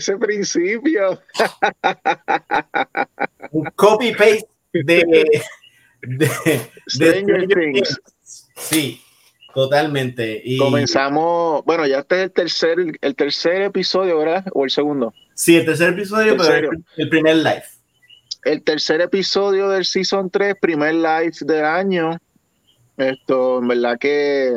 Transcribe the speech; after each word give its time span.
ese 0.00 0.16
principio. 0.16 1.20
Un 3.52 3.64
copy 3.76 4.12
paste 4.12 4.48
de, 4.72 5.44
de, 6.02 6.60
Sí, 8.56 9.00
totalmente. 9.54 10.42
Y 10.44 10.58
comenzamos, 10.58 11.64
bueno, 11.64 11.86
ya 11.86 12.00
este 12.00 12.16
es 12.16 12.22
el 12.22 12.32
tercer, 12.32 12.78
el 13.00 13.14
tercer 13.14 13.62
episodio, 13.62 14.18
¿verdad? 14.18 14.44
O 14.52 14.64
el 14.64 14.70
segundo. 14.70 15.14
Sí, 15.34 15.56
el 15.56 15.66
tercer 15.66 15.90
episodio, 15.90 16.36
pero 16.36 16.70
el, 16.96 17.08
primer 17.08 17.36
live. 17.36 17.62
El 18.44 18.62
tercer 18.62 19.00
episodio 19.00 19.68
del 19.68 19.84
Season 19.84 20.30
3, 20.30 20.54
primer 20.60 20.94
live 20.94 21.32
del 21.40 21.64
año. 21.64 22.16
Esto, 22.96 23.58
en 23.58 23.68
verdad 23.68 23.98
que 23.98 24.54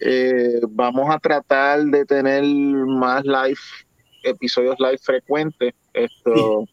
eh, 0.00 0.60
vamos 0.68 1.14
a 1.14 1.18
tratar 1.18 1.82
de 1.84 2.04
tener 2.06 2.42
más 2.42 3.24
live 3.24 3.60
episodios 4.22 4.76
live 4.78 4.98
frecuentes. 4.98 5.74
Esto, 5.92 6.66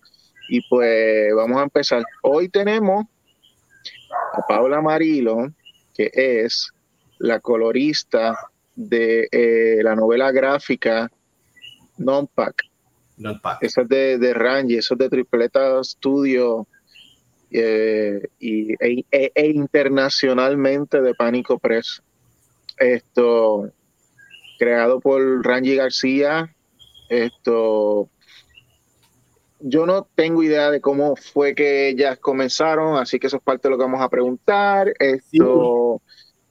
Y 0.49 0.61
pues 0.69 1.33
vamos 1.35 1.57
a 1.59 1.63
empezar. 1.63 2.03
Hoy 2.21 2.49
tenemos 2.49 3.05
a 4.33 4.41
Paula 4.47 4.81
Marilo, 4.81 5.51
que 5.93 6.09
es 6.13 6.71
la 7.19 7.39
colorista 7.39 8.37
de 8.75 9.27
eh, 9.31 9.79
la 9.81 9.95
novela 9.95 10.31
gráfica 10.31 11.09
Non-Pack. 11.97 12.63
Eso 13.61 13.81
es 13.81 13.89
de, 13.89 14.17
de 14.19 14.33
Rangi, 14.33 14.77
eso 14.77 14.93
es 14.93 14.99
de 14.99 15.09
Tripleta 15.09 15.83
Studio 15.83 16.67
eh, 17.49 18.27
y, 18.39 18.73
e, 18.73 19.05
e, 19.11 19.31
e, 19.33 19.47
internacionalmente 19.47 21.01
de 21.01 21.15
Pánico 21.15 21.57
Press. 21.57 22.01
Esto, 22.77 23.71
creado 24.59 24.99
por 24.99 25.43
Rangi 25.43 25.75
García, 25.75 26.53
esto, 27.09 28.09
yo 29.59 29.85
no 29.85 30.07
tengo 30.15 30.43
idea 30.43 30.69
de 30.69 30.81
cómo 30.81 31.15
fue 31.15 31.55
que 31.55 31.89
ellas 31.89 32.19
comenzaron, 32.19 32.97
así 32.97 33.19
que 33.19 33.27
eso 33.27 33.37
es 33.37 33.43
parte 33.43 33.67
de 33.67 33.71
lo 33.71 33.77
que 33.77 33.83
vamos 33.83 34.01
a 34.01 34.09
preguntar. 34.09 34.93
Esto 34.99 36.01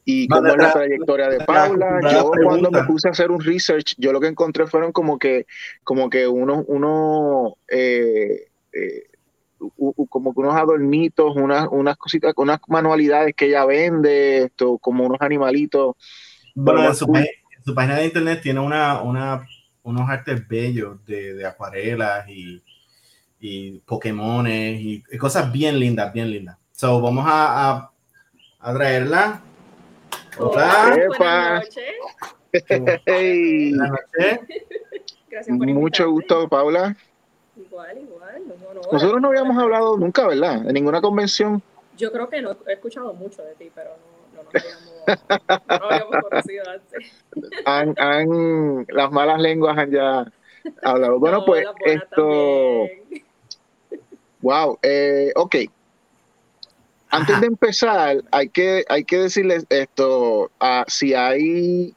y 0.08 0.28
cómo 0.28 0.46
es 0.46 0.56
la 0.56 0.72
trayectoria 0.72 1.28
de 1.28 1.40
Paula. 1.40 2.00
Yo 2.12 2.30
cuando 2.44 2.70
me 2.70 2.84
puse 2.84 3.08
a 3.08 3.10
hacer 3.10 3.30
un 3.30 3.40
research, 3.40 3.94
yo 3.98 4.12
lo 4.12 4.20
que 4.20 4.28
encontré 4.28 4.66
fueron 4.66 4.92
como 4.92 5.18
que, 5.18 5.46
como 5.82 6.08
que 6.08 6.28
unos, 6.28 6.64
uno, 6.68 7.56
eh, 7.68 8.46
eh, 8.72 9.02
como 10.08 10.32
que 10.32 10.40
unos 10.40 10.54
adornitos, 10.54 11.34
unas, 11.34 11.66
unas 11.72 11.96
cositas, 11.96 12.32
unas 12.36 12.60
manualidades 12.68 13.34
que 13.34 13.46
ella 13.46 13.64
vende, 13.64 14.44
esto, 14.44 14.78
como 14.78 15.04
unos 15.04 15.20
animalitos. 15.20 15.96
Bueno, 16.54 16.84
en 16.84 16.94
su, 16.94 17.74
página 17.74 17.96
de 17.96 18.04
internet 18.04 18.40
tiene 18.42 18.60
una, 18.60 19.02
una 19.02 19.44
unos 19.86 20.10
artes 20.10 20.46
bellos 20.48 21.04
de, 21.06 21.34
de 21.34 21.46
acuarelas 21.46 22.28
y, 22.28 22.60
y 23.38 23.78
Pokémones 23.78 24.80
y, 24.80 25.02
cosas 25.16 25.50
bien 25.52 25.78
lindas, 25.78 26.12
bien 26.12 26.28
lindas. 26.28 26.58
So, 26.72 27.00
vamos 27.00 27.24
a, 27.26 27.92
a, 28.60 28.74
traerla. 28.74 29.40
Hola. 30.38 30.98
Buenas 31.16 31.64
noches. 31.64 31.84
Buenas 33.06 33.90
noches. 33.90 34.40
Gracias 35.30 35.56
por 35.56 35.66
Mucho 35.68 36.10
gusto, 36.10 36.48
Paula. 36.48 36.96
Igual, 37.56 37.98
igual. 37.98 38.42
Nosotros 38.92 39.20
no 39.20 39.28
habíamos 39.28 39.56
hablado 39.56 39.96
nunca, 39.96 40.26
¿verdad? 40.26 40.66
En 40.66 40.74
ninguna 40.74 41.00
convención. 41.00 41.62
Yo 41.96 42.10
creo 42.10 42.28
que 42.28 42.42
no 42.42 42.56
he 42.66 42.72
escuchado 42.72 43.14
mucho 43.14 43.42
de 43.42 43.54
ti, 43.54 43.70
pero 43.72 43.90
no, 43.90 44.15
no 44.36 44.42
nos 44.42 44.54
habíamos, 44.54 45.68
no 45.68 45.86
habíamos 45.86 46.16
conocido 46.28 46.64
antes 46.70 47.16
han, 47.64 48.86
las 48.88 49.10
malas 49.12 49.40
lenguas 49.40 49.76
han 49.78 49.90
ya 49.90 50.32
hablado. 50.82 51.18
Bueno, 51.18 51.44
pues 51.44 51.66
esto. 51.84 52.86
Wow, 54.40 54.78
eh, 54.82 55.32
ok. 55.34 55.56
Antes 57.08 57.40
de 57.40 57.46
empezar, 57.46 58.22
hay 58.30 58.48
que, 58.48 58.84
hay 58.88 59.04
que 59.04 59.18
decirles 59.18 59.64
esto, 59.70 60.50
si 60.88 61.14
hay, 61.14 61.94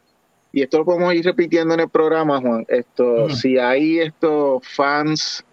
y 0.52 0.62
esto 0.62 0.78
lo 0.78 0.86
podemos 0.86 1.14
ir 1.14 1.26
repitiendo 1.26 1.74
en 1.74 1.80
el 1.82 1.90
programa, 1.90 2.40
Juan, 2.40 2.64
esto, 2.70 3.30
si 3.30 3.58
hay 3.58 4.00
estos 4.00 4.66
fans 4.68 5.44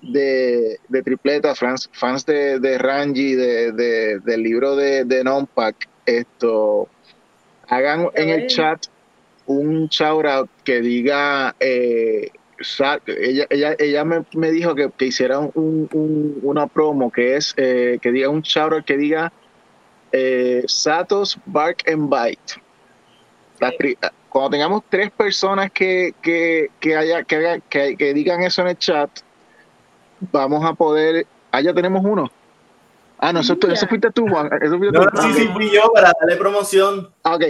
de, 0.00 0.78
de 0.88 1.02
tripleta, 1.02 1.54
fans, 1.54 1.88
fans 1.92 2.24
de, 2.24 2.58
de 2.58 2.78
Rangi, 2.78 3.34
de, 3.34 4.20
del 4.20 4.42
libro 4.42 4.74
de, 4.74 5.04
de 5.04 5.22
Nonpack, 5.22 5.86
esto, 6.08 6.88
hagan 7.68 8.08
en 8.14 8.28
el 8.30 8.46
chat 8.46 8.86
un 9.46 9.88
shout 9.88 10.48
que 10.64 10.80
diga, 10.80 11.54
eh, 11.60 12.30
ella, 13.06 13.46
ella, 13.50 13.76
ella 13.78 14.04
me, 14.04 14.24
me 14.34 14.50
dijo 14.50 14.74
que, 14.74 14.90
que 14.90 15.06
hiciera 15.06 15.38
un, 15.38 15.88
un, 15.92 16.38
una 16.42 16.66
promo 16.66 17.10
que 17.10 17.36
es 17.36 17.54
eh, 17.56 17.98
que 18.02 18.10
diga 18.10 18.28
un 18.28 18.42
shout 18.42 18.84
que 18.84 18.96
diga 18.96 19.32
eh, 20.12 20.64
Satos 20.66 21.38
Bark 21.46 21.84
and 21.88 22.10
Bite. 22.10 22.60
cuando 24.28 24.50
tengamos 24.50 24.82
tres 24.88 25.10
personas 25.10 25.70
que, 25.70 26.14
que, 26.20 26.70
que, 26.80 26.96
haya, 26.96 27.22
que, 27.24 27.62
que, 27.68 27.96
que 27.96 28.14
digan 28.14 28.42
eso 28.42 28.62
en 28.62 28.68
el 28.68 28.78
chat, 28.78 29.10
vamos 30.32 30.64
a 30.64 30.74
poder 30.74 31.26
Ah, 31.50 31.60
ya 31.60 31.72
tenemos 31.72 32.04
uno. 32.04 32.30
Ah, 33.18 33.32
no, 33.32 33.40
eso, 33.40 33.56
Yeah. 33.56 33.72
eso 33.74 33.86
fuiste 33.88 34.10
tú, 34.12 34.26
Juan. 34.28 34.48
Eso 34.62 34.78
fuiste 34.78 34.96
No, 34.98 35.06
tú. 35.06 35.18
sí, 35.22 35.32
sí, 35.34 35.48
fui 35.48 35.70
yo 35.70 35.90
para 35.92 36.12
darle 36.20 36.36
promoción. 36.36 37.10
Ah, 37.24 37.34
Ok. 37.34 37.44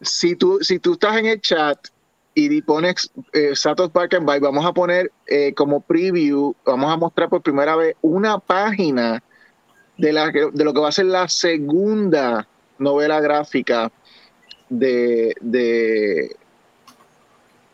Si 0.00 0.36
tú, 0.36 0.58
si 0.60 0.78
tú 0.78 0.92
estás 0.92 1.16
en 1.16 1.26
el 1.26 1.40
chat 1.40 1.76
y 2.34 2.62
pones 2.62 3.10
eh, 3.32 3.56
Satos 3.56 3.90
Park 3.90 4.14
and 4.14 4.26
Bike, 4.26 4.42
vamos 4.42 4.64
a 4.64 4.72
poner 4.72 5.10
eh, 5.26 5.52
como 5.54 5.80
preview, 5.80 6.54
vamos 6.64 6.92
a 6.92 6.96
mostrar 6.96 7.28
por 7.28 7.42
primera 7.42 7.74
vez 7.74 7.96
una 8.00 8.38
página 8.38 9.20
de, 9.96 10.12
la, 10.12 10.30
de 10.30 10.64
lo 10.64 10.72
que 10.72 10.78
va 10.80 10.88
a 10.88 10.92
ser 10.92 11.06
la 11.06 11.28
segunda 11.28 12.46
novela 12.78 13.20
gráfica 13.20 13.90
de, 14.68 15.34
de, 15.40 16.36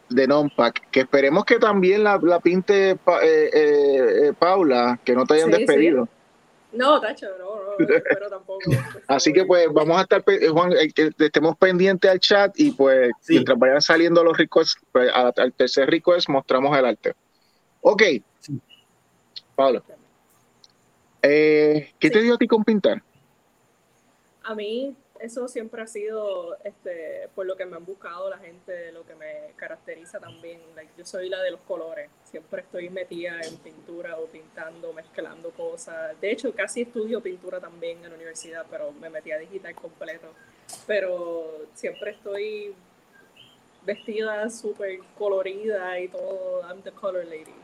de 0.08 0.26
Nonpack, 0.26 0.88
que 0.90 1.00
esperemos 1.00 1.44
que 1.44 1.58
también 1.58 2.04
la, 2.04 2.18
la 2.22 2.40
pinte 2.40 2.96
Pa- 2.96 3.22
eh, 3.22 3.50
eh, 3.52 4.28
eh, 4.28 4.32
Paula, 4.38 4.98
que 5.04 5.14
no 5.14 5.26
te 5.26 5.34
hayan 5.34 5.48
Sí, 5.52 5.56
sí. 5.58 5.64
No, 6.74 7.00
Tacho, 7.00 7.26
no, 7.38 7.56
no, 7.56 7.72
pero 8.04 8.28
tampoco. 8.28 8.60
Así 9.06 9.32
que 9.32 9.44
pues 9.44 9.66
vamos 9.72 9.96
a 9.98 10.02
estar, 10.02 10.22
eh, 10.26 10.48
Juan, 10.48 10.72
eh, 10.72 10.90
que 10.92 11.10
estemos 11.18 11.56
pendientes 11.56 12.10
al 12.10 12.20
chat 12.20 12.52
y 12.58 12.72
pues 12.72 13.10
Sí. 13.20 13.34
mientras 13.34 13.58
vayan 13.58 13.80
saliendo 13.80 14.22
los 14.24 14.36
requests, 14.36 14.80
pues, 14.92 15.10
al 15.14 15.52
tercer 15.52 15.88
request 15.88 16.28
mostramos 16.28 16.76
el 16.76 16.84
arte. 16.84 17.14
Ok. 17.80 18.02
Sí. 18.40 18.60
Pablo. 19.54 19.82
Eh, 21.22 21.92
¿Qué 21.98 22.10
te 22.10 22.20
dio 22.20 22.34
a 22.34 22.38
ti 22.38 22.46
con 22.46 22.64
pintar? 22.64 23.02
A 24.42 24.54
mí 24.54 24.94
eso 25.24 25.48
siempre 25.48 25.82
ha 25.82 25.86
sido 25.86 26.56
este, 26.64 27.28
por 27.34 27.46
lo 27.46 27.56
que 27.56 27.64
me 27.64 27.76
han 27.76 27.84
buscado 27.84 28.28
la 28.28 28.38
gente, 28.38 28.92
lo 28.92 29.04
que 29.06 29.14
me 29.14 29.52
caracteriza 29.56 30.20
también. 30.20 30.60
Like, 30.76 30.92
yo 30.98 31.04
soy 31.04 31.28
la 31.28 31.40
de 31.42 31.50
los 31.50 31.60
colores, 31.60 32.10
siempre 32.24 32.60
estoy 32.60 32.90
metida 32.90 33.40
en 33.40 33.56
pintura 33.56 34.18
o 34.18 34.26
pintando, 34.26 34.92
mezclando 34.92 35.50
cosas. 35.50 36.20
De 36.20 36.30
hecho, 36.30 36.52
casi 36.52 36.82
estudio 36.82 37.20
pintura 37.20 37.58
también 37.58 38.04
en 38.04 38.10
la 38.10 38.16
universidad, 38.16 38.66
pero 38.70 38.92
me 38.92 39.08
metí 39.08 39.32
a 39.32 39.38
digital 39.38 39.74
completo. 39.74 40.28
Pero 40.86 41.66
siempre 41.74 42.12
estoy 42.12 42.74
vestida 43.84 44.48
súper 44.50 44.98
colorida 45.16 45.98
y 46.00 46.08
todo. 46.08 46.62
I'm 46.68 46.82
the 46.82 46.92
color 46.92 47.24
lady. 47.24 47.54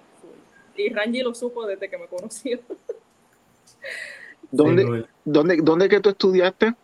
Y 0.76 0.88
Rangi 0.92 1.22
lo 1.22 1.34
supo 1.34 1.66
desde 1.66 1.90
que 1.90 1.98
me 1.98 2.06
conoció 2.06 2.58
¿Dónde, 4.50 4.82
Sí, 4.84 5.06
dónde, 5.24 5.58
¿Dónde 5.62 5.88
que 5.88 6.00
tú 6.00 6.08
estudiaste? 6.10 6.74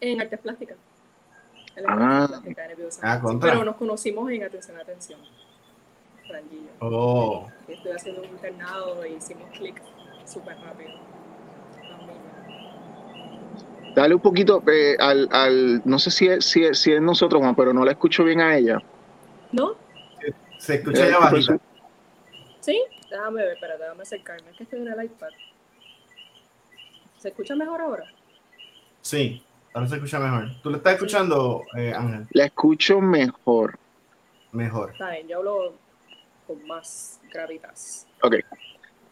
En 0.00 0.20
artes 0.20 0.40
plásticas. 0.40 0.76
Ah. 1.86 2.28
Biosan. 2.76 3.00
Ah, 3.02 3.20
contra. 3.20 3.50
Pero 3.52 3.64
nos 3.64 3.76
conocimos 3.76 4.30
en 4.30 4.44
atención 4.44 4.78
a 4.78 4.80
atención. 4.80 5.20
Yo. 6.28 6.58
Oh, 6.80 7.48
Estoy 7.68 7.92
haciendo 7.92 8.22
un 8.22 8.28
internado 8.28 9.06
y 9.06 9.12
hicimos 9.12 9.48
clic 9.56 9.80
súper 10.24 10.56
rápido. 10.58 10.90
Dale 13.94 14.14
un 14.14 14.20
poquito 14.20 14.62
eh, 14.70 14.96
al, 14.98 15.28
al, 15.30 15.82
no 15.84 15.98
sé 15.98 16.10
si 16.10 16.26
es, 16.26 16.44
si, 16.44 16.64
es, 16.64 16.78
si 16.78 16.92
es 16.92 17.00
nosotros, 17.00 17.40
Juan, 17.40 17.54
pero 17.54 17.72
no 17.72 17.84
la 17.84 17.92
escucho 17.92 18.24
bien 18.24 18.40
a 18.40 18.56
ella. 18.56 18.78
¿No? 19.52 19.74
se 20.58 20.74
escucha 20.76 21.06
Eh, 21.08 21.14
pues, 21.30 21.46
bajita. 21.46 21.64
¿Sí? 22.60 22.82
Déjame 23.08 23.42
ver, 23.42 23.52
espera, 23.54 23.78
déjame 23.78 24.02
acercarme. 24.02 24.50
Es 24.50 24.56
que 24.56 24.64
estoy 24.64 24.80
en 24.80 24.88
el 24.88 25.04
iPad. 25.04 25.28
¿Se 27.18 27.28
escucha 27.28 27.54
mejor 27.54 27.80
ahora? 27.80 28.04
Sí, 29.00 29.42
ahora 29.76 29.88
se 29.88 29.96
escucha 29.96 30.18
mejor. 30.18 30.48
¿Tú 30.62 30.70
lo 30.70 30.78
estás 30.78 30.94
escuchando, 30.94 31.62
eh, 31.76 31.92
Ángel? 31.94 32.26
La 32.30 32.46
escucho 32.46 33.00
mejor. 33.00 33.78
Mejor. 34.52 34.92
Está 34.92 35.10
bien, 35.10 35.28
yo 35.28 35.38
hablo 35.38 35.74
con 36.46 36.66
más 36.66 37.20
gravitas. 37.32 38.06
Ok. 38.22 38.36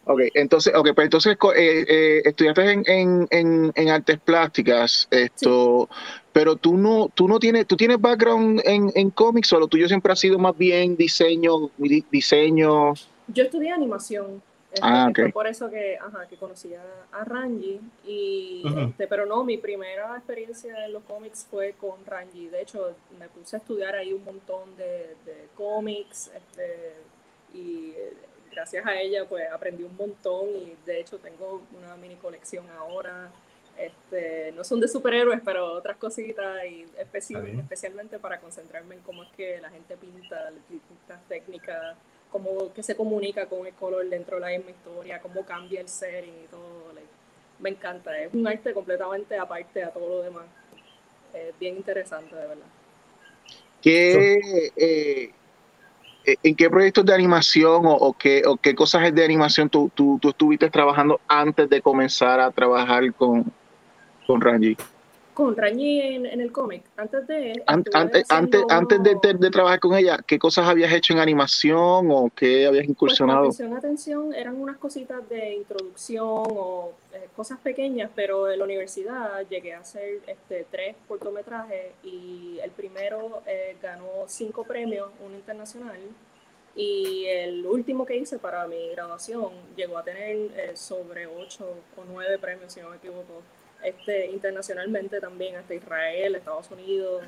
Ok, 0.06 0.20
entonces, 0.34 0.75
okay, 0.75 0.93
pues 0.93 1.06
entonces 1.06 1.37
eh, 1.56 1.84
eh, 1.88 2.22
estudiaste 2.26 2.72
en, 2.72 2.82
en, 2.87 3.26
en, 3.31 3.72
en 3.75 3.88
artes 3.88 4.19
plásticas, 4.20 5.08
esto, 5.11 5.88
pero 6.31 6.56
tú 6.56 6.76
no, 6.76 7.08
tú 7.14 7.26
no 7.26 7.38
tienes, 7.38 7.67
tú 7.67 7.75
tienes 7.75 7.99
background 7.99 8.60
en, 8.64 8.93
en 8.94 9.10
cómics 9.10 9.50
o 9.55 9.58
lo 9.58 9.67
tuyo 9.67 9.88
siempre 9.88 10.12
ha 10.12 10.17
sido 10.17 10.38
más 10.38 10.56
bien 10.58 10.94
diseño, 10.96 11.70
di- 11.78 12.05
diseño. 12.10 12.93
Yo 13.28 13.44
estudié 13.44 13.72
animación. 13.72 14.43
Este, 14.75 14.81
Ah, 14.82 15.11
fue 15.15 15.32
por 15.32 15.47
eso 15.47 15.71
que, 15.71 15.97
ajá, 15.99 16.26
que 16.29 16.37
conocí 16.37 16.75
a, 16.75 16.82
a 17.12 17.25
Rangi. 17.25 17.81
Y, 18.05 18.62
este, 18.88 19.06
pero 19.06 19.25
no, 19.26 19.44
mi 19.44 19.56
primera 19.56 20.15
experiencia 20.17 20.85
en 20.85 20.93
los 20.93 21.03
cómics 21.05 21.47
fue 21.50 21.73
con 21.73 22.05
Rangi. 22.05 22.49
De 22.49 22.61
hecho, 22.62 22.94
me 23.19 23.29
puse 23.29 23.56
a 23.56 23.59
estudiar 23.61 23.94
ahí 23.94 24.12
un 24.12 24.25
montón 24.25 24.76
de, 24.76 25.17
de 25.25 25.49
cómics. 25.56 26.31
Este, 26.35 26.94
y 27.55 27.94
gracias 28.50 28.85
a 28.87 29.00
ella, 29.00 29.25
pues 29.29 29.50
aprendí 29.50 29.82
un 29.85 29.97
montón. 29.97 30.49
Y 30.56 30.77
de 30.85 31.00
hecho, 31.00 31.19
tengo 31.19 31.62
una 31.77 31.97
mini 31.97 32.17
colección 32.17 32.69
ahora. 32.70 33.31
Este, 33.77 34.53
no 34.53 34.62
son 34.62 34.79
de 34.81 34.87
superhéroes, 34.87 35.41
pero 35.44 35.73
otras 35.73 35.97
cositas. 35.97 36.65
Y 36.67 36.85
especi- 36.99 37.59
especialmente 37.61 38.19
para 38.19 38.38
concentrarme 38.41 38.94
en 38.97 39.00
cómo 39.03 39.23
es 39.25 39.31
que 39.37 39.61
la 39.61 39.70
gente 39.70 39.97
pinta, 39.97 40.50
las 40.50 40.69
distintas 40.69 41.23
técnicas 41.29 41.97
cómo 42.34 42.72
que 42.75 42.82
se 42.82 42.96
comunica 42.96 43.46
con 43.46 43.64
el 43.64 43.72
color 43.75 44.08
dentro 44.08 44.34
de 44.34 44.40
la 44.40 44.48
misma 44.48 44.72
historia, 44.72 45.20
cómo 45.20 45.46
cambia 45.46 45.81
el 45.81 45.88
setting 45.88 46.34
y 46.44 46.48
todo. 46.48 46.92
like, 46.92 47.06
me 47.60 47.70
encanta, 47.70 48.19
es 48.19 48.34
un 48.34 48.44
arte 48.44 48.75
completamente 48.75 49.38
aparte 49.38 49.84
a 49.84 49.90
todo 49.90 50.08
lo 50.08 50.22
demás. 50.22 50.44
Es 51.32 51.56
bien 51.60 51.76
interesante, 51.76 52.34
de 52.34 52.46
verdad. 52.48 52.66
¿Qué, 53.81 54.40
eh, 54.76 55.32
eh, 56.26 56.36
¿En 56.42 56.56
qué 56.56 56.69
proyectos 56.69 57.06
de 57.06 57.14
animación 57.14 57.86
o, 57.86 57.92
o 57.92 58.12
qué, 58.14 58.42
o 58.44 58.56
qué 58.56 58.75
cosas 58.75 59.14
de 59.14 59.25
animación 59.25 59.70
tú, 59.70 59.88
tú, 59.94 60.19
tú 60.20 60.31
estuviste 60.31 60.69
trabajando 60.70 61.20
antes 61.28 61.70
de 61.70 61.81
comenzar 61.81 62.40
a 62.40 62.50
trabajar 62.50 63.14
con, 63.14 63.44
con 64.26 64.40
Rangi? 64.40 64.76
Con 65.34 65.56
Rañi 65.56 66.00
en, 66.00 66.26
en 66.26 66.40
el 66.40 66.52
cómic, 66.52 66.84
antes 66.96 67.26
de... 67.26 67.60
Antes, 67.66 67.92
antes, 67.92 68.64
antes 68.69 69.02
de, 69.02 69.16
de- 69.20 69.34
de 69.34 69.50
trabajar 69.50 69.81
con 69.81 69.94
ella, 69.94 70.19
¿qué 70.25 70.38
cosas 70.38 70.66
habías 70.69 70.92
hecho 70.92 71.12
en 71.12 71.19
animación 71.19 72.08
o 72.10 72.31
qué 72.34 72.66
habías 72.66 72.84
Pues 72.84 72.90
incursionado? 72.90 73.40
atención, 73.40 73.76
atención, 73.76 74.32
eran 74.34 74.60
unas 74.60 74.76
cositas 74.78 75.28
de 75.28 75.54
introducción 75.54 76.25
o 76.28 76.92
eh, 77.12 77.26
cosas 77.34 77.58
pequeñas, 77.58 78.10
pero 78.14 78.48
en 78.48 78.58
la 78.60 78.64
universidad 78.64 79.44
llegué 79.50 79.75
a 79.75 79.81
hacer 79.81 80.20
este, 80.28 80.66
tres 80.70 80.94
cortometrajes 81.08 81.86
y 82.04 82.60
el 82.62 82.70
primero 82.70 83.42
eh, 83.46 83.76
ganó 83.82 84.06
cinco 84.28 84.62
premios, 84.62 85.10
uno 85.26 85.34
internacional, 85.34 85.98
y 86.76 87.25
el 87.26 87.66
último 87.66 88.04
que 88.06 88.16
hice 88.16 88.38
para 88.38 88.66
mi 88.69 88.90
graduación 88.90 89.50
llegó 89.76 89.98
a 89.98 90.04
tener 90.04 90.36
eh, 90.56 90.72
sobre 90.75 91.26
ocho 91.26 91.66
o 91.96 92.05
nueve 92.08 92.38
premios, 92.38 92.72
si 92.72 92.81
no 92.81 92.91
me 92.91 92.96
equivoco, 92.96 93.43
este, 93.84 94.26
internacionalmente 94.31 95.20
también, 95.20 95.56
hasta 95.56 95.74
Israel, 95.74 96.34
Estados 96.34 96.70
Unidos, 96.70 97.22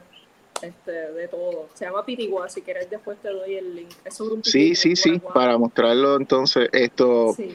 este, 0.62 0.90
de 0.92 1.28
todo. 1.28 1.68
Se 1.74 1.84
llama 1.84 2.04
Pitigua, 2.04 2.48
si 2.48 2.62
quieres 2.62 2.88
después 2.88 3.18
te 3.18 3.28
doy 3.28 3.56
el 3.56 3.74
link. 3.76 3.90
Es 4.04 4.14
sobre 4.14 4.34
un 4.34 4.44
Sí, 4.44 4.74
sí, 4.74 4.96
sí, 4.96 5.20
para 5.34 5.58
mostrarlo 5.58 6.16
entonces, 6.16 6.68
esto, 6.72 7.34
Sí. 7.36 7.54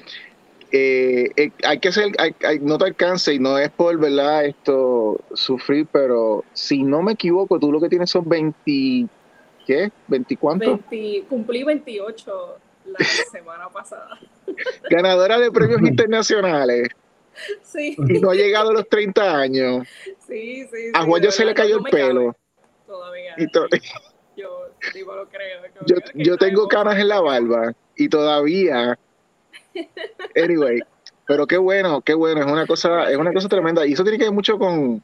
eh, 0.71 1.29
eh, 1.35 1.51
hay 1.63 1.79
que 1.79 1.89
hacer, 1.89 2.11
hay- 2.19 2.35
hay- 2.43 2.59
no 2.59 2.77
te 2.77 2.85
alcance 2.85 3.33
y 3.33 3.39
no 3.39 3.57
es 3.57 3.69
por, 3.71 3.97
¿verdad? 3.97 4.45
Esto, 4.45 5.19
sufrir, 5.33 5.87
pero 5.91 6.43
si 6.53 6.83
no 6.83 7.01
me 7.01 7.13
equivoco, 7.13 7.59
tú 7.59 7.71
lo 7.71 7.81
que 7.81 7.89
tienes 7.89 8.09
son 8.11 8.27
20, 8.29 9.07
¿qué? 9.65 9.91
¿20 10.07 10.37
cuánto? 10.37 10.65
20 10.89 11.25
cumplí 11.27 11.63
28 11.63 12.57
la 12.85 13.05
semana 13.31 13.67
pasada. 13.69 14.19
Ganadora 14.89 15.39
de 15.39 15.51
premios 15.51 15.81
internacionales 15.87 16.89
Sí, 17.63 17.95
no 17.97 18.31
ha 18.31 18.35
llegado 18.35 18.69
a 18.69 18.73
los 18.73 18.89
30 18.89 19.37
años. 19.37 19.87
sí, 20.27 20.65
sí. 20.71 20.91
A 20.93 21.03
Juan 21.03 21.21
ya 21.21 21.31
se 21.31 21.45
le 21.45 21.53
cayó 21.53 21.79
no 21.79 21.85
el 21.85 21.91
pelo. 21.91 22.35
Todavía. 22.85 23.35
Y 23.37 23.47
to- 23.47 23.67
Yo 24.35 24.69
digo 24.93 25.15
lo 25.15 25.27
creo. 25.27 25.61
yo, 25.85 25.95
yo 26.15 26.37
tengo 26.37 26.67
canas 26.67 26.97
en 26.97 27.09
la 27.09 27.19
barba 27.21 27.73
y 27.95 28.07
todavía 28.07 28.97
anyway 30.35 30.79
pero 31.27 31.45
qué 31.45 31.57
bueno 31.57 32.01
qué 32.01 32.13
bueno 32.13 32.39
es 32.41 32.47
una 32.47 32.65
cosa 32.65 33.11
es 33.11 33.17
una 33.17 33.33
cosa 33.33 33.49
tremenda 33.49 33.85
y 33.85 33.93
eso 33.93 34.03
tiene 34.03 34.17
que 34.17 34.23
ver 34.23 34.33
mucho 34.33 34.57
con 34.57 35.03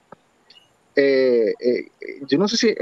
eh, 0.96 1.54
eh, 1.60 1.86
yo 2.22 2.38
no 2.38 2.48
sé 2.48 2.58
si 2.58 2.76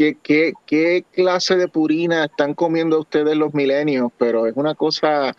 qué, 0.00 0.16
qué, 0.22 0.54
qué 0.64 1.04
clase 1.12 1.56
de 1.56 1.68
purina 1.68 2.24
están 2.24 2.54
comiendo 2.54 2.98
ustedes 3.00 3.36
los 3.36 3.52
milenios 3.52 4.10
pero 4.16 4.46
es 4.46 4.56
una 4.56 4.74
cosa 4.74 5.36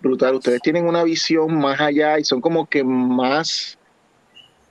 brutal 0.00 0.36
ustedes 0.36 0.62
tienen 0.62 0.86
una 0.86 1.04
visión 1.04 1.58
más 1.58 1.78
allá 1.78 2.18
y 2.18 2.24
son 2.24 2.40
como 2.40 2.64
que 2.64 2.82
más 2.82 3.76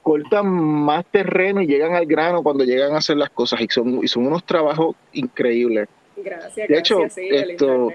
cortan 0.01 0.47
más 0.47 1.05
terreno 1.11 1.61
y 1.61 1.67
llegan 1.67 1.93
al 1.93 2.07
grano 2.07 2.41
cuando 2.41 2.63
llegan 2.63 2.95
a 2.95 2.97
hacer 2.97 3.17
las 3.17 3.29
cosas 3.29 3.61
y 3.61 3.67
son, 3.67 4.03
y 4.03 4.07
son 4.07 4.25
unos 4.25 4.43
trabajos 4.43 4.95
increíbles 5.13 5.87
Gracias, 6.15 6.55
De 6.55 6.65
gracias, 6.65 6.79
hecho, 6.79 7.09
sí, 7.13 7.27
el 7.29 7.51
esto-. 7.51 7.91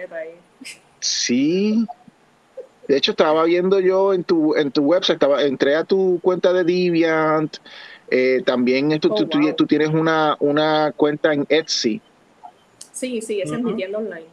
Sí. 1.01 1.85
De 2.87 2.97
hecho, 2.97 3.11
estaba 3.11 3.43
viendo 3.43 3.81
yo 3.81 4.15
en 4.15 4.23
tu, 4.23 4.55
en 4.55 4.71
tu 4.71 4.83
website, 4.83 5.17
estaba, 5.17 5.43
entré 5.43 5.75
a 5.75 5.83
tu 5.83 6.21
cuenta 6.23 6.53
de 6.53 6.63
Deviant. 6.63 7.57
Eh, 8.11 8.43
también 8.45 8.93
esto, 8.93 9.09
Oh, 9.13 9.15
tú, 9.17 9.27
tú- 9.27 9.39
wow. 9.41 9.55
tú 9.55 9.67
tienes 9.67 9.89
una, 9.89 10.37
una 10.41 10.93
cuenta 10.97 11.33
en 11.33 11.47
Etsy. 11.49 12.01
Sí, 12.93 13.21
sí, 13.23 13.41
esa 13.41 13.57
es 13.57 13.63
mi 13.63 13.75
tienda 13.75 13.99
online. 13.99 14.27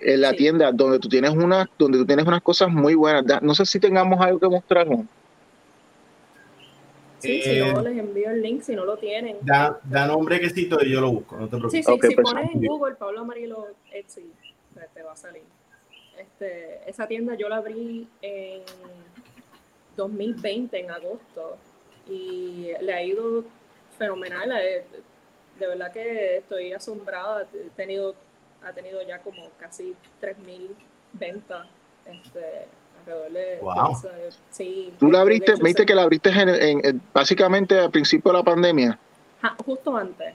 en 0.00 0.20
la 0.20 0.32
tienda 0.32 0.72
donde 0.72 0.98
tú 0.98 1.08
tienes 1.08 1.30
unas 1.30 1.68
donde 1.78 1.98
tú 1.98 2.06
tienes 2.06 2.26
unas 2.26 2.42
cosas 2.42 2.68
muy 2.70 2.94
buenas. 2.94 3.42
No 3.42 3.54
sé 3.54 3.64
si 3.66 3.78
tengamos 3.78 4.20
algo 4.20 4.38
que 4.40 4.48
mostrar. 4.48 4.86
Sí, 7.18 7.42
si 7.42 7.58
no, 7.58 7.80
eh, 7.80 7.82
les 7.84 7.98
envío 7.98 8.30
el 8.30 8.40
link 8.40 8.62
si 8.62 8.74
no 8.74 8.84
lo 8.86 8.96
tienen. 8.96 9.36
Da, 9.42 9.78
da 9.84 10.06
nombre 10.06 10.40
quesito 10.40 10.78
y 10.82 10.90
yo 10.90 11.00
lo 11.02 11.10
busco, 11.12 11.36
no 11.36 11.44
te 11.48 11.56
preocupes. 11.58 11.84
Sí, 11.84 11.92
sí, 12.00 12.08
si 12.08 12.14
pones 12.16 12.50
en 12.54 12.62
Google 12.66 12.94
Pablo 12.94 13.20
Amarillo 13.20 13.66
Etsy, 13.92 14.24
te 14.94 15.02
va 15.02 15.12
a 15.12 15.16
salir. 15.16 15.42
Este, 16.18 16.80
esa 16.88 17.06
tienda 17.06 17.34
yo 17.34 17.48
la 17.50 17.56
abrí 17.58 18.08
en 18.22 18.62
2020, 19.96 20.80
en 20.80 20.90
agosto, 20.90 21.58
y 22.10 22.72
le 22.80 22.92
ha 22.92 23.02
ido 23.02 23.44
fenomenal. 23.98 24.52
Eh, 24.52 24.84
de 25.58 25.66
verdad 25.66 25.92
que 25.92 26.38
estoy 26.38 26.72
asombrada. 26.72 27.46
He 27.54 27.70
tenido, 27.70 28.14
ha 28.62 28.72
tenido 28.72 29.00
ya 29.02 29.20
como 29.20 29.48
casi 29.58 29.94
3.000 30.20 30.68
ventas. 31.12 31.66
Este, 32.06 32.66
Wow. 33.60 33.96
¿Tú 34.98 35.10
la 35.10 35.20
abriste, 35.20 35.52
me 35.52 35.60
dijiste 35.60 35.86
que 35.86 35.94
la 35.94 36.02
abriste 36.02 36.30
en, 36.30 37.00
básicamente 37.12 37.78
al 37.78 37.90
principio 37.90 38.32
de 38.32 38.38
la 38.38 38.44
pandemia? 38.44 38.98
justo 39.64 39.96
antes, 39.96 40.34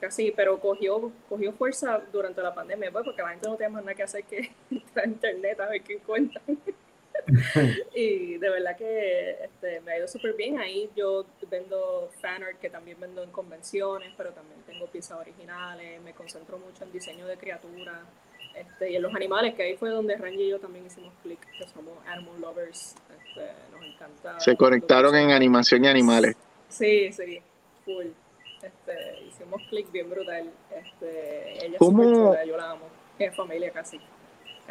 casi, 0.00 0.30
pero 0.30 0.58
cogió, 0.58 1.12
cogió 1.28 1.52
fuerza 1.52 2.00
durante 2.10 2.40
la 2.42 2.54
pandemia, 2.54 2.90
pues, 2.90 3.04
porque 3.04 3.20
la 3.20 3.28
gente 3.28 3.48
no 3.48 3.56
tiene 3.56 3.74
más 3.74 3.84
nada 3.84 3.94
que 3.94 4.02
hacer 4.02 4.24
que 4.24 4.52
entrar 4.70 5.04
a 5.04 5.08
internet 5.08 5.60
a 5.60 5.68
ver 5.68 5.82
qué 5.82 5.94
encuentran. 5.94 6.58
y 7.94 8.38
de 8.38 8.50
verdad 8.50 8.76
que 8.76 9.38
este, 9.44 9.80
me 9.80 9.92
ha 9.92 9.98
ido 9.98 10.08
súper 10.08 10.34
bien. 10.34 10.58
Ahí 10.58 10.90
yo 10.96 11.26
vendo 11.50 12.10
fan 12.20 12.42
art, 12.42 12.58
que 12.58 12.70
también 12.70 12.98
vendo 13.00 13.22
en 13.22 13.30
convenciones, 13.30 14.12
pero 14.16 14.32
también 14.32 14.60
tengo 14.62 14.86
piezas 14.86 15.18
originales. 15.18 16.00
Me 16.02 16.12
concentro 16.12 16.58
mucho 16.58 16.84
en 16.84 16.92
diseño 16.92 17.26
de 17.26 17.36
criaturas. 17.36 18.00
Este, 18.54 18.90
y 18.90 18.96
en 18.96 19.02
los 19.02 19.14
animales, 19.14 19.54
que 19.54 19.62
ahí 19.62 19.76
fue 19.76 19.90
donde 19.90 20.16
Randy 20.16 20.42
y 20.42 20.50
yo 20.50 20.58
también 20.58 20.84
hicimos 20.84 21.12
click, 21.22 21.40
que 21.58 21.66
somos 21.68 21.94
animal 22.06 22.40
lovers, 22.40 22.94
este, 23.08 23.50
nos 23.72 23.82
encanta. 23.82 24.40
Se 24.40 24.56
conectaron 24.56 25.16
en 25.16 25.30
animación 25.30 25.84
y 25.84 25.88
animales. 25.88 26.36
Sí, 26.68 27.10
sí, 27.12 27.40
full. 27.84 28.06
Este, 28.62 29.24
hicimos 29.26 29.62
click 29.70 29.90
bien 29.90 30.10
brutal. 30.10 30.50
Este, 30.70 31.66
ella 31.66 31.78
¿Cómo? 31.78 32.36
yo 32.44 32.56
la 32.56 32.70
amo, 32.72 32.88
es 33.18 33.34
familia 33.34 33.70
casi. 33.70 33.98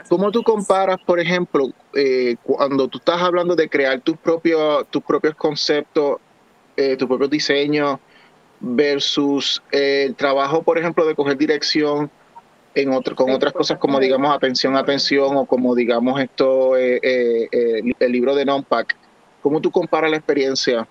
¿Cómo 0.10 0.32
tú 0.32 0.44
comparas, 0.44 0.98
por 1.06 1.20
ejemplo, 1.20 1.70
eh, 1.94 2.36
cuando 2.44 2.88
tú 2.88 2.98
estás 2.98 3.22
hablando 3.22 3.56
de 3.56 3.70
crear 3.70 4.00
tus 4.02 4.18
propios, 4.18 4.88
tus 4.90 5.04
propios 5.04 5.36
conceptos, 5.36 6.18
eh, 6.76 6.96
tus 6.98 7.08
propios 7.08 7.30
diseños, 7.30 8.00
versus 8.60 9.62
eh, 9.72 10.06
el 10.08 10.16
trabajo, 10.16 10.64
por 10.64 10.78
ejemplo, 10.78 11.06
de 11.06 11.16
coger 11.16 11.38
dirección 11.38 12.10
en 12.74 12.92
otro, 12.94 13.16
con 13.16 13.32
otras 13.32 13.54
cosas 13.54 13.78
como 13.78 14.00
digamos 14.00 14.34
atención, 14.34 14.78
atención 14.78 15.36
o 15.36 15.46
como 15.46 15.76
digamos 15.76 16.20
esto, 16.22 16.78
eh, 16.78 17.50
el 18.00 18.12
libro 18.12 18.34
de 18.36 18.46
Nonpack. 18.46 18.96
¿Cómo 19.42 19.60
tú 19.60 19.72
comparas 19.72 20.12
la 20.12 20.18
experiencia? 20.18 20.88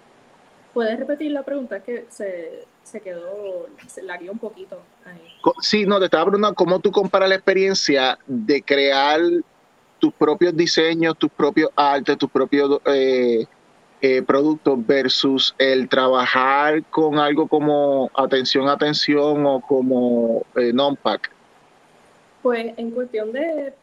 ¿Puedes 0.74 0.98
repetir 0.98 1.32
la 1.32 1.42
pregunta? 1.42 1.80
que 1.80 2.06
se, 2.10 2.66
se 2.90 3.00
quedó, 3.00 3.66
se 3.86 4.02
la 4.02 4.16
guió 4.16 4.32
un 4.32 4.38
poquito 4.38 4.80
ahí. 5.04 5.32
Sí, 5.60 5.86
no, 5.86 5.98
te 5.98 6.06
estaba 6.06 6.24
preguntando 6.24 6.54
cómo 6.54 6.80
tú 6.80 6.90
comparas 6.90 7.28
la 7.28 7.36
experiencia 7.36 8.18
de 8.26 8.62
crear 8.62 9.20
tus 9.98 10.12
propios 10.14 10.56
diseños, 10.56 11.16
tus 11.16 11.30
propios 11.30 11.70
artes, 11.76 12.18
tus 12.18 12.30
propios 12.30 12.80
productos 14.26 14.86
versus 14.86 15.54
el 15.58 15.88
trabajar 15.88 16.82
con 16.84 17.18
algo 17.18 17.46
como 17.46 18.10
atención, 18.14 18.68
atención 18.68 19.44
o 19.46 19.60
como 19.60 20.44
non-pack. 20.54 21.30
Pues 22.42 22.72
en 22.78 22.90
cuestión 22.90 23.30
de 23.32 23.74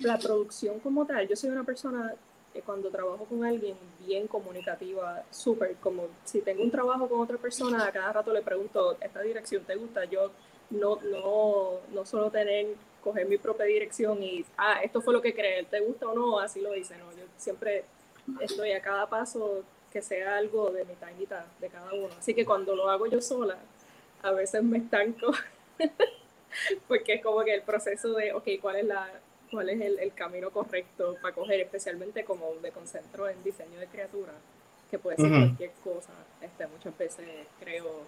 la 0.00 0.18
producción 0.18 0.80
como 0.80 1.06
tal, 1.06 1.28
yo 1.28 1.36
soy 1.36 1.50
una 1.50 1.62
persona 1.64 2.12
cuando 2.60 2.90
trabajo 2.90 3.24
con 3.24 3.44
alguien 3.44 3.76
bien 4.06 4.28
comunicativa, 4.28 5.22
súper 5.30 5.76
como 5.76 6.08
si 6.24 6.42
tengo 6.42 6.62
un 6.62 6.70
trabajo 6.70 7.08
con 7.08 7.20
otra 7.20 7.38
persona, 7.38 7.86
a 7.86 7.92
cada 7.92 8.12
rato 8.12 8.32
le 8.32 8.42
pregunto, 8.42 8.98
¿esta 9.00 9.22
dirección 9.22 9.64
te 9.64 9.74
gusta? 9.76 10.04
Yo 10.04 10.30
no, 10.70 10.98
no, 11.02 11.80
no 11.92 12.04
solo 12.04 12.30
tener, 12.30 12.74
coger 13.02 13.26
mi 13.26 13.38
propia 13.38 13.64
dirección 13.66 14.22
y, 14.22 14.44
ah, 14.58 14.80
esto 14.82 15.00
fue 15.00 15.14
lo 15.14 15.22
que 15.22 15.34
creé, 15.34 15.64
¿te 15.64 15.80
gusta 15.80 16.08
o 16.08 16.14
no? 16.14 16.38
Así 16.38 16.60
lo 16.60 16.74
hice, 16.74 16.96
¿no? 16.98 17.10
Yo 17.12 17.24
siempre 17.36 17.84
estoy 18.40 18.72
a 18.72 18.82
cada 18.82 19.08
paso 19.08 19.62
que 19.90 20.02
sea 20.02 20.36
algo 20.36 20.70
de 20.70 20.84
mi 20.84 20.94
tanguita 20.94 21.46
de 21.60 21.68
cada 21.68 21.92
uno. 21.92 22.08
Así 22.18 22.34
que 22.34 22.44
cuando 22.44 22.74
lo 22.74 22.88
hago 22.88 23.06
yo 23.06 23.20
sola, 23.20 23.58
a 24.22 24.30
veces 24.32 24.62
me 24.62 24.78
estanco 24.78 25.32
porque 26.88 27.14
es 27.14 27.22
como 27.22 27.42
que 27.44 27.54
el 27.54 27.62
proceso 27.62 28.12
de, 28.14 28.32
ok, 28.32 28.48
¿cuál 28.60 28.76
es, 28.76 28.84
la, 28.86 29.10
cuál 29.52 29.68
es 29.68 29.80
el, 29.80 30.12
camino 30.14 30.50
correcto 30.50 31.16
para 31.20 31.34
coger? 31.34 31.60
Especialmente 31.60 32.24
como 32.24 32.54
me 32.62 32.72
concentro 32.72 33.28
en 33.28 33.40
diseño 33.44 33.78
de 33.78 33.86
criaturas, 33.86 34.34
que 34.90 34.98
puede 34.98 35.18
ser 35.18 35.28
cualquier 35.28 35.70
cosa. 35.84 36.12
Este, 36.40 36.66
muchas 36.66 36.96
veces 36.96 37.26
creo 37.60 38.00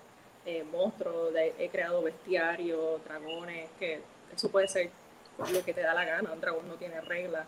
eh, 0.46 0.64
monstruos, 0.64 1.32
he 1.36 1.68
creado 1.68 2.02
bestiarios, 2.02 3.04
dragones, 3.04 3.68
que 3.78 4.00
eso 4.34 4.50
puede 4.50 4.66
ser 4.66 4.90
lo 5.52 5.64
que 5.64 5.74
te 5.74 5.82
da 5.82 5.94
la 5.94 6.04
gana, 6.04 6.32
un 6.32 6.40
dragón 6.40 6.66
no 6.66 6.74
tiene 6.74 7.00
reglas. 7.02 7.46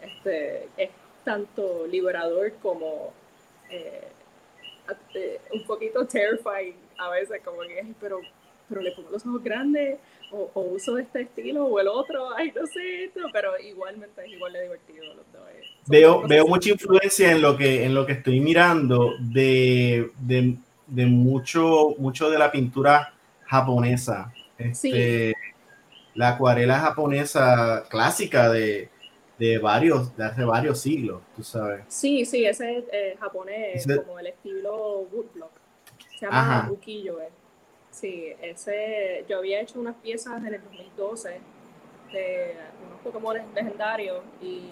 Este, 0.00 0.68
es 0.76 0.90
tanto 1.24 1.86
liberador 1.86 2.52
como 2.62 3.12
eh, 3.70 4.08
eh, 5.14 5.40
un 5.52 5.64
poquito 5.64 6.06
terrifying 6.06 6.76
a 6.98 7.10
veces, 7.10 7.40
como 7.42 7.62
que, 7.62 7.94
pero, 7.98 8.20
pero 8.68 8.82
le 8.82 8.92
pongo 8.92 9.10
los 9.10 9.24
ojos 9.26 9.42
grandes 9.42 9.98
o, 10.32 10.60
uso 10.60 10.98
este 10.98 11.22
estilo 11.22 11.64
o 11.66 11.80
el 11.80 11.88
otro, 11.88 12.34
ay, 12.36 12.52
no 12.54 12.66
sé, 12.66 13.10
pero 13.32 13.58
igualmente 13.58 14.24
es 14.24 14.32
igual 14.32 14.52
de 14.52 14.62
divertido 14.62 15.04
los 15.14 15.32
dos. 15.32 15.42
Eh. 15.54 15.62
Veo, 15.86 16.26
veo 16.26 16.46
mucha 16.46 16.70
influencia 16.70 17.32
en 17.32 17.42
lo 17.42 17.56
que, 17.56 17.84
en 17.84 17.94
lo 17.94 18.04
que 18.04 18.12
estoy 18.12 18.40
mirando 18.40 19.14
de, 19.20 20.10
de, 20.18 20.56
de 20.86 21.06
mucho, 21.06 21.94
mucho 21.98 22.30
de 22.30 22.38
la 22.38 22.50
pintura 22.50 23.14
japonesa. 23.44 24.32
Este, 24.58 25.34
La 26.14 26.30
acuarela 26.30 26.80
japonesa 26.80 27.84
clásica 27.88 28.50
de, 28.50 28.90
de 29.38 29.58
varios, 29.58 30.16
de 30.16 30.24
hace 30.24 30.44
varios 30.44 30.80
siglos, 30.80 31.22
tú 31.36 31.42
sabes. 31.42 31.84
Sí, 31.88 32.24
sí, 32.24 32.44
ese 32.44 32.78
es 32.78 32.84
eh, 32.92 33.16
japonés, 33.20 33.86
como 34.04 34.18
el 34.18 34.26
estilo 34.26 35.06
woodblock. 35.12 35.52
Se 36.18 36.26
llama 36.26 36.68
ukiyo, 36.72 37.20
eh. 37.20 37.28
Sí, 38.00 38.32
ese, 38.40 39.24
yo 39.28 39.38
había 39.38 39.60
hecho 39.60 39.80
unas 39.80 39.96
piezas 39.96 40.38
en 40.38 40.54
el 40.54 40.62
2012 40.62 41.40
de 42.12 42.54
unos 42.86 43.00
Pokémon 43.02 43.36
legendarios 43.54 44.22
y 44.40 44.62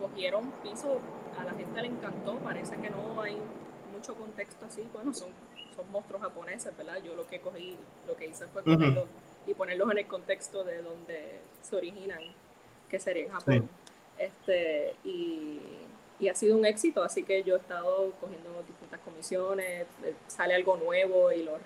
cogieron 0.00 0.52
piso, 0.62 1.00
a 1.36 1.44
la 1.44 1.52
gente 1.54 1.82
le 1.82 1.88
encantó, 1.88 2.36
parece 2.36 2.76
que 2.76 2.88
no 2.88 3.20
hay 3.20 3.36
mucho 3.92 4.14
contexto 4.14 4.64
así, 4.64 4.88
bueno, 4.92 5.12
son, 5.12 5.30
son 5.74 5.90
monstruos 5.90 6.22
japoneses, 6.22 6.76
¿verdad? 6.76 7.02
Yo 7.02 7.16
lo 7.16 7.26
que 7.26 7.40
cogí, 7.40 7.76
lo 8.06 8.14
que 8.14 8.26
hice 8.26 8.46
fue 8.46 8.62
cogerlos 8.62 9.06
y 9.44 9.54
ponerlos 9.54 9.90
en 9.90 9.98
el 9.98 10.06
contexto 10.06 10.62
de 10.62 10.82
donde 10.82 11.40
se 11.62 11.74
originan, 11.74 12.20
que 12.88 13.00
sería 13.00 13.24
en 13.24 13.30
Japón. 13.30 13.68
Este, 14.18 14.94
y, 15.02 15.60
y 16.20 16.28
ha 16.28 16.34
sido 16.34 16.56
un 16.56 16.64
éxito, 16.64 17.02
así 17.02 17.24
que 17.24 17.42
yo 17.42 17.56
he 17.56 17.58
estado 17.58 18.12
cogiendo 18.20 18.62
distintas 18.68 19.00
comisiones, 19.00 19.86
eh, 20.04 20.14
sale 20.28 20.54
algo 20.54 20.76
nuevo 20.76 21.32
y 21.32 21.42
lo 21.42 21.56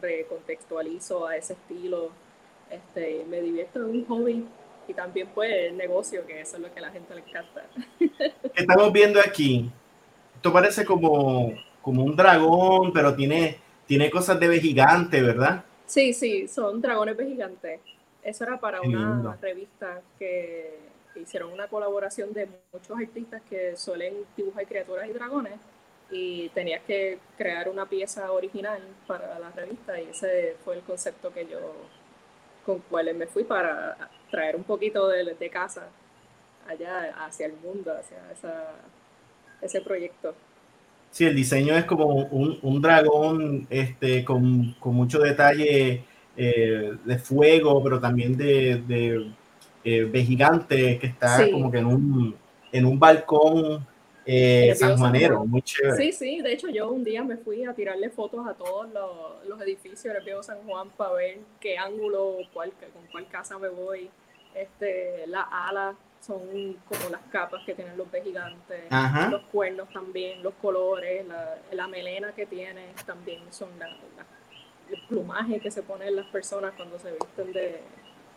recontextualizo 0.00 1.26
a 1.26 1.36
ese 1.36 1.54
estilo. 1.54 2.10
Este, 2.70 3.24
me 3.28 3.40
divierto 3.40 3.80
en 3.80 3.84
un 3.86 4.06
hobby 4.06 4.46
y 4.86 4.94
también 4.94 5.28
pues 5.34 5.50
el 5.50 5.76
negocio, 5.76 6.26
que 6.26 6.40
eso 6.40 6.56
es 6.56 6.62
lo 6.62 6.72
que 6.72 6.78
a 6.78 6.82
la 6.82 6.90
gente 6.90 7.14
le 7.14 7.20
encanta. 7.22 7.64
Estamos 8.54 8.92
viendo 8.92 9.20
aquí, 9.20 9.70
esto 10.36 10.52
parece 10.52 10.84
como, 10.84 11.52
como 11.82 12.04
un 12.04 12.16
dragón, 12.16 12.92
pero 12.92 13.14
tiene, 13.14 13.58
tiene 13.86 14.10
cosas 14.10 14.40
de 14.40 14.60
gigante, 14.60 15.20
¿verdad? 15.22 15.64
Sí, 15.86 16.12
sí, 16.12 16.48
son 16.48 16.80
dragones 16.80 17.16
gigantes. 17.18 17.80
Eso 18.22 18.44
era 18.44 18.60
para 18.60 18.80
una 18.80 19.36
revista 19.40 20.00
que, 20.18 20.78
hicieron 21.16 21.52
una 21.52 21.66
colaboración 21.66 22.32
de 22.32 22.48
muchos 22.72 22.96
artistas 22.98 23.42
que 23.50 23.76
suelen 23.76 24.14
dibujar 24.36 24.66
criaturas 24.66 25.08
y 25.08 25.12
dragones 25.12 25.54
y 26.10 26.48
tenías 26.50 26.82
que 26.82 27.18
crear 27.36 27.68
una 27.68 27.86
pieza 27.86 28.32
original 28.32 28.80
para 29.06 29.38
la 29.38 29.50
revista 29.50 30.00
y 30.00 30.08
ese 30.10 30.56
fue 30.64 30.76
el 30.76 30.82
concepto 30.82 31.32
que 31.32 31.46
yo 31.46 31.58
con 32.64 32.80
cual 32.80 33.14
me 33.14 33.26
fui 33.26 33.44
para 33.44 33.96
traer 34.30 34.56
un 34.56 34.64
poquito 34.64 35.08
de, 35.08 35.34
de 35.34 35.50
casa 35.50 35.88
allá 36.68 37.14
hacia 37.24 37.46
el 37.46 37.54
mundo, 37.54 37.92
hacia 37.96 38.18
esa, 38.32 38.74
ese 39.60 39.80
proyecto. 39.80 40.34
Sí, 41.10 41.24
el 41.24 41.34
diseño 41.34 41.74
es 41.76 41.84
como 41.86 42.06
un, 42.06 42.58
un 42.62 42.80
dragón 42.80 43.66
este, 43.68 44.24
con, 44.24 44.74
con 44.78 44.94
mucho 44.94 45.18
detalle 45.18 46.04
eh, 46.36 46.92
de 47.04 47.18
fuego, 47.18 47.82
pero 47.82 48.00
también 48.00 48.36
de, 48.36 48.76
de, 48.86 49.32
eh, 49.84 50.04
de 50.04 50.24
gigante 50.24 50.98
que 50.98 51.08
está 51.08 51.50
como 51.50 51.70
que 51.70 51.78
en 51.78 51.86
un, 51.86 52.36
en 52.72 52.84
un 52.86 52.98
balcón 52.98 53.86
eh, 54.32 54.74
San 54.76 54.96
Juanero, 54.96 55.44
muy 55.44 55.62
chévere. 55.62 55.96
Sí, 55.96 56.12
sí, 56.12 56.40
de 56.40 56.52
hecho 56.52 56.68
yo 56.68 56.90
un 56.90 57.02
día 57.02 57.24
me 57.24 57.36
fui 57.36 57.64
a 57.64 57.74
tirarle 57.74 58.10
fotos 58.10 58.46
a 58.46 58.54
todos 58.54 58.88
los, 58.92 59.46
los 59.48 59.60
edificios 59.60 60.14
del 60.14 60.24
Viejo 60.24 60.42
San 60.42 60.58
Juan 60.62 60.88
para 60.90 61.14
ver 61.14 61.38
qué 61.58 61.76
ángulo, 61.76 62.36
cuál, 62.52 62.72
con 62.92 63.06
cuál 63.10 63.26
casa 63.28 63.58
me 63.58 63.68
voy. 63.68 64.08
Este, 64.54 65.26
las 65.26 65.46
alas 65.50 65.96
son 66.20 66.40
como 66.88 67.10
las 67.10 67.22
capas 67.32 67.62
que 67.64 67.74
tienen 67.74 67.96
los 67.96 68.06
peces 68.08 68.28
gigantes, 68.28 68.84
los 69.30 69.42
cuernos 69.50 69.88
también, 69.90 70.42
los 70.42 70.54
colores, 70.54 71.24
la, 71.72 71.88
melena 71.88 72.32
que 72.32 72.46
tiene 72.46 72.92
también 73.06 73.40
son 73.50 73.70
la, 73.78 73.88
el 73.88 75.00
plumaje 75.08 75.60
que 75.60 75.70
se 75.70 75.82
ponen 75.82 76.14
las 76.14 76.26
personas 76.26 76.72
cuando 76.76 76.98
se 76.98 77.12
visten 77.12 77.52
de, 77.52 77.80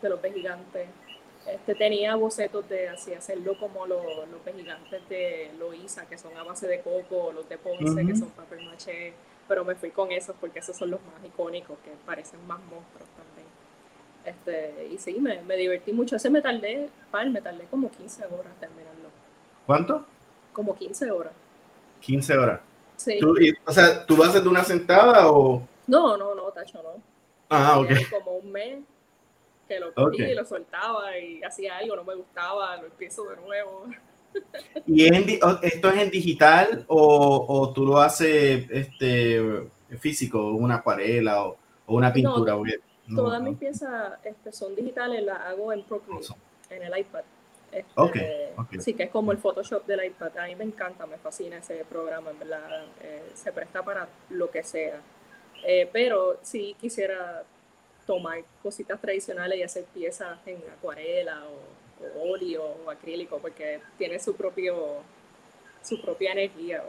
de 0.02 0.08
los 0.08 0.18
peces 0.18 0.36
gigantes. 0.36 0.88
Este, 1.46 1.74
tenía 1.74 2.16
bocetos 2.16 2.66
de 2.68 2.88
así 2.88 3.12
hacerlo 3.12 3.58
como 3.58 3.86
los, 3.86 4.02
los 4.28 4.56
gigantes 4.56 5.08
de 5.08 5.50
Loiza, 5.58 6.06
que 6.06 6.16
son 6.16 6.34
a 6.36 6.42
base 6.42 6.66
de 6.66 6.80
coco, 6.80 7.32
los 7.32 7.46
de 7.48 7.58
Ponce, 7.58 8.06
que 8.06 8.16
son 8.16 8.30
papel 8.30 8.64
maché, 8.64 9.12
pero 9.46 9.64
me 9.64 9.74
fui 9.74 9.90
con 9.90 10.10
esos 10.10 10.34
porque 10.40 10.60
esos 10.60 10.76
son 10.76 10.90
los 10.90 11.00
más 11.02 11.22
icónicos, 11.24 11.76
que 11.84 11.90
parecen 12.06 12.46
más 12.46 12.60
monstruos 12.60 13.08
también. 13.10 13.46
Este, 14.24 14.88
y 14.90 14.96
sí, 14.96 15.20
me, 15.20 15.42
me 15.42 15.56
divertí 15.56 15.92
mucho. 15.92 16.16
Ese 16.16 16.30
me 16.30 16.40
tardé, 16.40 16.88
par, 17.10 17.28
me 17.28 17.42
tardé 17.42 17.64
como 17.64 17.90
15 17.90 18.24
horas 18.24 18.58
terminarlo. 18.58 19.10
¿Cuánto? 19.66 20.06
Como 20.54 20.74
15 20.74 21.10
horas. 21.10 21.32
15 22.00 22.38
horas. 22.38 22.60
Sí. 22.96 23.18
o 23.66 23.72
sea, 23.72 24.06
¿tú 24.06 24.16
lo 24.16 24.24
haces 24.24 24.42
de 24.42 24.48
una 24.48 24.64
sentada 24.64 25.30
o...? 25.30 25.66
No, 25.86 26.16
no, 26.16 26.34
no, 26.34 26.44
Tacho, 26.52 26.82
no. 26.82 27.02
Ah, 27.50 27.78
ok. 27.78 27.90
Como 28.10 28.36
un 28.38 28.50
mes 28.50 28.78
que 29.66 29.80
lo 29.80 29.92
cogía 29.94 30.30
y 30.30 30.34
lo 30.34 30.44
soltaba 30.44 31.16
y 31.18 31.42
hacía 31.42 31.78
algo, 31.78 31.96
no 31.96 32.04
me 32.04 32.14
gustaba, 32.14 32.76
lo 32.76 32.86
empiezo 32.86 33.24
de 33.24 33.36
nuevo. 33.36 33.86
¿Y 34.86 35.04
esto 35.06 35.88
es 35.90 36.02
en 36.02 36.10
digital 36.10 36.84
o, 36.88 37.46
o, 37.48 37.72
tú 37.72 37.86
lo 37.86 37.98
haces 37.98 38.66
este, 38.70 39.68
físico, 39.98 40.52
una 40.52 40.76
acuarela 40.76 41.44
o, 41.44 41.56
o 41.86 41.96
una 41.96 42.12
pintura? 42.12 42.56
todas 43.14 43.42
mis 43.42 43.58
piezas 43.58 44.14
este, 44.24 44.52
son 44.52 44.74
digitales, 44.74 45.22
las 45.22 45.40
hago 45.40 45.72
en 45.72 45.82
Procreate, 45.84 46.26
en 46.70 46.82
el 46.82 46.98
iPad. 46.98 47.22
Este, 47.70 48.54
Sí, 48.78 48.94
que 48.94 49.04
es 49.04 49.10
como 49.10 49.32
el 49.32 49.38
Photoshop 49.38 49.84
del 49.86 50.04
iPad. 50.04 50.38
A 50.38 50.46
mí 50.46 50.54
me 50.54 50.64
encanta, 50.64 51.06
me 51.06 51.18
fascina 51.18 51.56
ese 51.58 51.84
programa, 51.84 52.30
en 52.30 52.38
verdad. 52.38 52.84
Eh, 53.02 53.32
se 53.34 53.52
presta 53.52 53.82
para 53.82 54.08
lo 54.30 54.50
que 54.50 54.62
sea. 54.62 55.00
Eh, 55.66 55.88
pero 55.92 56.38
sí 56.42 56.76
quisiera 56.80 57.42
tomar 58.06 58.42
cositas 58.62 59.00
tradicionales 59.00 59.58
y 59.58 59.62
hacer 59.62 59.84
piezas 59.94 60.38
en 60.46 60.58
acuarela 60.72 61.42
o, 61.46 62.18
o 62.20 62.32
óleo 62.32 62.76
o 62.84 62.90
acrílico 62.90 63.38
porque 63.38 63.80
tiene 63.98 64.18
su 64.18 64.34
propio 64.34 65.02
su 65.82 66.00
propia 66.00 66.32
energía, 66.32 66.82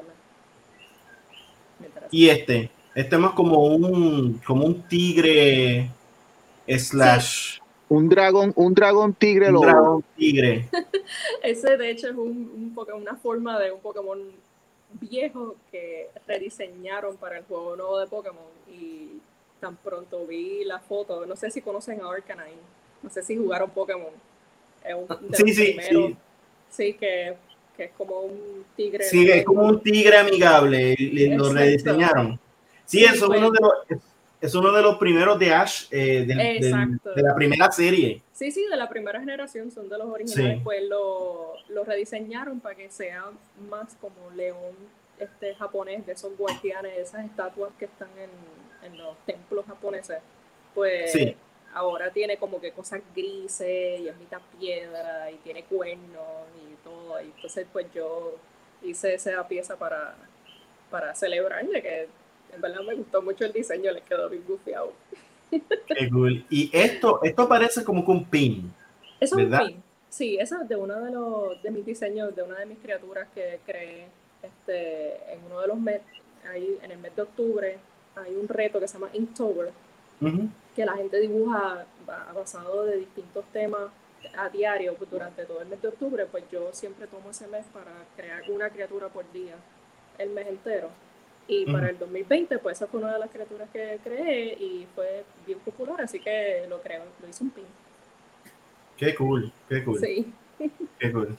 Y 2.10 2.30
este, 2.30 2.70
este 2.96 3.16
es 3.16 3.22
más 3.22 3.34
como 3.34 3.66
un 3.66 4.40
como 4.46 4.66
un 4.66 4.82
tigre 4.88 5.90
slash 6.68 7.60
un 7.90 8.10
dragón, 8.10 8.54
un 8.56 8.74
dragón 8.74 9.14
tigre 9.14 9.50
un 9.50 9.62
dragón 9.62 10.04
tigre. 10.16 10.68
Ese 11.44 11.78
de 11.78 11.92
hecho 11.92 12.08
es 12.08 12.16
un, 12.16 12.74
un 12.76 12.94
una 12.94 13.16
forma 13.16 13.60
de 13.60 13.72
un 13.72 13.80
Pokémon 13.80 14.20
viejo 14.94 15.56
que 15.72 16.10
rediseñaron 16.26 17.18
para 17.18 17.40
el 17.40 17.44
juego 17.44 17.76
nuevo 17.76 18.00
de 18.00 18.08
Pokémon 18.08 18.44
y 18.68 19.20
tan 19.66 19.78
pronto 19.78 20.28
vi 20.28 20.64
la 20.64 20.78
foto, 20.78 21.26
no 21.26 21.36
sé 21.36 21.50
si 21.50 21.60
conocen 21.60 22.00
a 22.02 22.12
Arcanine, 22.12 22.62
no 23.02 23.10
sé 23.10 23.24
si 23.24 23.36
jugaron 23.36 23.72
Pokémon. 23.72 24.14
sí, 25.34 25.54
sí, 25.54 25.78
sí. 25.82 26.18
Sí, 26.70 26.94
que, 26.94 27.36
que, 27.76 27.86
es 27.86 27.92
como 27.98 28.20
un 28.20 28.64
tigre. 28.76 29.06
Sí, 29.06 29.28
es 29.28 29.44
como 29.44 29.64
un 29.64 29.82
tigre 29.82 30.18
amigable, 30.18 30.96
lo 31.36 31.52
rediseñaron. 31.52 32.40
Sí, 32.86 33.04
eso 33.04 33.34
es 33.34 33.40
uno 33.40 33.50
de 33.50 33.60
los 33.60 34.02
es 34.40 34.54
uno 34.54 34.72
de 34.72 34.84
los 34.84 34.98
primeros 35.00 35.40
de 35.40 35.52
Ash 35.52 35.88
eh, 35.90 36.24
de, 36.28 37.24
la 37.24 37.34
primera 37.34 37.72
serie. 37.72 38.22
Sí, 38.34 38.52
sí, 38.52 38.68
de 38.70 38.78
la 38.78 38.88
primera 38.88 39.20
generación, 39.20 39.72
son 39.72 39.90
de 39.90 39.98
los 39.98 40.08
originales, 40.08 40.62
pues 40.64 40.84
lo, 40.88 41.54
lo, 41.70 41.84
rediseñaron 41.84 42.60
para 42.60 42.76
que 42.76 42.92
sea 42.92 43.32
más 43.72 43.96
como 44.00 44.30
león 44.36 44.76
este 45.18 45.56
japonés, 45.56 46.06
de 46.06 46.12
esos 46.12 46.38
guardianes, 46.38 46.92
esas 46.98 47.26
estatuas 47.26 47.72
que 47.80 47.86
están 47.86 48.10
en, 48.20 48.30
en 48.86 48.98
los 48.98 49.18
templos 49.26 49.66
japoneses, 49.66 50.20
pues 50.74 51.16
ahora 51.74 52.10
tiene 52.12 52.38
como 52.38 52.60
que 52.62 52.72
cosas 52.72 53.02
grises 53.16 54.00
y 54.00 54.08
es 54.08 54.18
mitad 54.18 54.40
piedra 54.58 55.30
y 55.32 55.36
tiene 55.38 55.64
cuernos 55.64 56.48
y 56.56 56.76
todo. 56.84 57.22
Y 57.22 57.26
entonces 57.26 57.68
pues 57.72 57.88
yo 57.94 58.36
hice 58.82 59.14
esa 59.14 59.48
pieza 59.48 59.78
para, 59.78 60.16
para 60.90 61.14
celebrarle 61.16 61.82
que 61.82 62.08
en 62.54 62.62
verdad 62.62 62.82
me 62.82 62.96
gustó 62.96 63.22
mucho 63.22 63.46
el 63.46 63.54
diseño, 63.54 63.92
le 63.92 64.02
quedó 64.02 64.30
bien 64.30 64.44
gufiado. 64.48 64.94
Qué 65.52 66.10
cool. 66.10 66.46
Y 66.50 66.70
esto, 66.74 67.20
esto 67.24 67.48
parece 67.48 67.84
como 67.84 68.02
un 68.04 68.26
pin. 68.26 68.74
Es 69.20 69.32
un 69.34 69.50
pin. 69.50 69.84
Sí, 70.10 70.38
eso 70.40 70.62
es 70.62 70.70
de 70.70 70.78
uno 70.78 71.02
de 71.02 71.12
los 71.12 71.62
de 71.62 71.72
mis 71.72 71.86
diseños, 71.86 72.34
de 72.34 72.44
una 72.44 72.60
de 72.60 72.66
mis 72.66 72.80
criaturas 72.80 73.28
que 73.36 73.60
creé 73.66 74.08
este, 74.42 75.34
en 75.34 75.44
uno 75.46 75.60
de 75.60 75.68
los 75.68 75.78
meses, 75.78 76.08
ahí 76.50 76.78
en 76.82 76.92
el 76.92 76.98
mes 77.00 77.14
de 77.16 77.24
octubre, 77.24 77.78
hay 78.16 78.36
un 78.36 78.48
reto 78.48 78.80
que 78.80 78.88
se 78.88 78.98
llama 78.98 79.10
Inktober, 79.14 79.72
que 80.76 80.86
la 80.86 80.96
gente 80.96 81.20
dibuja 81.20 81.86
basado 82.34 82.86
de 82.86 82.98
distintos 82.98 83.46
temas 83.52 83.90
a 84.38 84.50
diario 84.50 84.96
pues, 84.96 85.10
durante 85.10 85.46
todo 85.46 85.62
el 85.62 85.68
mes 85.68 85.82
de 85.82 85.90
octubre, 85.90 86.26
pues 86.26 86.44
yo 86.52 86.70
siempre 86.72 87.08
tomo 87.08 87.30
ese 87.30 87.48
mes 87.48 87.66
para 87.74 87.92
crear 88.16 88.42
una 88.50 88.70
criatura 88.70 89.08
por 89.10 89.32
día, 89.32 89.56
el 90.18 90.30
mes 90.32 90.48
entero. 90.48 90.90
Y 91.48 91.72
para 91.72 91.90
el 91.90 92.00
2020, 92.00 92.58
pues 92.58 92.78
esa 92.78 92.88
fue 92.88 93.02
una 93.02 93.14
de 93.14 93.20
las 93.20 93.30
criaturas 93.30 93.70
que 93.72 94.00
creé 94.04 94.54
y 94.54 94.88
fue 94.96 95.24
bien 95.46 95.60
popular, 95.60 96.02
así 96.02 96.20
que 96.20 96.66
lo 96.68 96.82
creo, 96.82 97.04
lo 97.22 97.30
hice 97.30 97.44
un 97.44 97.52
pin. 97.52 97.66
Qué 98.98 99.14
cool, 99.14 99.52
qué 99.70 99.84
cool. 99.84 100.00
Sí. 100.00 100.34
Qué 101.00 101.12
cool. 101.12 101.38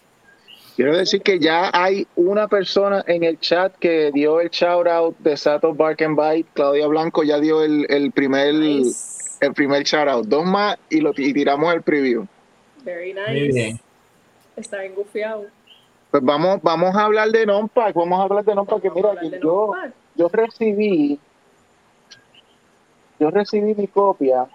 Quiero 0.77 0.95
decir 0.95 1.23
que 1.23 1.39
ya 1.39 1.71
hay 1.73 2.07
una 2.17 2.49
persona 2.49 3.03
en 3.07 3.25
el 3.25 3.41
chat 3.41 3.75
que 3.77 4.13
dio 4.13 4.43
el 4.43 4.51
shout 4.51 4.87
out 4.87 5.17
de 5.21 5.35
Sato 5.35 5.73
Bark 5.73 6.03
and 6.03 6.21
Bite. 6.21 6.51
Claudia 6.53 6.87
Blanco 6.87 7.23
ya 7.23 7.41
dio 7.41 7.63
el, 7.63 7.87
el 7.89 8.13
primer 8.13 8.55
el 8.55 9.55
primer 9.55 9.85
shout 9.85 10.07
out. 10.07 10.27
Dos 10.27 10.45
más 10.45 10.77
y 10.91 11.01
lo 11.01 11.15
tiramos 11.15 11.73
el 11.73 11.81
preview. 11.81 12.27
Very 12.85 13.15
nice. 13.15 13.81
Está 14.55 14.85
engufiado. 14.85 15.47
Pues 16.11 16.23
vamos, 16.23 16.61
vamos 16.63 16.95
a 16.95 17.05
hablar 17.05 17.31
de 17.31 17.47
Nonpack. 17.47 17.95
Vamos 17.95 18.21
a 18.21 18.25
hablar 18.25 18.45
de 18.45 18.55
Nonpack. 18.55 18.83
Que 18.83 18.91
mira, 18.91 19.15
yo, 19.43 19.73
yo 20.15 20.29
recibí 20.29 21.19
yo 23.19 23.31
recibí 23.31 23.75
mi 23.75 23.87
copia. 23.87 24.47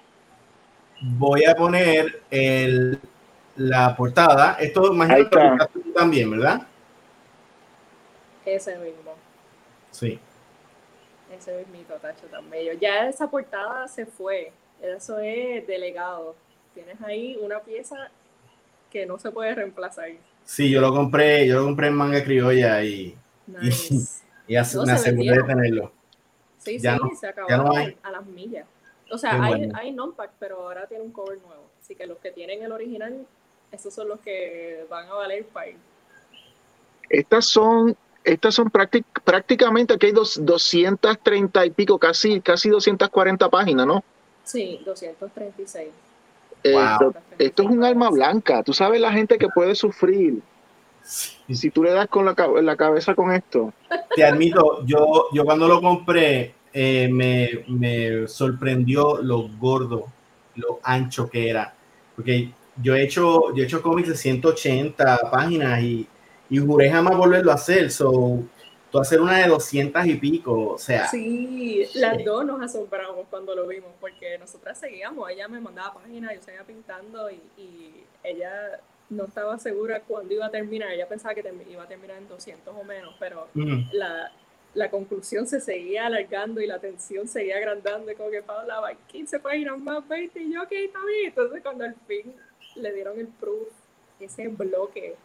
Voy 1.01 1.45
a 1.45 1.55
poner 1.55 2.21
el 2.29 2.99
la 3.55 3.95
portada. 3.95 4.57
Esto 4.59 4.93
imagino 4.93 5.57
también, 5.93 6.29
¿verdad? 6.31 6.67
Ese 8.45 8.77
mismo. 8.77 9.15
Sí. 9.91 10.19
Ese 11.31 11.57
mismito, 11.57 11.93
Tacho, 11.95 12.27
tan 12.27 12.49
bello. 12.49 12.73
Ya 12.73 13.07
esa 13.07 13.29
portada 13.29 13.87
se 13.87 14.05
fue. 14.05 14.51
Eso 14.81 15.19
es 15.19 15.65
delegado. 15.67 16.35
Tienes 16.73 16.99
ahí 17.01 17.37
una 17.41 17.59
pieza 17.59 18.09
que 18.89 19.05
no 19.05 19.17
se 19.19 19.31
puede 19.31 19.55
reemplazar. 19.55 20.09
Sí, 20.43 20.69
yo 20.69 20.81
lo 20.81 20.91
compré, 20.91 21.47
yo 21.47 21.59
lo 21.59 21.65
compré 21.65 21.87
en 21.87 21.93
manga 21.93 22.23
criolla 22.23 22.83
y, 22.83 23.15
y, 23.47 23.73
me 24.47 24.57
aseguré 24.57 25.37
de 25.37 25.43
tenerlo. 25.43 25.91
Sí, 26.57 26.79
sí, 26.79 26.87
se 27.19 27.27
acabó 27.27 27.75
a 27.75 28.11
las 28.11 28.25
millas. 28.25 28.67
O 29.09 29.17
sea, 29.17 29.43
hay, 29.43 29.69
hay 29.73 29.91
non-pack, 29.91 30.31
pero 30.39 30.61
ahora 30.61 30.87
tiene 30.87 31.03
un 31.03 31.11
cover 31.11 31.37
nuevo. 31.39 31.69
Así 31.79 31.95
que 31.95 32.05
los 32.05 32.17
que 32.19 32.31
tienen 32.31 32.63
el 32.63 32.71
original 32.71 33.25
esos 33.71 33.93
son 33.93 34.09
los 34.09 34.19
que 34.19 34.85
van 34.89 35.07
a 35.07 35.13
valer 35.13 35.45
para 35.45 35.71
Estas 37.09 37.45
son, 37.45 37.95
estas 38.23 38.53
son 38.53 38.69
prácticamente, 38.69 39.93
aquí 39.93 40.07
hay 40.07 40.11
dos, 40.11 40.43
230 40.43 41.65
y 41.65 41.69
pico, 41.71 41.97
casi, 41.97 42.41
casi 42.41 42.69
240 42.69 43.49
páginas, 43.49 43.87
¿no? 43.87 44.03
Sí, 44.43 44.81
236. 44.85 45.89
Eh, 46.63 46.75
esto, 47.39 47.63
es 47.63 47.69
un 47.69 47.83
alma 47.83 48.09
blanca. 48.09 48.61
Tú 48.63 48.73
sabes 48.73 49.01
la 49.01 49.11
gente 49.11 49.37
que 49.37 49.47
puede 49.47 49.73
sufrir. 49.75 50.41
Y 51.47 51.55
si 51.55 51.71
tú 51.71 51.83
le 51.83 51.91
das 51.91 52.07
con 52.07 52.25
la, 52.25 52.35
la, 52.61 52.75
cabeza 52.75 53.15
con 53.15 53.31
esto. 53.31 53.73
Te 54.15 54.23
admito, 54.23 54.85
yo, 54.85 55.27
yo 55.33 55.43
cuando 55.43 55.67
lo 55.67 55.81
compré 55.81 56.53
eh, 56.73 57.09
me, 57.11 57.63
me, 57.67 58.27
sorprendió 58.27 59.21
lo 59.21 59.49
gordo, 59.57 60.07
lo 60.55 60.79
ancho 60.83 61.29
que 61.29 61.49
era. 61.49 61.73
Porque 62.15 62.51
yo 62.81 62.95
he 62.95 63.03
hecho, 63.03 63.53
yo 63.55 63.63
he 63.63 63.65
hecho 63.65 63.81
cómics 63.81 64.09
de 64.09 64.15
180 64.15 65.29
páginas 65.31 65.81
y, 65.81 66.07
y 66.49 66.57
juré 66.57 66.91
jamás 66.91 67.17
volverlo 67.17 67.51
a 67.51 67.55
hacer. 67.55 67.91
So, 67.91 68.43
tú 68.91 68.99
hacer 68.99 69.21
una 69.21 69.37
de 69.37 69.47
200 69.47 70.05
y 70.05 70.15
pico, 70.15 70.73
o 70.73 70.77
sea. 70.77 71.07
Sí, 71.07 71.85
las 71.95 72.23
dos 72.23 72.45
nos 72.45 72.61
asombramos 72.61 73.25
cuando 73.29 73.55
lo 73.55 73.67
vimos, 73.67 73.91
porque 73.99 74.37
nosotras 74.37 74.77
seguíamos, 74.77 75.29
ella 75.29 75.47
me 75.47 75.59
mandaba 75.59 75.93
páginas, 75.93 76.35
yo 76.35 76.41
seguía 76.41 76.63
pintando 76.63 77.31
y, 77.31 77.41
y 77.57 78.03
ella 78.23 78.81
no 79.09 79.25
estaba 79.25 79.57
segura 79.57 80.01
cuándo 80.01 80.33
iba 80.33 80.45
a 80.45 80.51
terminar, 80.51 80.91
ella 80.91 81.07
pensaba 81.07 81.33
que 81.33 81.43
iba 81.69 81.83
a 81.83 81.87
terminar 81.87 82.17
en 82.17 82.27
200 82.27 82.73
o 82.75 82.83
menos, 82.83 83.15
pero 83.19 83.47
la, 83.91 84.31
la, 84.73 84.89
conclusión 84.89 85.47
se 85.47 85.59
seguía 85.59 86.05
alargando 86.05 86.61
y 86.61 86.67
la 86.67 86.79
tensión 86.79 87.27
seguía 87.27 87.57
agrandando, 87.57 88.11
y 88.11 88.15
como 88.15 88.29
que 88.29 88.41
Paula 88.41 88.79
va 88.79 88.93
15 88.93 89.39
páginas 89.39 89.79
más, 89.79 90.07
20, 90.07 90.41
y 90.41 90.53
yo, 90.53 90.63
ok, 90.63 90.71
está 90.71 90.99
bien, 91.05 91.27
entonces 91.27 91.61
cuando 91.61 91.85
al 91.85 91.95
fin 92.07 92.33
le 92.75 92.93
dieron 92.93 93.19
el 93.19 93.27
proof, 93.27 93.67
ese 94.19 94.47
bloque, 94.47 95.15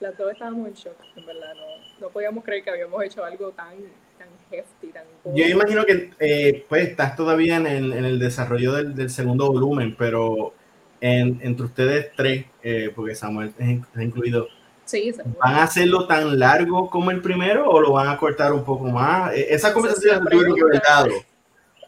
las 0.00 0.16
dos 0.18 0.32
estábamos 0.32 0.68
en 0.68 0.74
shock, 0.74 0.96
en 1.16 1.26
verdad, 1.26 1.54
no, 1.54 2.06
no 2.06 2.08
podíamos 2.10 2.44
creer 2.44 2.64
que 2.64 2.70
habíamos 2.70 3.02
hecho 3.04 3.24
algo 3.24 3.50
tan, 3.50 3.74
tan 4.18 4.28
hefty, 4.50 4.88
tan... 4.88 5.04
Yo 5.34 5.46
imagino 5.46 5.84
que 5.84 6.10
eh, 6.18 6.66
pues 6.68 6.88
estás 6.88 7.14
todavía 7.14 7.56
en 7.56 7.66
el, 7.66 7.92
en 7.92 8.04
el 8.04 8.18
desarrollo 8.18 8.72
del, 8.72 8.94
del, 8.94 9.10
segundo 9.10 9.50
volumen, 9.50 9.94
pero 9.96 10.54
en, 11.00 11.38
entre 11.42 11.66
ustedes 11.66 12.10
tres, 12.16 12.46
eh, 12.62 12.90
porque 12.94 13.14
Samuel 13.14 13.54
está 13.56 14.02
incluido, 14.02 14.48
sí, 14.84 15.14
¿van 15.40 15.54
a 15.54 15.62
hacerlo 15.62 16.06
tan 16.06 16.38
largo 16.38 16.90
como 16.90 17.10
el 17.10 17.22
primero 17.22 17.68
o 17.68 17.80
lo 17.80 17.92
van 17.92 18.08
a 18.08 18.16
cortar 18.16 18.52
un 18.52 18.64
poco 18.64 18.84
más? 18.86 19.32
E, 19.32 19.54
esa 19.54 19.72
conversación 19.72 20.24
tuvieron 20.24 20.54
que 20.54 20.62
haber 20.62 20.82
dado. 20.82 21.10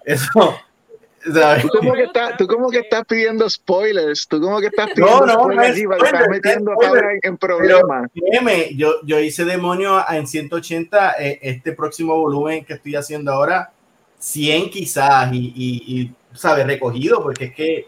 Eso, 0.05 0.57
¿Tú 1.25 1.69
como, 1.69 1.95
que 1.95 2.03
estás, 2.03 2.37
tú 2.37 2.47
como 2.47 2.71
que 2.71 2.79
estás 2.81 3.05
pidiendo 3.07 3.49
spoilers, 3.49 4.29
tú 4.29 4.41
como 4.41 4.61
que 4.61 4.67
estás 4.67 4.91
pidiendo 4.95 5.27
no, 5.27 5.27
no, 5.27 5.43
spoilers 5.45 5.79
y 5.79 5.83
estás 5.83 6.29
metiendo 6.29 6.73
ahora 6.73 7.09
en 7.23 7.37
problemas. 7.39 8.11
Yo, 8.75 9.01
yo 9.05 9.19
hice 9.19 9.45
demonio 9.45 10.05
en 10.09 10.27
180, 10.27 11.13
eh, 11.19 11.39
este 11.43 11.73
próximo 11.73 12.17
volumen 12.17 12.65
que 12.65 12.75
estoy 12.75 12.97
haciendo 12.97 13.33
ahora, 13.33 13.73
100 14.19 14.71
quizás, 14.71 15.33
y, 15.33 15.53
y, 15.57 16.01
y 16.01 16.15
¿sabes? 16.35 16.67
Recogido, 16.67 17.23
porque 17.23 17.47
es 17.47 17.55
que, 17.55 17.87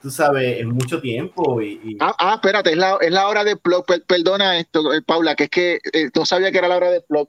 tú 0.00 0.10
sabes, 0.10 0.58
es 0.58 0.66
mucho 0.66 1.00
tiempo. 1.00 1.62
Y, 1.62 1.80
y... 1.84 1.96
Ah, 2.00 2.14
ah, 2.18 2.34
espérate, 2.34 2.70
es 2.70 2.76
la, 2.76 2.96
es 3.00 3.12
la 3.12 3.28
hora 3.28 3.44
de 3.44 3.56
plot, 3.56 3.86
perdona 4.06 4.58
esto, 4.58 4.92
eh, 4.92 5.02
Paula, 5.02 5.36
que 5.36 5.44
es 5.44 5.50
que 5.50 5.78
eh, 5.92 6.10
no 6.14 6.26
sabía 6.26 6.50
que 6.50 6.58
era 6.58 6.68
la 6.68 6.76
hora 6.76 6.90
de 6.90 7.00
plot. 7.00 7.28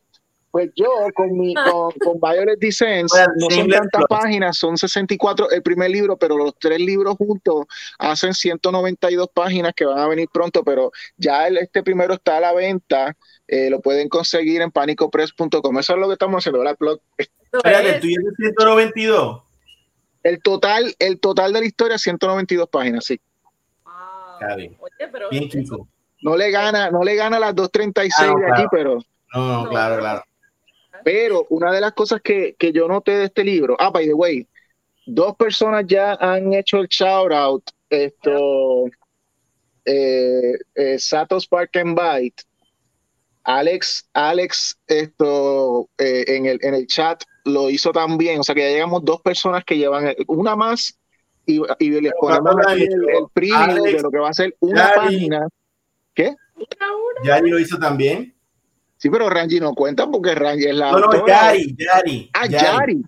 Pues 0.54 0.70
yo 0.76 0.88
con 1.16 1.36
mi 1.36 1.56
con, 1.56 1.92
con 1.94 2.20
Violet 2.22 2.60
no 2.62 3.50
son 3.50 3.70
tantas 3.70 4.04
páginas, 4.08 4.56
son 4.56 4.78
64 4.78 5.50
el 5.50 5.64
primer 5.64 5.90
libro, 5.90 6.16
pero 6.16 6.38
los 6.38 6.54
tres 6.60 6.80
libros 6.80 7.16
juntos 7.18 7.66
hacen 7.98 8.36
192 8.36 9.30
páginas 9.34 9.74
que 9.76 9.86
van 9.86 9.98
a 9.98 10.08
venir 10.08 10.30
pronto, 10.32 10.64
pero 10.64 10.92
ya 11.18 11.48
el, 11.48 11.58
este 11.58 11.82
primero 11.82 12.14
está 12.14 12.38
a 12.38 12.40
la 12.40 12.54
venta, 12.54 13.18
eh, 13.48 13.72
lo 13.72 13.82
pueden 13.82 14.10
conseguir 14.10 14.62
en 14.62 14.70
panicopress.com. 14.70 15.80
Eso 15.80 15.94
es 15.94 16.00
lo 16.00 16.06
que 16.06 16.14
estamos 16.14 16.44
haciendo, 16.44 16.64
la 16.64 16.76
plot. 16.76 17.02
Espérate, 17.18 18.00
tú 18.00 18.08
192. 18.38 19.42
El 20.22 20.40
total, 20.44 20.96
el 21.00 21.20
total 21.20 21.52
de 21.52 21.62
la 21.62 21.66
historia 21.66 21.98
192 21.98 22.70
páginas, 22.70 23.06
sí. 23.06 23.20
Ah, 23.88 24.38
Oye, 24.56 24.78
pero 25.12 25.32
Bien 25.32 25.50
chico. 25.50 25.88
No 26.22 26.38
le 26.38 26.52
gana, 26.52 26.92
no 26.92 27.02
le 27.02 27.16
gana 27.16 27.40
las 27.40 27.56
236 27.56 28.14
Ah, 28.20 28.32
no, 28.32 28.38
de 28.38 28.46
aquí, 28.46 28.54
claro. 28.54 28.70
pero 28.72 29.00
No, 29.34 29.64
no, 29.64 29.70
claro, 29.72 29.98
claro. 29.98 30.24
Pero 31.04 31.46
una 31.50 31.72
de 31.72 31.82
las 31.82 31.94
cosas 31.94 32.22
que, 32.22 32.56
que 32.58 32.72
yo 32.72 32.88
noté 32.88 33.12
de 33.18 33.26
este 33.26 33.44
libro, 33.44 33.76
ah, 33.80 33.90
by 33.90 34.06
the 34.06 34.14
way, 34.14 34.48
dos 35.06 35.36
personas 35.36 35.86
ya 35.88 36.14
han 36.14 36.54
hecho 36.54 36.78
el 36.80 36.88
shout 36.88 37.32
out, 37.32 37.64
esto, 37.90 38.86
eh, 39.86 40.54
eh, 40.76 41.00
Sato 41.00 41.40
Spark 41.40 41.76
and 41.78 42.00
Bite, 42.00 42.44
Alex, 43.44 44.10
Alex, 44.14 44.80
esto, 44.88 45.90
eh, 45.98 46.24
en, 46.28 46.46
el, 46.46 46.60
en 46.62 46.76
el 46.76 46.88
chat 46.88 47.24
lo 47.46 47.70
hizo 47.70 47.92
también, 47.92 48.40
o 48.40 48.44
sea 48.44 48.56
que 48.56 48.62
ya 48.62 48.70
llegamos 48.70 49.04
dos 49.04 49.22
personas 49.22 49.66
que 49.66 49.78
llevan 49.78 50.16
una 50.28 50.56
más 50.56 50.98
y, 51.46 51.62
y 51.80 51.90
les 52.02 52.14
ponemos 52.18 52.56
el, 52.72 52.82
el 52.84 53.26
preview 53.34 53.58
Alex, 53.58 53.94
de 53.98 54.02
lo 54.02 54.10
que 54.10 54.18
va 54.18 54.30
a 54.30 54.34
ser 54.34 54.56
una 54.62 54.96
Yari. 54.96 54.96
página. 54.96 55.48
¿Qué? 56.14 56.36
Yari 57.26 57.50
lo 57.50 57.60
hizo 57.60 57.78
también. 57.78 58.33
Sí, 59.04 59.10
pero 59.10 59.30
Rangi 59.30 59.60
no 59.60 59.74
cuenta 59.74 60.10
porque 60.10 60.34
Rangi 60.34 60.64
es 60.68 60.76
la 60.76 60.92
No, 60.94 61.00
no, 61.00 61.06
autora. 61.08 61.26
Yari, 61.28 61.76
Yari. 61.78 62.30
Ah, 62.34 62.46
Yari. 62.48 63.04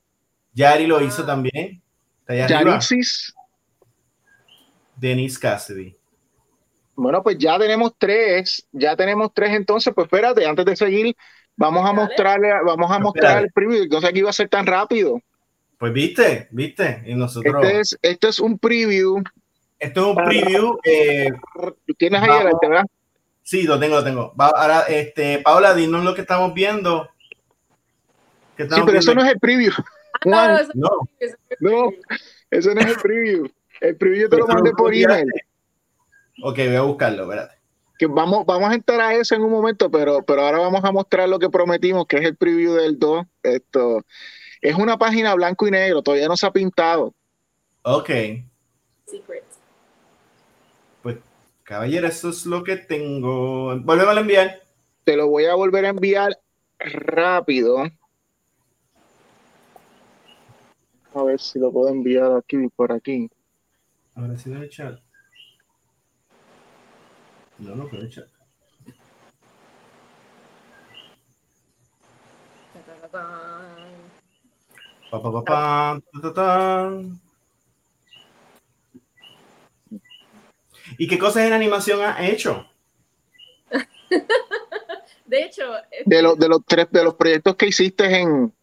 Yari 0.54 0.88
lo 0.88 1.00
hizo 1.02 1.26
también. 1.26 1.82
Está 2.20 2.34
allá 2.34 2.46
arriba. 2.46 2.60
Yarixis. 2.72 3.34
Denise 4.98 5.40
Cassidy. 5.40 5.96
Bueno, 6.98 7.24
pues 7.24 7.38
ya 7.38 7.58
tenemos 7.58 7.94
tres, 7.98 8.68
ya 8.74 8.98
tenemos 8.98 9.32
tres 9.34 9.52
entonces, 9.52 9.94
pues 9.96 10.04
espérate, 10.08 10.46
antes 10.46 10.66
de 10.66 10.76
seguir, 10.76 11.16
vamos 11.56 11.84
a 11.84 11.94
Dale. 11.94 12.02
mostrarle, 12.02 12.50
vamos 12.66 12.92
a 12.92 13.00
mostrar 13.00 13.44
el 13.44 13.52
preview, 13.54 13.86
no 13.90 14.02
sé 14.02 14.12
que 14.12 14.20
iba 14.20 14.30
a 14.30 14.34
ser 14.34 14.50
tan 14.50 14.66
rápido. 14.66 15.22
Pues 15.80 15.94
viste, 15.94 16.50
viste. 16.52 17.04
Y 17.06 17.16
nosotros. 17.16 17.56
Este 17.64 17.80
es, 17.80 17.98
este 18.02 18.28
es 18.28 18.40
un 18.42 18.60
preview, 18.60 19.24
Esto 19.80 20.02
es 20.02 20.08
un 20.18 20.26
preview. 20.26 20.78
eh, 20.84 21.30
tienes 21.98 22.22
ahí 22.22 22.28
Vamos. 22.28 22.42
adelante, 22.44 22.68
¿verdad? 22.68 22.86
Sí, 23.46 23.64
lo 23.64 23.80
tengo, 23.80 23.96
lo 23.96 24.04
tengo. 24.04 24.34
Va, 24.36 24.48
ahora, 24.48 24.82
este, 24.90 25.40
Paula, 25.40 25.74
dinos 25.76 26.04
lo 26.04 26.14
que 26.16 26.22
estamos 26.22 26.54
viendo. 26.54 27.10
¿Qué 28.58 28.64
Sí, 28.70 28.82
pero 28.86 29.00
eso 29.00 29.14
no 29.14 29.24
es 29.24 29.32
el 29.32 29.40
preview. 29.40 29.72
Ah, 30.28 30.28
no, 30.28 30.32
Juan, 30.32 30.50
no, 30.54 30.58
eso- 30.58 30.72
No, 30.76 30.90
eso- 31.20 31.38
No, 31.60 31.90
eso 32.52 32.74
no 32.74 32.82
es 32.82 32.88
el 32.88 32.96
preview. 32.96 33.48
El 33.82 33.98
preview 33.98 34.30
te 34.30 34.38
lo 34.38 34.48
mandé 34.48 34.72
por 34.72 34.94
email. 34.94 35.30
Ok, 36.42 36.58
voy 36.58 36.76
a 36.76 36.82
buscarlo, 36.82 37.24
espérate. 37.24 37.56
Que 38.00 38.08
vamos, 38.08 38.46
vamos 38.46 38.70
a 38.72 38.74
entrar 38.76 39.02
a 39.02 39.14
eso 39.14 39.36
en 39.36 39.44
un 39.44 39.52
momento, 39.52 39.92
pero, 39.92 40.24
pero 40.24 40.42
ahora 40.42 40.60
vamos 40.60 40.84
a 40.84 40.92
mostrar 40.94 41.28
lo 41.30 41.38
que 41.38 41.50
prometimos, 41.50 42.08
que 42.08 42.18
es 42.18 42.24
el 42.24 42.38
preview 42.38 42.74
del 42.76 42.98
2. 42.98 43.26
Esto 43.44 44.04
es 44.62 44.76
una 44.76 44.98
página 44.98 45.36
blanco 45.36 45.68
y 45.68 45.72
negro, 45.72 46.02
todavía 46.02 46.28
no 46.30 46.38
se 46.38 46.46
ha 46.48 46.52
pintado. 46.52 47.14
Ok, 47.84 48.10
Secret. 49.06 49.44
Caballero, 51.66 52.08
eso 52.08 52.30
es 52.30 52.46
lo 52.46 52.64
que 52.64 52.78
tengo. 52.78 53.78
Volvemos 53.82 54.16
a 54.16 54.22
enviar. 54.22 54.62
Te 55.04 55.18
lo 55.18 55.28
voy 55.28 55.46
a 55.46 55.56
volver 55.56 55.86
a 55.86 55.90
enviar 55.90 56.40
rápido. 56.80 57.84
A 61.14 61.24
ver 61.24 61.40
si 61.40 61.60
lo 61.60 61.72
puedo 61.72 61.90
enviar 61.90 62.32
aquí 62.34 62.68
por 62.76 62.92
aquí. 62.92 63.30
Ahora 64.14 64.38
sí, 64.38 64.52
en 64.52 64.58
el 64.58 64.70
chat. 64.70 65.00
No, 67.58 67.76
no, 67.76 67.90
en 67.90 67.96
el 67.96 68.12
chat. 68.12 68.28
Ta, 72.74 72.80
ta, 72.82 72.96
ta, 73.02 73.08
ta. 73.08 73.76
Pa, 75.10 75.22
pa, 75.22 75.32
pa, 75.32 75.44
pa, 75.44 76.02
ta, 76.12 76.22
ta, 76.22 76.34
tan. 76.34 77.25
¿Y 80.98 81.08
qué 81.08 81.18
cosas 81.18 81.46
en 81.46 81.54
animación 81.54 82.02
ha 82.02 82.26
hecho? 82.28 82.68
De 85.26 85.44
hecho, 85.44 85.74
De 86.06 86.22
los 86.22 86.38
de 86.38 86.48
los 86.48 86.64
tres 86.66 86.88
de 86.92 87.04
los 87.04 87.16
proyectos 87.16 87.56
que 87.56 87.66
hiciste 87.66 88.06
en, 88.06 88.54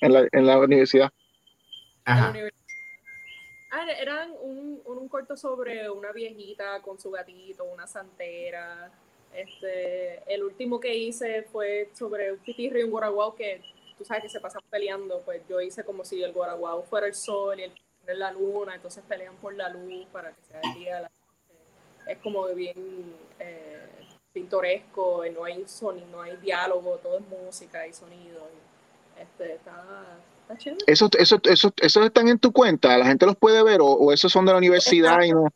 en, 0.00 0.12
la, 0.12 0.26
en 0.32 0.46
la 0.46 0.58
universidad. 0.58 1.12
Ajá. 2.04 2.34
Ah, 3.70 3.86
eran 4.00 4.32
un, 4.42 4.82
un, 4.84 4.98
un 4.98 5.08
corto 5.08 5.36
sobre 5.36 5.88
una 5.88 6.10
viejita 6.10 6.82
con 6.82 6.98
su 6.98 7.12
gatito, 7.12 7.62
una 7.64 7.86
santera. 7.86 8.90
Este, 9.32 10.20
el 10.32 10.42
último 10.42 10.80
que 10.80 10.96
hice 10.96 11.42
fue 11.44 11.90
sobre 11.94 12.32
un 12.32 12.38
pitirro 12.38 12.80
y 12.80 12.82
un 12.82 12.90
guaraguao 12.90 13.36
que 13.36 13.62
tú 13.96 14.04
sabes 14.04 14.24
que 14.24 14.28
se 14.30 14.40
pasan 14.40 14.62
peleando. 14.68 15.20
Pues 15.20 15.42
yo 15.48 15.60
hice 15.60 15.84
como 15.84 16.04
si 16.04 16.22
el 16.24 16.32
guaraguao 16.32 16.82
fuera 16.82 17.06
el 17.06 17.14
sol 17.14 17.60
y 17.60 17.64
el 17.64 17.72
es 18.08 18.18
la 18.18 18.32
luna, 18.32 18.74
entonces 18.74 19.04
pelean 19.06 19.36
por 19.36 19.54
la 19.54 19.68
luz 19.68 20.06
para 20.10 20.32
que 20.32 20.42
sea 20.42 20.60
el 20.62 20.74
día 20.78 20.96
de 20.96 21.02
la. 21.02 21.10
Es 22.08 22.18
como 22.18 22.46
bien 22.46 23.14
eh, 23.38 23.86
pintoresco, 24.32 25.24
y 25.24 25.30
no 25.30 25.44
hay 25.44 25.66
sonido, 25.66 26.06
no 26.10 26.22
hay 26.22 26.36
diálogo, 26.38 26.98
todo 27.02 27.18
es 27.18 27.24
música 27.28 27.86
y 27.86 27.92
sonido. 27.92 28.48
y, 28.52 29.22
este, 29.22 29.54
está, 29.54 29.84
está 30.42 30.56
chévere. 30.56 30.84
¿Esos, 30.86 31.10
esos, 31.18 31.40
esos, 31.44 31.72
esos 31.80 32.06
están 32.06 32.28
en 32.28 32.38
tu 32.38 32.52
cuenta? 32.52 32.96
¿La 32.96 33.06
gente 33.06 33.26
los 33.26 33.36
puede 33.36 33.62
ver 33.62 33.80
o, 33.80 33.86
o 33.86 34.12
esos 34.12 34.32
son 34.32 34.46
de 34.46 34.52
la 34.52 34.58
universidad 34.58 35.22
y 35.22 35.32
no? 35.32 35.48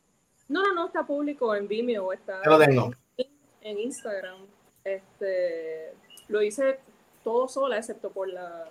No, 0.49 0.62
no, 0.62 0.75
no, 0.75 0.87
está 0.87 1.07
público 1.07 1.55
en 1.55 1.67
Vimeo, 1.67 2.12
está 2.12 2.41
Ya 2.45 2.51
lo 2.51 2.59
tengo. 2.59 2.91
en 3.62 3.79
Instagram. 3.79 4.38
Este, 4.85 5.93
lo 6.29 6.43
hice 6.43 6.79
todo 7.25 7.49
sola, 7.49 7.79
excepto 7.79 8.11
por 8.11 8.29
la, 8.29 8.69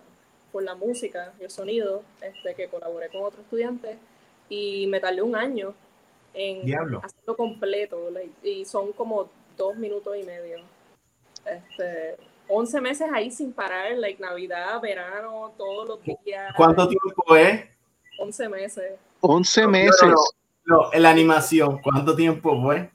por 0.52 0.62
la 0.63 0.76
música 0.76 1.34
y 1.39 1.44
el 1.46 1.50
sonido, 1.50 2.04
este, 2.22 2.54
que 2.54 2.67
colaboré 2.67 3.10
con 3.10 3.24
otro 3.24 3.41
estudiante 3.41 3.98
y 4.50 4.88
me 4.88 5.00
tardé 5.00 5.22
un 5.22 5.36
año 5.36 5.74
en 6.34 6.65
Diablo. 6.65 7.02
hacerlo 7.04 7.36
completo 7.36 8.10
like, 8.12 8.32
y 8.48 8.65
son 8.65 8.91
como 8.94 9.30
dos 9.58 9.76
minutos 9.78 10.15
y 10.17 10.24
medio. 10.24 10.60
Este, 11.46 12.17
11 12.48 12.82
meses 12.82 13.08
ahí 13.13 13.32
sin 13.32 13.54
parar, 13.54 13.98
like 13.98 14.22
Navidad, 14.22 14.82
verano, 14.82 15.54
todos 15.58 15.88
los 15.88 16.00
días. 16.26 16.54
¿Cuánto 16.56 16.88
tiempo 16.88 17.36
es? 17.36 17.65
11 18.20 18.50
meses. 18.50 18.94
11 19.22 19.62
No, 19.62 19.67
no, 19.67 19.72
meses. 19.72 20.02
no. 20.04 20.15
No, 20.63 20.94
en 20.94 21.02
la 21.04 21.10
animación, 21.10 21.80
¿cuánto 21.82 22.15
tiempo 22.15 22.62
fue? 22.62 22.91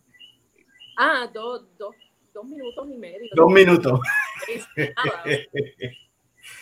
Ah, 0.96 1.28
dos, 1.32 1.64
dos, 1.76 1.94
dos 2.32 2.44
minutos 2.44 2.88
y 2.88 2.96
medio. 2.96 3.28
Dos 3.34 3.50
minutos. 3.50 4.00
Nada. 4.76 5.24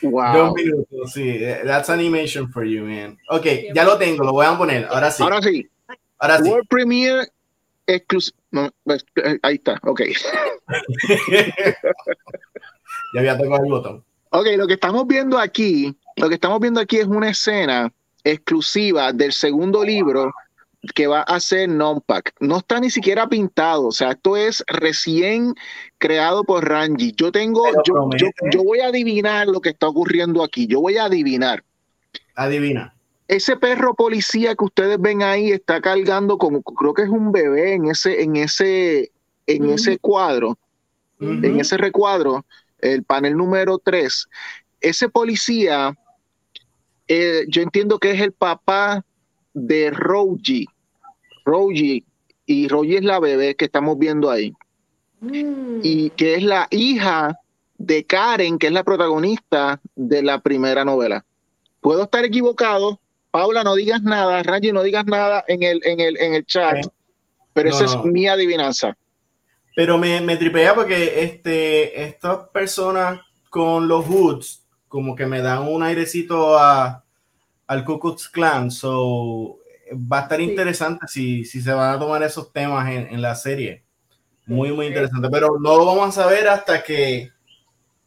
Wow. 0.02 0.34
Dos 0.36 0.54
minutos, 0.54 1.12
sí. 1.12 1.38
That's 1.64 1.90
animation 1.90 2.50
for 2.50 2.64
you, 2.64 2.84
man. 2.84 3.18
Ok, 3.28 3.46
ya 3.74 3.84
lo 3.84 3.98
tengo, 3.98 4.24
lo 4.24 4.32
voy 4.32 4.46
a 4.46 4.56
poner. 4.56 4.86
Ahora 4.86 5.10
sí. 5.10 5.22
Ahora 5.22 5.42
sí, 5.42 5.68
Ahora 6.24 6.38
sí. 6.38 6.50
World 6.50 6.68
Premiere 6.68 7.28
exclusivo. 7.86 8.38
ahí 9.42 9.56
está, 9.56 9.78
ok. 9.82 10.00
ya 13.14 13.20
había 13.20 13.36
tocado 13.36 13.64
el 13.64 13.70
botón. 13.70 14.02
Ok, 14.30 14.46
lo 14.56 14.66
que 14.66 14.72
estamos 14.74 15.06
viendo 15.06 15.38
aquí, 15.38 15.94
lo 16.16 16.28
que 16.28 16.36
estamos 16.36 16.60
viendo 16.60 16.80
aquí 16.80 16.96
es 16.96 17.06
una 17.06 17.28
escena 17.28 17.92
exclusiva 18.24 19.12
del 19.12 19.34
segundo 19.34 19.84
libro 19.84 20.32
que 20.94 21.06
va 21.06 21.20
a 21.20 21.38
ser 21.40 21.68
non-pack. 21.68 22.32
No 22.40 22.56
está 22.58 22.80
ni 22.80 22.88
siquiera 22.90 23.28
pintado, 23.28 23.88
o 23.88 23.92
sea, 23.92 24.12
esto 24.12 24.38
es 24.38 24.64
recién 24.66 25.54
creado 25.98 26.42
por 26.44 26.66
Ranji. 26.66 27.12
Yo 27.12 27.30
tengo, 27.32 27.66
yo, 27.84 28.30
yo, 28.50 28.64
voy 28.64 28.80
a 28.80 28.86
adivinar 28.86 29.46
lo 29.46 29.60
que 29.60 29.68
está 29.70 29.88
ocurriendo 29.88 30.42
aquí. 30.42 30.66
Yo 30.66 30.80
voy 30.80 30.96
a 30.96 31.04
adivinar. 31.04 31.62
Adivina. 32.34 32.93
Ese 33.26 33.56
perro 33.56 33.94
policía 33.94 34.54
que 34.54 34.64
ustedes 34.64 35.00
ven 35.00 35.22
ahí 35.22 35.50
está 35.50 35.80
cargando 35.80 36.36
como 36.36 36.62
creo 36.62 36.92
que 36.92 37.02
es 37.02 37.08
un 37.08 37.32
bebé 37.32 37.74
en 37.74 37.86
ese, 37.86 38.22
en 38.22 38.36
ese, 38.36 39.12
en 39.46 39.70
ese 39.70 39.98
cuadro, 39.98 40.58
en 41.20 41.58
ese 41.58 41.78
recuadro, 41.78 42.44
el 42.80 43.02
panel 43.02 43.36
número 43.36 43.78
3. 43.78 44.28
Ese 44.80 45.08
policía, 45.08 45.96
eh, 47.08 47.46
yo 47.48 47.62
entiendo 47.62 47.98
que 47.98 48.10
es 48.10 48.20
el 48.20 48.32
papá 48.32 49.04
de 49.54 49.90
Roji. 49.90 50.66
Roji. 51.46 52.04
Y 52.46 52.68
Roji 52.68 52.96
es 52.96 53.04
la 53.04 53.20
bebé 53.20 53.54
que 53.54 53.64
estamos 53.64 53.98
viendo 53.98 54.30
ahí. 54.30 54.52
Mm. 55.20 55.80
Y 55.82 56.10
que 56.10 56.34
es 56.34 56.42
la 56.42 56.66
hija 56.70 57.38
de 57.78 58.04
Karen, 58.04 58.58
que 58.58 58.66
es 58.66 58.72
la 58.72 58.84
protagonista 58.84 59.80
de 59.94 60.22
la 60.22 60.40
primera 60.40 60.84
novela. 60.84 61.24
Puedo 61.80 62.02
estar 62.04 62.24
equivocado. 62.24 63.00
Paula, 63.34 63.64
no 63.64 63.74
digas 63.74 64.00
nada. 64.00 64.44
Rangi, 64.44 64.70
no 64.70 64.84
digas 64.84 65.06
nada 65.06 65.44
en 65.48 65.64
el, 65.64 65.80
en 65.84 65.98
el, 65.98 66.16
en 66.18 66.34
el 66.34 66.46
chat. 66.46 66.86
Pero 67.52 67.68
esa 67.68 67.84
es 67.86 67.96
mi 68.04 68.28
adivinanza. 68.28 68.96
Pero 69.74 69.98
me, 69.98 70.20
me 70.20 70.36
tripea 70.36 70.72
porque 70.72 71.20
este, 71.24 72.04
estas 72.04 72.48
personas 72.50 73.18
con 73.50 73.88
los 73.88 74.06
hoods 74.06 74.64
como 74.86 75.16
que 75.16 75.26
me 75.26 75.42
dan 75.42 75.66
un 75.66 75.82
airecito 75.82 76.56
a, 76.56 77.04
al 77.66 77.84
Ku 77.84 77.98
Klux 77.98 78.28
Klan. 78.28 78.70
So, 78.70 79.58
va 79.92 80.20
a 80.20 80.22
estar 80.22 80.40
interesante 80.40 81.08
si, 81.08 81.44
si, 81.44 81.60
se 81.60 81.72
van 81.72 81.92
a 81.92 81.98
tomar 81.98 82.22
esos 82.22 82.52
temas 82.52 82.88
en, 82.88 83.12
en, 83.12 83.20
la 83.20 83.34
serie. 83.34 83.82
Muy, 84.46 84.70
muy 84.70 84.86
interesante. 84.86 85.28
Pero 85.28 85.58
no 85.58 85.76
lo 85.76 85.86
vamos 85.86 86.10
a 86.10 86.22
saber 86.22 86.46
hasta 86.46 86.84
que 86.84 87.32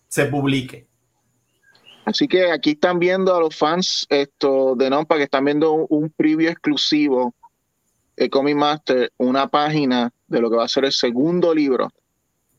se 0.07 0.23
publique. 0.27 0.86
Así 2.07 2.25
que 2.25 2.49
aquí 2.53 2.69
están 2.69 2.99
viendo 2.99 3.35
a 3.35 3.39
los 3.41 3.53
fans 3.53 4.07
esto 4.07 4.75
de 4.77 4.89
Nompa 4.89 5.17
que 5.17 5.23
están 5.23 5.43
viendo 5.43 5.73
un, 5.73 6.09
preview 6.09 6.49
exclusivo 6.49 7.35
de 8.15 8.29
Comic 8.29 8.55
Master, 8.55 9.11
una 9.17 9.49
página 9.49 10.13
de 10.25 10.39
lo 10.39 10.49
que 10.49 10.55
va 10.55 10.63
a 10.63 10.69
ser 10.69 10.85
el 10.85 10.93
segundo 10.93 11.53
libro 11.53 11.91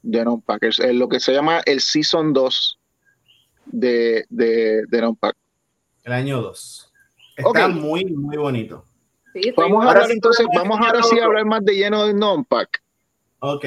de 0.02 0.22
Nompa, 0.22 0.58
que 0.58 0.66
es 0.68 0.78
lo 0.92 1.08
que 1.08 1.18
se 1.18 1.32
llama 1.32 1.62
el 1.64 1.80
Season 1.80 2.34
2 2.34 2.78
de, 3.64 4.26
de, 4.28 4.82
de 4.87 5.14
El 6.04 6.12
año 6.12 6.42
2. 6.42 6.92
Está 7.38 7.68
muy, 7.68 8.04
muy 8.04 8.37
bonito. 8.37 8.84
vamos 9.56 9.87
a 9.87 9.92
hablar 9.92 10.11
entonces, 10.11 10.46
vamos 10.54 10.78
ahora 10.78 11.02
sí 11.02 11.18
a 11.20 11.24
hablar 11.24 11.46
más 11.46 11.64
de 11.64 11.74
lleno 11.74 12.04
de 12.04 12.12
non-pack. 12.12 12.82
Ok. 13.38 13.64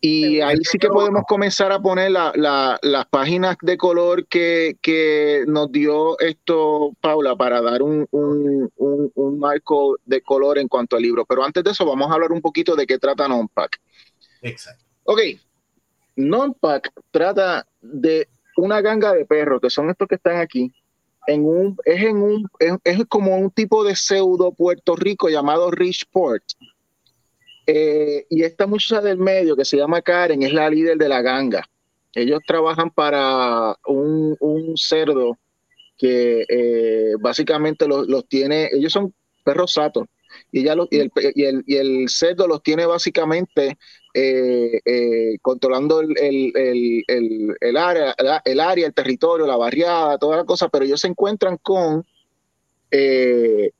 Y 0.00 0.40
ahí 0.40 0.58
sí 0.62 0.78
que 0.78 0.88
podemos 0.88 1.24
comenzar 1.26 1.72
a 1.72 1.80
poner 1.80 2.10
las 2.10 3.06
páginas 3.10 3.56
de 3.62 3.76
color 3.76 4.26
que, 4.26 5.44
nos 5.46 5.72
dio 5.72 6.18
esto, 6.18 6.92
Paula, 7.00 7.34
para 7.36 7.60
dar 7.60 7.82
un, 7.82 8.08
marco 9.38 9.96
de 10.04 10.20
color 10.22 10.58
en 10.58 10.68
cuanto 10.68 10.96
al 10.96 11.02
libro. 11.02 11.24
Pero 11.24 11.44
antes 11.44 11.64
de 11.64 11.70
eso, 11.70 11.84
vamos 11.84 12.10
a 12.10 12.14
hablar 12.14 12.32
un 12.32 12.40
poquito 12.40 12.76
de 12.76 12.86
qué 12.86 12.98
trata 12.98 13.28
Non-Pack. 13.28 13.80
Exacto. 14.42 14.84
Ok. 15.04 15.20
Non-Pack 16.16 16.92
trata 17.10 17.66
de 17.80 18.28
una 18.56 18.80
ganga 18.80 19.12
de 19.12 19.24
perros, 19.24 19.60
que 19.60 19.70
son 19.70 19.90
estos 19.90 20.08
que 20.08 20.14
están 20.14 20.38
aquí, 20.38 20.72
un, 21.34 21.76
es, 21.84 22.02
en 22.02 22.16
un, 22.18 22.48
es, 22.84 23.04
como 23.08 23.36
un 23.36 23.50
tipo 23.50 23.84
de 23.84 23.96
pseudo 23.96 24.52
Puerto 24.52 24.96
Rico 24.96 25.28
llamado 25.28 25.70
Richport. 25.70 26.44
Eh, 27.66 28.26
y 28.30 28.42
esta 28.44 28.66
muchacha 28.66 29.00
del 29.00 29.18
medio 29.18 29.56
que 29.56 29.64
se 29.64 29.76
llama 29.76 30.02
Karen 30.02 30.42
es 30.42 30.52
la 30.52 30.70
líder 30.70 30.96
de 30.96 31.08
la 31.08 31.22
ganga. 31.22 31.68
Ellos 32.14 32.40
trabajan 32.46 32.90
para 32.90 33.76
un, 33.86 34.36
cerdo 34.76 35.36
que 35.98 36.44
eh, 36.48 37.14
básicamente 37.20 37.88
los, 37.88 38.06
los, 38.06 38.26
tiene, 38.28 38.70
ellos 38.72 38.92
son 38.92 39.12
perros 39.44 39.72
satos 39.72 40.06
y, 40.52 40.64
ya 40.64 40.74
y, 40.90 40.98
el, 40.98 41.10
y, 41.34 41.44
el, 41.44 41.64
y 41.66 41.76
el 41.76 42.08
cerdo 42.08 42.46
los 42.46 42.62
tiene 42.62 42.86
básicamente 42.86 43.76
eh, 44.14 45.38
controlando 45.42 46.00
el, 46.00 46.14
el, 46.16 47.76
área, 47.76 48.14
el 48.44 48.60
área, 48.60 48.86
el 48.86 48.94
territorio, 48.94 49.46
la 49.46 49.56
barriada, 49.56 50.18
toda 50.18 50.38
la 50.38 50.44
cosa, 50.44 50.68
pero 50.68 50.84
ellos 50.84 51.00
se 51.00 51.08
encuentran 51.08 51.58
con 51.58 52.04
eh, 52.90 53.72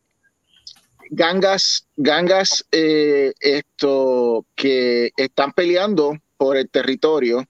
gangas, 1.11 1.87
gangas 1.97 2.67
esto, 2.71 4.47
que 4.55 5.11
están 5.17 5.53
peleando 5.53 6.17
por 6.37 6.57
el 6.57 6.69
territorio. 6.69 7.45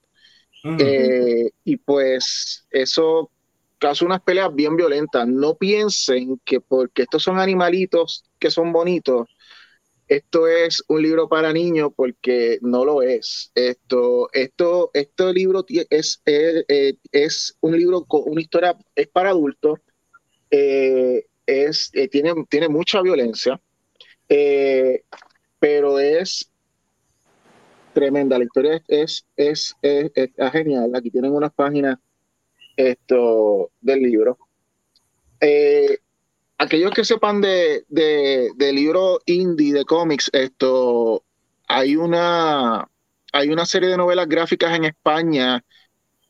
y 1.65 1.77
pues 1.77 2.67
eso 2.71 3.31
causa 3.79 4.05
unas 4.05 4.23
peleas 4.23 4.55
bien 4.55 4.77
violentas. 4.77 5.27
No 5.29 5.55
piensen 5.57 6.41
que 6.45 6.61
porque 6.61 7.03
estos 7.03 7.23
son 7.23 7.39
animalitos 7.39 8.25
que 8.39 8.51
son 8.51 8.73
bonitos, 8.73 9.29
esto 10.09 10.47
es 10.47 10.85
un 10.87 11.03
libro 11.03 11.29
para 11.29 11.53
niños 11.53 11.91
porque 11.95 12.59
no 12.63 12.85
lo 12.85 13.03
es. 13.03 13.51
Esto, 13.55 14.29
esto, 14.33 14.91
este 14.95 15.33
libro 15.33 15.65
es, 15.91 16.23
eh, 16.27 16.95
es, 17.11 17.57
un 17.61 17.77
libro 17.77 18.05
con 18.05 18.23
una 18.27 18.41
historia, 18.41 18.77
es 18.95 19.09
para 19.09 19.31
adultos, 19.31 19.81
eh, 20.51 21.27
es, 21.47 21.91
eh, 21.95 22.09
tiene, 22.09 22.35
tiene 22.49 22.69
mucha 22.69 23.01
violencia, 23.03 23.61
pero 25.59 25.99
es 25.99 26.51
tremenda. 27.95 28.39
La 28.39 28.45
historia 28.45 28.83
es, 28.89 29.27
es, 29.37 29.77
es, 29.83 30.13
genial. 30.53 30.93
Aquí 30.95 31.11
tienen 31.11 31.33
unas 31.33 31.53
páginas 31.53 31.99
esto, 32.77 33.71
del 33.81 34.01
libro 34.01 34.39
aquellos 36.59 36.93
que 36.93 37.05
sepan 37.05 37.41
de, 37.41 37.85
de, 37.89 38.73
libros 38.73 39.21
indie, 39.27 39.73
de 39.73 39.85
cómics, 39.85 40.31
esto, 40.33 41.23
hay 41.69 41.97
una, 41.97 42.89
hay 43.33 43.49
una 43.51 43.67
serie 43.67 43.89
de 43.89 43.97
novelas 43.97 44.29
gráficas 44.29 44.75
en 44.77 44.85
España 44.85 45.65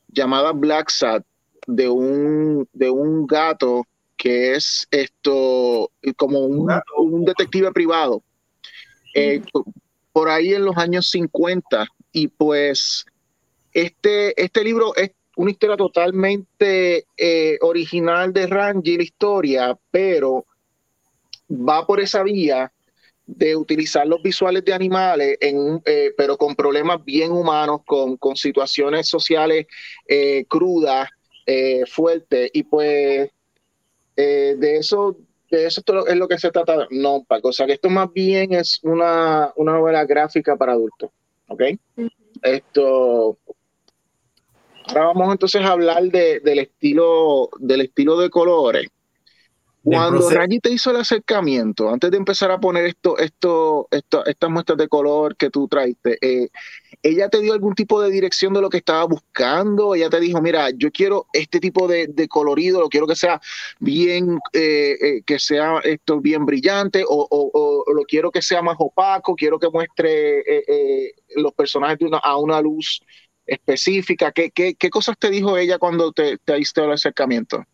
llamada 0.08 0.52
Black 0.52 0.90
Sat, 0.90 1.24
de 1.66 1.88
un, 1.88 2.68
de 2.72 2.90
un 2.90 3.26
gato 3.26 3.84
que 4.16 4.54
es 4.54 4.86
esto 4.90 5.90
como 6.16 6.40
un, 6.40 6.72
un 6.96 7.24
detective 7.24 7.72
privado. 7.72 8.22
Eh, 9.14 9.42
por 10.12 10.28
ahí 10.28 10.54
en 10.54 10.64
los 10.64 10.76
años 10.76 11.10
50 11.10 11.86
y 12.12 12.28
pues 12.28 13.04
este, 13.72 14.42
este 14.42 14.64
libro 14.64 14.96
es 14.96 15.10
una 15.36 15.50
historia 15.50 15.76
totalmente 15.76 17.06
eh, 17.16 17.58
original 17.60 18.32
de 18.32 18.46
Rangi, 18.46 18.96
la 18.96 19.02
historia, 19.02 19.78
pero 19.90 20.46
va 21.50 21.86
por 21.86 22.00
esa 22.00 22.22
vía 22.22 22.72
de 23.26 23.54
utilizar 23.54 24.06
los 24.06 24.22
visuales 24.22 24.64
de 24.64 24.72
animales, 24.72 25.36
en, 25.40 25.82
eh, 25.84 26.14
pero 26.16 26.38
con 26.38 26.54
problemas 26.56 27.04
bien 27.04 27.32
humanos, 27.32 27.80
con, 27.86 28.16
con 28.16 28.36
situaciones 28.36 29.08
sociales 29.08 29.66
eh, 30.08 30.46
crudas, 30.48 31.10
fuertes, 31.86 32.50
y 32.54 32.64
pues 32.64 33.30
de 34.22 34.76
eso 34.76 35.16
de 35.50 35.66
eso 35.66 35.82
es 36.08 36.16
lo 36.16 36.26
que 36.26 36.38
se 36.38 36.50
trata, 36.50 36.88
no, 36.90 37.22
Paco. 37.22 37.48
O 37.48 37.52
sea, 37.52 37.66
que 37.66 37.74
esto 37.74 37.88
más 37.88 38.12
bien 38.12 38.52
es 38.52 38.80
una, 38.82 39.52
una 39.54 39.72
novela 39.74 40.04
gráfica 40.04 40.56
para 40.56 40.72
adultos, 40.72 41.10
¿ok? 41.46 41.62
Esto, 42.42 43.38
Ahora 44.88 45.06
vamos 45.06 45.32
entonces 45.32 45.62
a 45.62 45.72
hablar 45.72 46.04
de, 46.04 46.40
del 46.40 46.60
estilo 46.60 47.50
del 47.58 47.82
estilo 47.82 48.18
de 48.18 48.30
colores. 48.30 48.88
Cuando 49.86 50.28
Rayi 50.28 50.58
te 50.58 50.72
hizo 50.72 50.90
el 50.90 50.96
acercamiento, 50.96 51.88
antes 51.88 52.10
de 52.10 52.16
empezar 52.16 52.50
a 52.50 52.58
poner 52.58 52.86
esto, 52.86 53.16
esto, 53.18 53.86
esto 53.92 54.26
estas 54.26 54.50
muestras 54.50 54.76
de 54.78 54.88
color 54.88 55.36
que 55.36 55.48
tú 55.48 55.68
traiste, 55.68 56.18
eh, 56.20 56.48
¿ella 57.04 57.28
te 57.28 57.40
dio 57.40 57.52
algún 57.52 57.76
tipo 57.76 58.02
de 58.02 58.10
dirección 58.10 58.52
de 58.52 58.60
lo 58.60 58.68
que 58.68 58.78
estaba 58.78 59.04
buscando? 59.04 59.94
Ella 59.94 60.10
te 60.10 60.18
dijo, 60.18 60.42
mira, 60.42 60.70
yo 60.70 60.90
quiero 60.90 61.26
este 61.32 61.60
tipo 61.60 61.86
de, 61.86 62.12
colorido, 62.28 62.80
lo 62.80 62.88
quiero 62.88 63.06
que 63.06 63.14
sea 63.14 63.40
bien, 63.78 64.40
eh, 64.52 64.96
eh, 65.00 65.22
que 65.24 65.38
sea 65.38 65.78
esto 65.84 66.20
bien 66.20 66.44
brillante, 66.44 67.04
o, 67.06 67.84
lo 67.94 68.02
quiero 68.02 68.32
que 68.32 68.42
sea 68.42 68.62
más 68.62 68.76
opaco, 68.80 69.36
quiero 69.36 69.60
que 69.60 69.70
muestre 69.70 70.42
los 71.36 71.52
personajes 71.54 71.98
a 72.24 72.36
una 72.38 72.60
luz 72.60 73.00
específica? 73.46 74.32
¿Qué, 74.32 74.50
qué, 74.50 74.74
qué 74.74 74.90
cosas 74.90 75.16
te 75.16 75.30
dijo 75.30 75.56
ella 75.56 75.78
cuando 75.78 76.10
te, 76.10 76.38
te 76.38 76.56
el 76.56 76.92
acercamiento? 76.92 77.64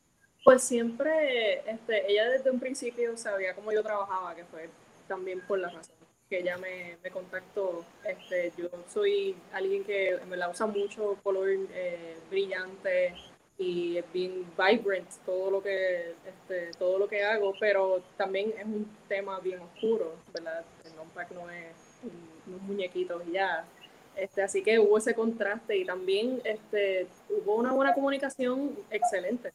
Pues 0.44 0.62
siempre, 0.62 1.60
este, 1.70 2.10
ella 2.10 2.28
desde 2.30 2.50
un 2.50 2.58
principio 2.58 3.16
sabía 3.16 3.54
cómo 3.54 3.72
yo 3.72 3.82
trabajaba, 3.82 4.34
que 4.34 4.44
fue 4.44 4.68
también 5.06 5.40
por 5.46 5.58
la 5.58 5.68
razón 5.68 5.94
que 6.28 6.40
ella 6.40 6.56
me, 6.56 6.96
me 7.02 7.10
contactó. 7.10 7.84
Este, 8.04 8.52
yo 8.56 8.68
soy 8.88 9.36
alguien 9.52 9.84
que 9.84 10.18
me 10.28 10.36
la 10.36 10.48
usa 10.48 10.66
mucho 10.66 11.18
color 11.22 11.48
eh, 11.50 12.16
brillante, 12.30 13.14
y 13.58 13.98
es 13.98 14.12
bien 14.12 14.44
vibrant 14.56 15.08
todo 15.24 15.50
lo 15.50 15.62
que 15.62 16.14
este, 16.26 16.70
todo 16.78 16.98
lo 16.98 17.06
que 17.06 17.22
hago, 17.22 17.52
pero 17.60 18.02
también 18.16 18.52
es 18.58 18.64
un 18.64 18.88
tema 19.08 19.38
bien 19.40 19.60
oscuro, 19.60 20.14
¿verdad? 20.32 20.64
El 20.84 20.96
non-pack 20.96 21.30
no 21.32 21.48
es 21.50 22.00
unos 22.46 22.62
muñequitos 22.62 23.22
y 23.28 23.32
ya. 23.32 23.64
Este, 24.16 24.42
así 24.42 24.62
que 24.62 24.78
hubo 24.78 24.98
ese 24.98 25.14
contraste 25.14 25.76
y 25.76 25.84
también 25.84 26.40
este, 26.44 27.06
hubo 27.30 27.56
una 27.56 27.72
buena 27.72 27.94
comunicación 27.94 28.76
excelente 28.90 29.52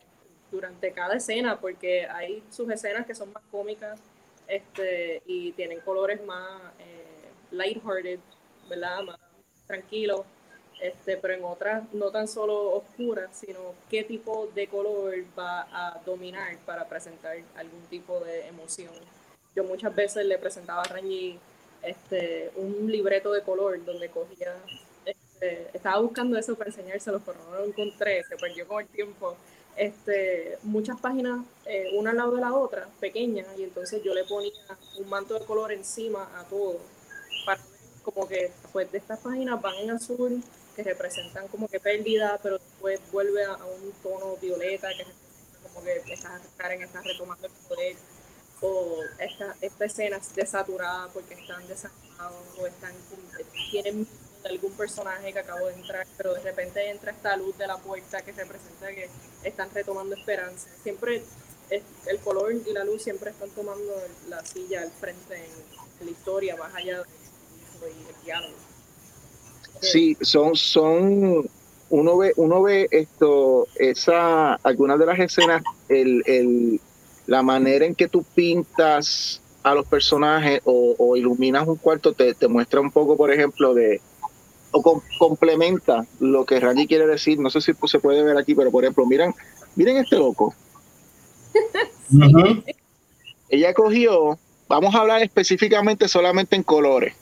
durante 0.52 0.92
cada 0.92 1.16
escena, 1.16 1.60
porque 1.60 2.06
hay 2.06 2.44
sus 2.52 2.70
escenas 2.70 3.06
que 3.06 3.16
son 3.16 3.32
más 3.34 3.44
cómicas 3.52 4.00
este, 4.48 5.22
y 5.26 5.52
tienen 5.54 5.80
colores 5.82 6.24
más 6.26 6.62
eh, 6.80 7.30
lighthearted, 7.52 8.20
¿verdad? 8.70 9.04
Más 9.04 9.18
tranquilos 9.66 10.22
este, 10.80 11.18
pero 11.18 11.34
en 11.34 11.44
otras 11.44 11.92
no 11.94 12.12
tan 12.12 12.28
solo 12.28 12.76
oscuras, 12.76 13.30
sino 13.34 13.74
qué 13.90 14.04
tipo 14.04 14.48
de 14.54 14.68
color 14.68 15.16
va 15.38 15.68
a 15.72 16.00
dominar 16.06 16.56
para 16.66 16.88
presentar 16.88 17.36
algún 17.56 17.82
tipo 17.90 18.20
de 18.20 18.48
emoción. 18.48 18.94
Yo 19.56 19.64
muchas 19.64 19.96
veces 19.96 20.26
le 20.26 20.38
presentaba 20.38 20.82
a 20.82 20.86
Rangi 20.86 21.40
este, 21.82 22.52
un 22.56 22.92
libreto 22.92 23.32
de 23.32 23.42
color 23.42 23.84
donde 23.84 24.10
cogía, 24.10 24.56
este, 25.04 25.70
estaba 25.74 26.00
buscando 26.00 26.38
eso 26.38 26.56
para 26.56 26.70
enseñárselo, 26.70 27.22
pero 27.26 27.40
no 27.50 27.58
lo 27.58 27.66
encontré, 27.66 28.24
se 28.24 28.38
perdió 28.38 28.68
con 28.68 28.82
el 28.82 28.88
tiempo. 28.88 29.36
Este, 29.78 30.58
muchas 30.63 31.00
páginas, 31.00 31.46
eh, 31.66 31.92
una 31.94 32.10
al 32.10 32.18
lado 32.18 32.36
de 32.36 32.42
la 32.42 32.54
otra, 32.54 32.90
pequeñas, 33.00 33.48
y 33.58 33.63
entonces 33.63 34.02
yo 34.04 34.16
le 34.16 34.24
ponía 34.24 34.52
un 34.98 35.08
manto 35.08 35.36
de 35.36 35.46
color 35.46 35.72
encima 35.72 36.28
a 36.36 36.44
todo, 36.46 36.80
para 37.46 37.62
como 38.02 38.28
que 38.28 38.52
pues 38.72 38.92
de 38.92 38.98
estas 38.98 39.20
páginas 39.20 39.62
van 39.62 39.76
en 39.76 39.92
azul, 39.92 40.44
que 40.76 40.82
representan 40.82 41.48
como 41.50 41.68
que 41.68 41.80
pérdida, 41.80 42.40
pero 42.42 42.58
después 42.58 43.00
vuelve 43.12 43.44
a, 43.44 43.54
un 43.54 43.92
tono 44.02 44.36
violeta, 44.38 44.90
que 44.90 45.06
como 45.62 45.84
que 45.84 46.02
esta 46.12 46.42
Karen 46.58 46.82
está 46.82 47.02
retomando 47.02 47.46
el 47.46 47.54
poder, 47.68 47.96
o 48.62 49.04
esta, 49.20 49.56
esta 49.62 49.86
escena 49.86 50.18
es 50.18 50.34
desaturada 50.34 51.08
porque 51.13 51.36
están 51.36 51.68
desanimados 51.68 52.46
o 52.60 52.66
están, 52.66 52.94
tienen 53.70 54.08
algún 54.45 54.71
personaje 54.73 55.34
que 55.34 55.39
acabó 55.39 55.67
de 55.67 55.73
entrar, 55.73 56.06
pero 56.15 56.34
de 56.34 56.41
repente 56.41 56.89
entra 56.89 57.12
esta 57.12 57.36
luz 57.38 57.58
de 57.58 57.67
la 57.67 57.78
puerta 57.78 58.21
que 58.21 58.32
representa 58.32 58.88
que 58.88 59.10
están 59.43 59.69
retomando 59.73 60.15
esperanza. 60.15 60.69
Siempre 60.84 61.23
el 61.69 62.19
color 62.19 62.54
y 62.54 62.73
la 62.73 62.84
luz 62.84 63.04
siempre 63.04 63.32
están 63.32 63.50
tomando 63.50 63.93
la 64.30 64.43
silla 64.45 64.82
al 64.82 64.91
frente 64.91 65.36
en, 65.36 66.06
la 66.06 66.12
historia, 66.12 66.56
más 66.56 66.73
allá 66.76 66.97
del 66.97 68.23
diálogo. 68.23 68.54
Sí, 69.82 70.15
son, 70.21 70.56
son, 70.56 71.50
uno 71.89 72.17
ve, 72.17 72.34
uno 72.36 72.62
ve 72.62 72.88
esto, 72.91 73.67
esa, 73.76 74.54
algunas 74.56 75.00
de 75.00 75.06
las 75.08 75.17
escenas, 75.17 75.63
el, 75.89 76.21
el, 76.28 76.80
la 77.26 77.41
manera 77.41 77.86
en 77.86 77.95
que 77.95 78.08
tú 78.08 78.23
pintas 78.36 79.41
a 79.63 79.73
los 79.73 79.88
personajes 79.88 80.62
o, 80.65 81.17
iluminas 81.17 81.67
un 81.67 81.78
cuarto 81.78 82.13
te, 82.13 82.36
te, 82.36 82.47
muestra 82.47 82.80
un 82.80 82.91
poco, 82.91 83.17
por 83.17 83.32
ejemplo, 83.32 83.73
de 83.73 84.00
o 84.72 85.02
complementa 85.18 86.06
lo 86.20 86.46
que 86.46 86.60
Randy 86.60 86.88
quiere 86.88 87.08
decir. 87.08 87.40
No 87.40 87.50
sé 87.50 87.62
si 87.62 87.74
se 87.88 88.00
puede 88.00 88.24
ver 88.24 88.38
aquí, 88.38 88.56
pero 88.56 88.72
por 88.72 88.84
ejemplo, 88.84 89.06
miren, 89.06 89.34
miren 89.76 89.98
este 89.98 90.18
loco. 90.18 90.54
Ella 93.50 93.74
cogió, 93.74 94.38
vamos 94.68 94.94
a 94.94 95.00
hablar 95.00 95.24
específicamente 95.24 96.08
solamente 96.08 96.56
en 96.56 96.64
colores 96.64 97.14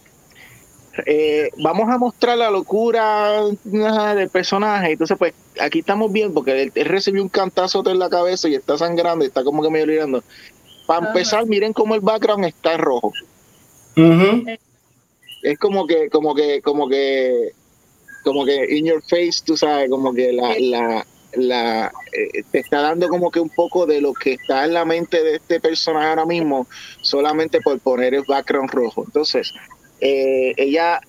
eh, 1.06 1.50
vamos 1.58 1.90
a 1.90 1.98
mostrar 1.98 2.38
la 2.38 2.50
locura 2.50 3.42
del 3.64 4.30
personaje. 4.30 4.94
Entonces, 4.94 5.18
pues 5.18 5.34
aquí 5.60 5.80
estamos 5.80 6.12
bien 6.12 6.34
porque 6.34 6.64
él, 6.64 6.86
recibió 6.86 7.22
un 7.22 7.30
cantazo 7.30 7.84
en 7.90 8.00
la 8.00 8.10
cabeza 8.10 8.48
y 8.48 8.56
está 8.56 8.78
sangrando 8.78 9.26
y 9.26 9.28
está 9.28 9.44
como 9.44 9.62
que 9.62 9.70
medio 9.70 9.86
olvidando. 9.86 10.24
Para 10.88 11.08
empezar, 11.08 11.46
miren 11.48 11.74
cómo 11.74 11.96
el 11.96 12.02
background 12.02 12.46
está 12.46 12.74
en 12.74 12.80
rojo. 12.80 13.12
Es 15.46 15.60
como 15.60 15.86
que, 15.86 16.10
como 16.10 16.34
que, 16.34 16.60
como 16.64 16.90
que, 16.90 17.52
como 18.24 18.46
que 18.46 18.66
in 18.76 18.86
your 18.88 19.02
face, 19.04 19.44
tú 19.46 19.56
sabes, 19.56 19.92
como 19.92 20.12
que 20.12 20.34
la, 20.34 20.56
la, 20.60 21.06
la 21.34 21.92
eh, 22.14 22.44
te 22.50 22.60
está 22.60 22.82
dando 22.82 23.08
como 23.10 23.30
que 23.30 23.40
un 23.40 23.50
poco 23.50 23.86
de 23.86 24.02
lo 24.02 24.14
que 24.14 24.34
está 24.34 24.66
en 24.66 24.74
la 24.74 24.86
mente 24.86 25.24
de 25.24 25.36
este 25.36 25.60
personaje 25.60 26.08
ahora 26.08 26.26
mismo, 26.26 26.66
solamente 27.02 27.62
por 27.62 27.80
poner 27.80 28.16
el 28.16 28.24
background 28.28 28.72
rojo. 28.72 29.04
Entonces, 29.06 29.54
eh, 30.02 30.54
ella, 30.58 31.00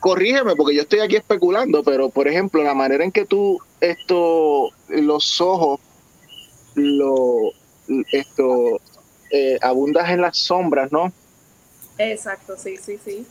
corrígeme 0.00 0.56
porque 0.56 0.74
yo 0.74 0.80
estoy 0.82 1.00
aquí 1.00 1.16
especulando, 1.16 1.82
pero 1.82 2.08
por 2.08 2.28
ejemplo, 2.28 2.62
la 2.62 2.72
manera 2.72 3.04
en 3.04 3.12
que 3.12 3.26
tú 3.26 3.58
esto, 3.82 4.70
los 4.88 5.42
ojos, 5.42 5.78
lo, 6.74 7.52
esto, 8.12 8.80
eh, 9.30 9.58
abundas 9.60 10.08
en 10.08 10.22
las 10.22 10.38
sombras, 10.38 10.90
¿no? 10.90 11.12
Exacto, 11.98 12.56
sí, 12.56 12.76
sí, 12.76 12.98
sí. 13.04 13.26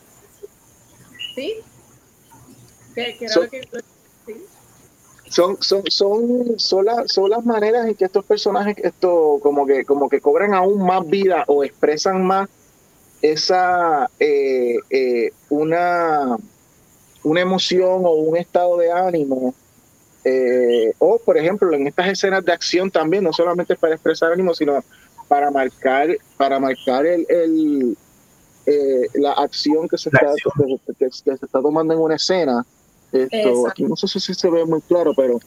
¿Sí? 1.36 1.54
son, 3.28 3.50
Son, 5.28 5.58
son, 5.60 5.84
son, 6.58 7.10
son, 7.10 7.30
las 7.30 7.46
maneras 7.46 7.88
en 7.88 7.96
que 7.96 8.06
estos 8.06 8.24
personajes 8.24 8.78
esto 8.78 9.40
como 9.42 9.66
que, 9.66 9.84
como 9.84 10.08
que 10.08 10.22
cobran 10.22 10.54
aún 10.54 10.86
más 10.86 11.06
vida 11.08 11.44
o 11.48 11.64
expresan 11.64 12.26
más 12.26 12.48
esa 13.22 14.10
eh, 14.20 14.78
eh, 14.90 15.32
una, 15.50 16.38
una 17.24 17.42
emoción 17.42 18.06
o 18.06 18.12
un 18.12 18.38
estado 18.38 18.78
de 18.78 18.92
ánimo. 18.92 19.54
Eh, 20.24 20.94
o, 21.00 21.20
por 21.20 21.38
ejemplo, 21.38 21.72
en 21.74 21.88
estas 21.88 22.08
escenas 22.08 22.44
de 22.44 22.52
acción 22.52 22.90
también, 22.90 23.24
no 23.24 23.34
solamente 23.34 23.76
para 23.76 23.94
expresar 23.96 24.32
ánimo, 24.32 24.54
sino 24.54 24.84
para 25.28 25.52
marcar, 25.52 26.18
para 26.38 26.60
marcar 26.60 27.06
el, 27.06 27.98
la 29.16 29.34
acción 29.34 29.88
que 29.88 29.98
se, 29.98 30.10
está, 30.10 30.34
que, 30.98 31.10
se 31.12 31.32
está 31.32 31.62
tomando 31.62 31.94
en 31.94 32.00
una 32.00 32.16
escena. 32.16 32.66
Esto, 33.12 33.68
aquí 33.68 33.84
no 33.84 33.96
sé 33.96 34.08
si 34.08 34.34
se 34.34 34.50
ve 34.50 34.66
muy 34.66 34.82
claro, 34.82 35.14
pero 35.16 35.40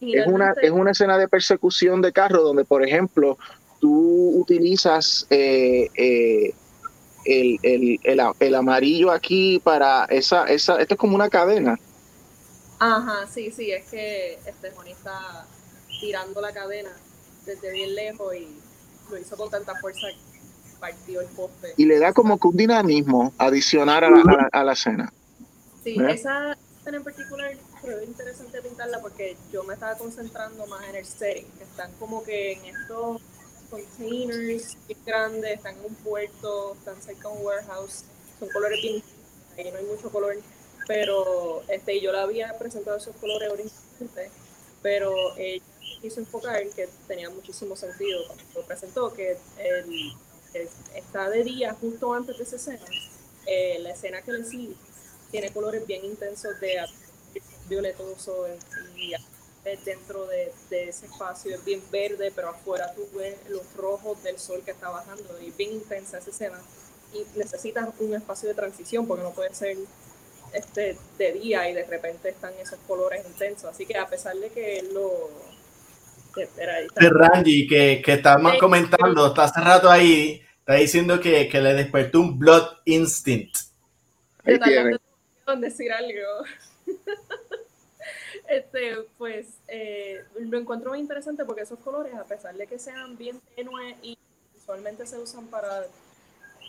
Es 0.00 0.26
una, 0.26 0.54
es 0.60 0.70
una 0.70 0.90
escena 0.90 1.18
de 1.18 1.28
persecución 1.28 2.00
de 2.02 2.12
carro 2.12 2.42
donde, 2.42 2.64
por 2.64 2.84
ejemplo, 2.84 3.38
tú 3.80 4.38
utilizas 4.38 5.26
eh, 5.30 5.88
eh, 5.96 6.54
el, 7.24 8.54
amarillo 8.54 9.10
aquí 9.10 9.60
para 9.62 10.04
esa, 10.06 10.44
esa, 10.44 10.76
esto 10.80 10.94
es 10.94 11.00
como 11.00 11.14
una 11.14 11.28
cadena. 11.28 11.78
Ajá, 12.78 13.26
sí, 13.32 13.50
sí, 13.50 13.70
es 13.70 13.88
que 13.90 14.34
este 14.46 14.68
está 14.68 15.46
tirando 16.00 16.40
la 16.40 16.52
cadena 16.52 16.90
desde 17.46 17.72
bien 17.72 17.94
lejos 17.94 18.34
y 18.34 18.48
lo 19.10 19.18
hizo 19.18 19.36
con 19.36 19.50
tanta 19.50 19.74
fuerza 19.76 20.06
partió 20.82 21.20
el 21.20 21.28
poste. 21.28 21.74
Y 21.76 21.86
le 21.86 22.00
da 22.00 22.12
como 22.12 22.40
que 22.40 22.48
un 22.48 22.56
dinamismo 22.56 23.32
adicional 23.38 24.02
a 24.52 24.64
la, 24.64 24.72
escena. 24.72 25.12
Sí, 25.84 25.96
esa 26.08 26.56
escena 26.80 26.96
en 26.96 27.04
particular 27.04 27.52
fue 27.80 28.04
interesante 28.04 28.60
pintarla 28.60 29.00
porque 29.00 29.36
yo 29.52 29.62
me 29.62 29.74
estaba 29.74 29.96
concentrando 29.96 30.66
más 30.66 30.82
en 30.88 30.96
el 30.96 31.06
setting, 31.06 31.46
están 31.60 31.92
como 32.00 32.24
que 32.24 32.54
en 32.54 32.64
estos 32.64 33.22
containers 33.70 34.76
grandes, 35.06 35.54
están 35.54 35.78
en 35.78 35.84
un 35.84 35.94
puerto, 35.94 36.74
están 36.74 37.00
cerca 37.00 37.28
de 37.28 37.36
un 37.36 37.46
warehouse, 37.46 38.04
son 38.40 38.48
colores 38.48 38.82
bien, 38.82 39.02
ahí 39.56 39.70
no 39.70 39.78
hay 39.78 39.84
mucho 39.84 40.10
color, 40.10 40.34
pero 40.88 41.62
este, 41.68 42.00
yo 42.00 42.10
le 42.10 42.18
había 42.18 42.58
presentado 42.58 42.96
esos 42.96 43.14
colores 43.16 43.48
originalmente, 43.50 44.30
pero 44.82 45.14
ella 45.36 45.62
quiso 46.00 46.18
enfocar 46.18 46.66
que 46.70 46.88
tenía 47.06 47.30
muchísimo 47.30 47.76
sentido 47.76 48.26
cuando 48.26 48.44
lo 48.56 48.66
presentó, 48.66 49.12
que 49.14 49.36
el, 49.58 50.12
está 50.94 51.30
de 51.30 51.44
día 51.44 51.76
justo 51.80 52.12
antes 52.14 52.36
de 52.38 52.44
esa 52.44 52.56
escena, 52.56 52.84
eh, 53.46 53.78
la 53.80 53.90
escena 53.90 54.22
que 54.22 54.32
le 54.32 54.44
sigue 54.44 54.74
tiene 55.32 55.50
colores 55.50 55.86
bien 55.86 56.04
intensos 56.04 56.60
de 56.60 56.76
violetoso 57.68 58.46
y 58.96 59.14
dentro 59.84 60.26
de, 60.26 60.52
ese 60.70 61.06
espacio 61.06 61.54
es 61.54 61.64
bien 61.64 61.82
verde, 61.90 62.32
pero 62.34 62.50
afuera 62.50 62.92
tú 62.94 63.08
ves 63.16 63.36
los 63.48 63.62
rojos 63.74 64.22
del 64.22 64.38
sol 64.38 64.62
que 64.64 64.72
está 64.72 64.90
bajando 64.90 65.40
y 65.40 65.50
bien 65.52 65.72
intensa 65.72 66.18
esa 66.18 66.30
escena. 66.30 66.60
Y 67.14 67.24
necesitas 67.38 67.88
un 67.98 68.14
espacio 68.14 68.48
de 68.48 68.54
transición 68.54 69.06
porque 69.06 69.22
no 69.22 69.32
puede 69.32 69.54
ser 69.54 69.76
este, 70.52 70.98
de 71.18 71.32
día 71.32 71.68
y 71.68 71.74
de 71.74 71.84
repente 71.84 72.28
están 72.28 72.52
esos 72.54 72.78
colores 72.86 73.24
intensos. 73.26 73.70
Así 73.70 73.86
que 73.86 73.96
a 73.96 74.06
pesar 74.06 74.36
de 74.36 74.50
que 74.50 74.82
lo... 74.92 75.30
de 76.34 77.10
Rangi, 77.10 77.66
que, 77.66 78.02
que 78.04 78.22
más 78.38 78.58
comentando, 78.58 79.26
está 79.28 79.44
hace 79.44 79.60
rato 79.60 79.90
ahí, 79.90 80.42
está 80.58 80.74
diciendo 80.74 81.20
que, 81.20 81.48
que 81.48 81.60
le 81.60 81.74
despertó 81.74 82.20
un 82.20 82.38
blood 82.38 82.68
instinct. 82.86 83.56
Ahí 84.44 84.58
decir 85.60 85.92
algo. 85.92 86.44
este, 88.48 88.96
pues 89.18 89.46
eh, 89.68 90.24
lo 90.40 90.58
encuentro 90.58 90.90
muy 90.90 91.00
interesante 91.00 91.44
porque 91.44 91.62
esos 91.62 91.78
colores, 91.78 92.14
a 92.14 92.24
pesar 92.24 92.54
de 92.54 92.66
que 92.66 92.78
sean 92.78 93.16
bien 93.16 93.40
tenues 93.54 93.96
y 94.02 94.18
usualmente 94.56 95.06
se 95.06 95.18
usan 95.18 95.46
para 95.48 95.86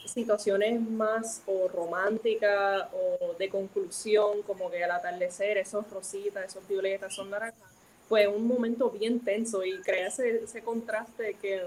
situaciones 0.05 0.81
más 0.81 1.41
o 1.45 1.67
románticas 1.69 2.87
o 2.91 3.35
de 3.37 3.49
conclusión, 3.49 4.41
como 4.43 4.69
que 4.69 4.83
al 4.83 4.91
atardecer, 4.91 5.57
esos 5.57 5.89
rositas, 5.89 6.45
esos 6.45 6.67
violetas, 6.67 7.13
son 7.15 7.29
naranjas, 7.29 7.72
fue 8.13 8.27
un 8.27 8.45
momento 8.47 8.91
bien 8.91 9.19
tenso 9.21 9.65
y 9.65 9.79
crea 9.79 10.09
ese, 10.09 10.43
ese 10.43 10.61
contraste 10.61 11.35
que 11.41 11.63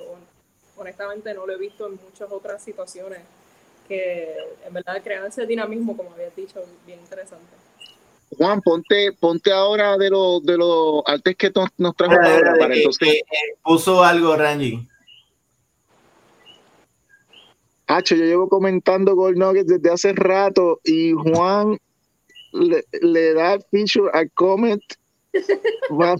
honestamente 0.77 1.35
no 1.35 1.45
lo 1.45 1.53
he 1.53 1.59
visto 1.59 1.89
en 1.89 1.99
muchas 2.05 2.31
otras 2.31 2.63
situaciones, 2.63 3.19
que 3.89 4.33
en 4.65 4.73
verdad 4.73 5.03
crean 5.03 5.27
ese 5.27 5.45
dinamismo, 5.45 5.97
como 5.97 6.13
habías 6.13 6.37
dicho, 6.37 6.65
bien 6.87 7.01
interesante. 7.01 7.49
Juan, 8.39 8.61
ponte, 8.61 9.11
ponte 9.19 9.51
ahora 9.51 9.97
de 9.97 10.09
los 10.09 10.41
de 10.45 10.57
los 10.57 11.03
artes 11.07 11.35
que 11.35 11.51
nos, 11.53 11.69
nos 11.79 11.97
trajo 11.97 12.15
para, 12.15 12.77
entonces. 12.77 13.23
puso 13.65 14.05
algo, 14.05 14.37
Randy. 14.37 14.87
Hacho, 17.89 18.15
yo 18.15 18.25
llevo 18.25 18.49
comentando 18.49 19.17
Gold 19.17 19.37
Nuggets 19.37 19.67
desde 19.67 19.91
hace 19.91 20.13
rato 20.13 20.79
y 20.85 21.11
Juan 21.11 21.77
le, 22.53 22.85
le 23.03 23.35
da 23.35 23.59
feature 23.69 24.13
al 24.13 24.31
comment. 25.89 26.19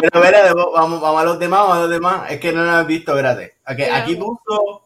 Pero 0.00 0.20
espérate, 0.20 0.52
vamos, 0.54 1.00
vamos 1.00 1.20
a 1.20 1.24
los 1.24 1.38
demás, 1.38 1.60
vamos 1.60 1.76
a 1.76 1.80
los 1.80 1.90
demás. 1.90 2.30
Es 2.30 2.40
que 2.40 2.52
no 2.52 2.64
lo 2.64 2.70
has 2.70 2.86
visto, 2.86 3.12
espérate. 3.12 3.56
Okay, 3.66 3.88
aquí 3.90 4.16
puso. 4.16 4.82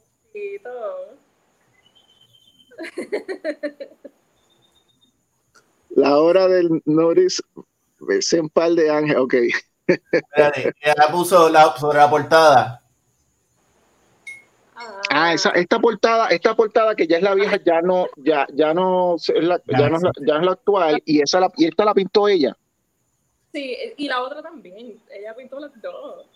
La 5.90 6.18
hora 6.18 6.46
del 6.46 6.82
Norris 6.84 7.42
par 8.52 8.70
de 8.72 8.90
Ángel, 8.90 9.16
ok. 9.16 9.34
Espérate, 9.86 10.74
la 10.96 11.09
puso 11.11 11.48
la, 11.48 11.76
sobre 11.76 11.98
la 11.98 12.11
portada. 12.11 12.82
Ah, 15.10 15.32
esa, 15.32 15.50
esta 15.50 15.78
portada, 15.78 16.28
esta 16.28 16.54
portada 16.54 16.94
que 16.94 17.06
ya 17.06 17.16
es 17.16 17.22
la 17.22 17.34
vieja, 17.34 17.58
ya 17.64 17.80
no, 17.80 18.06
ya, 18.16 18.46
ya 18.52 18.74
no 18.74 19.16
es 19.16 19.28
la, 19.28 19.60
ya 19.66 19.88
no 19.88 19.96
es 19.96 20.02
la, 20.02 20.12
ya 20.24 20.36
es 20.36 20.42
la 20.42 20.52
actual, 20.52 21.02
y 21.04 21.22
esa 21.22 21.40
la, 21.40 21.50
y 21.56 21.66
esta 21.66 21.84
la 21.84 21.94
pintó 21.94 22.28
ella. 22.28 22.56
Sí, 23.52 23.76
y 23.96 24.08
la 24.08 24.22
otra 24.22 24.42
también. 24.42 25.00
Ella 25.10 25.34
pintó 25.34 25.58
las 25.58 25.70
dos. 25.80 26.26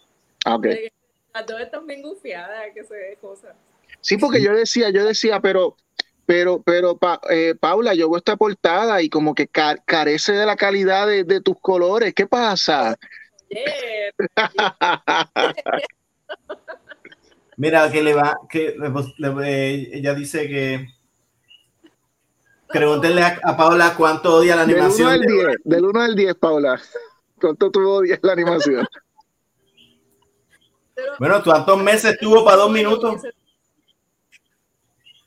Ah, 0.45 0.57
okay. 0.57 0.89
Las 1.35 1.47
dos 1.47 1.61
están 1.61 1.87
bien 1.87 2.03
gufiadas, 2.03 2.65
que 2.75 2.85
se 2.85 2.95
ve 2.95 3.19
cosas. 3.21 3.55
Sí, 4.01 4.17
porque 4.17 4.43
yo 4.43 4.55
decía, 4.55 4.91
yo 4.91 5.05
decía, 5.05 5.41
pero, 5.41 5.77
pero, 6.27 6.63
pero, 6.63 6.99
eh, 7.31 7.55
Paula, 7.59 7.95
yo 7.95 8.09
veo 8.09 8.19
esta 8.19 8.37
portada 8.37 9.03
y 9.03 9.09
como 9.09 9.35
que 9.35 9.49
carece 9.49 10.33
de 10.33 10.47
la 10.47 10.57
calidad 10.57 11.07
de, 11.07 11.25
de 11.25 11.41
tus 11.41 11.59
colores. 11.61 12.15
¿Qué 12.15 12.27
pasa? 12.27 12.97
Mira, 17.63 17.89
que 17.93 18.03
le 18.03 18.13
va, 18.13 18.41
que 18.51 18.75
ella 19.93 20.15
dice 20.15 20.49
que 20.49 20.89
pregúntenle 22.67 23.23
a, 23.23 23.57
Paula 23.57 23.95
cuánto 23.97 24.35
odia 24.35 24.57
la 24.57 24.63
animación. 24.63 25.21
Del 25.21 25.31
1 25.31 25.41
al 25.45 25.47
10, 25.47 25.57
del 25.63 25.85
1 25.85 26.01
al 26.01 26.17
10, 26.17 26.35
Paula. 26.35 26.81
¿Cuánto 27.41 27.71
tú 27.71 27.89
odias 27.89 28.19
la 28.21 28.33
animación? 28.33 28.85
bueno, 31.21 31.41
¿cuántos 31.45 31.81
meses 31.81 32.19
tuvo 32.19 32.45
para 32.45 32.57
dos 32.57 32.73
minutos? 32.73 33.23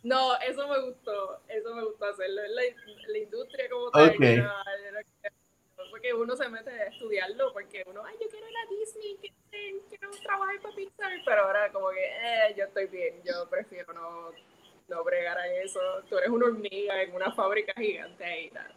No, 0.04 0.36
eso 0.42 0.68
me 0.68 0.82
gustó, 0.90 1.40
eso 1.48 1.74
me 1.74 1.86
gustó 1.86 2.04
hacerlo. 2.04 2.42
La, 2.50 2.62
la 3.14 3.18
industria 3.18 3.70
como 3.70 3.92
tal. 3.92 4.10
Okay 4.10 4.44
porque 5.96 6.14
uno 6.14 6.36
se 6.36 6.50
mete 6.50 6.70
a 6.70 6.88
estudiarlo, 6.88 7.54
porque 7.54 7.82
uno, 7.88 8.04
ay, 8.06 8.16
yo 8.22 8.28
quiero 8.30 8.48
ir 8.50 8.58
a 8.58 8.70
Disney, 8.70 9.34
quiero, 9.90 10.12
trabajar 10.24 10.60
para 10.62 10.76
Pixar, 10.76 11.12
pero 11.26 11.44
ahora 11.44 11.72
como 11.72 11.90
que, 11.90 12.04
eh, 12.04 12.56
yo 12.58 12.66
estoy 12.66 12.88
bien, 12.88 13.22
yo 13.24 13.50
prefiero 13.50 13.94
no, 13.94 14.32
no 14.88 15.04
bregar 15.04 15.38
a 15.38 15.48
eso. 15.48 15.80
Tú 16.10 16.18
eres 16.18 16.30
una 16.30 16.48
hormiga 16.48 17.02
en 17.02 17.16
una 17.16 17.32
fábrica 17.32 17.74
gigante 17.76 18.44
y 18.44 18.50
tal. 18.50 18.74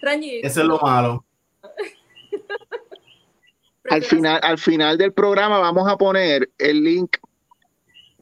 Eso 0.00 0.60
es 0.60 0.66
lo 0.66 0.78
malo. 0.78 1.24
al 3.90 4.02
final, 4.02 4.40
al 4.42 4.58
final 4.58 4.96
del 4.96 5.12
programa 5.12 5.58
vamos 5.58 5.90
a 5.90 5.96
poner 5.96 6.50
el 6.58 6.84
link 6.84 7.16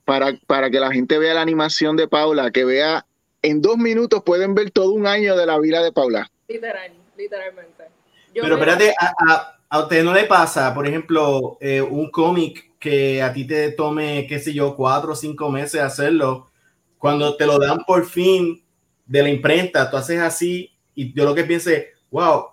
para, 0.04 0.38
para 0.46 0.70
que 0.70 0.80
la 0.80 0.90
gente 0.90 1.18
vea 1.18 1.34
la 1.34 1.42
animación 1.42 1.96
de 1.96 2.08
Paula, 2.08 2.50
que 2.50 2.64
vea 2.64 3.04
en 3.42 3.60
dos 3.60 3.76
minutos 3.76 4.22
pueden 4.24 4.54
ver 4.54 4.70
todo 4.70 4.92
un 4.92 5.06
año 5.06 5.36
de 5.36 5.46
la 5.46 5.58
vida 5.58 5.82
de 5.82 5.92
Paula. 5.92 6.30
Literal, 6.48 6.92
literalmente. 7.16 7.84
Pero 8.32 8.54
espérate, 8.54 8.94
a, 8.98 9.12
a, 9.28 9.55
usted 9.72 10.04
no 10.04 10.12
le 10.12 10.24
pasa, 10.24 10.72
por 10.74 10.86
ejemplo, 10.86 11.58
eh, 11.60 11.82
un 11.82 12.10
cómic 12.10 12.72
que 12.78 13.22
a 13.22 13.32
ti 13.32 13.46
te 13.46 13.72
tome, 13.72 14.26
qué 14.28 14.38
sé 14.38 14.52
yo, 14.52 14.76
cuatro 14.76 15.12
o 15.12 15.16
cinco 15.16 15.50
meses 15.50 15.80
hacerlo, 15.80 16.50
cuando 16.98 17.36
te 17.36 17.46
lo 17.46 17.58
dan 17.58 17.78
por 17.86 18.06
fin 18.06 18.64
de 19.04 19.22
la 19.22 19.28
imprenta, 19.28 19.90
tú 19.90 19.96
haces 19.96 20.20
así 20.20 20.72
y 20.94 21.12
yo 21.12 21.24
lo 21.24 21.34
que 21.34 21.44
pienso 21.44 21.70
es, 21.70 21.86
wow, 22.10 22.46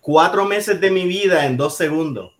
cuatro 0.00 0.44
meses 0.44 0.80
de 0.80 0.90
mi 0.90 1.06
vida 1.06 1.46
en 1.46 1.56
dos 1.56 1.76
segundos. 1.76 2.32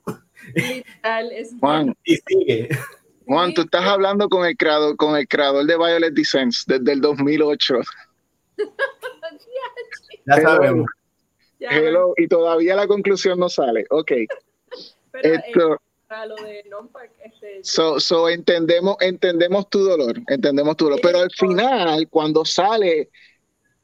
Juan, 1.60 1.94
y 2.04 2.16
sigue. 2.16 2.68
Juan, 3.26 3.52
tú 3.52 3.62
estás 3.62 3.84
hablando 3.84 4.28
con 4.28 4.46
el 4.46 4.56
creador, 4.56 4.96
con 4.96 5.16
el 5.16 5.28
creador 5.28 5.66
de 5.66 5.76
Violet 5.76 6.14
Descents 6.14 6.64
desde 6.66 6.92
el 6.92 7.00
2008. 7.00 7.80
ya 10.26 10.40
sabemos 10.40 10.86
y 12.16 12.28
todavía 12.28 12.76
la 12.76 12.86
conclusión 12.86 13.38
no 13.38 13.48
sale. 13.48 13.86
Ok. 13.90 14.12
Pero, 15.10 15.34
Esto, 15.34 15.74
eh, 15.74 15.78
para 16.06 16.26
lo 16.26 16.36
de 16.36 16.64
este, 17.24 17.60
so, 17.62 18.28
entendemos, 18.28 18.96
entendemos 19.00 19.68
tu 19.68 19.80
dolor, 19.80 20.20
entendemos 20.28 20.76
tu 20.76 20.84
dolor. 20.84 21.00
Pero 21.02 21.20
al 21.20 21.30
final, 21.30 22.08
cuando 22.08 22.44
sale, 22.44 23.10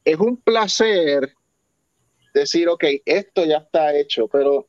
es 0.04 0.18
un 0.18 0.36
placer 0.38 1.34
decir, 2.32 2.68
ok, 2.68 2.84
esto 3.04 3.44
ya 3.44 3.58
está 3.58 3.96
hecho, 3.96 4.26
pero 4.28 4.66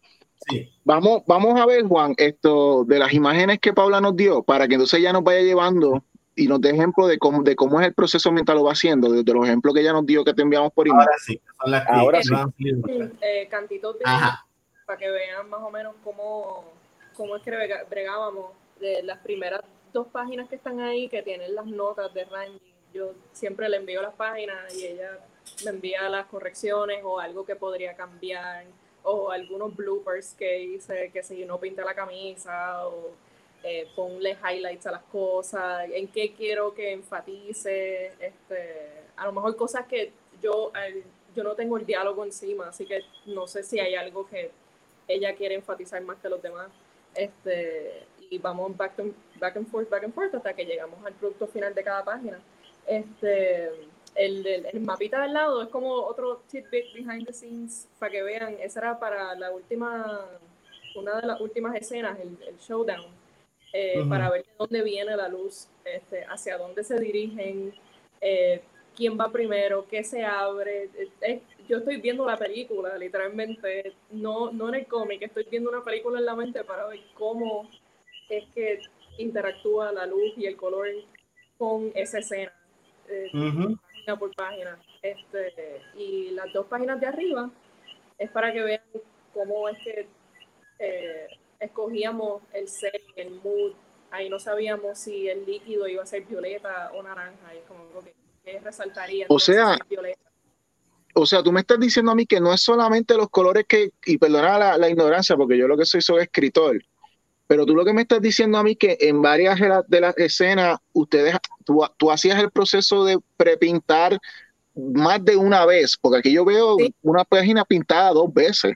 sí. 0.50 0.70
vamos, 0.84 1.24
vamos 1.26 1.60
a 1.60 1.66
ver, 1.66 1.84
Juan, 1.84 2.14
esto 2.18 2.84
de 2.86 3.00
las 3.00 3.14
imágenes 3.14 3.60
que 3.60 3.74
Paula 3.74 4.02
nos 4.02 4.16
dio, 4.16 4.44
para 4.44 4.68
que 4.68 4.76
entonces 4.76 5.02
ya 5.02 5.12
nos 5.12 5.24
vaya 5.24 5.42
llevando 5.42 6.04
y 6.36 6.48
nos 6.48 6.60
dé 6.60 6.72
ejemplo 6.72 7.08
de 7.08 7.18
cómo, 7.18 7.44
de 7.44 7.56
cómo 7.56 7.80
es 7.80 7.88
el 7.88 7.94
proceso 7.94 8.32
mientras 8.32 8.58
lo 8.58 8.66
va 8.66 8.74
haciendo, 8.74 9.10
de, 9.10 9.34
los 9.34 9.46
ejemplos 9.46 9.74
que 9.74 9.82
ella 9.82 9.94
nos 9.94 10.06
dio 10.06 10.24
que 10.24 10.34
te 10.34 10.42
enviamos 10.42 10.72
por 10.74 10.88
email. 10.88 11.02
Ahora 11.02 11.18
sí, 11.18 11.42
son 11.62 11.72
las 11.72 11.88
Ahora 11.88 12.22
sí. 12.22 12.34
Eh, 13.22 13.48
cantitos 13.50 13.98
de 14.00 14.06
para 14.86 15.00
que 15.00 15.10
vean 15.10 15.50
más 15.50 15.62
o 15.62 15.72
menos 15.72 15.96
cómo, 16.04 16.64
cómo 17.16 17.36
es 17.36 17.44
que 17.44 17.52
bregábamos 17.90 18.52
de 18.80 19.02
las 19.02 19.18
primeras 19.20 19.62
dos 19.92 20.08
páginas 20.08 20.48
que 20.48 20.56
están 20.56 20.80
ahí 20.80 21.08
que 21.08 21.24
tienen 21.24 21.56
las 21.56 21.66
notas 21.66 22.14
de 22.14 22.26
Randy. 22.26 22.60
Yo 22.94 23.14
siempre 23.32 23.68
le 23.68 23.78
envío 23.78 24.02
las 24.02 24.14
páginas 24.14 24.74
y 24.76 24.86
ella 24.86 25.20
me 25.64 25.72
envía 25.72 26.08
las 26.10 26.28
correcciones 26.28 27.02
o 27.04 27.20
algo 27.20 27.46
que 27.46 27.56
podría 27.56 27.96
cambiar 27.96 28.66
o 29.04 29.32
algunos 29.32 29.76
bloopers 29.76 30.34
que 30.34 30.64
hice 30.64 31.12
que 31.12 31.24
si 31.24 31.46
no 31.46 31.60
pinta 31.60 31.84
la 31.84 31.96
camisa 31.96 32.88
o 32.88 33.12
eh, 33.68 33.88
ponle 33.96 34.38
highlights 34.48 34.86
a 34.86 34.92
las 34.92 35.02
cosas, 35.06 35.90
en 35.92 36.08
qué 36.10 36.34
quiero 36.34 36.76
que 36.76 36.92
enfatice, 36.92 38.14
este, 38.20 38.92
a 39.16 39.26
lo 39.26 39.32
mejor 39.32 39.56
cosas 39.56 39.88
que 39.88 40.12
yo, 40.40 40.72
yo 41.36 41.44
no 41.44 41.56
tengo 41.56 41.76
el 41.78 41.84
diálogo 41.84 42.24
encima, 42.24 42.68
así 42.68 42.86
que 42.86 43.02
no 43.26 43.48
sé 43.48 43.64
si 43.64 43.80
hay 43.80 43.96
algo 43.96 44.28
que 44.28 44.52
ella 45.08 45.34
quiere 45.34 45.56
enfatizar 45.56 46.00
más 46.04 46.18
que 46.20 46.30
los 46.30 46.44
demás. 46.44 46.68
Este, 47.16 48.04
y 48.30 48.38
vamos 48.38 48.78
back, 48.78 49.02
back 49.40 49.58
and 49.58 49.68
forth, 49.68 49.90
back 49.90 50.04
and 50.04 50.14
forth 50.14 50.36
hasta 50.36 50.54
que 50.54 50.66
llegamos 50.66 51.04
al 51.04 51.14
producto 51.14 51.48
final 51.48 51.74
de 51.74 51.84
cada 51.84 52.04
página. 52.04 52.40
Este, 52.86 53.72
el, 54.14 54.46
el, 54.46 54.80
mapita 54.82 55.24
al 55.24 55.34
lado 55.34 55.64
es 55.64 55.70
como 55.70 55.92
otro 55.92 56.44
tidbit 56.52 56.94
behind 56.94 57.26
the 57.26 57.34
scenes 57.34 57.88
para 57.98 58.12
que 58.12 58.22
vean. 58.22 58.58
Esa 58.62 58.82
era 58.82 59.00
para 59.00 59.34
la 59.34 59.50
última, 59.50 60.24
una 60.96 61.20
de 61.20 61.26
las 61.26 61.42
últimas 61.42 61.76
escenas, 61.76 62.20
el 62.20 62.58
showdown 62.60 63.25
eh, 63.78 64.06
para 64.08 64.30
ver 64.30 64.46
de 64.46 64.52
dónde 64.58 64.84
viene 64.84 65.18
la 65.18 65.28
luz, 65.28 65.68
este, 65.84 66.24
hacia 66.30 66.58
dónde 66.58 66.82
se 66.82 66.98
dirigen, 66.98 67.74
eh, 68.22 68.62
quién 68.96 69.20
va 69.20 69.30
primero, 69.30 69.86
qué 69.90 70.02
se 70.02 70.24
abre. 70.24 70.90
Eh, 71.20 71.42
yo 71.68 71.80
estoy 71.80 72.00
viendo 72.00 72.26
la 72.26 72.38
película, 72.38 72.98
literalmente, 72.98 73.92
no, 74.12 74.50
no 74.50 74.70
en 74.70 74.76
el 74.76 74.88
cómic, 74.88 75.24
estoy 75.24 75.46
viendo 75.52 75.70
una 75.70 75.84
película 75.84 76.20
en 76.20 76.26
la 76.26 76.38
mente 76.38 76.64
para 76.64 76.88
ver 76.88 77.02
cómo 77.16 77.70
es 78.30 78.46
que 78.54 78.80
interactúa 79.18 79.92
la 79.92 80.06
luz 80.06 80.32
y 80.38 80.46
el 80.46 80.56
color 80.56 80.88
con 81.58 81.92
esa 81.96 82.20
escena, 82.20 82.54
página 83.06 84.18
por 84.18 84.34
página. 84.36 84.80
Este, 85.02 85.82
y 85.98 86.30
las 86.30 86.54
dos 86.54 86.66
páginas 86.68 87.02
de 87.02 87.08
arriba 87.08 87.52
es 88.18 88.30
para 88.32 88.54
que 88.54 88.64
vean 88.64 88.84
cómo 89.34 89.68
es 89.68 89.78
que 89.84 90.08
escogíamos 91.60 92.42
el 92.54 92.70
set, 92.70 93.02
el 93.16 93.32
mood, 93.44 93.74
ahí 94.12 94.30
no 94.30 94.40
sabíamos 94.40 95.00
si 95.00 95.28
el 95.28 95.46
líquido 95.46 95.88
iba 95.88 96.04
a 96.04 96.06
ser 96.06 96.26
violeta 96.26 96.92
o 96.94 97.04
naranja, 97.04 97.56
y 97.56 97.60
como 97.68 97.86
que, 98.04 98.60
resaltaría. 98.60 99.26
O 99.30 99.40
sea, 99.40 99.78
o 101.18 101.26
sea, 101.26 101.42
tú 101.42 101.52
me 101.52 101.62
estás 101.62 101.80
diciendo 101.80 102.12
a 102.12 102.16
mí 102.16 102.26
que 102.26 102.40
no 102.40 102.54
es 102.54 102.62
solamente 102.62 103.16
los 103.16 103.30
colores 103.30 103.66
que, 103.68 103.92
y 104.06 104.18
perdona 104.18 104.78
la, 104.78 104.90
ignorancia, 104.90 105.38
porque 105.38 105.58
yo 105.58 105.68
lo 105.68 105.78
que 105.78 105.86
soy 105.86 106.02
soy 106.02 106.24
escritor, 106.24 106.84
Pero 107.48 107.66
tú 107.66 107.74
lo 107.74 107.86
que 107.86 107.94
me 107.94 108.02
estás 108.02 108.22
diciendo 108.22 108.58
a 108.58 108.64
mí 108.64 108.76
que 108.76 108.98
en 109.00 109.22
varias 109.22 109.60
de 109.88 110.02
las 110.02 110.18
escenas, 110.18 110.78
ustedes, 110.94 111.38
tú, 111.64 111.82
tú 111.98 112.12
hacías 112.12 112.40
el 112.40 112.52
proceso 112.52 113.06
de 113.06 113.18
prepintar 113.38 114.20
más 114.76 115.24
de 115.24 115.38
una 115.38 115.66
vez, 115.66 115.98
porque 116.00 116.20
aquí 116.20 116.34
yo 116.34 116.44
veo 116.44 116.78
una 117.02 117.24
página 117.24 117.64
pintada 117.64 118.12
dos 118.12 118.34
veces. 118.34 118.74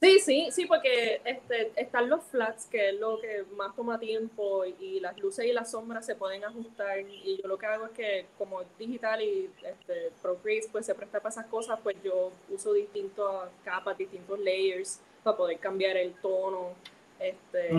Sí, 0.00 0.18
sí, 0.18 0.48
sí, 0.50 0.64
porque 0.64 1.20
este, 1.26 1.72
están 1.76 2.08
los 2.08 2.24
flats, 2.24 2.64
que 2.66 2.88
es 2.88 2.94
lo 2.98 3.20
que 3.20 3.44
más 3.54 3.76
toma 3.76 4.00
tiempo, 4.00 4.64
y 4.64 4.98
las 4.98 5.18
luces 5.18 5.44
y 5.44 5.52
las 5.52 5.72
sombras 5.72 6.06
se 6.06 6.14
pueden 6.14 6.42
ajustar. 6.42 7.00
Y 7.00 7.38
yo 7.42 7.46
lo 7.46 7.58
que 7.58 7.66
hago 7.66 7.84
es 7.84 7.92
que, 7.92 8.26
como 8.38 8.62
es 8.62 8.68
digital 8.78 9.20
y 9.20 9.50
este, 9.62 10.10
Procreate 10.22 10.68
pues 10.72 10.86
se 10.86 10.94
presta 10.94 11.20
para 11.20 11.30
esas 11.30 11.46
cosas, 11.46 11.78
pues 11.82 11.96
yo 12.02 12.32
uso 12.48 12.72
distintas 12.72 13.50
capas, 13.62 13.98
distintos 13.98 14.38
layers 14.38 15.00
para 15.22 15.36
poder 15.36 15.58
cambiar 15.58 15.98
el 15.98 16.14
tono. 16.14 16.74
Este, 17.18 17.70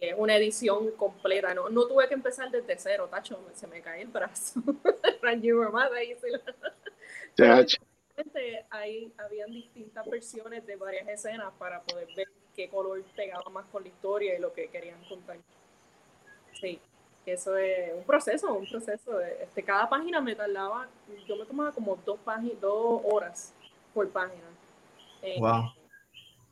Es 0.00 0.14
una 0.16 0.36
edición 0.36 0.90
completa. 0.92 1.54
No, 1.54 1.68
no 1.68 1.86
tuve 1.86 2.08
que 2.08 2.14
empezar 2.14 2.50
desde 2.50 2.76
cero, 2.76 3.06
tacho, 3.08 3.38
se 3.54 3.68
me 3.68 3.80
cae 3.80 4.02
el 4.02 4.08
brazo. 4.08 4.60
Rangy 5.22 5.52
más 5.52 5.92
ahí. 5.92 6.16
Ahí 8.70 9.12
habían 9.18 9.50
distintas 9.50 10.06
versiones 10.06 10.66
de 10.66 10.76
varias 10.76 11.08
escenas 11.08 11.52
para 11.58 11.82
poder 11.82 12.08
ver 12.16 12.28
qué 12.54 12.68
color 12.68 13.02
pegaba 13.16 13.48
más 13.50 13.66
con 13.66 13.82
la 13.82 13.88
historia 13.88 14.36
y 14.36 14.40
lo 14.40 14.52
que 14.52 14.68
querían 14.68 15.02
contar. 15.08 15.38
Sí, 16.60 16.80
eso 17.24 17.56
es 17.56 17.94
un 17.94 18.04
proceso, 18.04 18.52
un 18.54 18.68
proceso. 18.68 19.20
Este, 19.20 19.62
cada 19.62 19.88
página 19.88 20.20
me 20.20 20.34
tardaba, 20.34 20.88
yo 21.26 21.36
me 21.36 21.44
tomaba 21.44 21.72
como 21.72 21.96
dos, 22.04 22.18
páginas, 22.20 22.60
dos 22.60 23.00
horas 23.04 23.54
por 23.94 24.08
página 24.10 24.48
en, 25.22 25.44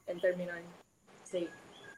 en 0.06 0.20
terminar. 0.20 0.62
Sí. 1.24 1.48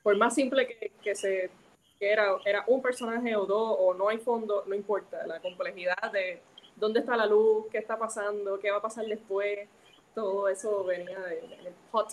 Por 0.03 0.17
más 0.17 0.35
simple 0.35 0.67
que, 0.67 0.93
que 1.03 1.15
se 1.15 1.51
que 1.99 2.13
era, 2.13 2.37
era 2.45 2.65
un 2.69 2.81
personaje 2.81 3.35
o 3.35 3.45
dos 3.45 3.77
o 3.79 3.95
no 3.95 4.09
hay 4.09 4.19
fondo, 4.19 4.65
no 4.67 4.75
importa. 4.75 5.27
La 5.27 5.41
complejidad 5.41 6.13
de 6.13 6.41
dónde 6.79 7.01
está 7.01 7.17
la 7.17 7.27
luz, 7.27 7.67
qué 7.71 7.79
está 7.79 7.99
pasando, 7.99 8.59
qué 8.59 8.71
va 8.71 8.79
a 8.79 8.83
pasar 8.83 9.05
después, 9.07 9.69
todo 10.15 10.49
eso 10.49 10.85
venía 10.85 11.19
del 11.21 11.75
hot 11.91 12.09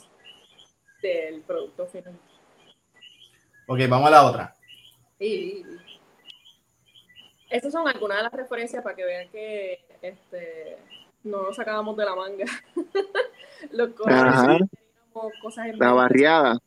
del 1.01 1.41
producto 1.41 1.86
final. 1.88 2.18
Ok, 3.68 3.80
vamos 3.89 4.07
a 4.07 4.11
la 4.11 4.26
otra. 4.26 4.55
Y 5.20 5.63
estas 7.49 7.72
son 7.72 7.88
algunas 7.88 8.18
de 8.18 8.24
las 8.24 8.34
referencias 8.34 8.84
para 8.84 8.95
que 8.95 9.05
vean 9.05 9.30
que 9.30 9.86
este, 10.01 10.78
no 11.24 11.43
nos 11.43 11.55
sacábamos 11.55 11.95
de 11.97 12.05
la 12.05 12.16
manga. 12.16 12.45
Los 13.72 13.93
cosas 13.93 15.68
en 15.68 15.80
La 15.80 15.93
barriada. 15.93 16.59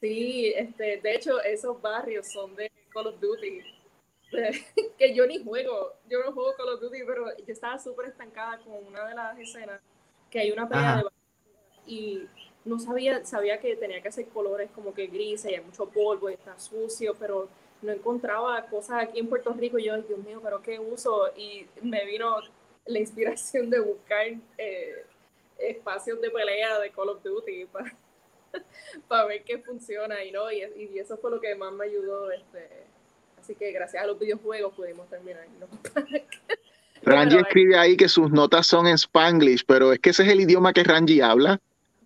Sí, 0.00 0.52
este, 0.56 1.00
de 1.00 1.14
hecho, 1.14 1.40
esos 1.42 1.80
barrios 1.80 2.26
son 2.32 2.56
de 2.56 2.72
Call 2.92 3.08
of 3.08 3.20
Duty 3.20 3.60
que 4.98 5.14
yo 5.14 5.26
ni 5.26 5.42
juego, 5.42 5.94
yo 6.08 6.24
no 6.24 6.32
juego 6.32 6.54
Call 6.56 6.70
of 6.70 6.80
Duty, 6.80 7.00
pero 7.06 7.26
yo 7.36 7.52
estaba 7.52 7.78
súper 7.78 8.06
estancada 8.06 8.58
con 8.58 8.86
una 8.86 9.06
de 9.06 9.14
las 9.14 9.38
escenas 9.38 9.80
que 10.30 10.40
hay 10.40 10.50
una 10.50 10.68
pelea 10.68 10.96
de 10.96 11.04
y 11.86 12.28
no 12.64 12.78
sabía, 12.78 13.24
sabía 13.24 13.58
que 13.58 13.76
tenía 13.76 14.00
que 14.00 14.08
hacer 14.08 14.28
colores 14.28 14.70
como 14.74 14.94
que 14.94 15.08
grises 15.08 15.50
y 15.50 15.54
hay 15.54 15.60
mucho 15.60 15.86
polvo 15.86 16.30
y 16.30 16.34
está 16.34 16.58
sucio, 16.58 17.14
pero 17.18 17.48
no 17.82 17.92
encontraba 17.92 18.64
cosas 18.66 19.02
aquí 19.02 19.18
en 19.18 19.28
Puerto 19.28 19.52
Rico 19.52 19.78
y 19.78 19.84
yo, 19.84 20.00
Dios 20.00 20.18
mío, 20.20 20.40
pero 20.42 20.62
qué 20.62 20.78
uso 20.78 21.28
y 21.36 21.66
me 21.82 22.04
vino 22.06 22.36
la 22.86 22.98
inspiración 22.98 23.68
de 23.68 23.80
buscar 23.80 24.26
eh, 24.58 25.04
espacios 25.58 26.20
de 26.20 26.30
pelea 26.30 26.78
de 26.78 26.90
Call 26.90 27.08
of 27.08 27.22
Duty 27.22 27.66
para, 27.66 27.92
para 29.08 29.24
ver 29.26 29.42
qué 29.44 29.58
funciona 29.58 30.22
y 30.24 30.30
no, 30.30 30.50
y, 30.50 30.62
y, 30.62 30.98
eso 30.98 31.16
fue 31.16 31.30
lo 31.30 31.40
que 31.40 31.54
más 31.54 31.72
me 31.72 31.86
ayudó 31.86 32.30
este, 32.30 32.84
Así 33.42 33.56
que 33.56 33.72
gracias 33.72 34.04
a 34.04 34.06
los 34.06 34.20
videojuegos 34.20 34.72
pudimos 34.72 35.08
terminar. 35.10 35.44
Rangi 37.02 37.38
escribe 37.38 37.76
ahí 37.76 37.96
que 37.96 38.08
sus 38.08 38.30
notas 38.30 38.68
son 38.68 38.86
en 38.86 38.94
Spanglish, 38.94 39.64
pero 39.66 39.92
es 39.92 39.98
que 39.98 40.10
ese 40.10 40.22
es 40.22 40.28
el 40.28 40.42
idioma 40.42 40.72
que 40.72 40.84
Rangi 40.84 41.20
habla. 41.20 41.60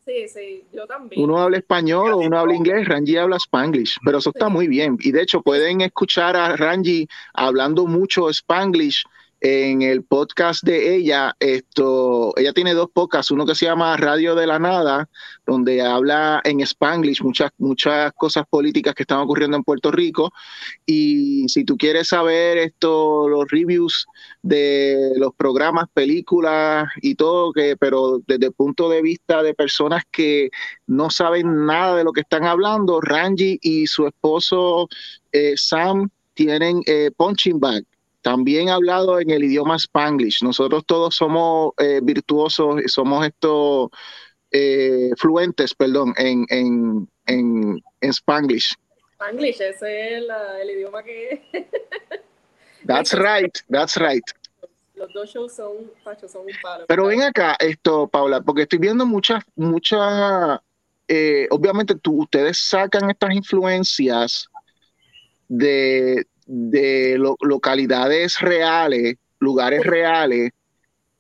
Sí, 0.07 0.28
sí, 0.28 0.64
yo 0.72 0.87
también. 0.87 1.22
Uno 1.22 1.39
habla 1.39 1.59
español 1.59 2.14
o 2.14 2.18
uno 2.18 2.39
habla 2.39 2.55
inglés, 2.55 2.89
Rangi 2.89 3.18
habla 3.18 3.37
Spanglish, 3.37 3.99
pero 4.03 4.16
eso 4.16 4.30
está 4.30 4.49
muy 4.49 4.66
bien. 4.66 4.97
Y 5.01 5.12
de 5.12 5.20
hecho 5.20 5.43
pueden 5.43 5.82
escuchar 5.82 6.37
a 6.37 6.57
Rangi 6.57 7.07
hablando 7.34 7.84
mucho 7.87 8.30
Spanglish 8.30 9.05
en 9.41 9.82
el 9.82 10.03
podcast 10.03 10.64
de 10.64 10.97
ella, 10.97 11.37
esto, 11.41 12.32
ella 12.37 12.53
tiene 12.53 12.72
dos 12.72 12.89
podcasts, 12.93 13.30
uno 13.30 13.45
que 13.45 13.55
se 13.55 13.66
llama 13.66 13.97
Radio 13.97 14.34
de 14.34 14.47
la 14.47 14.59
Nada, 14.59 15.09
donde 15.47 15.82
habla 15.82 16.41
en 16.45 16.61
Spanglish 16.61 17.22
muchas, 17.22 17.51
muchas 17.59 18.12
cosas 18.14 18.45
políticas 18.49 18.95
que 18.95 19.03
están 19.03 19.18
ocurriendo 19.18 19.57
en 19.57 19.64
Puerto 19.64 19.91
Rico. 19.91 20.32
Y 20.87 21.49
si 21.49 21.64
tú 21.64 21.76
quieres 21.76 22.09
saber 22.09 22.57
esto, 22.59 23.28
los 23.28 23.47
reviews 23.51 24.07
de 24.43 25.12
los 25.16 25.34
programas, 25.34 25.87
películas 25.93 26.89
y 27.03 27.14
todo, 27.14 27.53
que, 27.53 27.76
pero 27.76 28.20
desde 28.26 28.47
el 28.47 28.53
punto 28.53 28.89
de 28.89 29.03
vista 29.03 29.43
de 29.43 29.55
personas 29.55 30.05
que 30.11 30.51
no 30.87 31.11
saben 31.11 31.66
nada 31.66 31.97
de 31.97 32.05
lo 32.05 32.12
que 32.12 32.22
están 32.22 32.45
hablando, 32.45 33.01
Ranji 33.01 33.59
y 33.61 33.87
su 33.87 34.07
esposo 34.07 34.89
eh, 35.32 35.55
Sam 35.57 36.09
tienen 36.34 36.80
eh, 36.87 37.11
Punching 37.16 37.61
Bag 37.61 37.84
también 38.27 38.70
hablado 38.70 39.20
en 39.20 39.31
el 39.31 39.45
idioma 39.45 39.77
Spanglish. 39.77 40.43
Nosotros 40.43 40.83
todos 40.85 41.14
somos 41.14 41.74
eh, 41.79 42.01
virtuosos, 42.03 42.83
somos 42.87 43.24
estos 43.24 43.91
eh, 44.51 45.11
fluentes, 45.16 45.72
perdón, 45.72 46.12
en, 46.16 46.45
en, 46.49 47.09
en, 47.27 47.81
en 48.01 48.11
Spanglish. 48.11 48.74
Spanglish, 49.12 49.61
ese 49.61 49.68
es 49.68 50.24
el, 50.61 50.70
idioma 50.70 51.05
que... 51.05 51.41
that's 52.85 53.14
right, 53.14 53.57
that's 53.70 53.97
right. 53.97 54.24
Los 54.97 55.12
dos 55.12 55.31
shows 55.31 55.55
son, 55.55 55.89
son 56.27 56.47
un 56.47 56.53
palo. 56.61 56.85
Pero 56.89 57.07
ven 57.07 57.22
acá, 57.22 57.57
esto, 57.61 58.09
Paula, 58.09 58.41
porque 58.41 58.62
estoy 58.62 58.81
viendo 58.81 59.07
muchas, 59.07 59.45
muchas, 59.55 60.59
eh, 61.07 61.47
obviamente 61.53 61.95
tú, 61.95 62.22
ustedes 62.22 62.59
sacan 62.59 63.09
estas 63.09 63.33
influencias 63.33 64.49
de, 65.47 66.27
de 66.47 67.18
localidades 67.40 68.40
reales, 68.40 69.16
lugares 69.38 69.84
reales, 69.84 70.53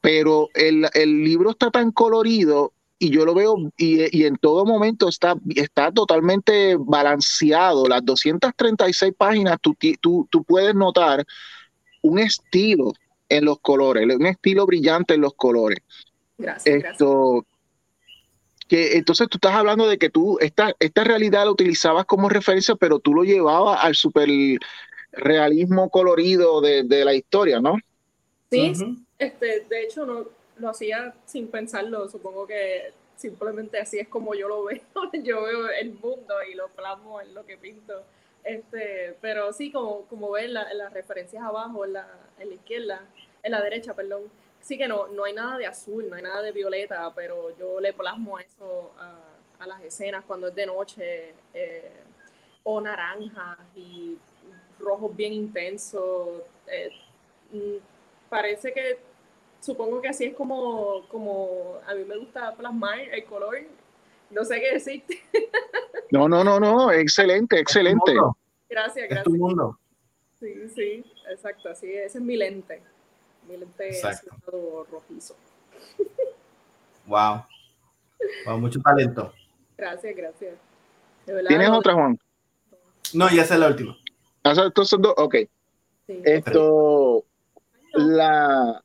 pero 0.00 0.48
el, 0.54 0.88
libro 1.24 1.50
está 1.50 1.70
tan 1.70 1.90
colorido 1.90 2.72
y 2.98 3.10
yo 3.10 3.26
lo 3.26 3.34
veo 3.34 3.56
y, 3.76 4.24
en 4.24 4.36
todo 4.36 4.64
momento 4.64 5.08
está, 5.08 5.34
está 5.54 5.90
totalmente 5.90 6.76
balanceado. 6.78 7.88
Las 7.88 8.04
236 8.04 9.12
páginas, 9.18 9.58
tú, 9.60 9.76
tú, 10.00 10.26
tú 10.30 10.44
puedes 10.44 10.74
notar 10.74 11.26
un 12.02 12.18
estilo 12.20 12.92
en 13.28 13.44
los 13.44 13.58
colores, 13.60 14.06
un 14.16 14.26
estilo 14.26 14.64
brillante 14.64 15.14
en 15.14 15.22
los 15.22 15.34
colores. 15.34 15.80
Gracias. 16.38 16.84
Esto, 16.84 17.44
Que, 18.68 18.96
entonces 18.96 19.28
tú 19.28 19.38
estás 19.38 19.54
hablando 19.54 19.88
de 19.88 19.98
que 19.98 20.10
tú 20.10 20.38
esta, 20.40 20.72
esta 20.78 21.04
realidad 21.04 21.44
la 21.44 21.50
utilizabas 21.50 22.04
como 22.04 22.28
referencia, 22.28 22.76
pero 22.76 22.98
tú 22.98 23.12
lo 23.12 23.24
llevabas 23.24 23.84
al 23.84 23.94
super 23.94 24.28
realismo 25.16 25.90
colorido 25.90 26.60
de, 26.60 27.04
la 27.04 27.14
historia, 27.14 27.60
¿no? 27.60 27.76
Sí, 28.50 28.72
este, 29.18 29.60
de 29.68 29.82
hecho 29.82 30.06
no 30.06 30.26
lo 30.58 30.70
hacía 30.70 31.14
sin 31.24 31.48
pensarlo, 31.48 32.08
supongo 32.08 32.46
que 32.46 32.92
simplemente 33.16 33.78
así 33.78 33.98
es 33.98 34.08
como 34.08 34.34
yo 34.34 34.48
lo 34.48 34.64
veo, 34.64 34.80
yo 35.24 35.42
veo 35.42 35.70
el 35.70 35.92
mundo 35.94 36.34
y 36.50 36.54
lo 36.54 36.68
plasmo 36.68 37.20
en 37.20 37.34
lo 37.34 37.44
que 37.44 37.56
pinto. 37.56 38.04
Este, 38.44 39.16
pero 39.20 39.52
sí, 39.52 39.72
como, 39.72 40.02
como 40.02 40.30
ven 40.30 40.54
las 40.54 40.92
referencias 40.92 41.42
abajo, 41.42 41.84
en 41.84 41.94
la, 41.94 42.08
en 42.38 42.48
la 42.50 42.54
izquierda, 42.54 43.02
en 43.42 43.52
la 43.52 43.60
derecha, 43.60 43.92
perdón, 43.94 44.22
sí 44.60 44.78
que 44.78 44.86
no, 44.86 45.08
no 45.08 45.24
hay 45.24 45.32
nada 45.32 45.58
de 45.58 45.66
azul, 45.66 46.08
no 46.08 46.16
hay 46.16 46.22
nada 46.22 46.42
de 46.42 46.52
violeta, 46.52 47.12
pero 47.14 47.56
yo 47.58 47.80
le 47.80 47.92
plasmo 47.92 48.38
eso 48.38 48.92
a, 48.98 49.66
las 49.66 49.82
escenas 49.82 50.24
cuando 50.24 50.48
es 50.48 50.54
de 50.54 50.66
noche, 50.66 51.34
eh, 51.54 51.90
o 52.62 52.80
naranjas 52.80 53.58
y 53.74 54.16
rojos 54.78 55.14
bien 55.16 55.32
intensos. 55.32 56.42
Eh, 56.66 56.90
mm, 57.52 57.76
parece 58.28 58.72
que, 58.72 58.98
supongo 59.60 60.00
que 60.00 60.08
así 60.08 60.24
es 60.24 60.34
como, 60.34 61.06
como 61.08 61.78
a 61.86 61.94
mí 61.94 62.04
me 62.04 62.16
gusta 62.16 62.54
plasmar 62.54 63.00
el 63.00 63.24
color. 63.24 63.58
No 64.30 64.44
sé 64.44 64.60
qué 64.60 64.72
decirte. 64.72 65.20
No, 66.12 66.28
no, 66.28 66.44
no, 66.44 66.60
no, 66.60 66.92
excelente, 66.92 67.58
excelente. 67.58 68.14
Gracias, 68.70 69.08
gracias. 69.08 69.26
Es 69.26 69.32
mundo. 69.32 69.76
Sí, 70.38 70.68
sí, 70.68 71.04
exacto, 71.28 71.68
así 71.68 71.92
ese 71.92 72.18
es 72.18 72.24
mi 72.24 72.36
lente. 72.36 72.80
Mi 73.48 73.56
lente 73.56 74.00
rojizo. 74.90 75.36
Wow. 77.06 77.44
wow. 78.46 78.58
Mucho 78.58 78.80
talento. 78.80 79.32
Gracias, 79.76 80.16
gracias. 80.16 80.54
¿Tienes 81.46 81.70
otra, 81.70 81.94
Juan? 81.94 82.18
No, 83.14 83.30
ya 83.30 83.42
es 83.42 83.50
la 83.50 83.68
última. 83.68 83.96
Estos 84.52 84.88
son 84.88 85.02
dos, 85.02 85.14
ok. 85.16 85.36
Esto, 86.08 87.24
la... 87.94 88.82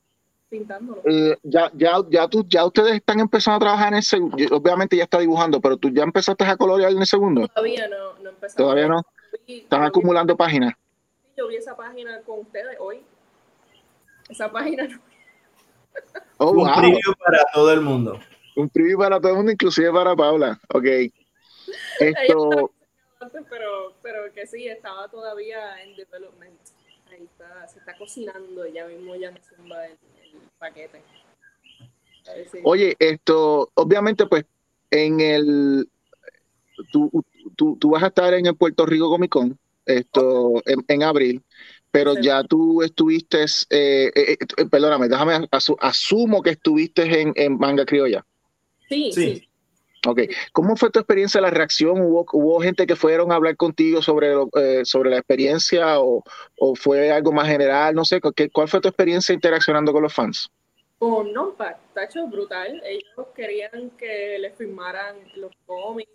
Eh, 0.52 1.38
ya, 1.44 1.72
ya, 1.74 2.02
ya, 2.10 2.28
tú, 2.28 2.46
ya 2.48 2.66
ustedes 2.66 2.96
están 2.96 3.22
empezando 3.22 3.56
a 3.56 3.60
trabajar 3.60 3.94
en 3.94 4.00
ese, 4.00 4.18
obviamente 4.52 4.98
ya 4.98 5.04
está 5.04 5.20
dibujando, 5.20 5.62
pero 5.62 5.78
tú 5.78 5.90
ya 5.90 6.04
empezaste 6.04 6.44
a 6.44 6.58
colorear 6.58 6.92
en 6.92 7.00
el 7.00 7.06
segundo. 7.06 7.48
Todavía 7.48 7.88
no, 7.88 8.20
no 8.22 8.30
empezamos. 8.32 8.56
Todavía 8.56 8.88
no. 8.88 9.02
Están 9.48 9.84
acumulando 9.84 10.36
páginas. 10.36 10.74
Yo 11.38 11.48
vi 11.48 11.56
esa 11.56 11.76
página 11.76 12.20
con 12.22 12.40
ustedes 12.40 12.76
hoy. 12.80 13.02
Esa 14.30 14.52
página 14.52 14.88
no. 14.88 15.00
Oh, 16.38 16.52
un 16.52 16.74
preview 16.74 17.14
para 17.24 17.46
todo 17.54 17.72
el 17.72 17.82
mundo. 17.82 18.20
Un 18.56 18.70
preview 18.70 18.98
para 19.00 19.20
todo 19.20 19.32
el 19.32 19.38
mundo, 19.38 19.52
inclusive 19.52 19.92
para 19.92 20.16
Paula. 20.16 20.60
Ok. 20.74 20.86
Esto. 22.00 22.72
Pero, 23.50 23.94
pero 24.02 24.34
que 24.34 24.48
sí, 24.48 24.68
estaba 24.68 25.08
todavía 25.10 25.82
en 25.84 25.96
development. 25.96 26.60
Ahí 27.12 27.24
está, 27.24 27.68
se 27.68 27.80
está 27.80 27.96
cocinando, 27.98 28.66
ya 28.68 28.86
mismo 28.86 29.16
ya 29.16 29.32
me 29.32 29.42
zumba 29.42 29.86
el, 29.86 29.98
paquete. 30.58 31.02
Oye, 32.64 32.96
esto, 33.00 33.72
obviamente, 33.74 34.26
pues, 34.28 34.46
en 34.90 35.20
el. 35.20 35.90
Tú, 36.92 37.12
tú, 37.56 37.78
tú, 37.78 37.90
vas 37.92 38.04
a 38.04 38.08
estar 38.08 38.34
en 38.34 38.46
el 38.48 38.56
Puerto 38.56 38.86
Rico 38.86 39.10
Comic 39.10 39.32
Con 39.32 39.60
esto, 39.86 40.62
en 40.66 41.04
abril 41.04 41.44
pero 41.92 42.14
ya 42.20 42.44
tú 42.44 42.82
estuviste, 42.82 43.44
eh, 43.70 44.12
eh, 44.16 44.38
eh, 44.58 44.66
perdóname, 44.66 45.10
déjame, 45.10 45.48
asumo 45.52 46.42
que 46.42 46.52
estuviste 46.52 47.22
en, 47.22 47.34
en, 47.36 47.58
Manga 47.58 47.86
Criolla. 47.86 48.26
Sí, 48.88 49.12
sí. 49.12 49.50
Ok, 50.08 50.22
¿cómo 50.52 50.76
fue 50.76 50.90
tu 50.90 51.00
experiencia, 51.00 51.42
la 51.42 51.52
reacción? 51.52 52.02
¿Hubo, 52.02 52.26
hubo 52.34 52.60
gente 52.60 52.88
que 52.88 52.96
fueron 52.96 53.32
a 53.32 53.36
hablar 53.36 53.56
contigo 53.56 54.02
sobre, 54.02 54.34
sobre 54.84 55.12
la 55.12 55.18
experiencia 55.18 56.00
o, 56.00 56.24
o, 56.58 56.76
fue 56.76 57.12
algo 57.12 57.32
más 57.32 57.48
general? 57.48 57.94
No 57.94 58.04
sé, 58.04 58.20
¿cuál 58.20 58.68
fue 58.68 58.82
tu 58.82 58.88
experiencia 58.88 59.34
interaccionando 59.34 59.94
con 59.94 60.02
los 60.02 60.14
fans? 60.14 60.50
Con 60.98 61.32
Nompac, 61.34 61.78
tacho, 61.94 62.26
brutal. 62.28 62.82
Ellos 62.86 63.28
querían 63.36 63.92
que 63.92 64.38
les 64.40 64.56
firmaran 64.56 65.18
los 65.36 65.52
cómics 65.66 66.12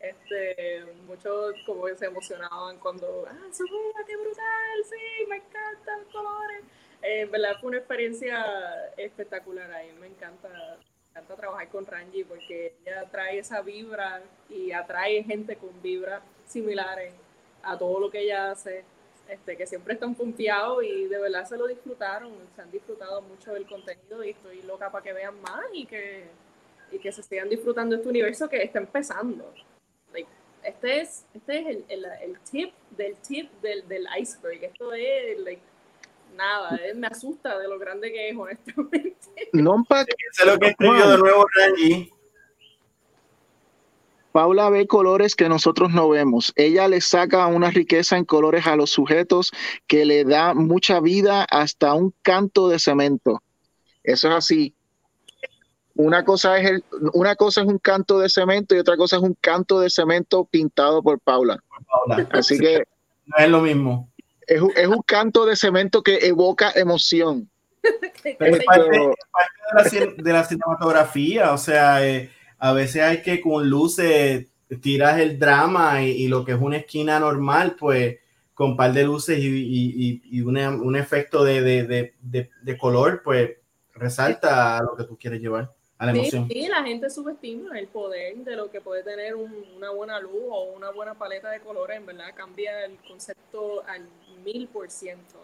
este, 0.00 0.84
muchos 1.06 1.54
como 1.66 1.86
se 1.88 2.06
emocionaban 2.06 2.78
cuando, 2.78 3.26
ah, 3.28 3.48
su 3.52 3.64
qué 4.06 4.16
brutal, 4.16 4.84
sí, 4.84 5.26
me 5.28 5.36
encantan 5.36 6.00
los 6.00 6.12
colores. 6.12 6.64
Eh, 7.02 7.20
en 7.20 7.30
verdad 7.30 7.56
fue 7.60 7.68
una 7.68 7.78
experiencia 7.78 8.44
espectacular 8.96 9.70
ahí, 9.72 9.92
me 10.00 10.06
encanta, 10.06 10.78
encanta 11.10 11.36
trabajar 11.36 11.68
con 11.68 11.86
Ranji 11.86 12.24
porque 12.24 12.74
ella 12.84 13.04
trae 13.10 13.38
esa 13.38 13.62
vibra 13.62 14.22
y 14.48 14.72
atrae 14.72 15.22
gente 15.22 15.56
con 15.56 15.70
vibras 15.82 16.22
similares 16.46 17.12
a 17.62 17.76
todo 17.76 18.00
lo 18.00 18.10
que 18.10 18.20
ella 18.20 18.50
hace. 18.50 18.84
Este, 19.28 19.56
que 19.56 19.64
siempre 19.64 19.94
están 19.94 20.12
confiados 20.14 20.82
y 20.82 21.04
de 21.04 21.20
verdad 21.20 21.48
se 21.48 21.56
lo 21.56 21.68
disfrutaron, 21.68 22.32
se 22.56 22.62
han 22.62 22.70
disfrutado 22.72 23.22
mucho 23.22 23.52
del 23.52 23.64
contenido 23.64 24.24
y 24.24 24.30
estoy 24.30 24.60
loca 24.62 24.90
para 24.90 25.04
que 25.04 25.12
vean 25.12 25.40
más 25.40 25.66
y 25.72 25.86
que, 25.86 26.24
y 26.90 26.98
que 26.98 27.12
se 27.12 27.22
sigan 27.22 27.48
disfrutando 27.48 27.94
este 27.94 28.08
universo 28.08 28.48
que 28.48 28.60
está 28.60 28.80
empezando 28.80 29.54
este 30.62 31.00
es, 31.00 31.26
este 31.34 31.58
es 31.58 31.66
el, 31.66 31.84
el, 31.88 32.04
el 32.22 32.40
tip 32.40 32.72
del 32.90 33.16
tip 33.16 33.50
del, 33.60 33.86
del, 33.88 34.06
iceberg. 34.18 34.64
Esto 34.64 34.92
es, 34.92 35.38
like, 35.40 35.62
nada, 36.34 36.78
me 36.94 37.06
asusta 37.06 37.58
de 37.58 37.68
lo 37.68 37.78
grande 37.78 38.12
que 38.12 38.30
es, 38.30 38.36
honestamente. 38.36 39.16
No, 39.52 39.84
Eso 39.88 40.06
es 40.38 40.46
lo 40.46 40.58
que 40.58 40.68
escribió 40.68 41.08
de 41.08 41.18
nuevo 41.18 41.46
Rangi. 41.54 42.12
Paula 44.32 44.70
ve 44.70 44.86
colores 44.86 45.34
que 45.34 45.48
nosotros 45.48 45.90
no 45.90 46.08
vemos. 46.08 46.52
Ella 46.54 46.86
le 46.88 47.00
saca 47.00 47.46
una 47.46 47.70
riqueza 47.70 48.16
en 48.16 48.24
colores 48.24 48.66
a 48.66 48.76
los 48.76 48.90
sujetos 48.90 49.50
que 49.86 50.04
le 50.04 50.24
da 50.24 50.54
mucha 50.54 51.00
vida 51.00 51.44
hasta 51.50 51.94
un 51.94 52.14
canto 52.22 52.68
de 52.68 52.78
cemento. 52.78 53.42
Eso 54.04 54.28
es 54.28 54.34
así. 54.34 54.74
Una 55.96 56.24
cosa, 56.24 56.58
es 56.58 56.70
el, 56.70 56.84
una 57.12 57.34
cosa 57.34 57.62
es 57.62 57.66
un 57.66 57.78
canto 57.78 58.20
de 58.20 58.28
cemento 58.28 58.74
y 58.74 58.78
otra 58.78 58.96
cosa 58.96 59.16
es 59.16 59.22
un 59.22 59.36
canto 59.40 59.80
de 59.80 59.90
cemento 59.90 60.44
pintado 60.44 61.02
por 61.02 61.18
Paula. 61.18 61.62
Así 62.30 62.58
que 62.58 62.84
no 63.26 63.36
es 63.36 63.50
lo 63.50 63.60
mismo. 63.60 64.09
Es, 64.50 64.60
es 64.74 64.88
un 64.88 65.02
canto 65.02 65.46
de 65.46 65.54
cemento 65.54 66.02
que 66.02 66.26
evoca 66.26 66.72
emoción. 66.74 67.48
es 68.24 68.64
parte, 68.64 68.98
de, 70.18 70.32
la, 70.32 70.44
cinematografía, 70.44 71.52
o 71.52 71.58
sea, 71.58 72.04
eh, 72.06 72.30
a 72.58 72.72
veces 72.72 73.02
hay 73.02 73.22
que 73.22 73.40
con 73.40 73.70
luces 73.70 74.48
tiras 74.82 75.20
el 75.20 75.38
drama 75.38 76.02
y, 76.02 76.26
lo 76.26 76.44
que 76.44 76.52
es 76.52 76.58
una 76.60 76.78
esquina 76.78 77.20
normal, 77.20 77.76
pues 77.78 78.18
con 78.52 78.72
un 78.72 78.76
par 78.76 78.92
de 78.92 79.04
luces 79.04 79.38
y, 79.38 79.46
y, 79.46 80.22
y 80.24 80.40
un 80.42 80.96
efecto 80.96 81.44
de, 81.44 81.62
de, 81.62 82.12
de, 82.20 82.78
color, 82.78 83.22
pues 83.24 83.52
resalta 83.94 84.82
lo 84.82 84.96
que 84.96 85.04
tú 85.04 85.16
quieres 85.16 85.40
llevar. 85.40 85.72
Sí, 86.48 86.66
la 86.68 86.82
gente 86.82 87.10
subestima 87.10 87.78
el 87.78 87.86
poder 87.88 88.36
de 88.36 88.56
lo 88.56 88.70
que 88.70 88.80
puede 88.80 89.02
tener 89.02 89.34
una 89.34 89.90
buena 89.90 90.18
luz 90.18 90.46
o 90.48 90.72
una 90.74 90.90
buena 90.90 91.14
paleta 91.14 91.50
de 91.50 91.60
colores, 91.60 91.98
en 91.98 92.06
verdad 92.06 92.34
cambia 92.34 92.86
el 92.86 92.96
concepto 93.06 93.84
al 93.86 94.08
mil 94.42 94.66
por 94.68 94.90
ciento, 94.90 95.42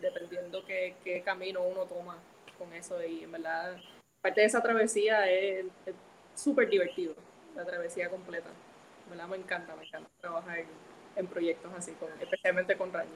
dependiendo 0.00 0.64
qué, 0.64 0.94
qué 1.02 1.22
camino 1.22 1.62
uno 1.62 1.82
toma 1.86 2.16
con 2.58 2.72
eso 2.72 3.02
y 3.04 3.24
en 3.24 3.32
verdad 3.32 3.76
parte 4.20 4.40
de 4.40 4.46
esa 4.46 4.62
travesía 4.62 5.30
es 5.30 5.66
súper 6.34 6.68
divertido, 6.68 7.14
la 7.56 7.64
travesía 7.64 8.08
completa. 8.08 8.50
En 9.04 9.10
verdad 9.10 9.28
me 9.28 9.36
encanta, 9.36 9.74
me 9.74 9.84
encanta 9.84 10.10
trabajar 10.20 10.64
en, 11.16 11.26
proyectos 11.26 11.72
así, 11.76 11.92
con, 11.92 12.08
especialmente 12.20 12.76
con 12.76 12.92
Rangi. 12.92 13.10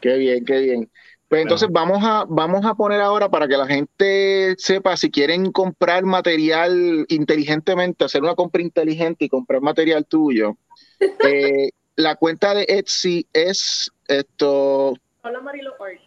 Qué 0.00 0.16
bien, 0.16 0.44
qué 0.44 0.58
bien. 0.58 0.90
Pues 1.28 1.42
entonces 1.42 1.68
vamos 1.70 1.98
a, 2.02 2.24
vamos 2.26 2.64
a 2.64 2.74
poner 2.74 3.02
ahora 3.02 3.28
para 3.28 3.46
que 3.46 3.56
la 3.56 3.66
gente 3.66 4.54
sepa 4.56 4.96
si 4.96 5.10
quieren 5.10 5.52
comprar 5.52 6.04
material 6.04 7.04
inteligentemente, 7.08 8.04
hacer 8.04 8.22
una 8.22 8.34
compra 8.34 8.62
inteligente 8.62 9.26
y 9.26 9.28
comprar 9.28 9.60
material 9.60 10.06
tuyo. 10.06 10.56
Eh, 11.00 11.70
la 11.94 12.16
cuenta 12.16 12.54
de 12.54 12.64
Etsy 12.68 13.24
es 13.32 13.92
esto. 14.08 14.94
Paula 15.22 15.40
Marilo 15.40 15.74
Art. 15.80 16.00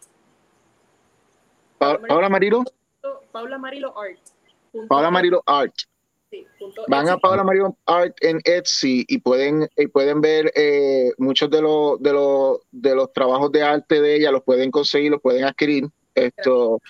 Paula 2.07 2.27
Marilo. 2.27 2.63
Paula 3.31 3.57
Marilo 3.57 3.97
Art. 3.97 4.19
Paula 4.89 5.11
Marilo 5.11 5.43
Art. 5.45 5.73
Van 6.87 7.09
a 7.09 7.17
Paula 7.17 7.43
Mario 7.43 7.77
Art 7.85 8.15
en 8.21 8.39
Etsy 8.43 9.05
y 9.07 9.17
pueden, 9.17 9.67
y 9.75 9.87
pueden 9.87 10.21
ver 10.21 10.51
eh, 10.55 11.11
muchos 11.17 11.49
de 11.49 11.61
los, 11.61 12.01
de, 12.01 12.13
los, 12.13 12.59
de 12.71 12.95
los 12.95 13.11
trabajos 13.11 13.51
de 13.51 13.63
arte 13.63 14.01
de 14.01 14.15
ella, 14.15 14.31
los 14.31 14.43
pueden 14.43 14.71
conseguir, 14.71 15.11
los 15.11 15.21
pueden 15.21 15.43
adquirir. 15.43 15.87
Esto, 16.15 16.81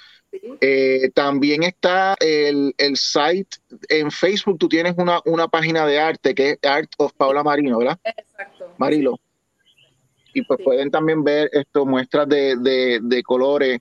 eh, 0.61 1.09
también 1.13 1.63
está 1.63 2.15
el, 2.19 2.73
el, 2.77 2.95
site 2.95 3.57
en 3.89 4.11
Facebook, 4.11 4.57
tú 4.57 4.69
tienes 4.69 4.95
una, 4.97 5.19
una 5.25 5.47
página 5.47 5.85
de 5.85 5.99
arte 5.99 6.33
que 6.33 6.51
es 6.51 6.59
Art 6.63 6.91
of 6.97 7.13
Paula 7.13 7.43
Marino, 7.43 7.79
¿verdad? 7.79 7.99
Exacto. 8.03 8.73
Marilo. 8.77 9.19
Y 10.33 10.43
pues 10.43 10.59
pueden 10.63 10.89
también 10.89 11.23
ver 11.23 11.49
esto, 11.51 11.85
muestras 11.85 12.27
de, 12.29 12.55
de, 12.57 12.99
de 13.01 13.23
colores 13.23 13.79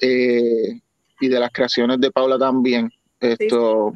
eh, 0.00 0.80
y 1.20 1.28
de 1.28 1.40
las 1.40 1.52
creaciones 1.52 2.00
de 2.00 2.10
Paula 2.10 2.38
también. 2.38 2.90
Esto, 3.20 3.92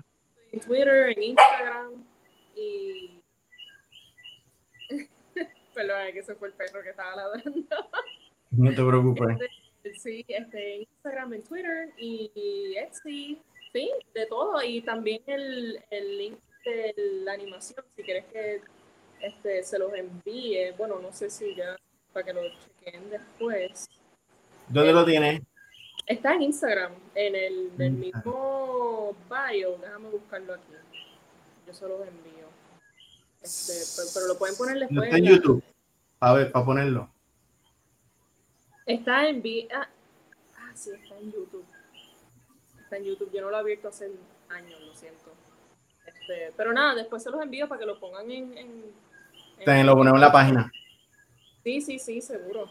en 0.56 0.60
Twitter, 0.60 1.10
en 1.10 1.22
Instagram 1.22 2.04
y... 2.54 3.20
Perdón, 5.74 6.12
que 6.12 6.18
ese 6.20 6.34
fue 6.34 6.48
el 6.48 6.54
perro 6.54 6.82
que 6.82 6.90
estaba 6.90 7.16
ladrando. 7.16 7.66
No 8.50 8.70
te 8.70 8.84
preocupes. 8.84 9.36
Este, 9.84 9.98
sí, 9.98 10.24
este, 10.28 10.76
en 10.76 10.80
Instagram, 10.82 11.34
en 11.34 11.42
Twitter 11.42 11.92
y 11.98 12.74
Etsy, 12.78 13.38
sí, 13.72 13.90
de 14.14 14.26
todo. 14.26 14.62
Y 14.62 14.80
también 14.80 15.22
el, 15.26 15.78
el 15.90 16.18
link 16.18 16.38
de 16.64 16.94
la 17.24 17.32
animación, 17.34 17.84
si 17.94 18.02
quieres 18.02 18.24
que 18.32 18.62
este, 19.20 19.62
se 19.62 19.78
los 19.78 19.92
envíe. 19.92 20.72
Bueno, 20.78 20.98
no 21.00 21.12
sé 21.12 21.28
si 21.28 21.54
ya 21.54 21.76
para 22.12 22.24
que 22.24 22.32
lo 22.32 22.40
chequen 22.84 23.10
después. 23.10 23.90
¿Dónde 24.68 24.92
lo 24.92 25.04
tienes? 25.04 25.42
Está 26.06 26.34
en 26.34 26.42
Instagram, 26.42 26.92
en 27.16 27.34
el, 27.34 27.70
mm. 27.76 27.98
mismo 27.98 29.16
bio. 29.28 29.76
Déjame 29.78 30.08
buscarlo 30.08 30.54
aquí. 30.54 30.72
Yo 31.66 31.74
se 31.74 31.88
los 31.88 32.00
envío. 32.00 32.46
Este, 33.42 33.72
pero, 34.14 34.28
lo 34.28 34.38
pueden 34.38 34.56
poner 34.56 34.78
después. 34.78 35.04
está 35.04 35.18
en 35.18 35.24
YouTube. 35.24 35.64
A 36.20 36.32
ver, 36.32 36.52
para 36.52 36.64
ponerlo. 36.64 37.10
Está 38.86 39.28
en. 39.28 39.42
Ah, 39.74 39.88
ah, 40.58 40.70
sí, 40.74 40.90
está 40.90 41.18
en 41.18 41.32
YouTube. 41.32 41.66
Está 42.80 42.96
en 42.98 43.04
YouTube. 43.04 43.32
Yo 43.32 43.40
no 43.40 43.50
lo 43.50 43.56
he 43.56 43.60
abierto 43.60 43.88
hace 43.88 44.10
años, 44.48 44.80
lo 44.80 44.94
siento. 44.94 45.32
Este, 46.06 46.52
pero 46.56 46.72
nada, 46.72 46.94
después 46.94 47.20
se 47.20 47.30
los 47.30 47.42
envío 47.42 47.68
para 47.68 47.80
que 47.80 47.86
lo 47.86 47.98
pongan 47.98 48.30
en. 48.30 48.56
en, 48.56 48.84
en 49.58 49.86
lo 49.86 49.96
ponemos 49.96 50.18
en 50.18 50.20
la 50.20 50.32
página. 50.32 50.72
Sí, 51.64 51.80
sí, 51.80 51.98
sí, 51.98 52.20
seguro. 52.20 52.68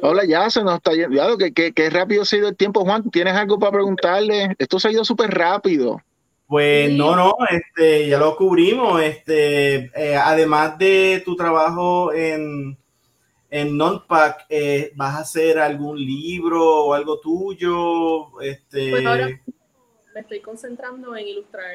Hola, 0.00 0.24
ya 0.24 0.48
se 0.48 0.62
nos 0.62 0.76
está 0.76 0.92
yendo. 0.92 1.36
que, 1.38 1.52
que, 1.52 1.90
rápido 1.90 2.22
ha 2.22 2.24
sido 2.24 2.48
el 2.48 2.56
tiempo, 2.56 2.84
Juan. 2.84 3.10
¿Tienes 3.10 3.34
algo 3.34 3.58
para 3.58 3.72
preguntarle? 3.72 4.54
Esto 4.58 4.80
se 4.80 4.88
ha 4.88 4.92
ido 4.92 5.04
súper 5.04 5.30
rápido. 5.30 6.00
Pues 6.46 6.92
no, 6.92 7.16
no, 7.16 7.34
este, 7.50 8.08
ya 8.08 8.18
lo 8.18 8.36
cubrimos. 8.36 9.02
Este, 9.02 9.90
eh, 9.94 10.16
además 10.16 10.78
de 10.78 11.22
tu 11.24 11.36
trabajo 11.36 12.12
en, 12.12 12.76
en 13.50 13.76
Nonpack, 13.76 14.46
eh, 14.48 14.92
¿vas 14.94 15.16
a 15.16 15.20
hacer 15.20 15.58
algún 15.58 15.98
libro 15.98 16.86
o 16.86 16.94
algo 16.94 17.20
tuyo? 17.20 18.40
Este... 18.40 18.90
Pues 18.90 19.06
ahora 19.06 19.28
me 20.14 20.20
estoy 20.20 20.40
concentrando 20.40 21.16
en 21.16 21.26
ilustrar 21.26 21.70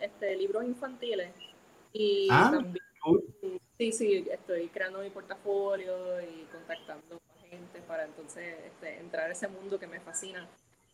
este, 0.00 0.36
libros 0.36 0.64
infantiles 0.64 1.30
y 1.92 2.28
ah. 2.30 2.50
también 2.54 2.82
Sí, 3.78 3.92
sí, 3.92 4.28
estoy 4.30 4.68
creando 4.68 5.00
mi 5.00 5.10
portafolio 5.10 6.20
y 6.20 6.44
contactando 6.52 7.20
a 7.52 7.56
gente 7.56 7.80
para 7.86 8.04
entonces 8.04 8.44
este, 8.66 8.98
entrar 8.98 9.28
a 9.28 9.32
ese 9.32 9.48
mundo 9.48 9.78
que 9.78 9.86
me 9.86 10.00
fascina. 10.00 10.48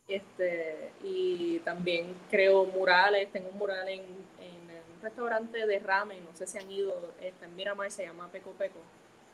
Este, 0.07 0.93
y 1.03 1.59
también 1.61 2.15
creo 2.31 2.65
murales, 2.65 3.31
tengo 3.31 3.51
un 3.51 3.59
mural 3.59 3.89
en, 3.89 4.01
un 4.01 5.03
restaurante 5.03 5.67
de 5.67 5.79
ramen, 5.79 6.25
no 6.25 6.35
sé 6.35 6.47
si 6.47 6.59
han 6.59 6.71
ido, 6.71 7.13
este, 7.21 7.45
en 7.45 7.55
Miramar 7.55 7.91
se 7.91 8.05
llama 8.05 8.29
Peco 8.33 8.51
Peco 8.53 8.81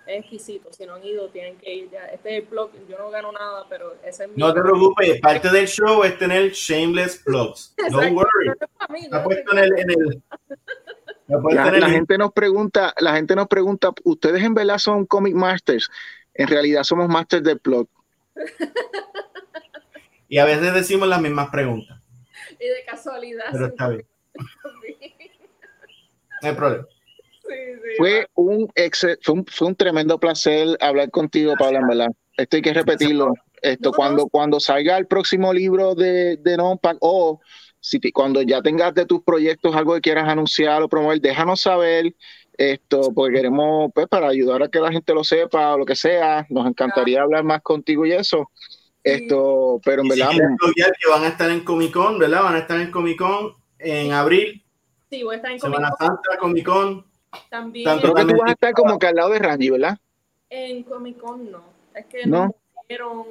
es 0.06 0.20
exquisito. 0.20 0.72
Si 0.72 0.84
no 0.86 0.94
han 0.94 1.04
ido, 1.04 1.28
tienen 1.28 1.56
que 1.56 1.74
ir 1.74 1.90
ya. 1.90 2.06
Este 2.06 2.36
es 2.36 2.42
el 2.42 2.48
blog. 2.48 2.70
Yo 2.88 2.98
no 2.98 3.10
gano 3.10 3.32
nada, 3.32 3.64
pero 3.68 3.94
ese 4.04 4.24
es 4.24 4.30
mi. 4.30 4.36
No 4.36 4.52
te 4.52 4.60
preocupes, 4.60 5.20
parte 5.20 5.50
del 5.50 5.66
show 5.66 6.02
es 6.04 6.18
tener 6.18 6.50
shameless 6.52 7.22
blogs. 7.24 7.74
No 7.90 7.98
worry. 7.98 8.52
No 9.10 9.22
puesto 9.22 9.52
en 9.52 9.58
el. 9.58 9.78
En 9.78 9.90
el 9.90 10.22
la, 11.26 11.70
la 11.70 11.88
gente 11.88 12.18
nos 12.18 12.32
pregunta, 12.32 12.92
la 12.98 13.14
gente 13.14 13.34
nos 13.34 13.48
pregunta, 13.48 13.92
¿ustedes 14.04 14.42
en 14.42 14.52
verdad 14.52 14.76
son 14.76 15.06
comic 15.06 15.34
masters? 15.34 15.90
En 16.34 16.48
realidad 16.48 16.82
somos 16.84 17.08
masters 17.08 17.44
del 17.44 17.60
blog. 17.62 17.88
y 20.28 20.38
a 20.38 20.44
veces 20.44 20.74
decimos 20.74 21.08
las 21.08 21.20
mismas 21.20 21.50
preguntas. 21.50 22.00
Y 22.58 22.66
de 22.66 22.84
casualidad. 22.86 23.46
Pero 23.52 23.66
está 23.66 23.88
bien. 23.88 24.06
no 26.42 26.48
hay 26.48 26.54
problema 26.54 26.86
fue, 27.96 28.26
un 28.34 28.68
fue, 29.22 29.68
un, 29.68 29.76
tremendo 29.76 30.18
placer 30.18 30.76
hablar 30.80 31.10
contigo, 31.10 31.54
Paula, 31.58 31.80
en 31.80 31.88
verdad. 31.88 32.08
Esto 32.36 32.56
hay 32.56 32.62
que 32.62 32.74
repetirlo. 32.74 33.32
Esto, 33.62 33.92
cuando, 33.92 34.28
cuando 34.28 34.60
salga 34.60 34.96
el 34.98 35.06
próximo 35.06 35.52
libro 35.52 35.94
de, 35.94 36.36
de 36.36 36.56
Nonpack 36.56 36.98
o 37.00 37.40
si 37.80 38.00
cuando 38.12 38.42
ya 38.42 38.62
tengas 38.62 38.94
de 38.94 39.06
tus 39.06 39.22
proyectos 39.22 39.74
algo 39.74 39.94
que 39.94 40.00
quieras 40.00 40.28
anunciar 40.28 40.82
o 40.82 40.88
promover, 40.88 41.20
déjanos 41.20 41.60
saber 41.60 42.14
esto, 42.56 43.12
porque 43.14 43.36
queremos, 43.36 43.90
pues, 43.94 44.06
para 44.08 44.28
ayudar 44.28 44.62
a 44.62 44.68
que 44.68 44.80
la 44.80 44.92
gente 44.92 45.14
lo 45.14 45.24
sepa 45.24 45.74
o 45.74 45.78
lo 45.78 45.84
que 45.84 45.96
sea, 45.96 46.46
nos 46.50 46.66
encantaría 46.66 47.22
hablar 47.22 47.44
más 47.44 47.62
contigo 47.62 48.06
y 48.06 48.12
eso. 48.12 48.50
Esto, 49.02 49.80
pero 49.84 50.02
en 50.02 50.08
verdad. 50.08 50.30
que 50.30 51.10
van 51.10 51.24
a 51.24 51.28
estar 51.28 51.50
en 51.50 51.60
Comic 51.60 51.92
Con, 51.92 52.18
¿verdad? 52.18 52.42
Van 52.42 52.54
a 52.54 52.58
estar 52.60 52.80
en 52.80 52.90
Comic 52.90 53.18
Con 53.18 53.52
en 53.78 54.12
abril. 54.12 54.64
Sí, 55.10 55.22
voy 55.22 55.34
a 55.34 55.36
estar 55.36 55.52
en 55.52 55.58
Comic 55.58 55.76
Con. 55.76 55.84
Semana 55.84 55.96
Santa, 55.98 56.38
Comic 56.38 56.64
Con. 56.64 57.04
También. 57.50 57.98
Creo 57.98 58.14
que 58.14 58.24
tú 58.24 58.36
vas 58.38 58.48
a 58.48 58.52
estar 58.52 58.72
como 58.72 58.98
que 58.98 59.06
al 59.06 59.16
lado 59.16 59.30
de 59.30 59.38
Randy, 59.40 59.70
¿verdad? 59.70 59.98
En 60.48 60.84
Comic 60.84 61.18
Con 61.18 61.50
no. 61.50 61.64
Es 61.94 62.06
que 62.06 62.26
no 62.26 62.54
hicieron 62.84 63.24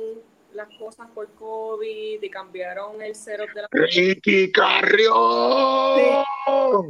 las 0.53 0.69
cosas 0.77 1.07
por 1.13 1.27
COVID 1.35 2.21
y 2.21 2.29
cambiaron 2.29 3.01
el 3.01 3.15
setup 3.15 3.49
de 3.53 3.61
la. 3.61 3.67
¡Ricky 3.71 4.51
Carrión! 4.51 5.13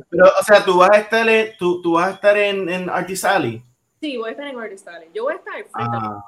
Pero, 0.09 0.25
o 0.39 0.43
sea, 0.43 0.63
tú 0.63 0.77
vas 0.77 0.91
a 0.91 0.99
estar 0.99 1.27
en, 1.27 1.57
tú, 1.57 1.81
tú 1.81 1.93
vas 1.93 2.09
a 2.09 2.11
estar 2.11 2.37
en, 2.37 2.69
en 2.69 2.89
Artisali. 2.89 3.63
Sí, 3.99 4.17
voy 4.17 4.29
a 4.29 4.31
estar 4.31 4.47
en 4.47 4.59
Artisali. 4.59 5.07
Yo 5.13 5.23
voy 5.23 5.33
a 5.33 5.37
estar 5.37 5.53
frente 5.53 5.71
ah. 5.77 6.23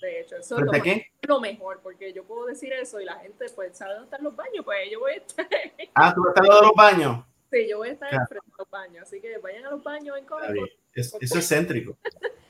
De 0.00 0.20
hecho, 0.20 0.36
eso 0.36 0.58
es 0.58 0.64
lo, 0.64 0.72
qué? 0.72 1.12
lo, 1.22 1.40
mejor, 1.40 1.80
porque 1.82 2.12
yo 2.14 2.24
puedo 2.24 2.46
decir 2.46 2.72
eso 2.72 3.00
y 3.00 3.04
la 3.04 3.16
gente 3.16 3.44
pues 3.54 3.76
sabe 3.76 3.92
dónde 3.92 4.06
están 4.06 4.24
los 4.24 4.34
baños, 4.34 4.64
pues 4.64 4.90
yo 4.90 5.00
voy 5.00 5.12
a 5.12 5.16
estar. 5.16 5.46
Ah, 5.94 6.14
tú 6.14 6.22
vas 6.22 6.34
a 6.36 6.40
estar 6.40 6.56
de 6.56 6.66
los 6.66 6.74
baños. 6.74 7.24
Sí, 7.50 7.68
yo 7.68 7.78
voy 7.78 7.88
a 7.88 7.92
estar 7.92 8.08
frente 8.08 8.50
a 8.52 8.58
los 8.58 8.70
baños, 8.70 9.02
así 9.02 9.20
que 9.20 9.36
vayan 9.38 9.66
a 9.66 9.70
los 9.70 9.82
baños 9.82 10.16
en 10.16 10.24
Comic 10.24 10.79
es, 10.94 11.14
eso 11.20 11.38
es 11.38 11.48
céntrico. 11.48 11.96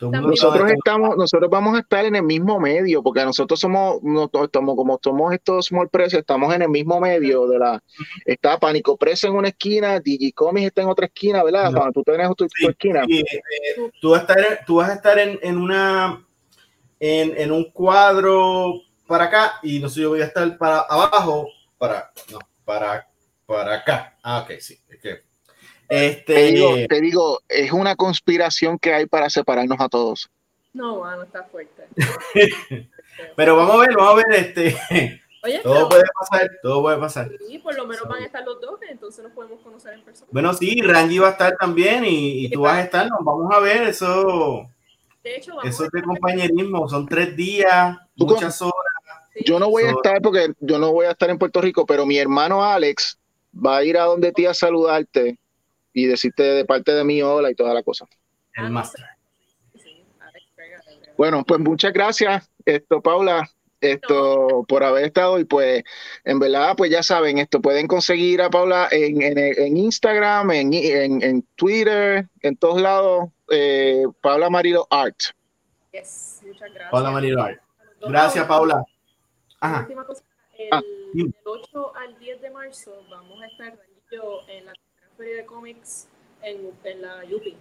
nosotros 0.00 0.70
estamos, 0.70 1.16
nosotros 1.16 1.50
vamos 1.50 1.76
a 1.76 1.80
estar 1.80 2.04
en 2.04 2.16
el 2.16 2.22
mismo 2.22 2.58
medio, 2.58 3.02
porque 3.02 3.24
nosotros 3.24 3.60
somos, 3.60 4.02
nosotros 4.02 4.44
estamos, 4.44 4.76
como 4.76 4.98
somos 5.02 5.32
estos 5.32 5.66
small 5.66 5.88
press, 5.88 6.14
estamos 6.14 6.54
en 6.54 6.62
el 6.62 6.68
mismo 6.68 7.00
medio 7.00 7.46
de 7.46 7.58
la, 7.58 7.82
está 8.24 8.58
Pánico 8.58 8.96
Press 8.96 9.24
en 9.24 9.34
una 9.34 9.48
esquina, 9.48 10.00
Digicomics 10.00 10.66
está 10.66 10.82
en 10.82 10.88
otra 10.88 11.06
esquina, 11.06 11.44
¿verdad? 11.44 11.72
Cuando 11.72 11.92
tú 11.92 12.02
tienes 12.02 12.28
tu, 12.36 12.46
esquina. 12.68 13.02
Eh, 13.08 13.24
tú, 14.00 14.10
vas 14.10 14.20
a 14.20 14.32
estar, 14.32 14.64
tú 14.66 14.76
vas 14.76 14.90
a 14.90 14.94
estar 14.94 15.18
en, 15.18 15.38
en 15.42 15.58
una, 15.58 16.24
en, 16.98 17.36
en, 17.36 17.52
un 17.52 17.70
cuadro 17.70 18.80
para 19.06 19.24
acá, 19.24 19.54
y 19.62 19.78
no 19.80 19.88
sé, 19.88 20.00
yo 20.00 20.10
voy 20.10 20.22
a 20.22 20.26
estar 20.26 20.56
para 20.56 20.80
abajo, 20.80 21.48
para, 21.76 22.10
no, 22.30 22.38
para, 22.64 23.06
para 23.44 23.74
acá. 23.76 24.16
Ah, 24.22 24.40
ok, 24.40 24.58
sí, 24.60 24.78
es 24.88 24.98
que 25.00 25.29
este... 25.90 26.86
Te 26.88 27.00
digo, 27.00 27.40
es 27.48 27.72
una 27.72 27.96
conspiración 27.96 28.78
que 28.78 28.94
hay 28.94 29.06
para 29.06 29.28
separarnos 29.28 29.80
a 29.80 29.88
todos. 29.88 30.30
No, 30.72 31.04
no 31.04 31.22
está 31.22 31.44
fuerte. 31.44 31.88
Pero 33.36 33.56
vamos 33.56 33.74
a 33.74 33.78
ver, 33.80 33.96
vamos 33.96 34.12
a 34.12 34.28
ver, 34.28 34.40
este. 34.40 35.20
todo 35.62 35.88
puede 35.88 36.04
pasar, 36.18 36.50
todo 36.62 36.82
puede 36.82 36.98
pasar. 36.98 37.30
Sí, 37.46 37.58
por 37.58 37.76
lo 37.76 37.86
menos 37.86 38.08
van 38.08 38.22
a 38.22 38.26
estar 38.26 38.44
los 38.44 38.60
dos, 38.60 38.78
entonces 38.88 39.24
nos 39.24 39.32
podemos 39.32 39.60
conocer 39.60 39.94
en 39.94 40.04
persona. 40.04 40.28
Bueno, 40.32 40.54
sí, 40.54 40.80
Rangi 40.80 41.18
va 41.18 41.28
a 41.28 41.32
estar 41.32 41.56
también 41.56 42.04
y, 42.06 42.48
tú 42.50 42.62
vas 42.62 42.76
a 42.76 42.82
estar, 42.82 43.08
nos 43.08 43.24
vamos 43.24 43.52
a 43.52 43.60
ver, 43.60 43.88
eso. 43.88 44.68
De 45.24 45.36
hecho, 45.36 45.56
vamos 45.56 45.66
eso 45.66 45.84
es 45.84 45.90
de 45.90 46.02
compañerismo, 46.02 46.88
son 46.88 47.06
tres 47.06 47.36
días, 47.36 47.98
muchas 48.14 48.62
horas. 48.62 48.74
Yo 49.44 49.58
no 49.58 49.70
voy 49.70 49.84
a 49.84 49.90
estar 49.90 50.20
porque 50.22 50.52
yo 50.60 50.78
no 50.78 50.92
voy 50.92 51.06
a 51.06 51.12
estar 51.12 51.30
en 51.30 51.38
Puerto 51.38 51.60
Rico, 51.60 51.84
pero 51.86 52.06
mi 52.06 52.18
hermano 52.18 52.64
Alex 52.64 53.18
va 53.54 53.78
a 53.78 53.84
ir 53.84 53.98
a 53.98 54.04
donde 54.04 54.32
ti 54.32 54.46
a 54.46 54.54
saludarte 54.54 55.38
y 55.92 56.06
decirte 56.06 56.42
de 56.42 56.64
parte 56.64 56.92
de 56.92 57.04
mí 57.04 57.22
hola 57.22 57.50
y 57.50 57.54
toda 57.54 57.74
la 57.74 57.82
cosa. 57.82 58.06
El 58.54 58.70
máster. 58.70 59.04
Bueno, 61.16 61.44
pues 61.44 61.60
muchas 61.60 61.92
gracias, 61.92 62.50
esto, 62.64 63.02
Paula, 63.02 63.46
esto 63.80 64.64
por 64.68 64.84
haber 64.84 65.04
estado 65.04 65.38
y 65.38 65.44
pues 65.44 65.84
en 66.24 66.38
verdad 66.38 66.74
pues 66.76 66.90
ya 66.90 67.02
saben 67.02 67.38
esto 67.38 67.60
pueden 67.60 67.86
conseguir 67.86 68.42
a 68.42 68.50
Paula 68.50 68.88
en, 68.90 69.20
en, 69.22 69.76
Instagram 69.76 70.50
en, 70.50 70.72
en, 70.72 71.42
Twitter 71.56 72.26
en 72.42 72.56
todos 72.56 72.80
lados 72.80 73.30
eh, 73.50 74.04
Paula 74.20 74.50
Marilo 74.50 74.86
Art. 74.90 75.16
Yes, 75.92 76.40
muchas 76.46 76.68
gracias. 76.72 76.90
Paula 76.90 77.10
Marilo 77.10 77.42
Art. 77.42 77.60
Gracias 78.00 78.46
Paula. 78.46 78.84
Ajá. 79.60 79.88
el, 79.90 80.68
ah, 80.72 80.82
el, 81.14 81.34
8 81.44 81.92
al 81.96 82.18
10 82.18 82.40
de 82.40 82.50
marzo 82.50 82.92
vamos 83.10 83.42
a 83.42 83.46
estar 83.46 83.78
en 84.48 84.66
la 84.66 84.72
de 85.28 85.44
cómics 85.44 86.08
en, 86.42 86.70
en 86.84 87.02
la 87.02 87.22
UPI, 87.24 87.56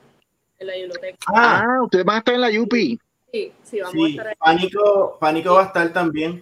en 0.60 0.68
la 0.68 0.74
biblioteca. 0.74 1.18
Ah, 1.28 1.64
ah, 1.66 1.84
ustedes 1.84 2.06
van 2.06 2.16
a 2.16 2.20
estar 2.20 2.36
en 2.36 2.42
la 2.42 2.62
UPI. 2.62 3.00
Sí, 3.32 3.54
sí, 3.64 3.80
vamos 3.80 4.06
a 4.06 4.10
estar 4.10 4.28
ahí. 4.28 4.34
Pánico, 4.40 5.18
Pánico 5.20 5.54
va 5.54 5.64
a 5.64 5.66
estar 5.66 5.94
también. 5.94 6.42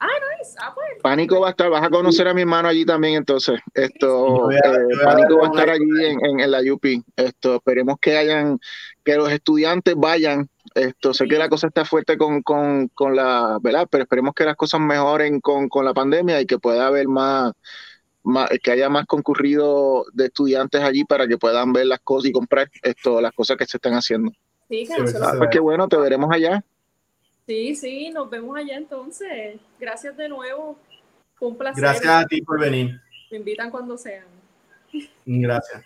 Ah, 0.00 0.06
nice. 0.38 0.54
Ah, 0.60 0.72
pues. 0.72 1.02
Pánico 1.02 1.40
va 1.40 1.48
a 1.48 1.50
estar, 1.50 1.68
vas 1.70 1.82
a 1.82 1.90
conocer 1.90 2.28
a 2.28 2.34
mi 2.34 2.42
hermano 2.42 2.68
allí 2.68 2.84
también, 2.84 3.14
entonces. 3.14 3.60
Esto, 3.74 4.50
eh, 4.52 4.58
Pánico 5.02 5.38
va 5.38 5.46
a 5.46 5.50
estar 5.50 5.70
allí 5.70 6.04
en, 6.04 6.40
en, 6.40 6.50
la 6.50 6.60
UPI. 6.60 7.02
Esto, 7.16 7.56
esperemos 7.56 7.96
que 8.00 8.16
hayan, 8.16 8.60
que 9.04 9.16
los 9.16 9.30
estudiantes 9.30 9.94
vayan. 9.96 10.48
Esto, 10.74 11.12
sé 11.12 11.26
que 11.26 11.38
la 11.38 11.48
cosa 11.48 11.66
está 11.66 11.84
fuerte 11.84 12.16
con, 12.16 12.42
con, 12.42 12.88
con 12.88 13.16
la, 13.16 13.58
¿verdad? 13.60 13.88
Pero 13.90 14.04
esperemos 14.04 14.34
que 14.34 14.44
las 14.44 14.54
cosas 14.54 14.80
mejoren 14.80 15.40
con, 15.40 15.68
con 15.68 15.84
la 15.84 15.94
pandemia 15.94 16.40
y 16.40 16.46
que 16.46 16.58
pueda 16.58 16.86
haber 16.86 17.08
más, 17.08 17.52
que 18.62 18.70
haya 18.70 18.88
más 18.88 19.06
concurrido 19.06 20.04
de 20.12 20.26
estudiantes 20.26 20.80
allí 20.82 21.04
para 21.04 21.26
que 21.26 21.38
puedan 21.38 21.72
ver 21.72 21.86
las 21.86 22.00
cosas 22.00 22.30
y 22.30 22.32
comprar 22.32 22.70
esto, 22.82 23.20
las 23.20 23.32
cosas 23.32 23.56
que 23.56 23.66
se 23.66 23.76
están 23.76 23.94
haciendo. 23.94 24.32
Sí, 24.68 24.86
que 24.86 24.94
ah, 24.94 25.34
pues 25.38 25.50
qué 25.50 25.60
bueno, 25.60 25.88
te 25.88 25.96
veremos 25.96 26.30
allá. 26.30 26.62
Sí, 27.46 27.74
sí, 27.74 28.10
nos 28.10 28.28
vemos 28.28 28.56
allá 28.56 28.76
entonces. 28.76 29.58
Gracias 29.80 30.16
de 30.16 30.28
nuevo. 30.28 30.78
un 31.40 31.56
placer. 31.56 31.82
Gracias 31.82 32.06
a 32.06 32.26
ti 32.26 32.42
por 32.42 32.60
venir. 32.60 33.00
Me 33.30 33.38
invitan 33.38 33.70
cuando 33.70 33.96
sean. 33.96 34.26
Gracias. 35.24 35.82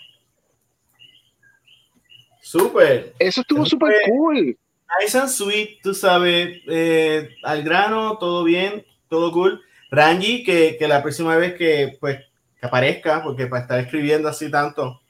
Súper. 2.41 3.15
Eso 3.19 3.41
estuvo 3.43 3.65
súper 3.65 3.95
cool. 4.09 4.59
Nice 5.01 5.17
and 5.17 5.29
sweet, 5.29 5.81
tú 5.83 5.95
sabes, 5.95 6.61
eh, 6.67 7.31
al 7.45 7.63
grano, 7.63 8.19
todo 8.19 8.45
bien, 8.45 8.85
todo 9.09 9.33
cool. 9.33 9.63
Rangi, 9.93 10.43
que, 10.43 10.77
que, 10.79 10.89
la 10.89 11.03
próxima 11.03 11.37
vez 11.37 11.55
que 11.55 11.97
pues 12.01 12.19
que 12.59 12.67
aparezca, 12.67 13.23
porque 13.23 13.47
para 13.47 13.63
estar 13.63 13.79
escribiendo 13.79 14.29
así 14.29 14.51
tanto, 14.51 15.03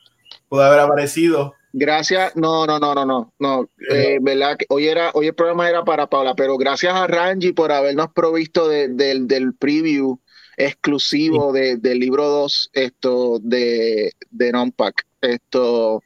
puede 0.49 0.67
haber 0.67 0.81
aparecido. 0.81 1.55
Gracias, 1.73 2.37
no, 2.37 2.67
no, 2.67 2.79
no, 2.79 2.95
no, 2.95 3.07
no, 3.07 3.33
no, 3.39 3.71
eh, 3.89 4.19
verdad 4.21 4.59
que 4.59 4.67
hoy 4.69 4.89
era, 4.89 5.11
hoy 5.15 5.29
el 5.29 5.35
programa 5.35 5.69
era 5.69 5.85
para 5.85 6.07
Paula, 6.07 6.35
pero 6.35 6.59
gracias 6.59 6.95
a 6.95 7.07
Rangi 7.07 7.53
por 7.53 7.73
habernos 7.73 8.09
provisto 8.13 8.69
del 8.69 9.55
preview 9.59 10.19
exclusivo 10.57 11.53
de, 11.53 11.77
del 11.77 11.99
libro 11.99 12.29
2 12.29 12.71
esto 12.73 13.39
de, 13.41 14.13
de 14.31 14.53
Nonpack. 14.53 15.07
Esto, 15.21 16.03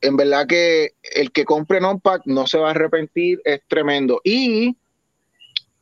en 0.00 0.16
verdad 0.16 0.46
que 0.46 0.92
el 1.02 1.32
que 1.32 1.44
compre 1.44 1.80
Nonpack 1.80 2.22
no 2.26 2.46
se 2.46 2.58
va 2.58 2.68
a 2.68 2.70
arrepentir, 2.70 3.40
es 3.44 3.60
tremendo. 3.68 4.20
Y 4.24 4.76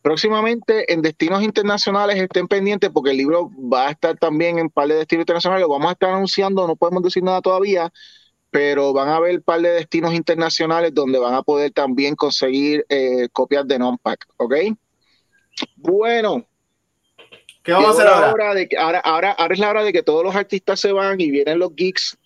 Próximamente 0.07 0.92
en 0.92 1.02
destinos 1.02 1.42
internacionales 1.42 2.14
estén 2.14 2.46
pendientes 2.46 2.90
porque 2.90 3.11
el 3.11 3.16
libro 3.16 3.50
va 3.59 3.88
a 3.88 3.90
estar 3.90 4.16
también 4.16 4.57
en 4.61 4.70
par 4.70 4.86
de 4.86 4.94
destinos 4.94 5.22
internacionales. 5.22 5.62
Lo 5.62 5.68
vamos 5.68 5.88
a 5.88 5.94
estar 5.94 6.11
anunciando, 6.11 6.64
no 6.64 6.76
podemos 6.76 7.02
decir 7.02 7.24
nada 7.24 7.40
todavía, 7.40 7.92
pero 8.52 8.92
van 8.92 9.09
a 9.09 9.16
haber 9.16 9.38
un 9.38 9.42
par 9.42 9.61
de 9.62 9.70
destinos 9.70 10.14
internacionales 10.14 10.94
donde 10.94 11.18
van 11.18 11.34
a 11.34 11.42
poder 11.42 11.72
también 11.72 12.14
conseguir 12.14 12.86
eh, 12.88 13.28
copias 13.32 13.66
de 13.66 13.80
Nonpack, 13.80 14.28
¿ok? 14.36 14.54
Bueno. 15.74 16.46
¿Qué 17.64 17.72
vamos 17.72 17.88
a 17.88 17.90
hacer 17.90 18.07
ahora? 18.07 18.54
de 18.54 18.68
ahora, 18.78 19.00
ahora? 19.00 19.32
Ahora 19.32 19.54
es 19.54 19.59
la 19.59 19.70
hora 19.70 19.82
de 19.82 19.92
que 19.92 20.04
todos 20.04 20.22
los 20.22 20.36
artistas 20.36 20.78
se 20.78 20.92
van 20.92 21.20
y 21.20 21.32
vienen 21.32 21.59
los 21.59 21.74
geeks 21.74 22.16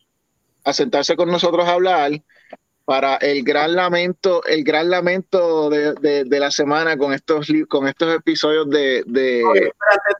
a 0.64 0.74
sentarse 0.74 1.16
con 1.16 1.30
nosotros 1.30 1.66
a 1.66 1.72
hablar. 1.72 2.10
Para 2.90 3.14
el 3.18 3.44
gran 3.44 3.76
lamento, 3.76 4.44
el 4.46 4.64
gran 4.64 4.90
lamento 4.90 5.70
de, 5.70 6.26
la 6.28 6.50
semana 6.50 6.96
con 6.96 7.12
estos 7.12 7.46
con 7.68 7.86
estos 7.86 8.16
episodios 8.16 8.68
de, 8.68 9.04
de... 9.06 9.44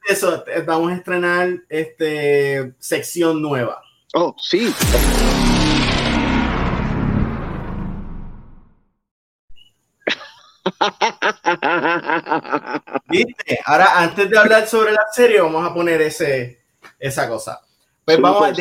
eso, 0.06 0.44
vamos 0.64 0.92
a 0.92 0.94
estrenar 0.94 1.48
este 1.68 2.72
sección 2.78 3.42
nueva. 3.42 3.82
Oh, 4.14 4.36
sí. 4.38 4.72
¿Viste? 13.08 13.58
Ahora, 13.64 13.98
antes 13.98 14.30
de 14.30 14.38
hablar 14.38 14.68
sobre 14.68 14.92
la 14.92 15.08
serie, 15.10 15.40
vamos 15.40 15.68
a 15.68 15.74
poner 15.74 16.00
ese, 16.02 16.60
esa 17.00 17.28
cosa. 17.28 17.60
Pues 18.04 18.20
vamos 18.20 18.44
a 18.44 18.52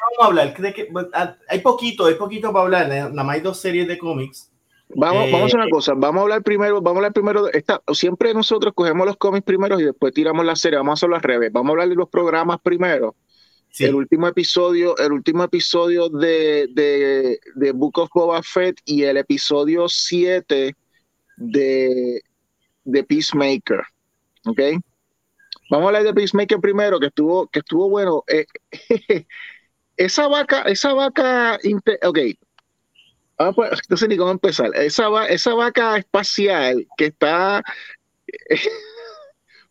vamos 0.00 0.18
a 0.20 0.26
hablar? 0.26 0.54
Pues, 0.92 1.06
ah, 1.12 1.36
hay 1.48 1.60
poquito, 1.60 2.06
hay 2.06 2.14
poquito 2.14 2.52
para 2.52 2.64
hablar. 2.64 2.88
Nada 2.88 3.24
más 3.24 3.36
hay 3.36 3.40
dos 3.40 3.60
series 3.60 3.88
de 3.88 3.98
cómics. 3.98 4.50
Vamos, 4.94 5.30
vamos 5.30 5.42
a 5.42 5.46
hacer 5.46 5.56
una 5.56 5.66
eh, 5.66 5.70
cosa. 5.70 5.94
Vamos 5.94 6.20
a 6.20 6.22
hablar 6.22 6.42
primero. 6.42 6.80
Vamos 6.80 6.96
a 6.96 6.98
hablar 6.98 7.12
primero. 7.12 7.52
Esta, 7.52 7.82
siempre 7.92 8.34
nosotros 8.34 8.74
cogemos 8.74 9.06
los 9.06 9.16
cómics 9.16 9.44
primero 9.44 9.80
y 9.80 9.84
después 9.84 10.12
tiramos 10.12 10.44
la 10.44 10.56
serie. 10.56 10.78
Vamos 10.78 10.92
a 10.92 10.94
hacerlo 10.94 11.16
al 11.16 11.22
revés. 11.22 11.52
Vamos 11.52 11.70
a 11.70 11.72
hablar 11.72 11.88
de 11.88 11.94
los 11.94 12.08
programas 12.08 12.60
primero. 12.60 13.14
El 13.78 13.94
último 13.94 14.28
episodio, 14.28 14.96
el 14.98 15.12
último 15.12 15.44
episodio 15.44 16.10
de, 16.10 16.68
de, 16.72 17.40
de, 17.54 17.72
Book 17.72 17.98
of 17.98 18.10
Boba 18.12 18.42
Fett 18.42 18.78
y 18.84 19.04
el 19.04 19.16
episodio 19.16 19.88
7 19.88 20.76
de, 21.38 22.22
de 22.84 23.04
Peacemaker. 23.04 23.80
¿Ok? 24.46 24.60
Vamos 25.70 25.84
a 25.84 25.88
hablar 25.88 26.02
de 26.02 26.12
Peacemaker 26.12 26.60
primero, 26.60 27.00
que 27.00 27.06
estuvo, 27.06 27.46
que 27.46 27.60
estuvo 27.60 27.88
bueno. 27.88 28.24
Eh, 28.28 28.44
esa 29.96 30.28
vaca, 30.28 30.62
esa 30.62 30.94
vaca, 30.94 31.58
ok, 32.02 32.18
no 33.88 33.96
sé 33.96 34.08
ni 34.08 34.16
cómo 34.16 34.30
empezar. 34.30 34.70
Esa, 34.74 35.26
esa 35.26 35.54
vaca 35.54 35.96
espacial 35.96 36.86
que 36.96 37.06
está 37.06 37.62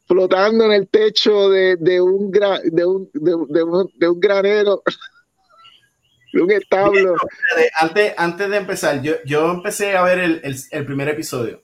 flotando 0.08 0.66
en 0.66 0.72
el 0.74 0.88
techo 0.88 1.50
de, 1.50 1.76
un, 2.02 2.32
de, 2.32 2.86
un, 2.86 3.10
de, 3.14 4.10
un, 4.10 4.20
granero, 4.20 4.84
de 6.34 6.42
un 6.42 6.52
establo. 6.52 7.16
Antes, 7.80 8.14
antes 8.18 8.50
de 8.50 8.58
empezar, 8.58 9.02
yo, 9.02 9.16
yo 9.26 9.52
empecé 9.52 9.96
a 9.96 10.04
ver 10.04 10.20
el, 10.20 10.86
primer 10.86 11.10
episodio. 11.10 11.62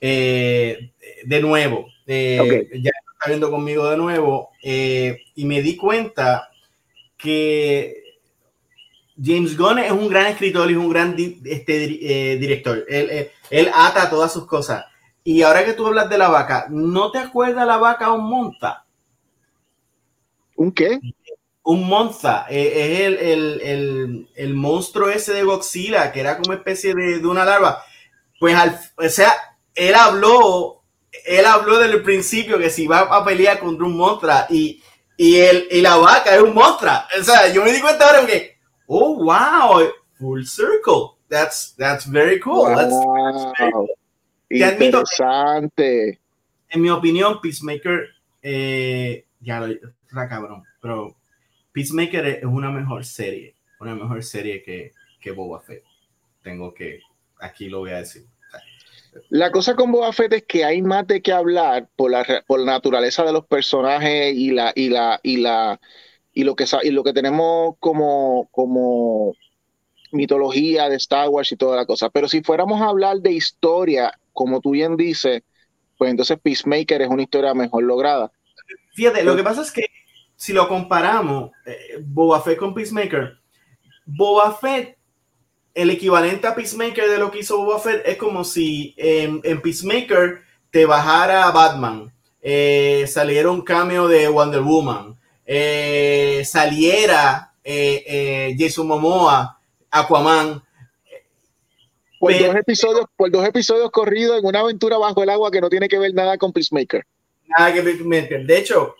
Eh, 0.00 0.92
de 1.24 1.40
nuevo, 1.40 1.88
eh, 2.06 2.68
ya 2.74 2.92
está 3.12 3.28
viendo 3.28 3.50
conmigo 3.50 3.90
de 3.90 3.96
nuevo, 3.96 4.50
eh, 4.62 5.22
y 5.34 5.44
me 5.44 5.60
di 5.60 5.76
cuenta 5.76 6.47
que 7.18 8.08
James 9.22 9.56
Gunn 9.56 9.80
es 9.80 9.90
un 9.90 10.08
gran 10.08 10.26
escritor 10.26 10.70
y 10.70 10.74
es 10.74 10.78
un 10.78 10.88
gran 10.88 11.16
este, 11.44 12.32
eh, 12.32 12.36
director. 12.38 12.84
Él, 12.88 13.30
él, 13.50 13.70
ata 13.74 14.08
todas 14.08 14.32
sus 14.32 14.46
cosas. 14.46 14.84
Y 15.24 15.42
ahora 15.42 15.64
que 15.64 15.72
tú 15.72 15.86
hablas 15.86 16.08
de 16.08 16.16
la 16.16 16.28
vaca, 16.28 16.66
¿no 16.70 17.10
te 17.10 17.18
acuerdas 17.18 17.66
la 17.66 17.76
vaca 17.76 18.12
un 18.12 18.28
monza? 18.28 18.84
¿Un 20.54 20.72
qué? 20.72 21.00
Un 21.64 21.86
monza. 21.86 22.46
Eh, 22.48 22.72
es 22.74 23.00
el, 23.00 23.60
el, 23.60 24.28
el, 24.34 24.54
monstruo 24.54 25.10
ese 25.10 25.34
de 25.34 25.42
Godzilla, 25.42 26.12
que 26.12 26.20
era 26.20 26.38
como 26.38 26.54
especie 26.54 26.94
de, 26.94 27.18
de 27.18 27.26
una 27.26 27.44
larva. 27.44 27.82
Pues, 28.38 28.54
al, 28.54 28.80
o 28.96 29.08
sea, 29.08 29.34
él 29.74 29.94
habló, 29.94 30.82
él 31.26 31.44
habló 31.44 31.78
desde 31.78 31.96
el 31.96 32.02
principio 32.02 32.58
que 32.58 32.70
si 32.70 32.86
va 32.86 33.00
a 33.00 33.24
pelear 33.24 33.58
contra 33.58 33.84
un 33.84 33.96
monstruo 33.96 34.32
y 34.48 34.80
y, 35.18 35.36
el, 35.36 35.66
y 35.70 35.82
la 35.82 35.96
vaca 35.96 36.34
es 36.34 36.40
un 36.40 36.54
monstruo. 36.54 36.92
O 37.20 37.22
sea, 37.22 37.52
yo 37.52 37.64
me 37.64 37.72
di 37.72 37.80
cuenta 37.80 38.06
ahora 38.06 38.24
que, 38.24 38.56
oh, 38.86 39.22
wow, 39.24 39.82
full 40.18 40.44
circle. 40.44 41.18
That's, 41.28 41.74
that's 41.76 42.06
very 42.06 42.40
cool. 42.40 42.72
Wow. 42.72 43.88
Interesante. 44.48 46.20
en 46.70 46.82
mi 46.82 46.90
opinión, 46.90 47.40
Peacemaker, 47.40 48.08
eh, 48.42 49.26
ya 49.40 49.60
lo 49.60 49.66
está 49.66 50.28
cabrón, 50.28 50.62
pero 50.80 51.16
Peacemaker 51.72 52.26
es 52.26 52.44
una 52.44 52.70
mejor 52.70 53.04
serie, 53.04 53.56
una 53.80 53.94
mejor 53.94 54.22
serie 54.22 54.62
que, 54.62 54.92
que 55.20 55.32
Boba 55.32 55.60
Fett. 55.60 55.84
Tengo 56.42 56.72
que, 56.72 57.00
aquí 57.40 57.68
lo 57.68 57.80
voy 57.80 57.90
a 57.90 57.98
decir. 57.98 58.26
La 59.28 59.50
cosa 59.50 59.74
con 59.74 59.92
Boba 59.92 60.12
Fett 60.12 60.32
es 60.32 60.44
que 60.44 60.64
hay 60.64 60.82
más 60.82 61.06
de 61.06 61.22
qué 61.22 61.32
hablar 61.32 61.88
por 61.96 62.10
la, 62.10 62.44
por 62.46 62.60
la 62.60 62.72
naturaleza 62.72 63.24
de 63.24 63.32
los 63.32 63.46
personajes 63.46 64.34
y 64.34 64.50
la 64.50 64.72
y 64.74 64.88
la 64.88 65.20
y 65.22 65.38
la 65.38 65.80
y 66.32 66.44
lo 66.44 66.56
que 66.56 66.64
y 66.82 66.90
lo 66.90 67.04
que 67.04 67.12
tenemos 67.12 67.76
como 67.80 68.48
como 68.50 69.34
mitología 70.12 70.88
de 70.88 70.96
Star 70.96 71.28
Wars 71.28 71.52
y 71.52 71.56
toda 71.56 71.76
la 71.76 71.86
cosa. 71.86 72.10
Pero 72.10 72.28
si 72.28 72.42
fuéramos 72.42 72.80
a 72.80 72.88
hablar 72.88 73.18
de 73.18 73.32
historia, 73.32 74.12
como 74.32 74.60
tú 74.60 74.70
bien 74.70 74.96
dices, 74.96 75.42
pues 75.96 76.10
entonces 76.10 76.38
Peacemaker 76.40 77.02
es 77.02 77.08
una 77.08 77.22
historia 77.22 77.54
mejor 77.54 77.84
lograda. 77.84 78.30
Fíjate, 78.94 79.22
lo 79.22 79.36
que 79.36 79.42
pasa 79.42 79.62
es 79.62 79.70
que 79.70 79.86
si 80.36 80.52
lo 80.52 80.68
comparamos, 80.68 81.50
eh, 81.66 81.98
Boba 82.00 82.40
Fett 82.40 82.58
con 82.58 82.74
Peacemaker, 82.74 83.38
Boba 84.06 84.54
Fett 84.54 84.97
el 85.78 85.90
equivalente 85.90 86.48
a 86.48 86.56
Peacemaker 86.56 87.08
de 87.08 87.18
lo 87.18 87.30
que 87.30 87.38
hizo 87.38 87.56
Boba 87.56 87.78
Fett 87.78 88.02
es 88.04 88.16
como 88.16 88.42
si 88.42 88.94
en, 88.96 89.40
Peacemaker 89.62 90.40
te 90.72 90.84
bajara 90.84 91.48
Batman, 91.52 92.12
eh, 92.42 93.04
saliera 93.06 93.48
un 93.48 93.62
cameo 93.62 94.08
de 94.08 94.26
Wonder 94.26 94.60
Woman, 94.60 95.16
eh, 95.46 96.42
saliera 96.44 97.52
eh, 97.62 98.56
Jason 98.58 98.88
Momoa, 98.88 99.60
Aquaman. 99.88 100.60
Por 102.18 102.36
dos, 102.36 102.56
episodios, 102.56 103.06
por 103.16 103.30
dos 103.30 103.46
episodios 103.46 103.92
corridos 103.92 104.36
en 104.36 104.46
una 104.46 104.58
aventura 104.58 104.98
bajo 104.98 105.22
el 105.22 105.30
agua 105.30 105.52
que 105.52 105.60
no 105.60 105.70
tiene 105.70 105.88
que 105.88 106.00
ver 106.00 106.12
nada 106.12 106.38
con 106.38 106.52
Peacemaker. 106.52 107.06
Nada 107.56 107.72
que 107.72 107.82
Peacemaker. 107.82 108.44
De 108.44 108.58
hecho, 108.58 108.96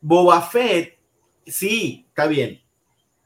Boba 0.00 0.40
Fett, 0.40 0.96
sí, 1.46 2.06
está 2.08 2.26
bien. 2.26 2.62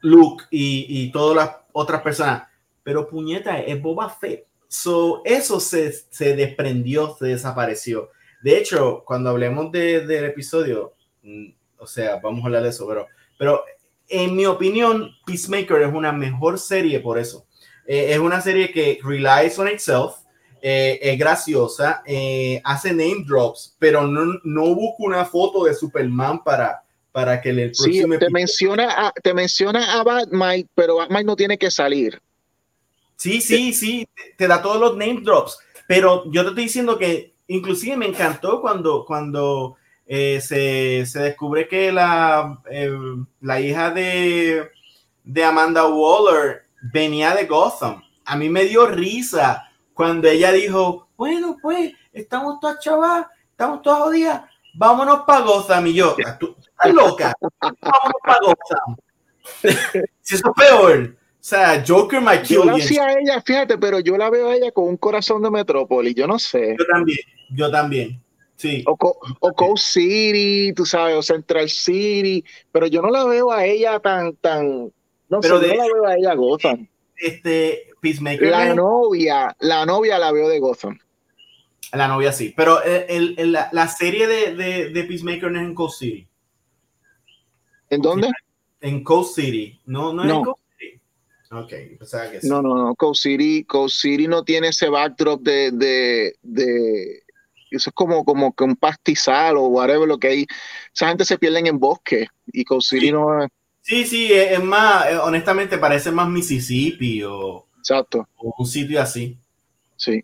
Luke 0.01 0.43
y, 0.51 0.87
y 0.89 1.11
todas 1.13 1.37
las 1.37 1.55
otras 1.71 2.01
personas 2.01 2.50
pero 2.83 3.07
puñeta, 3.07 3.59
es 3.59 3.81
Boba 3.81 4.09
Fett. 4.09 4.45
So, 4.67 5.21
eso 5.25 5.59
se, 5.59 5.91
se 5.91 6.35
desprendió, 6.35 7.15
se 7.17 7.27
desapareció. 7.27 8.09
De 8.41 8.57
hecho, 8.57 9.03
cuando 9.05 9.29
hablemos 9.29 9.71
de, 9.71 10.05
del 10.05 10.25
episodio, 10.25 10.93
mm, 11.23 11.47
o 11.77 11.87
sea, 11.87 12.17
vamos 12.17 12.43
a 12.43 12.45
hablar 12.45 12.63
de 12.63 12.69
eso, 12.69 12.87
pero, 12.87 13.07
pero 13.37 13.63
en 14.07 14.35
mi 14.35 14.45
opinión, 14.45 15.11
Peacemaker 15.25 15.81
es 15.81 15.93
una 15.93 16.11
mejor 16.11 16.59
serie 16.59 16.99
por 16.99 17.17
eso. 17.17 17.45
Eh, 17.87 18.13
es 18.13 18.19
una 18.19 18.41
serie 18.41 18.71
que 18.71 18.99
relies 19.03 19.57
on 19.57 19.67
itself, 19.67 20.13
eh, 20.61 20.99
es 21.01 21.17
graciosa, 21.17 22.03
eh, 22.05 22.61
hace 22.63 22.91
name 22.91 23.23
drops, 23.25 23.75
pero 23.79 24.05
no, 24.05 24.39
no 24.43 24.75
busca 24.75 25.03
una 25.03 25.25
foto 25.25 25.63
de 25.63 25.73
Superman 25.73 26.43
para, 26.43 26.83
para 27.11 27.41
que 27.41 27.51
le 27.51 27.73
sí, 27.73 28.03
te 28.19 28.29
menciona 28.29 29.07
a, 29.07 29.11
te 29.11 29.33
menciona 29.33 29.99
a 29.99 30.03
Batman, 30.03 30.69
pero 30.75 30.97
Batman 30.97 31.25
no 31.25 31.35
tiene 31.35 31.57
que 31.57 31.71
salir. 31.71 32.21
Sí, 33.21 33.39
sí, 33.39 33.71
sí, 33.71 34.09
te 34.35 34.47
da 34.47 34.63
todos 34.63 34.79
los 34.79 34.97
name 34.97 35.21
drops, 35.21 35.59
pero 35.87 36.23
yo 36.31 36.41
te 36.41 36.49
estoy 36.49 36.63
diciendo 36.63 36.97
que 36.97 37.35
inclusive 37.45 37.95
me 37.95 38.07
encantó 38.07 38.59
cuando, 38.61 39.05
cuando 39.05 39.77
eh, 40.07 40.41
se, 40.41 41.05
se, 41.05 41.19
descubre 41.19 41.67
que 41.67 41.91
la, 41.91 42.59
eh, 42.71 42.89
la 43.41 43.61
hija 43.61 43.91
de, 43.91 44.71
de 45.23 45.43
Amanda 45.43 45.85
Waller 45.85 46.63
venía 46.91 47.35
de 47.35 47.45
Gotham. 47.45 48.01
A 48.25 48.35
mí 48.35 48.49
me 48.49 48.63
dio 48.63 48.87
risa 48.87 49.69
cuando 49.93 50.27
ella 50.27 50.51
dijo, 50.51 51.07
bueno, 51.15 51.57
pues 51.61 51.93
estamos 52.11 52.59
todas 52.59 52.79
chavas, 52.79 53.27
estamos 53.51 53.83
todas 53.83 53.99
jodidas, 53.99 54.41
vámonos 54.73 55.25
para 55.27 55.41
Gotham. 55.41 55.85
Y 55.85 55.93
yo, 55.93 56.15
¿tú 56.39 56.55
estás 56.57 56.91
loca? 56.91 57.35
Vámonos 57.59 58.21
para 58.23 58.39
Gotham. 58.39 58.97
si 60.21 60.33
es 60.33 60.41
peor. 60.55 61.20
O 61.41 61.43
sea, 61.43 61.83
Joker 61.85 62.21
my 62.21 62.43
Yo 62.43 62.63
la 62.63 62.73
a 62.73 63.19
ella, 63.19 63.41
fíjate, 63.41 63.79
pero 63.79 63.99
yo 63.99 64.15
la 64.15 64.29
veo 64.29 64.49
a 64.49 64.55
ella 64.55 64.71
con 64.71 64.87
un 64.87 64.95
corazón 64.95 65.41
de 65.41 65.49
Metrópolis, 65.49 66.13
yo 66.13 66.27
no 66.27 66.37
sé. 66.37 66.75
Yo 66.77 66.85
también, 66.85 67.17
yo 67.49 67.71
también. 67.71 68.21
Sí. 68.57 68.83
O, 68.85 68.95
o 69.39 69.53
Coast 69.53 69.85
City, 69.85 70.71
tú 70.75 70.85
sabes, 70.85 71.15
o 71.15 71.23
Central 71.23 71.67
City, 71.67 72.45
pero 72.71 72.85
yo 72.85 73.01
no 73.01 73.09
la 73.09 73.25
veo 73.25 73.51
a 73.51 73.65
ella 73.65 73.99
tan, 73.99 74.35
tan, 74.35 74.93
no 75.29 75.39
pero 75.39 75.59
sé, 75.59 75.65
de 75.65 75.75
no 75.75 75.81
la 75.81 75.85
veo 75.91 76.05
a 76.05 76.15
ella 76.15 76.35
Gotham. 76.35 76.87
Este, 77.15 77.87
Peacemaker. 77.99 78.47
La 78.47 78.75
novia, 78.75 79.55
la 79.61 79.83
novia 79.87 80.19
la 80.19 80.31
veo 80.31 80.47
de 80.47 80.59
Gotham. 80.59 80.99
La 81.91 82.07
novia 82.07 82.31
sí, 82.31 82.53
pero 82.55 82.83
el, 82.83 83.33
el, 83.39 83.51
la, 83.51 83.87
serie 83.87 84.27
de, 84.27 84.53
de, 84.53 84.89
de, 84.91 85.03
Peacemaker 85.05 85.51
no 85.51 85.59
es 85.59 85.65
en 85.65 85.73
Coast 85.73 85.99
City. 85.99 86.27
¿En 87.89 87.99
dónde? 87.99 88.29
En 88.79 89.03
Coast 89.03 89.35
City. 89.35 89.81
No, 89.85 90.13
no 90.13 90.23
es 90.23 90.29
en 90.29 90.43
Coast 90.43 90.60
Ok, 91.51 91.69
que 91.69 92.39
No, 92.43 92.61
no, 92.61 92.75
no. 92.75 92.95
Coast 92.95 93.23
City, 93.23 93.65
City 93.89 94.27
no 94.27 94.43
tiene 94.43 94.69
ese 94.69 94.87
backdrop 94.89 95.41
de, 95.41 95.71
de, 95.71 96.35
de 96.41 97.23
eso 97.69 97.89
es 97.89 97.93
como, 97.93 98.23
como 98.23 98.53
que 98.53 98.63
un 98.63 98.75
pastizal 98.75 99.57
o 99.57 99.67
whatever 99.67 100.07
lo 100.07 100.17
que 100.17 100.27
hay. 100.27 100.45
Esa 100.93 101.09
gente 101.09 101.25
se 101.25 101.37
pierden 101.37 101.67
en 101.67 101.79
bosque 101.79 102.27
y 102.47 102.63
Coast 102.63 102.89
City 102.89 103.07
sí. 103.07 103.11
no 103.11 103.47
Sí, 103.81 104.05
sí, 104.05 104.31
es 104.31 104.63
más, 104.63 105.09
eh, 105.11 105.17
honestamente 105.17 105.77
parece 105.77 106.11
más 106.11 106.29
Mississippi 106.29 107.23
o, 107.23 107.67
Exacto. 107.79 108.27
O 108.37 108.53
un 108.59 108.65
sitio 108.67 109.01
así. 109.01 109.37
Sí. 109.97 110.21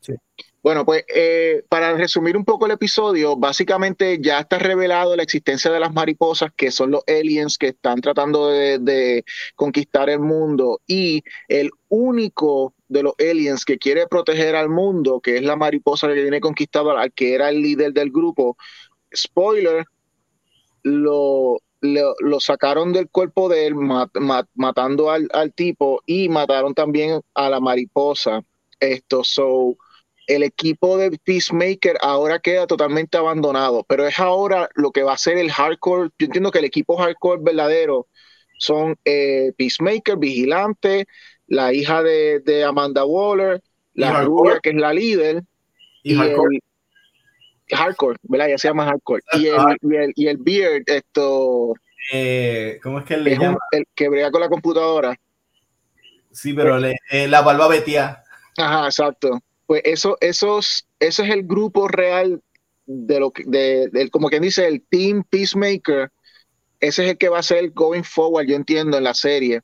Bueno, 0.68 0.84
pues 0.84 1.05
eh, 1.07 1.63
para 1.70 1.93
resumir 1.93 2.36
un 2.36 2.43
poco 2.43 2.65
el 2.65 2.74
episodio, 2.74 3.38
básicamente 3.38 4.20
ya 4.22 4.41
está 4.41 4.59
revelado 4.59 5.15
la 5.15 5.24
existencia 5.24 5.72
de 5.72 5.80
las 5.80 5.93
mariposas, 5.93 6.51
que 6.57 6.72
son 6.72 6.91
los 6.91 7.03
aliens 7.07 7.57
que 7.57 7.68
están 7.68 8.01
tratando 8.01 8.49
de, 8.49 9.24
conquistar 9.55 10.09
el 10.09 10.20
mundo, 10.20 10.82
y 10.86 11.24
el 11.47 11.70
único 11.88 12.74
de 12.89 13.03
los 13.03 13.13
aliens 13.18 13.63
que 13.63 13.78
quiere 13.78 14.07
proteger 14.07 14.57
al 14.57 14.68
mundo, 14.68 15.22
que 15.22 15.38
es 15.38 15.41
la 15.41 15.55
mariposa 15.55 16.09
que 16.09 16.22
viene 16.22 16.41
conquistado 16.41 16.91
al 16.97 17.13
que 17.13 17.34
era 17.34 17.47
el 17.47 17.61
líder 17.61 17.93
del 17.93 18.11
grupo, 18.11 18.57
spoiler, 19.15 19.86
lo, 20.84 21.61
lo, 21.80 22.13
lo 22.20 22.39
sacaron 22.41 22.91
del 22.91 23.09
cuerpo 23.09 23.47
de 23.47 23.68
él 23.68 23.76
mat- 23.76 24.20
mat- 24.20 24.49
matando 24.53 25.11
al, 25.11 25.30
al 25.32 25.53
tipo 25.53 26.01
y 26.05 26.28
mataron 26.28 26.74
también 26.74 27.22
a 27.36 27.49
la 27.49 27.61
mariposa. 27.61 28.43
Esto, 28.82 29.24
so, 29.24 29.78
el 30.28 30.43
equipo 30.43 30.97
de 30.97 31.17
Peacemaker 31.23 31.97
ahora 32.01 32.39
queda 32.39 32.67
totalmente 32.67 33.17
abandonado, 33.17 33.84
pero 33.88 34.05
es 34.05 34.19
ahora 34.19 34.69
lo 34.75 34.91
que 34.91 35.03
va 35.03 35.13
a 35.13 35.17
ser 35.17 35.38
el 35.38 35.51
hardcore. 35.51 36.09
Yo 36.19 36.25
entiendo 36.25 36.51
que 36.51 36.59
el 36.59 36.65
equipo 36.65 36.97
hardcore 36.97 37.41
verdadero 37.41 38.07
son 38.59 38.95
eh, 39.05 39.51
Peacemaker, 39.57 40.17
Vigilante, 40.17 41.07
la 41.47 41.73
hija 41.73 42.03
de, 42.03 42.39
de 42.41 42.63
Amanda 42.63 43.05
Waller, 43.05 43.61
¿Y 43.93 44.01
la 44.01 44.21
rubia 44.23 44.59
que 44.61 44.69
es 44.69 44.75
la 44.75 44.93
líder, 44.93 45.43
Y 46.03 46.13
hardcore. 46.15 46.59
el 47.69 47.78
hardcore, 47.78 48.17
¿verdad? 48.23 48.47
Ya 48.49 48.57
se 48.57 48.67
llama 48.67 48.86
hardcore. 48.86 49.21
Y 49.34 49.47
el, 49.47 49.61
y 49.82 49.95
el, 49.95 50.13
y 50.15 50.28
el 50.28 50.38
Beard, 50.38 50.84
esto 50.88 51.73
eh, 52.13 52.80
¿Cómo 52.84 52.99
es 52.99 53.05
que 53.05 53.17
le 53.17 53.32
es 53.34 53.39
un- 53.39 53.45
llama? 53.45 53.57
el 53.71 53.86
que 53.95 54.07
brega 54.09 54.32
con 54.32 54.41
la 54.41 54.49
computadora. 54.49 55.15
Sí, 56.32 56.53
pero 56.53 56.78
le- 56.78 56.95
eh, 57.09 57.28
la 57.28 57.41
barba 57.41 57.67
betía. 57.67 58.23
Ajá, 58.57 58.86
exacto. 58.86 59.39
Pues 59.68 59.82
eso, 59.84 60.18
esos, 60.22 60.88
ese 60.99 61.24
es 61.24 61.30
el 61.30 61.43
grupo 61.43 61.88
real 61.88 62.41
de 62.86 63.20
lo 63.20 63.32
que, 63.32 63.43
de, 63.45 64.09
como 64.09 64.30
quien 64.30 64.41
dice, 64.41 64.68
el 64.68 64.82
Team 64.82 65.24
Peacemaker. 65.30 66.11
Ese 66.80 67.03
es 67.03 67.11
el 67.11 67.18
que 67.18 67.30
va 67.30 67.39
a 67.39 67.43
ser 67.43 67.72
going 67.72 68.03
forward, 68.03 68.47
yo 68.47 68.55
entiendo, 68.55 68.97
en 68.97 69.03
la 69.03 69.13
serie. 69.13 69.61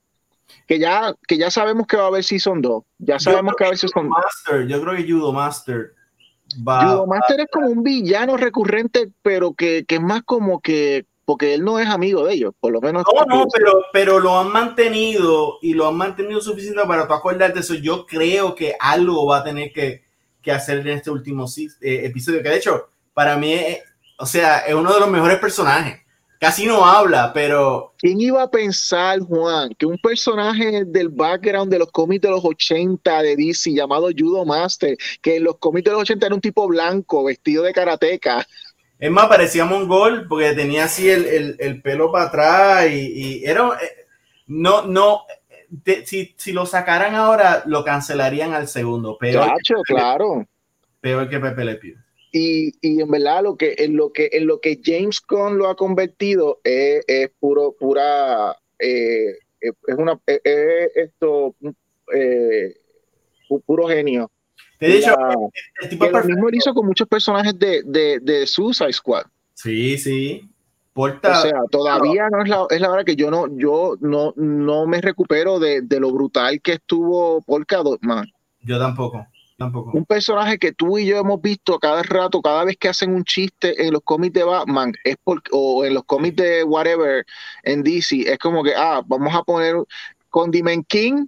Que 0.67 0.77
ya, 0.77 1.15
que 1.27 1.37
ya 1.37 1.49
sabemos 1.49 1.87
que 1.87 1.97
va 1.97 2.03
a 2.03 2.07
haber 2.07 2.23
Season 2.23 2.61
2. 2.61 2.83
Ya 2.99 3.17
sabemos 3.17 3.55
que 3.55 3.63
va 3.63 3.67
a 3.67 3.69
haber 3.69 3.79
Season 3.79 4.09
2. 4.09 4.17
Master, 4.23 4.67
yo 4.67 4.81
creo 4.81 4.95
que 4.97 5.11
Judo 5.11 5.31
Master 5.31 5.93
va. 6.67 6.85
Judo 6.85 7.07
Master 7.07 7.39
es 7.39 7.47
como 7.51 7.67
un 7.67 7.81
villano 7.81 8.35
recurrente, 8.35 9.09
pero 9.21 9.53
que, 9.53 9.85
que 9.85 9.95
es 9.95 10.01
más 10.01 10.23
como 10.23 10.59
que, 10.59 11.05
porque 11.25 11.53
él 11.53 11.63
no 11.63 11.79
es 11.79 11.87
amigo 11.87 12.25
de 12.25 12.33
ellos, 12.33 12.53
por 12.59 12.71
lo 12.71 12.81
menos. 12.81 13.03
No, 13.13 13.25
no, 13.25 13.45
pero, 13.53 13.71
pero 13.91 14.19
lo 14.19 14.37
han 14.37 14.51
mantenido 14.51 15.57
y 15.61 15.73
lo 15.73 15.87
han 15.87 15.95
mantenido 15.95 16.41
suficiente 16.41 16.81
para 16.85 17.07
tú 17.07 17.13
acordarte 17.13 17.55
de 17.55 17.59
eso. 17.61 17.75
Yo 17.75 18.05
creo 18.05 18.55
que 18.55 18.75
algo 18.79 19.25
va 19.25 19.37
a 19.39 19.43
tener 19.43 19.71
que, 19.71 20.03
que 20.41 20.51
hacer 20.51 20.79
en 20.79 20.89
este 20.89 21.09
último 21.11 21.45
eh, 21.57 22.01
episodio, 22.05 22.43
que 22.43 22.49
de 22.49 22.57
hecho, 22.57 22.89
para 23.13 23.37
mí, 23.37 23.53
es- 23.53 23.79
o 24.19 24.25
sea, 24.25 24.59
es 24.59 24.73
uno 24.73 24.93
de 24.93 24.99
los 24.99 25.09
mejores 25.09 25.39
personajes. 25.39 26.01
Casi 26.39 26.65
no 26.65 26.85
habla, 26.85 27.31
pero 27.33 27.93
¿Quién 27.97 28.19
iba 28.19 28.43
a 28.43 28.51
pensar, 28.51 29.21
Juan, 29.21 29.73
que 29.79 29.85
un 29.85 29.97
personaje 29.97 30.83
del 30.85 31.07
background 31.07 31.71
de 31.71 31.79
los 31.79 31.89
cómics 31.89 32.21
de 32.21 32.31
los 32.31 32.43
80 32.43 33.21
de 33.21 33.37
DC 33.37 33.71
llamado 33.73 34.09
Judo 34.17 34.43
Master, 34.43 34.97
que 35.21 35.37
en 35.37 35.45
los 35.45 35.57
cómics 35.57 35.85
de 35.85 35.91
los 35.91 36.01
80 36.01 36.25
era 36.25 36.35
un 36.35 36.41
tipo 36.41 36.67
blanco 36.67 37.23
vestido 37.23 37.63
de 37.63 37.71
karateca? 37.71 38.45
Es 39.05 39.11
más, 39.11 39.27
parecía 39.27 39.65
mongol 39.65 40.27
porque 40.29 40.53
tenía 40.53 40.85
así 40.85 41.09
el, 41.09 41.25
el- 41.25 41.55
el 41.59 41.81
pelo 41.81 42.11
para 42.11 42.25
atrás 42.25 42.89
y, 42.89 43.39
y 43.41 43.45
era. 43.45 43.69
eh, 43.81 44.05
No, 44.47 44.83
no. 44.85 45.23
te- 45.83 46.05
si, 46.05 46.33
si 46.37 46.51
lo 46.53 46.65
sacaran 46.65 47.15
ahora, 47.15 47.63
lo 47.65 47.83
cancelarían 47.83 48.53
al 48.53 48.67
segundo. 48.67 49.17
Peor, 49.17 49.45
Chacho, 49.47 49.81
claro. 49.85 50.45
peor 51.01 51.29
que 51.29 51.39
Pepe 51.39 51.65
Le 51.65 51.75
Pew. 51.75 51.95
Y, 52.31 52.71
y 52.81 53.01
en 53.01 53.11
verdad 53.11 53.43
lo 53.43 53.55
que 53.55 53.75
en 53.77 53.95
lo 53.95 54.11
que 54.11 54.29
en 54.33 54.47
lo 54.47 54.59
que 54.59 54.79
James 54.83 55.21
Gunn 55.27 55.57
lo 55.57 55.67
ha 55.69 55.75
convertido 55.75 56.59
es, 56.63 57.03
es 57.07 57.29
puro 57.39 57.75
pura 57.79 58.55
eh, 58.79 59.37
es 59.61 59.95
una 59.97 60.19
es, 60.25 60.41
es 60.43 60.91
esto 60.95 61.55
eh, 62.15 62.73
pu- 63.47 63.61
puro 63.65 63.87
genio. 63.87 64.31
Te 64.87 64.93
he 64.93 64.95
dicho, 64.97 65.11
La- 65.11 65.35
el 65.81 65.89
tipo 65.89 66.05
lo 66.07 66.23
mismo 66.23 66.49
lo 66.49 66.55
hizo 66.57 66.73
con 66.73 66.85
muchos 66.85 67.07
personajes 67.07 67.57
de, 67.57 67.83
de, 67.85 68.19
de 68.21 68.47
Suicide 68.47 68.93
Squad. 68.93 69.23
Sí, 69.53 69.97
sí. 69.97 70.49
Porta. 70.93 71.39
O 71.39 71.41
sea, 71.41 71.59
todavía 71.71 72.29
no 72.29 72.43
es 72.43 72.49
la, 72.49 72.65
es 72.69 72.79
la 72.79 72.91
hora 72.91 73.03
que 73.03 73.15
yo 73.15 73.31
no, 73.31 73.47
yo 73.57 73.95
no, 73.99 74.33
no 74.35 74.85
me 74.85 75.01
recupero 75.01 75.57
de, 75.59 75.81
de 75.81 75.99
lo 75.99 76.11
brutal 76.11 76.61
que 76.61 76.73
estuvo 76.73 77.41
Polka 77.41 77.77
Dot 77.77 77.99
Man. 78.03 78.25
yo 78.61 78.77
tampoco. 78.77 79.25
Tampoco. 79.57 79.91
Un 79.93 80.03
personaje 80.05 80.57
que 80.57 80.71
tú 80.71 80.97
y 80.97 81.05
yo 81.05 81.17
hemos 81.17 81.39
visto 81.39 81.77
cada 81.79 82.01
rato, 82.03 82.41
cada 82.41 82.63
vez 82.65 82.75
que 82.75 82.89
hacen 82.89 83.13
un 83.13 83.23
chiste 83.23 83.85
en 83.85 83.93
los 83.93 84.01
cómics 84.03 84.33
de 84.33 84.43
Batman, 84.43 84.93
es 85.03 85.15
porque, 85.23 85.49
o 85.53 85.85
en 85.85 85.93
los 85.93 86.03
cómics 86.05 86.35
de 86.37 86.63
whatever 86.63 87.23
en 87.63 87.83
DC, 87.83 88.21
es 88.31 88.39
como 88.39 88.63
que, 88.63 88.73
ah, 88.75 89.01
vamos 89.05 89.33
a 89.33 89.43
poner 89.43 89.75
Condiment 90.29 90.85
King, 90.87 91.27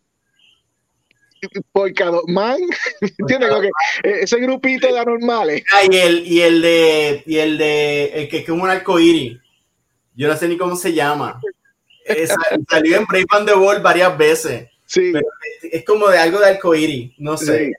Polka 1.71 2.05
Dot 2.05 2.27
Man, 2.27 2.57
¿entiendes? 3.19 3.49
Como 3.49 3.61
que, 3.61 3.67
eh, 4.03 4.19
ese 4.21 4.39
grupito 4.39 4.87
de 4.91 4.99
anormales. 4.99 5.63
Ah, 5.73 5.81
y 5.89 5.95
el, 5.97 6.27
y 6.27 6.41
el 6.41 6.61
de. 6.61 7.23
Y 7.25 7.37
el 7.37 7.57
de. 7.57 8.05
El 8.13 8.29
que 8.29 8.37
es 8.39 8.45
como 8.45 8.63
un 8.63 8.69
arcoíris. 8.69 9.37
Yo 10.15 10.27
no 10.27 10.35
sé 10.37 10.47
ni 10.47 10.57
cómo 10.57 10.75
se 10.75 10.93
llama. 10.93 11.41
Esa- 12.05 12.35
salió 12.69 12.97
en 12.97 13.05
Brave 13.05 13.25
and 13.31 13.47
the 13.49 13.55
Wall 13.55 13.81
varias 13.81 14.17
veces. 14.17 14.69
Sí, 14.85 15.11
Pero 15.11 15.25
Es 15.63 15.83
como 15.83 16.07
de 16.09 16.17
algo 16.19 16.39
de 16.39 16.47
arcoíris. 16.51 17.11
No 17.17 17.35
sé. 17.37 17.71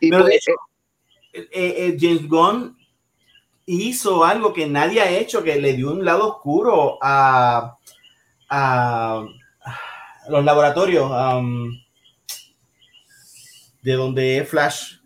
y 0.00 0.10
Pero 0.10 0.24
de 0.24 0.30
pues, 0.30 0.36
hecho, 0.36 0.52
eh, 1.32 1.48
eh, 1.52 1.96
James 2.00 2.28
Gunn 2.28 2.78
hizo 3.66 4.24
algo 4.24 4.52
que 4.54 4.66
nadie 4.66 5.00
ha 5.02 5.10
hecho, 5.10 5.42
que 5.42 5.60
le 5.60 5.74
dio 5.74 5.90
un 5.90 6.04
lado 6.04 6.28
oscuro 6.36 6.98
a, 7.02 7.76
a, 8.48 9.26
a 9.64 10.30
los 10.30 10.44
laboratorios 10.44 11.10
um, 11.10 11.68
de 13.88 13.94
donde 13.94 14.36
es 14.36 14.46
Flash. 14.48 14.96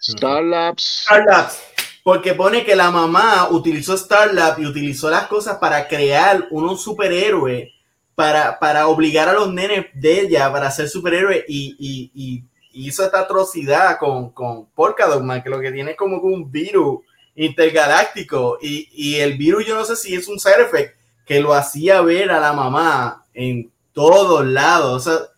Star 0.00 0.42
Labs. 0.42 1.02
Star 1.02 1.24
Labs, 1.24 1.62
porque 2.02 2.34
pone 2.34 2.64
que 2.64 2.74
la 2.74 2.90
mamá 2.90 3.48
utilizó 3.50 3.94
Star 3.94 4.34
Lab 4.34 4.58
y 4.60 4.66
utilizó 4.66 5.08
las 5.08 5.28
cosas 5.28 5.58
para 5.58 5.86
crear 5.86 6.48
un 6.50 6.76
superhéroe, 6.76 7.72
para, 8.16 8.58
para 8.58 8.88
obligar 8.88 9.28
a 9.28 9.32
los 9.34 9.52
nenes 9.52 9.86
de 9.94 10.20
ella 10.22 10.50
para 10.52 10.72
ser 10.72 10.88
superhéroe 10.88 11.44
y, 11.46 11.76
y- 11.78 12.10
y- 12.14 12.44
y 12.72 12.88
hizo 12.88 13.04
esta 13.04 13.20
atrocidad 13.20 13.96
con, 13.98 14.30
con 14.30 14.66
Polka 14.70 15.06
Dot 15.06 15.22
Man, 15.22 15.40
que 15.42 15.50
lo 15.50 15.60
que 15.60 15.70
tiene 15.70 15.92
es 15.92 15.96
como 15.96 16.16
un 16.16 16.50
virus 16.50 17.00
intergaláctico 17.36 18.58
y, 18.60 18.88
y 18.92 19.20
el 19.20 19.36
virus 19.38 19.66
yo 19.66 19.76
no 19.76 19.84
sé 19.84 19.94
si 19.94 20.14
es 20.14 20.26
un 20.26 20.40
side 20.40 20.62
effect 20.62 20.96
que 21.24 21.40
lo 21.40 21.54
hacía 21.54 22.00
ver 22.00 22.30
a 22.32 22.40
la 22.40 22.52
mamá 22.54 23.24
en 23.34 23.70
todos 23.92 24.44
lados. 24.46 25.06
O 25.06 25.10
sea, 25.10 25.18
you 25.18 25.31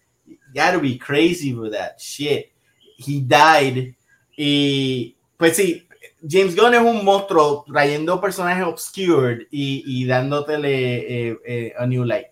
gotta 0.54 0.78
be 0.78 0.98
crazy 0.98 1.52
for 1.52 1.70
that 1.70 1.98
shit. 1.98 2.52
He 2.96 3.20
died. 3.20 3.94
Y 4.36 5.16
pues 5.36 5.56
sí, 5.56 5.86
James 6.26 6.56
Gunn 6.56 6.74
es 6.74 6.80
un 6.80 7.04
monstruo 7.04 7.64
trayendo 7.66 8.20
personajes 8.20 8.64
obscured 8.64 9.46
y, 9.50 9.82
y 9.86 10.04
dándotele 10.06 11.28
eh, 11.30 11.38
eh, 11.46 11.72
a 11.78 11.86
new 11.86 12.04
light. 12.04 12.26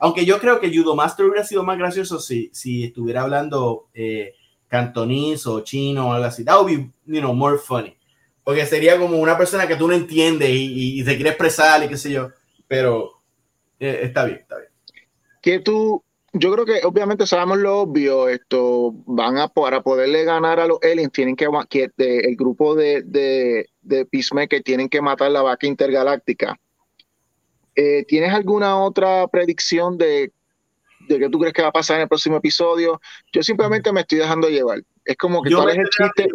Aunque 0.00 0.24
yo 0.26 0.38
creo 0.38 0.60
que 0.60 0.74
Judo 0.74 0.94
Master 0.94 1.26
hubiera 1.26 1.44
sido 1.44 1.62
más 1.62 1.78
gracioso 1.78 2.18
si, 2.20 2.50
si 2.52 2.84
estuviera 2.84 3.22
hablando 3.22 3.88
eh, 3.94 4.34
cantonés 4.68 5.46
o 5.46 5.60
chino 5.60 6.08
o 6.08 6.12
algo 6.12 6.26
así. 6.26 6.44
That 6.44 6.60
would 6.60 6.76
be, 6.76 6.90
you 7.06 7.20
know, 7.20 7.32
more 7.32 7.56
funny. 7.58 7.96
Porque 8.44 8.66
sería 8.66 8.98
como 8.98 9.16
una 9.18 9.38
persona 9.38 9.66
que 9.66 9.76
tú 9.76 9.88
no 9.88 9.94
entiendes 9.94 10.50
y, 10.50 10.66
y- 10.96 11.00
y 11.00 11.04
se 11.04 11.14
quiere 11.16 11.30
expresar 11.30 11.82
y 11.82 11.88
qué 11.88 11.96
sé 11.96 12.10
yo. 12.12 12.30
Pero 12.68 13.22
eh, 13.80 14.00
está 14.02 14.24
bien, 14.24 14.40
está 14.40 14.58
bien. 14.58 14.70
que 15.40 15.60
tú, 15.60 16.02
yo 16.38 16.52
creo 16.52 16.64
que 16.66 16.80
obviamente 16.84 17.26
sabemos 17.26 17.58
lo 17.58 17.78
obvio, 17.80 18.28
esto 18.28 18.92
van 19.06 19.38
a 19.38 19.48
para 19.48 19.82
poderle 19.82 20.24
ganar 20.24 20.60
a 20.60 20.66
los 20.66 20.78
aliens 20.82 21.12
tienen 21.12 21.36
que, 21.36 21.48
que 21.68 21.90
de- 21.96 22.20
el 22.20 22.36
grupo 22.36 22.74
de, 22.74 23.02
de, 23.02 23.68
de 23.80 24.04
Peacemaker 24.06 24.62
tienen 24.62 24.88
que 24.88 25.00
matar 25.00 25.30
la 25.30 25.42
vaca 25.42 25.66
intergaláctica. 25.66 26.58
Eh, 27.74 28.04
¿Tienes 28.06 28.32
alguna 28.32 28.82
otra 28.82 29.26
predicción 29.28 29.98
de, 29.98 30.32
de 31.08 31.18
qué 31.18 31.28
tú 31.28 31.38
crees 31.38 31.52
que 31.54 31.62
va 31.62 31.68
a 31.68 31.72
pasar 31.72 31.96
en 31.96 32.02
el 32.02 32.08
próximo 32.08 32.36
episodio? 32.36 33.00
Yo 33.32 33.42
simplemente 33.42 33.92
me 33.92 34.00
estoy 34.00 34.18
dejando 34.18 34.48
llevar. 34.48 34.82
Es 35.04 35.16
como 35.16 35.42
que 35.42 35.50
Yo 35.50 35.58
cuál 35.58 35.70
es 35.70 35.78
el 35.78 35.88
chiste, 35.88 36.28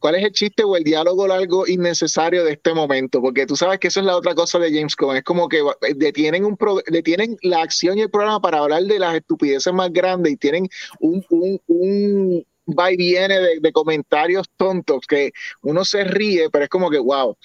cuál 0.00 0.16
es 0.16 0.24
el 0.24 0.32
chiste 0.32 0.64
o 0.64 0.76
el 0.76 0.84
diálogo 0.84 1.26
largo 1.28 1.66
innecesario 1.66 2.44
de 2.44 2.52
este 2.52 2.74
momento, 2.74 3.20
porque 3.20 3.46
tú 3.46 3.54
sabes 3.56 3.78
que 3.78 3.88
eso 3.88 4.00
es 4.00 4.06
la 4.06 4.16
otra 4.16 4.34
cosa 4.34 4.58
de 4.58 4.72
James 4.74 4.96
Gunn, 4.96 5.16
es 5.16 5.22
como 5.24 5.48
que 5.48 5.58
eh, 5.58 5.94
detienen 5.96 6.44
un 6.44 6.56
pro- 6.56 6.82
detienen 6.88 7.36
la 7.42 7.62
acción 7.62 7.98
y 7.98 8.02
el 8.02 8.10
programa 8.10 8.40
para 8.40 8.58
hablar 8.58 8.82
de 8.84 8.98
las 8.98 9.14
estupideces 9.14 9.72
más 9.72 9.92
grandes 9.92 10.32
y 10.32 10.36
tienen 10.36 10.68
un, 11.00 11.24
un, 11.30 11.60
un 11.68 12.46
va 12.66 12.92
y 12.92 12.96
viene 12.96 13.38
de, 13.38 13.60
de 13.60 13.72
comentarios 13.72 14.48
tontos 14.56 15.06
que 15.06 15.32
uno 15.62 15.84
se 15.84 16.04
ríe, 16.04 16.50
pero 16.50 16.64
es 16.64 16.70
como 16.70 16.90
que 16.90 16.98
wow. 16.98 17.36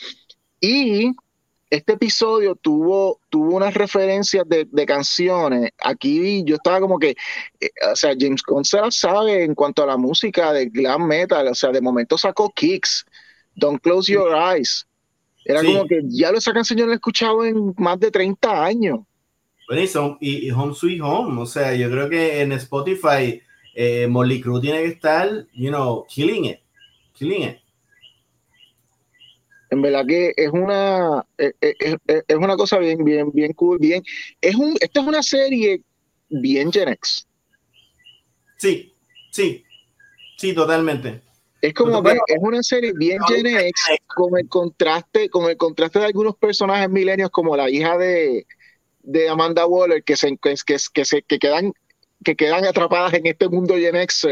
Y 0.62 1.12
este 1.76 1.94
episodio 1.94 2.56
tuvo, 2.56 3.20
tuvo 3.30 3.56
unas 3.56 3.74
referencias 3.74 4.46
de, 4.48 4.86
canciones. 4.86 5.72
Aquí 5.80 6.44
yo 6.46 6.56
estaba 6.56 6.80
como 6.80 7.00
que, 7.00 7.16
eh, 7.60 7.70
o 7.92 7.96
sea, 7.96 8.14
James 8.18 8.42
Gunn 8.46 8.66
se 8.66 8.80
la 8.80 8.92
sabe 8.92 9.44
en 9.44 9.56
cuanto 9.56 9.84
a 9.84 9.88
la 9.88 9.98
música 9.98 10.54
de 10.54 10.68
glam 10.68 11.08
metal. 11.08 11.48
O 11.48 11.56
sea, 11.56 11.72
de 11.72 11.82
momento 11.82 12.18
sacó 12.18 12.52
Kicks, 12.52 13.06
Don't 13.56 13.82
Close 13.82 14.12
Your 14.12 14.36
Eyes. 14.36 14.88
Era 15.44 15.64
como 15.64 15.86
que 15.86 16.02
ya 16.06 16.32
lo 16.32 16.40
esa 16.40 16.54
canción 16.54 16.80
yo 16.80 16.88
la 16.88 16.94
he 16.94 16.96
escuchado 16.96 17.46
en 17.46 17.74
más 17.78 18.00
de 18.00 18.10
30 18.10 18.66
años. 18.66 19.00
Bueno, 19.68 20.18
y, 20.20 20.50
Home 20.52 20.74
Sweet 20.74 21.02
Home, 21.02 21.42
o 21.42 21.46
sea, 21.46 21.74
yo 21.76 21.90
creo 21.90 22.10
que 22.10 22.42
en 22.42 22.52
Spotify 22.54 23.42
eh, 23.74 24.08
Molly 24.08 24.42
Crew 24.42 24.60
tiene 24.60 24.80
que 24.80 24.88
estar, 24.88 25.46
you 25.54 25.70
know, 25.70 26.06
killing 26.08 26.46
it, 26.46 26.60
killing 27.14 27.44
it. 27.44 27.58
En 29.76 29.82
verdad 29.82 30.06
que 30.08 30.34
es 30.38 30.50
una, 30.52 31.26
eh, 31.38 31.52
eh, 31.60 31.98
es, 32.08 32.36
una 32.38 32.56
cosa 32.56 32.78
bien, 32.78 33.04
bien, 33.04 33.30
bien 33.34 33.52
cool, 33.52 33.78
bien. 33.78 34.02
Es 34.40 34.56
un, 34.56 34.78
esta 34.80 35.02
es 35.02 35.06
una 35.06 35.22
serie 35.22 35.82
bien 36.30 36.72
Gen 36.72 36.88
X. 36.88 37.28
Sí, 38.58 38.96
sí, 39.32 39.66
sí, 40.38 40.54
totalmente. 40.54 41.20
Es 41.62 41.74
como 41.74 42.02
que 42.02 42.14
es 42.14 42.38
una 42.40 42.64
serie 42.64 42.94
bien 42.96 43.20
Gen 43.28 43.48
X 43.48 43.74
con 44.08 44.40
el 44.40 44.48
contraste, 44.48 45.30
con 45.30 45.50
el 45.50 45.58
contraste 45.58 46.00
de 46.00 46.06
algunos 46.06 46.38
personajes 46.38 46.90
milenios 46.90 47.30
como 47.32 47.58
la 47.58 47.70
hija 47.70 47.98
de, 47.98 48.48
de 49.02 49.28
Amanda 49.28 49.66
Waller 49.66 50.06
que 50.06 50.16
se, 50.16 50.38
que, 50.38 50.56
que, 50.94 51.06
se, 51.06 51.22
que 51.22 51.38
quedan 51.38 51.74
que 52.24 52.38
quedan 52.38 52.64
atrapadas 52.64 53.14
en 53.14 53.26
este 53.26 53.50
mundo 53.50 53.76
Gen 53.76 53.98
X 53.98 54.26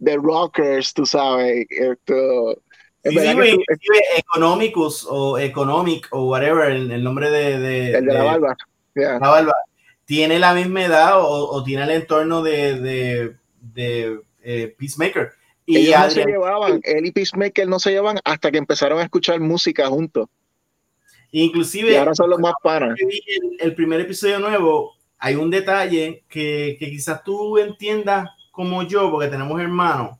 de 0.00 0.16
rockers, 0.16 0.92
tú 0.92 1.06
sabes. 1.06 1.66
Esto, 1.70 2.60
sí, 3.02 3.58
Economicus 4.16 5.06
o 5.08 5.38
Economic 5.38 6.08
o 6.10 6.28
whatever, 6.28 6.70
el, 6.70 7.02
nombre 7.02 7.30
de, 7.30 7.94
El 7.94 8.06
de, 8.06 8.12
la 8.12 8.22
barba. 8.22 8.56
La 8.94 9.18
barba. 9.18 9.54
Tiene 10.04 10.38
la 10.38 10.54
misma 10.54 10.84
edad 10.84 11.12
o, 11.16 11.62
tiene 11.64 11.84
el 11.84 11.90
entorno 11.90 12.42
de, 12.42 13.34
de, 13.60 14.20
eh, 14.42 14.74
Peacemaker. 14.78 15.32
Y 15.64 15.78
Ellos 15.78 16.00
no 16.00 16.10
se 16.10 16.24
llevaban, 16.24 16.80
él 16.82 17.06
y 17.06 17.12
Peacemaker 17.12 17.68
no 17.68 17.78
se 17.78 17.90
llevaban 17.90 18.18
hasta 18.24 18.50
que 18.50 18.58
empezaron 18.58 18.98
a 18.98 19.04
escuchar 19.04 19.38
música 19.40 19.86
juntos. 19.86 20.28
Inclusive, 21.30 21.92
y 21.92 21.94
ahora 21.94 22.14
son 22.14 22.28
los 22.28 22.40
más 22.40 22.54
panas. 22.62 22.98
El, 23.00 23.56
el, 23.58 23.74
primer 23.74 24.00
episodio 24.00 24.38
nuevo, 24.38 24.92
hay 25.18 25.36
un 25.36 25.50
detalle 25.50 26.24
que, 26.28 26.76
que 26.78 26.90
quizás 26.90 27.24
tú 27.24 27.56
entiendas 27.56 28.28
como 28.50 28.82
yo, 28.82 29.10
porque 29.10 29.28
tenemos 29.28 29.58
hermanos, 29.60 30.18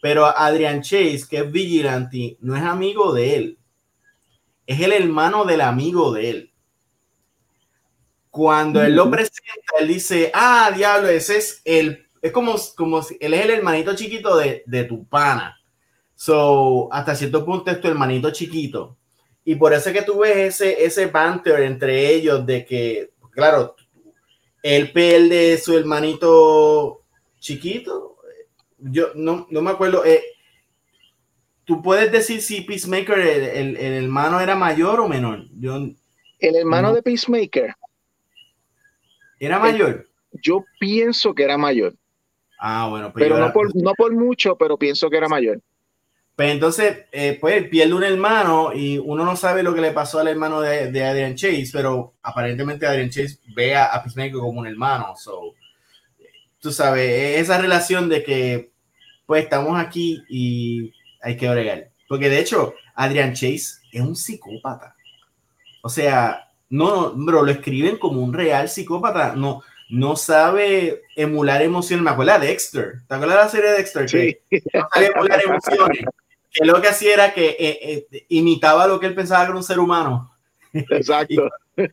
pero 0.00 0.26
Adrian 0.26 0.82
Chase, 0.82 1.24
que 1.28 1.38
es 1.38 1.50
vigilante, 1.50 2.36
no 2.40 2.56
es 2.56 2.62
amigo 2.62 3.12
de 3.12 3.36
él. 3.36 3.58
Es 4.66 4.80
el 4.80 4.92
hermano 4.92 5.44
del 5.44 5.60
amigo 5.60 6.12
de 6.12 6.30
él. 6.30 6.52
Cuando 8.30 8.82
él 8.82 8.94
lo 8.94 9.10
presenta, 9.10 9.78
él 9.80 9.88
dice, 9.88 10.30
ah, 10.34 10.70
diablo, 10.74 11.08
ese 11.08 11.38
es 11.38 11.62
el, 11.64 12.06
es 12.22 12.30
como, 12.30 12.54
como 12.76 13.02
si 13.02 13.16
él 13.20 13.34
es 13.34 13.44
el 13.44 13.50
hermanito 13.50 13.96
chiquito 13.96 14.36
de, 14.36 14.62
de 14.66 14.84
tu 14.84 15.06
pana. 15.06 15.58
So, 16.14 16.92
hasta 16.92 17.14
cierto 17.14 17.44
punto 17.44 17.70
es 17.70 17.80
tu 17.80 17.88
hermanito 17.88 18.30
chiquito. 18.30 18.96
Y 19.44 19.54
por 19.54 19.72
eso 19.72 19.88
es 19.88 19.96
que 19.96 20.02
tú 20.02 20.18
ves 20.18 20.60
ese, 20.60 20.84
ese 20.84 21.06
banter 21.06 21.62
entre 21.62 22.12
ellos 22.12 22.44
de 22.44 22.64
que, 22.66 23.12
claro, 23.30 23.76
él 24.62 24.92
pierde 24.92 25.56
su 25.58 25.76
hermanito 25.76 27.02
chiquito, 27.38 28.07
yo 28.78 29.08
no, 29.14 29.46
me 29.50 29.70
acuerdo. 29.70 30.04
Eh, 30.04 30.22
¿Tú 31.64 31.82
puedes 31.82 32.10
decir 32.10 32.40
si 32.40 32.62
Peacemaker, 32.62 33.18
el, 33.18 33.76
hermano, 33.76 34.40
era 34.40 34.56
mayor 34.56 35.00
o 35.00 35.08
menor? 35.08 35.44
Yo, 35.58 35.76
el 36.38 36.56
hermano 36.56 36.94
de 36.94 37.02
Peacemaker. 37.02 37.74
¿Era 39.38 39.58
mayor? 39.58 40.08
yo 40.42 40.64
pienso 40.78 41.34
que 41.34 41.44
era 41.44 41.58
mayor. 41.58 41.94
Ah, 42.58 42.88
bueno. 42.90 43.12
Pues 43.12 43.24
pero 43.24 43.38
no 43.38 43.52
por, 43.52 43.74
no 43.76 43.92
por 43.94 44.12
mucho, 44.14 44.56
pero 44.56 44.76
pienso 44.76 45.08
que 45.10 45.16
era 45.16 45.28
mayor. 45.28 45.60
Pues 46.34 46.52
entonces, 46.52 47.06
eh, 47.10 47.36
pues 47.40 47.68
pierde 47.68 47.94
un 47.94 48.04
hermano 48.04 48.72
y 48.72 48.98
uno 48.98 49.24
no 49.24 49.34
sabe 49.34 49.64
lo 49.64 49.74
que 49.74 49.80
le 49.80 49.90
pasó 49.90 50.20
al 50.20 50.28
hermano 50.28 50.60
de, 50.60 50.92
de 50.92 51.04
Adrian 51.04 51.34
Chase, 51.34 51.70
pero 51.72 52.14
aparentemente 52.22 52.86
Adrian 52.86 53.10
Chase 53.10 53.40
ve 53.56 53.74
a, 53.74 54.00
Peacemaker 54.02 54.34
como 54.34 54.60
un 54.60 54.66
hermano. 54.66 55.14
So, 55.16 55.54
tú 56.60 56.72
sabes, 56.72 57.40
esa 57.40 57.58
relación 57.58 58.08
de 58.08 58.22
que 58.22 58.72
pues 59.26 59.44
estamos 59.44 59.78
aquí 59.78 60.22
y 60.28 60.92
hay 61.20 61.36
que 61.36 61.48
bregar. 61.48 61.90
Porque 62.08 62.30
de 62.30 62.40
hecho, 62.40 62.74
Adrian 62.94 63.34
Chase 63.34 63.80
es 63.92 64.00
un 64.00 64.16
psicópata. 64.16 64.94
O 65.82 65.88
sea, 65.88 66.48
no, 66.70 67.12
bro, 67.12 67.42
lo 67.42 67.50
escriben 67.50 67.98
como 67.98 68.22
un 68.22 68.32
real 68.32 68.68
psicópata. 68.68 69.34
No, 69.34 69.62
no 69.90 70.16
sabe 70.16 71.02
emular 71.14 71.62
emociones. 71.62 72.02
Me 72.02 72.10
acuerdo 72.10 72.38
de 72.38 72.46
Dexter. 72.46 73.02
¿Te 73.06 73.14
acuerdas 73.14 73.36
de 73.36 73.44
la 73.44 73.48
serie 73.48 73.70
de 73.70 73.76
Dexter? 73.76 74.08
Sí. 74.08 74.38
no 74.72 74.88
sabe 74.92 75.12
emular 75.14 75.42
emociones. 75.44 76.04
Que 76.50 76.64
lo 76.64 76.80
que 76.80 76.88
hacía 76.88 77.14
era 77.14 77.34
que 77.34 77.56
eh, 77.58 78.06
eh, 78.10 78.26
imitaba 78.30 78.86
lo 78.86 78.98
que 78.98 79.06
él 79.06 79.14
pensaba 79.14 79.44
que 79.44 79.50
era 79.50 79.56
un 79.56 79.62
ser 79.62 79.78
humano. 79.78 80.32
Exacto. 80.72 81.50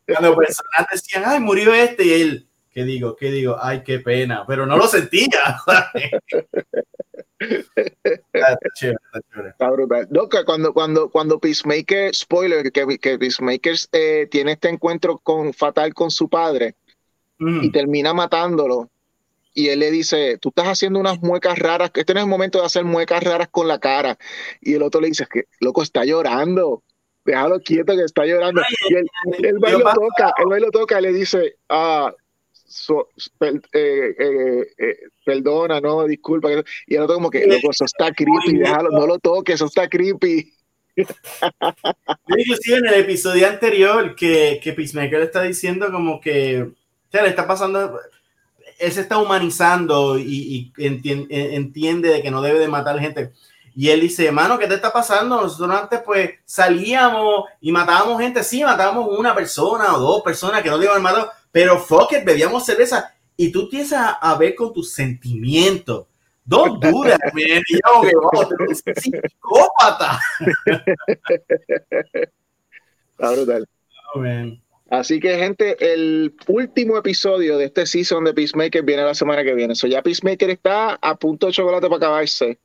cuando 0.07 0.35
personas 0.35 0.87
decían, 0.91 1.23
ay, 1.25 1.39
murió 1.39 1.73
este, 1.73 2.05
y 2.05 2.13
él, 2.13 2.47
¿Qué 2.75 2.83
digo? 2.83 3.15
¿Qué 3.15 3.31
digo? 3.31 3.55
Ay, 3.57 3.83
qué 3.85 3.99
pena, 3.99 4.43
pero 4.45 4.65
no 4.65 4.75
lo 4.75 4.85
sentía. 4.85 5.29
está, 7.39 8.57
brutal. 9.71 10.09
No, 10.11 10.27
cuando, 10.45 10.73
cuando, 10.73 11.09
cuando 11.09 11.39
Peacemaker, 11.39 12.13
spoiler, 12.13 12.69
que, 12.73 12.99
que 12.99 13.17
Peacemaker 13.17 13.75
eh, 13.93 14.27
tiene 14.29 14.51
este 14.51 14.67
encuentro 14.67 15.19
con, 15.19 15.53
fatal 15.53 15.93
con 15.93 16.11
su 16.11 16.27
padre 16.27 16.75
y 17.39 17.71
termina 17.71 18.13
matándolo, 18.13 18.89
y 19.53 19.69
él 19.69 19.79
le 19.79 19.89
dice, 19.89 20.37
tú 20.37 20.49
estás 20.49 20.67
haciendo 20.67 20.99
unas 20.99 21.21
muecas 21.21 21.57
raras, 21.57 21.91
este 21.93 22.13
no 22.13 22.19
es 22.19 22.25
el 22.25 22.29
momento 22.29 22.59
de 22.59 22.65
hacer 22.65 22.83
muecas 22.83 23.23
raras 23.23 23.47
con 23.49 23.69
la 23.69 23.79
cara. 23.79 24.17
Y 24.59 24.73
el 24.73 24.81
otro 24.81 24.99
le 24.99 25.07
dice, 25.07 25.25
que 25.31 25.45
loco, 25.61 25.81
está 25.81 26.03
llorando, 26.03 26.83
déjalo 27.23 27.61
quieto 27.61 27.95
que 27.95 28.03
está 28.03 28.25
llorando. 28.25 28.61
y 28.89 28.95
él, 28.95 29.07
él, 29.43 29.55
lo 29.61 29.93
toca, 29.93 30.33
él 30.39 30.61
lo 30.61 30.71
toca, 30.71 30.99
y 30.99 31.03
le 31.03 31.13
dice, 31.13 31.55
ah, 31.69 32.13
eh, 33.41 33.61
eh, 33.73 34.67
eh, 34.77 34.97
perdona, 35.23 35.79
no, 35.79 36.05
disculpa. 36.05 36.49
Y 36.87 36.95
el 36.95 37.01
otro 37.01 37.15
como 37.15 37.29
que, 37.29 37.45
loco, 37.45 37.71
eso 37.71 37.85
está 37.85 38.11
creepy, 38.11 38.57
déjalo, 38.57 38.89
no 38.89 39.05
lo 39.05 39.19
toques, 39.19 39.55
eso 39.55 39.65
está 39.65 39.87
creepy. 39.87 40.51
Inclusive 40.95 42.77
en 42.77 42.85
el 42.87 42.93
episodio 42.95 43.47
anterior 43.47 44.15
que, 44.15 44.59
que 44.63 44.73
Peacemaker 44.73 45.21
está 45.21 45.43
diciendo 45.43 45.91
como 45.91 46.19
que, 46.21 46.61
o 46.61 47.21
le 47.21 47.27
está 47.27 47.47
pasando, 47.47 47.99
él 48.79 48.91
se 48.91 49.01
está 49.01 49.17
humanizando 49.17 50.17
y, 50.17 50.71
entiende, 50.77 52.09
de 52.09 52.21
que 52.21 52.31
no 52.31 52.41
debe 52.41 52.59
de 52.59 52.67
matar 52.67 52.99
gente. 52.99 53.31
Y 53.77 53.89
él 53.89 54.01
dice, 54.01 54.25
hermano, 54.25 54.57
¿qué 54.57 54.67
te 54.67 54.75
está 54.75 54.91
pasando? 54.93 55.41
Nosotros 55.41 55.69
antes 55.69 55.99
pues 56.05 56.31
salíamos 56.45 57.43
y 57.59 57.73
matábamos 57.73 58.21
gente, 58.21 58.41
sí, 58.41 58.63
matábamos 58.63 59.07
una 59.17 59.35
persona 59.35 59.95
o 59.95 59.99
dos 59.99 60.21
personas 60.23 60.61
que 60.61 60.69
no 60.69 60.77
debían 60.77 61.01
matar, 61.01 61.29
pero 61.55 61.79
fuck 61.79 62.11
it, 62.11 62.25
bebíamos 62.25 62.65
cerveza 62.65 63.15
y 63.37 63.49
tú 63.49 63.61
empiezas 63.61 64.17
a, 64.19 64.37
ver 64.37 64.55
con 64.55 64.73
tus 64.73 64.91
sentimientos. 64.91 66.05
Don't 66.43 66.83
do 66.83 67.03
that, 67.03 67.17
man. 67.33 67.63
Yo, 67.69 68.01
psicópata. 68.97 70.19
Está 73.13 73.31
brutal. 73.31 73.65
Oh, 74.15 74.21
Así 74.89 75.21
que, 75.21 75.37
gente, 75.37 75.77
el 75.79 76.35
último 76.47 76.97
episodio 76.97 77.57
de 77.57 77.63
este 77.67 77.85
season 77.85 78.25
de 78.25 78.33
Peacemaker 78.33 78.83
viene 78.83 79.03
la 79.03 79.15
semana 79.15 79.41
que 79.41 79.53
viene. 79.53 79.75
So 79.75 79.87
ya 79.87 80.01
Peacemaker 80.01 80.49
está 80.49 80.95
a 81.01 81.15
punto 81.15 81.47
de 81.47 81.53
chocolate 81.53 81.87
para 81.87 81.95
acabarse. 81.95 82.59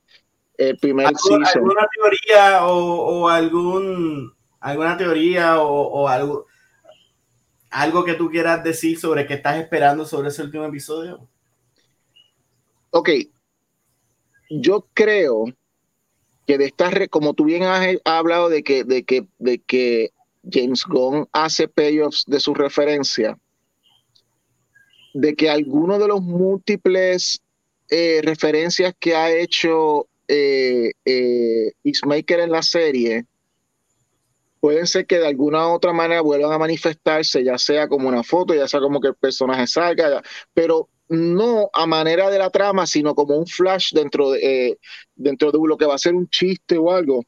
El 0.57 0.77
primer 0.79 1.15
season. 1.15 1.45
¿Alguna 1.45 1.87
teoría 1.95 2.65
o, 2.65 3.29
algún 3.29 4.33
alguna 4.59 4.97
teoría 4.97 5.61
o, 5.61 5.81
o 5.81 6.09
algo 6.09 6.50
algo 7.71 8.03
que 8.03 8.13
tú 8.13 8.29
quieras 8.29 8.63
decir 8.63 8.99
sobre 8.99 9.25
qué 9.25 9.35
estás 9.35 9.57
esperando 9.57 10.05
sobre 10.05 10.27
ese 10.27 10.43
último 10.43 10.65
episodio. 10.65 11.27
Ok, 12.91 13.09
yo 14.49 14.85
creo 14.93 15.45
que 16.45 16.57
de 16.57 16.65
estas, 16.65 16.93
como 17.09 17.33
tú 17.33 17.45
bien 17.45 17.63
has, 17.63 17.95
hablado 18.03 18.49
de 18.49 18.63
que, 18.63 18.83
de 18.83 19.03
que, 19.03 19.25
de 19.39 19.59
que 19.59 20.11
James 20.49 20.83
Gunn 20.85 21.27
hace 21.31 21.69
payoffs 21.69 22.25
de 22.27 22.41
su 22.41 22.53
referencia, 22.53 23.37
de 25.13 25.35
que 25.35 25.49
alguno 25.49 25.97
de 25.97 26.07
los 26.07 26.21
múltiples 26.21 27.41
eh, 27.89 28.21
referencias 28.23 28.93
que 28.99 29.15
ha 29.15 29.31
hecho 29.31 30.07
eh, 30.27 30.91
eh, 31.05 31.71
en 31.83 32.51
la 32.51 32.63
serie 32.63 33.25
pueden 34.61 34.87
ser 34.87 35.05
que 35.07 35.17
de 35.19 35.27
alguna 35.27 35.67
u 35.67 35.71
otra 35.71 35.91
manera 35.91 36.21
vuelvan 36.21 36.53
a 36.53 36.59
manifestarse, 36.59 37.43
ya 37.43 37.57
sea 37.57 37.89
como 37.89 38.07
una 38.07 38.23
foto, 38.23 38.53
ya 38.53 38.67
sea 38.67 38.79
como 38.79 39.01
que 39.01 39.09
el 39.09 39.15
personaje 39.15 39.67
salga, 39.67 40.21
pero 40.53 40.87
no 41.09 41.69
a 41.73 41.85
manera 41.85 42.29
de 42.29 42.37
la 42.37 42.51
trama, 42.51 42.85
sino 42.85 43.13
como 43.15 43.35
un 43.35 43.47
flash 43.47 43.91
dentro 43.91 44.31
de, 44.31 44.39
eh, 44.69 44.77
dentro 45.15 45.51
de 45.51 45.59
lo 45.67 45.75
que 45.75 45.85
va 45.85 45.95
a 45.95 45.97
ser 45.97 46.15
un 46.15 46.29
chiste 46.29 46.77
o 46.77 46.91
algo 46.91 47.25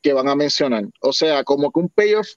que 0.00 0.12
van 0.12 0.28
a 0.28 0.36
mencionar. 0.36 0.84
O 1.02 1.12
sea, 1.12 1.42
como 1.44 1.70
que 1.72 1.80
un 1.80 1.88
payoff 1.88 2.28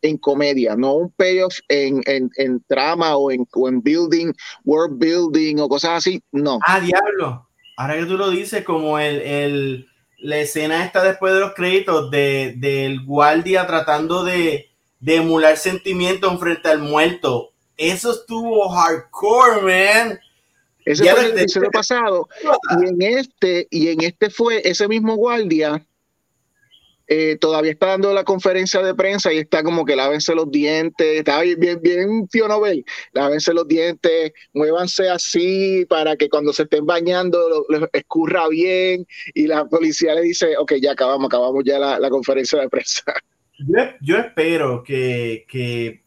en 0.00 0.16
comedia, 0.16 0.74
no 0.74 0.94
un 0.94 1.10
payoff 1.12 1.58
en, 1.68 2.00
en, 2.06 2.30
en 2.36 2.64
trama 2.66 3.16
o 3.16 3.30
en, 3.30 3.46
o 3.54 3.68
en 3.68 3.82
building, 3.82 4.32
world 4.64 4.98
building 4.98 5.60
o 5.60 5.68
cosas 5.68 5.98
así, 5.98 6.20
no. 6.32 6.58
Ah, 6.66 6.80
diablo. 6.80 7.46
Ahora 7.76 7.98
que 7.98 8.06
tú 8.06 8.16
lo 8.16 8.30
dices, 8.30 8.64
como 8.64 8.98
el, 8.98 9.20
el 9.20 9.86
la 10.22 10.38
escena 10.38 10.84
está 10.84 11.02
después 11.02 11.34
de 11.34 11.40
los 11.40 11.54
créditos 11.54 12.10
de, 12.10 12.54
del 12.56 13.04
guardia 13.04 13.66
tratando 13.66 14.24
de, 14.24 14.70
de 15.00 15.16
emular 15.16 15.56
sentimientos 15.56 16.38
frente 16.38 16.68
al 16.68 16.78
muerto. 16.78 17.52
Eso 17.76 18.12
estuvo 18.12 18.68
hardcore, 18.68 19.62
man. 19.62 20.20
Ese 20.84 21.04
fue 21.12 21.26
el 21.26 21.38
episodio 21.38 21.70
pasado. 21.70 22.28
Y 22.80 22.88
en 22.88 23.02
este, 23.02 23.66
y 23.70 23.88
en 23.88 24.02
este 24.02 24.30
fue 24.30 24.62
ese 24.64 24.88
mismo 24.88 25.16
guardia. 25.16 25.84
Eh, 27.14 27.36
todavía 27.36 27.72
está 27.72 27.88
dando 27.88 28.14
la 28.14 28.24
conferencia 28.24 28.80
de 28.80 28.94
prensa 28.94 29.30
y 29.34 29.36
está 29.36 29.62
como 29.62 29.84
que 29.84 29.96
lávense 29.96 30.34
los 30.34 30.50
dientes, 30.50 31.18
está 31.18 31.42
bien, 31.42 31.60
bien, 31.82 32.26
tío 32.26 32.48
Nobel, 32.48 32.86
lávense 33.12 33.52
los 33.52 33.68
dientes, 33.68 34.32
muévanse 34.54 35.10
así 35.10 35.84
para 35.90 36.16
que 36.16 36.30
cuando 36.30 36.54
se 36.54 36.62
estén 36.62 36.86
bañando 36.86 37.66
lo, 37.68 37.86
escurra 37.92 38.48
bien 38.48 39.06
y 39.34 39.46
la 39.46 39.66
policía 39.66 40.14
le 40.14 40.22
dice, 40.22 40.56
ok, 40.56 40.72
ya 40.80 40.92
acabamos, 40.92 41.26
acabamos 41.26 41.62
ya 41.66 41.78
la, 41.78 41.98
la 41.98 42.08
conferencia 42.08 42.58
de 42.58 42.70
prensa. 42.70 43.02
Yo, 44.00 44.16
espero 44.16 44.82
que, 44.82 45.44
que, 45.48 46.00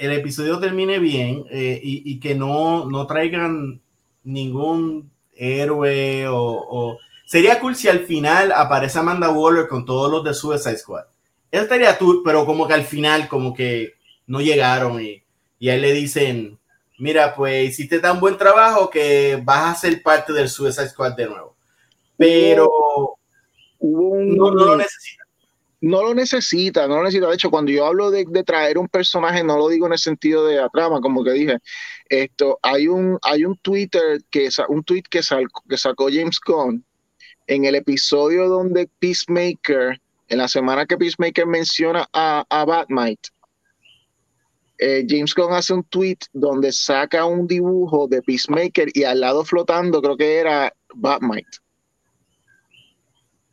el 0.00 0.10
episodio 0.10 0.58
termine 0.58 0.98
bien 0.98 1.44
eh, 1.52 1.78
y, 1.80 2.18
que 2.18 2.34
no, 2.34 2.90
no 2.90 3.06
traigan 3.06 3.80
ningún 4.24 5.12
héroe 5.36 6.26
o, 6.26 6.98
sería 7.30 7.60
cool 7.60 7.76
si 7.76 7.88
al 7.88 8.00
final 8.06 8.50
aparece 8.50 8.98
Amanda 8.98 9.30
Waller 9.30 9.68
con 9.68 9.84
todos 9.84 10.10
los 10.10 10.24
de 10.24 10.34
Suicide 10.34 10.76
Squad. 10.76 11.04
Eso 11.52 11.62
estaría 11.62 11.96
tú, 11.96 12.22
pero 12.24 12.44
como 12.44 12.66
que 12.66 12.74
al 12.74 12.82
final 12.82 13.28
como 13.28 13.54
que 13.54 13.94
no 14.26 14.40
llegaron 14.40 15.00
y, 15.00 15.22
y 15.60 15.68
ahí 15.68 15.80
le 15.80 15.92
dicen, 15.92 16.58
mira, 16.98 17.32
pues 17.36 17.68
hiciste 17.68 18.00
tan 18.00 18.18
buen 18.18 18.36
trabajo 18.36 18.90
que 18.90 19.40
vas 19.44 19.76
a 19.76 19.80
ser 19.80 20.02
parte 20.02 20.32
del 20.32 20.48
Suicide 20.48 20.88
Squad 20.88 21.14
de 21.14 21.26
nuevo. 21.28 21.54
Pero 22.16 22.68
un... 23.78 24.36
no, 24.36 24.50
no 24.50 24.64
lo 24.64 24.76
necesita. 24.76 25.22
No 25.82 26.02
lo 26.02 26.14
necesita, 26.14 26.88
no 26.88 26.96
lo 26.96 27.04
necesita. 27.04 27.28
De 27.28 27.34
hecho, 27.34 27.50
cuando 27.50 27.70
yo 27.70 27.86
hablo 27.86 28.10
de, 28.10 28.24
de, 28.28 28.42
traer 28.42 28.76
un 28.76 28.88
personaje, 28.88 29.44
no 29.44 29.56
lo 29.56 29.68
digo 29.68 29.86
en 29.86 29.92
el 29.92 30.00
sentido 30.00 30.44
de 30.46 30.56
la 30.56 30.68
trama, 30.68 31.00
como 31.00 31.22
que 31.22 31.30
dije, 31.30 31.58
esto, 32.06 32.58
hay 32.60 32.88
un, 32.88 33.20
hay 33.22 33.44
un 33.44 33.56
Twitter 33.58 34.20
que 34.30 34.48
un 34.68 34.82
tweet 34.82 35.04
que, 35.08 35.22
sal, 35.22 35.46
que 35.68 35.78
sacó 35.78 36.08
James 36.12 36.40
Gunn 36.44 36.84
en 37.50 37.64
el 37.64 37.74
episodio 37.74 38.48
donde 38.48 38.88
Peacemaker, 39.00 40.00
en 40.28 40.38
la 40.38 40.46
semana 40.46 40.86
que 40.86 40.96
Peacemaker 40.96 41.46
menciona 41.46 42.08
a, 42.12 42.44
a 42.48 42.64
Batmite, 42.64 43.30
eh, 44.78 45.04
James 45.06 45.34
Gunn 45.34 45.52
hace 45.52 45.74
un 45.74 45.82
tweet 45.82 46.18
donde 46.32 46.70
saca 46.70 47.24
un 47.24 47.48
dibujo 47.48 48.06
de 48.06 48.22
Peacemaker 48.22 48.90
y 48.94 49.02
al 49.02 49.20
lado 49.20 49.44
flotando 49.44 50.00
creo 50.00 50.16
que 50.16 50.36
era 50.36 50.72
Batmite. 50.94 51.58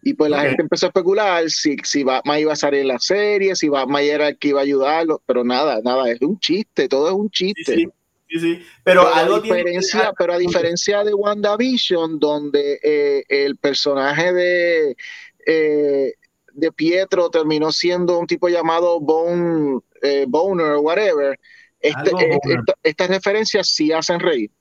Y 0.03 0.13
pues 0.13 0.29
la 0.29 0.37
okay. 0.37 0.49
gente 0.49 0.61
empezó 0.61 0.85
a 0.85 0.89
especular 0.89 1.49
si, 1.49 1.75
si 1.83 2.03
Batman 2.03 2.39
iba 2.39 2.53
a 2.53 2.55
salir 2.55 2.81
en 2.81 2.89
la 2.89 2.99
serie, 2.99 3.55
si 3.55 3.67
Batman 3.67 4.03
era 4.03 4.27
el 4.27 4.37
que 4.37 4.49
iba 4.49 4.59
a 4.59 4.63
ayudarlo, 4.63 5.23
pero 5.25 5.43
nada, 5.43 5.81
nada, 5.83 6.09
es 6.11 6.21
un 6.21 6.39
chiste, 6.39 6.87
todo 6.87 7.07
es 7.07 7.13
un 7.15 7.31
chiste. 7.31 7.73
Sí, 7.75 7.85
sí. 7.85 7.89
Sí, 8.29 8.39
sí. 8.39 8.65
Pero, 8.83 9.03
pero, 9.03 9.15
algo 9.15 9.35
a 9.35 9.41
diferencia, 9.41 9.99
tiene... 9.99 10.13
pero 10.17 10.33
a 10.33 10.37
diferencia 10.37 11.03
de 11.03 11.13
WandaVision, 11.13 12.19
donde 12.19 12.79
eh, 12.83 13.23
el 13.29 13.57
personaje 13.57 14.33
de, 14.33 14.97
eh, 15.45 16.13
de 16.51 16.71
Pietro 16.73 17.29
terminó 17.29 17.71
siendo 17.71 18.19
un 18.19 18.27
tipo 18.27 18.49
llamado 18.49 18.99
Bone, 18.99 19.79
eh, 20.01 20.25
Boner 20.27 20.71
o 20.71 20.81
whatever, 20.81 21.39
este, 21.79 22.11
esta, 22.43 22.73
estas 22.83 23.07
referencias 23.09 23.69
sí 23.69 23.93
hacen 23.93 24.19
reír. 24.19 24.51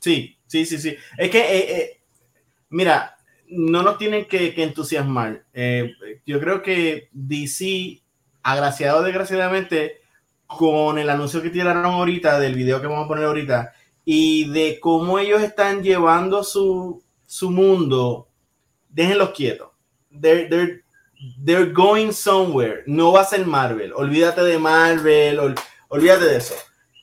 Sí, 0.00 0.36
sí, 0.46 0.64
sí, 0.64 0.78
sí. 0.78 0.96
Es 1.16 1.30
que, 1.30 2.00
mira, 2.70 3.16
no 3.46 3.82
nos 3.82 3.98
tienen 3.98 4.24
que, 4.24 4.52
que 4.52 4.64
entusiasmar. 4.64 5.44
yo 6.26 6.40
creo 6.40 6.62
que 6.62 7.08
DC, 7.12 8.02
agraciado 8.42 9.00
o 9.00 9.02
desgraciadamente, 9.02 9.99
con 10.58 10.98
el 10.98 11.08
anuncio 11.08 11.40
que 11.40 11.50
tiraron 11.50 11.84
ahorita, 11.84 12.38
del 12.40 12.54
video 12.54 12.80
que 12.80 12.86
vamos 12.86 13.04
a 13.04 13.08
poner 13.08 13.24
ahorita, 13.24 13.72
y 14.04 14.50
de 14.50 14.80
cómo 14.80 15.18
ellos 15.18 15.42
están 15.42 15.82
llevando 15.82 16.42
su, 16.42 17.02
su 17.24 17.50
mundo, 17.50 18.28
déjenlos 18.88 19.30
quietos. 19.30 19.68
They're, 20.10 20.48
they're, 20.48 20.84
they're, 21.44 21.72
going 21.72 22.10
somewhere. 22.10 22.82
No 22.86 23.12
va 23.12 23.20
a 23.20 23.24
ser 23.24 23.46
Marvel. 23.46 23.92
Olvídate 23.92 24.42
de 24.42 24.58
Marvel, 24.58 25.38
ol, 25.38 25.54
olvídate 25.88 26.24
de 26.24 26.36
eso. 26.38 26.54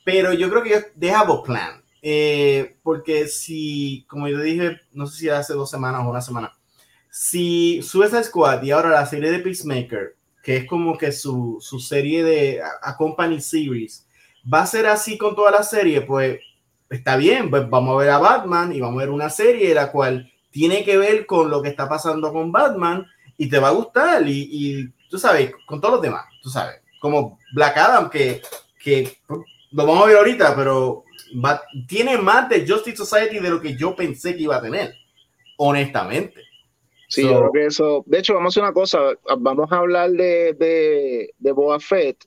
Pero 0.04 0.34
yo 0.34 0.50
creo 0.50 0.62
que 0.62 0.68
ellos, 0.70 1.14
have 1.14 1.32
a 1.32 1.42
plan. 1.42 1.82
Eh, 2.02 2.76
porque 2.82 3.28
si, 3.28 4.04
como 4.08 4.28
yo 4.28 4.40
dije, 4.40 4.78
no 4.92 5.06
sé 5.06 5.18
si 5.18 5.28
hace 5.30 5.54
dos 5.54 5.70
semanas 5.70 6.02
o 6.04 6.10
una 6.10 6.20
semana, 6.20 6.52
si 7.10 7.80
Suicide 7.82 8.24
Squad 8.24 8.62
y 8.62 8.70
ahora 8.70 8.90
la 8.90 9.06
serie 9.06 9.30
de 9.30 9.38
Peacemaker 9.38 10.17
que 10.48 10.56
es 10.56 10.64
como 10.64 10.96
que 10.96 11.12
su, 11.12 11.58
su 11.60 11.78
serie 11.78 12.24
de 12.24 12.62
a, 12.82 12.96
Company 12.96 13.38
Series, 13.38 14.06
va 14.50 14.62
a 14.62 14.66
ser 14.66 14.86
así 14.86 15.18
con 15.18 15.36
toda 15.36 15.50
la 15.50 15.62
serie, 15.62 16.00
pues 16.00 16.40
está 16.88 17.18
bien, 17.18 17.50
pues 17.50 17.68
vamos 17.68 17.94
a 17.94 17.98
ver 17.98 18.08
a 18.08 18.18
Batman 18.18 18.72
y 18.74 18.80
vamos 18.80 18.96
a 18.96 19.04
ver 19.04 19.10
una 19.10 19.28
serie 19.28 19.74
la 19.74 19.92
cual 19.92 20.32
tiene 20.50 20.84
que 20.84 20.96
ver 20.96 21.26
con 21.26 21.50
lo 21.50 21.60
que 21.60 21.68
está 21.68 21.86
pasando 21.86 22.32
con 22.32 22.50
Batman 22.50 23.06
y 23.36 23.50
te 23.50 23.58
va 23.58 23.68
a 23.68 23.72
gustar 23.72 24.26
y, 24.26 24.48
y 24.50 24.88
tú 25.10 25.18
sabes, 25.18 25.52
con 25.66 25.82
todos 25.82 25.96
los 25.96 26.02
demás, 26.02 26.24
tú 26.42 26.48
sabes, 26.48 26.80
como 26.98 27.38
Black 27.52 27.76
Adam, 27.76 28.08
que, 28.08 28.40
que 28.82 29.18
lo 29.28 29.84
vamos 29.84 30.04
a 30.04 30.06
ver 30.06 30.16
ahorita, 30.16 30.56
pero 30.56 31.04
va, 31.44 31.60
tiene 31.86 32.16
más 32.16 32.48
de 32.48 32.66
Justice 32.66 32.96
Society 32.96 33.38
de 33.38 33.50
lo 33.50 33.60
que 33.60 33.76
yo 33.76 33.94
pensé 33.94 34.34
que 34.34 34.44
iba 34.44 34.56
a 34.56 34.62
tener, 34.62 34.94
honestamente. 35.58 36.47
Sí, 37.08 37.22
so, 37.22 37.28
yo 37.28 37.38
creo 37.38 37.52
que 37.52 37.66
eso. 37.66 38.04
De 38.06 38.18
hecho, 38.18 38.34
vamos 38.34 38.48
a 38.48 38.52
hacer 38.52 38.62
una 38.62 38.72
cosa. 38.72 38.98
Vamos 39.38 39.72
a 39.72 39.76
hablar 39.76 40.10
de, 40.10 40.54
de, 40.54 41.34
de 41.38 41.52
Boba 41.52 41.80
Fett 41.80 42.24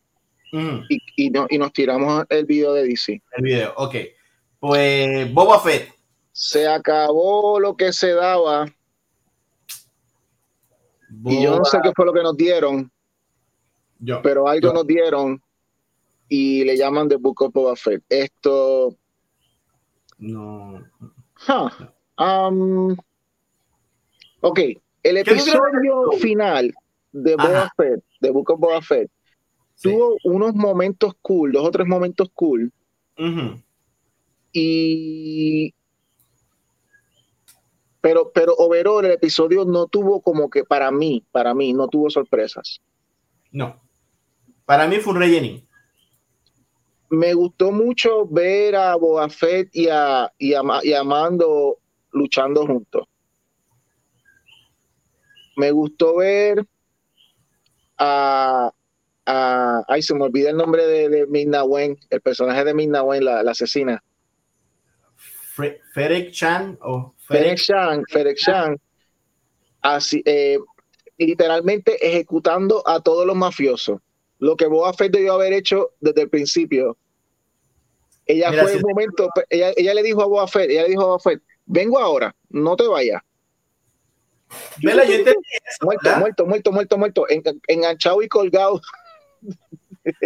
-huh. 0.51 0.85
y, 0.89 0.99
y, 1.15 1.29
no, 1.29 1.47
y, 1.49 1.57
nos 1.57 1.71
tiramos 1.73 2.25
el 2.29 2.45
video 2.45 2.73
de 2.73 2.83
DC. 2.87 3.21
El 3.37 3.43
video, 3.43 3.73
ok. 3.77 3.95
Pues 4.59 5.33
Boba 5.33 5.59
Fett. 5.59 5.93
Se 6.31 6.67
acabó 6.67 7.59
lo 7.59 7.75
que 7.75 7.91
se 7.91 8.13
daba. 8.13 8.65
Boba. 11.09 11.35
Y 11.35 11.43
yo 11.43 11.57
no 11.57 11.65
sé 11.65 11.79
qué 11.83 11.91
fue 11.95 12.05
lo 12.05 12.13
que 12.13 12.23
nos 12.23 12.37
dieron. 12.37 12.91
Yo. 13.99 14.21
Pero 14.21 14.47
algo 14.47 14.69
yo. 14.69 14.73
nos 14.73 14.87
dieron 14.87 15.41
y 16.27 16.63
le 16.63 16.77
llaman 16.77 17.09
The 17.09 17.17
Book 17.17 17.41
of 17.41 17.53
Boba 17.53 17.75
Fett. 17.75 18.03
Esto. 18.09 18.95
No. 20.17 20.83
Huh. 21.47 21.69
Um, 22.17 22.95
Ok, 24.41 24.59
el 25.03 25.17
episodio 25.17 26.11
final 26.19 26.73
de 27.11 27.35
Boba 27.35 27.71
Fett, 27.77 28.03
de 28.19 28.31
Book 28.31 28.49
of 28.49 28.59
Boba 28.59 28.81
Fett, 28.81 29.11
sí. 29.75 29.89
tuvo 29.89 30.17
unos 30.23 30.55
momentos 30.55 31.13
cool, 31.21 31.51
dos 31.51 31.67
o 31.67 31.71
tres 31.71 31.87
momentos 31.87 32.29
cool. 32.33 32.73
Uh 33.19 33.23
-huh. 33.23 33.63
Y. 34.51 35.75
Pero, 38.01 38.31
pero 38.33 38.55
overall, 38.55 39.05
el 39.05 39.11
episodio 39.11 39.63
no 39.63 39.85
tuvo 39.85 40.21
como 40.21 40.49
que 40.49 40.63
para 40.63 40.89
mí, 40.89 41.23
para 41.31 41.53
mí, 41.53 41.71
no 41.71 41.87
tuvo 41.87 42.09
sorpresas. 42.09 42.81
No. 43.51 43.75
Para 44.65 44.87
mí 44.87 44.95
fue 44.97 45.13
un 45.13 45.19
rellenín. 45.19 45.67
Me 47.11 47.35
gustó 47.35 47.71
mucho 47.71 48.25
ver 48.25 48.75
a 48.75 48.95
Boba 48.95 49.29
Fett 49.29 49.69
y 49.73 49.87
a, 49.87 50.31
y 50.39 50.55
a, 50.55 50.63
y 50.81 50.93
a 50.93 51.03
Mando 51.03 51.77
luchando 52.11 52.65
juntos 52.65 53.10
me 55.55 55.71
gustó 55.71 56.17
ver 56.17 56.65
a, 57.97 58.71
a 59.25 59.83
ay, 59.87 60.01
se 60.01 60.13
me 60.15 60.23
olvida 60.23 60.49
el 60.49 60.57
nombre 60.57 60.85
de, 60.85 61.09
de 61.09 61.27
Midna 61.27 61.63
Wen, 61.63 61.97
el 62.09 62.21
personaje 62.21 62.63
de 62.63 62.73
Midna 62.73 63.03
Wen, 63.03 63.25
la, 63.25 63.43
la 63.43 63.51
asesina. 63.51 64.03
Ferek 65.93 66.31
Chan 66.31 66.77
o 66.81 67.13
Ferek 67.27 67.57
Chan, 67.57 68.03
Ferek 68.09 68.37
Chan, 68.37 68.77
así, 69.81 70.21
eh, 70.25 70.57
literalmente 71.17 72.05
ejecutando 72.05 72.87
a 72.87 72.99
todos 73.01 73.25
los 73.25 73.35
mafiosos. 73.35 73.99
Lo 74.39 74.55
que 74.55 74.65
Boba 74.65 74.93
Fett 74.93 75.11
debió 75.11 75.33
haber 75.33 75.53
hecho 75.53 75.91
desde 75.99 76.23
el 76.23 76.29
principio. 76.29 76.97
Ella 78.25 78.49
Mira, 78.49 78.63
fue 78.63 78.71
si 78.71 78.77
un 78.77 78.83
momento, 78.89 79.29
ella, 79.49 79.71
ella, 79.75 79.93
le 79.93 80.03
dijo 80.03 80.21
a 80.21 80.25
Boba 80.25 80.47
Fett, 80.47 80.69
ella 80.69 80.83
le 80.83 80.89
dijo 80.89 81.01
a 81.03 81.05
Boba 81.05 81.19
Fett, 81.19 81.41
vengo 81.65 81.99
ahora, 81.99 82.35
no 82.49 82.75
te 82.75 82.87
vayas. 82.87 83.21
Vela, 84.81 85.03
yo 85.05 85.13
entendí 85.13 85.47
eso, 85.65 85.85
muerto, 85.85 86.17
muerto, 86.17 86.45
muerto, 86.45 86.71
muerto, 86.71 86.97
muerto, 86.97 87.29
en, 87.29 87.43
enganchado 87.67 88.21
y 88.21 88.27
colgado. 88.27 88.81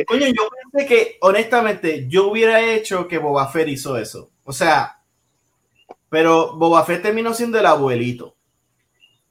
Coño, 0.08 0.28
yo 0.28 0.50
pensé 0.72 0.88
que, 0.88 1.18
honestamente, 1.22 2.08
yo 2.08 2.30
hubiera 2.30 2.62
hecho 2.62 3.08
que 3.08 3.18
Boba 3.18 3.48
Fett 3.48 3.68
hizo 3.68 3.98
eso. 3.98 4.32
O 4.44 4.54
sea, 4.54 5.02
pero 6.10 6.56
Boba 6.56 6.86
Fett 6.86 7.02
terminó 7.02 7.34
siendo 7.34 7.60
el 7.60 7.66
abuelito. 7.66 8.36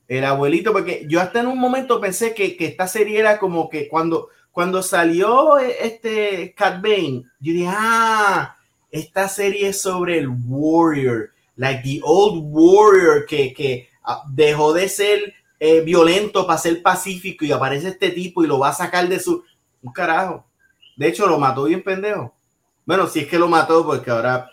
El 0.07 0.25
abuelito, 0.25 0.73
porque 0.73 1.07
yo 1.09 1.21
hasta 1.21 1.41
en 1.41 1.47
un 1.47 1.59
momento 1.59 2.01
pensé 2.01 2.35
que, 2.35 2.57
que 2.57 2.67
esta 2.67 2.87
serie 2.87 3.19
era 3.19 3.39
como 3.39 3.71
que 3.71 3.89
cuando, 3.89 4.29
cuando 4.53 4.83
salió 4.83 5.57
este 5.59 6.55
Cat 6.55 6.83
Bane, 6.83 7.25
yo 7.41 7.53
dije, 7.53 7.69
ah, 7.71 8.57
esta 8.91 9.29
serie 9.29 9.69
es 9.69 9.81
sobre 9.81 10.19
el 10.19 10.29
Warrior, 10.47 11.31
like 11.57 11.83
the 11.83 12.01
old 12.05 12.45
Warrior 12.53 13.25
que, 13.27 13.55
que 13.55 13.89
dejó 14.31 14.73
de 14.73 14.89
ser 14.89 15.35
eh, 15.59 15.81
violento 15.81 16.47
para 16.47 16.59
ser 16.59 16.83
pacífico 16.83 17.45
y 17.45 17.53
aparece 17.53 17.89
este 17.89 18.11
tipo 18.11 18.45
y 18.45 18.47
lo 18.47 18.59
va 18.59 18.69
a 18.69 18.75
sacar 18.75 19.09
de 19.09 19.19
su... 19.19 19.45
Un 19.83 19.93
carajo. 19.93 20.47
De 20.97 21.09
hecho, 21.09 21.27
lo 21.27 21.39
mató 21.39 21.65
bien 21.65 21.83
pendejo. 21.83 22.35
Bueno, 22.87 23.07
si 23.07 23.21
es 23.21 23.27
que 23.27 23.39
lo 23.39 23.49
mató, 23.49 23.85
porque 23.85 24.11
ahora 24.11 24.49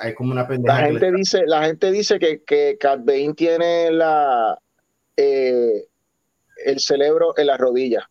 hay 0.00 0.14
como 0.14 0.32
una 0.32 0.46
pendeja. 0.46 0.80
La 0.80 0.86
gente, 0.86 1.12
dice, 1.12 1.42
la 1.46 1.66
gente 1.66 1.90
dice 1.90 2.18
que, 2.18 2.42
que 2.42 2.78
Cat 2.78 3.00
Bane 3.04 3.34
tiene 3.34 3.90
la, 3.90 4.58
eh, 5.16 5.86
el 6.64 6.80
cerebro 6.80 7.36
en 7.36 7.46
la 7.46 7.56
rodilla. 7.56 8.10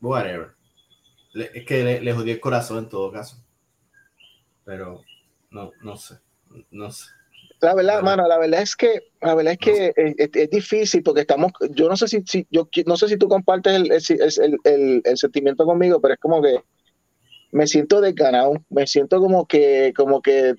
Whatever. 0.00 0.52
es 1.34 1.64
que 1.64 1.84
le, 1.84 2.00
le 2.00 2.12
jodí 2.12 2.30
el 2.32 2.40
corazón 2.40 2.78
en 2.78 2.88
todo 2.88 3.12
caso. 3.12 3.36
Pero 4.64 5.02
no, 5.50 5.72
no 5.82 5.96
sé. 5.96 6.16
No 6.70 6.90
sé. 6.90 7.06
La 7.62 7.76
verdad, 7.76 8.02
mano, 8.02 8.26
la 8.26 8.38
verdad 8.38 8.60
es 8.60 8.74
que, 8.74 9.04
la 9.20 9.36
verdad 9.36 9.52
es 9.52 9.58
que 9.60 9.92
es, 9.96 10.50
difícil 10.50 11.04
porque 11.04 11.20
estamos, 11.20 11.52
yo 11.70 11.88
no 11.88 11.96
sé 11.96 12.08
si, 12.08 12.20
si, 12.26 12.44
yo 12.50 12.68
no 12.86 12.96
sé 12.96 13.06
si 13.06 13.16
tú 13.16 13.28
compartes 13.28 13.74
el, 13.74 13.92
el, 13.92 14.58
el, 14.64 15.02
el, 15.04 15.16
sentimiento 15.16 15.64
conmigo, 15.64 16.00
pero 16.00 16.14
es 16.14 16.20
como 16.20 16.42
que 16.42 16.56
me 17.52 17.68
siento 17.68 18.00
desganado, 18.00 18.54
me 18.68 18.84
siento 18.88 19.20
como 19.20 19.46
que, 19.46 19.92
como 19.96 20.20
que 20.20 20.56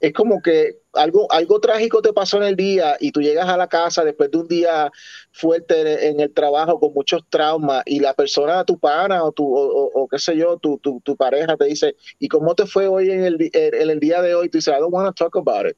es 0.00 0.12
como 0.12 0.42
que 0.42 0.82
algo, 0.96 1.30
algo 1.30 1.60
trágico 1.60 2.02
te 2.02 2.12
pasó 2.12 2.38
en 2.38 2.44
el 2.44 2.56
día 2.56 2.96
y 3.00 3.12
tú 3.12 3.20
llegas 3.20 3.48
a 3.48 3.56
la 3.56 3.68
casa 3.68 4.04
después 4.04 4.30
de 4.30 4.38
un 4.38 4.48
día 4.48 4.90
fuerte 5.32 6.08
en 6.08 6.20
el 6.20 6.32
trabajo 6.32 6.78
con 6.78 6.92
muchos 6.92 7.22
traumas 7.28 7.82
y 7.86 8.00
la 8.00 8.14
persona, 8.14 8.64
tu 8.64 8.78
pana 8.78 9.22
o, 9.24 9.32
tu, 9.32 9.44
o, 9.46 10.08
qué 10.08 10.18
sé 10.18 10.36
yo, 10.36 10.56
tu, 10.58 10.78
tu, 10.78 11.00
tu, 11.00 11.16
pareja 11.16 11.56
te 11.56 11.66
dice, 11.66 11.96
¿y 12.18 12.28
cómo 12.28 12.54
te 12.54 12.66
fue 12.66 12.86
hoy 12.86 13.10
en 13.10 13.24
el, 13.24 13.50
en 13.52 13.90
el 13.90 14.00
día 14.00 14.22
de 14.22 14.34
hoy? 14.34 14.48
Tú 14.48 14.58
dices, 14.58 14.74
I 14.74 14.80
don't 14.80 14.92
want 14.92 15.06
to 15.06 15.24
talk 15.24 15.36
about 15.36 15.66
it. 15.66 15.76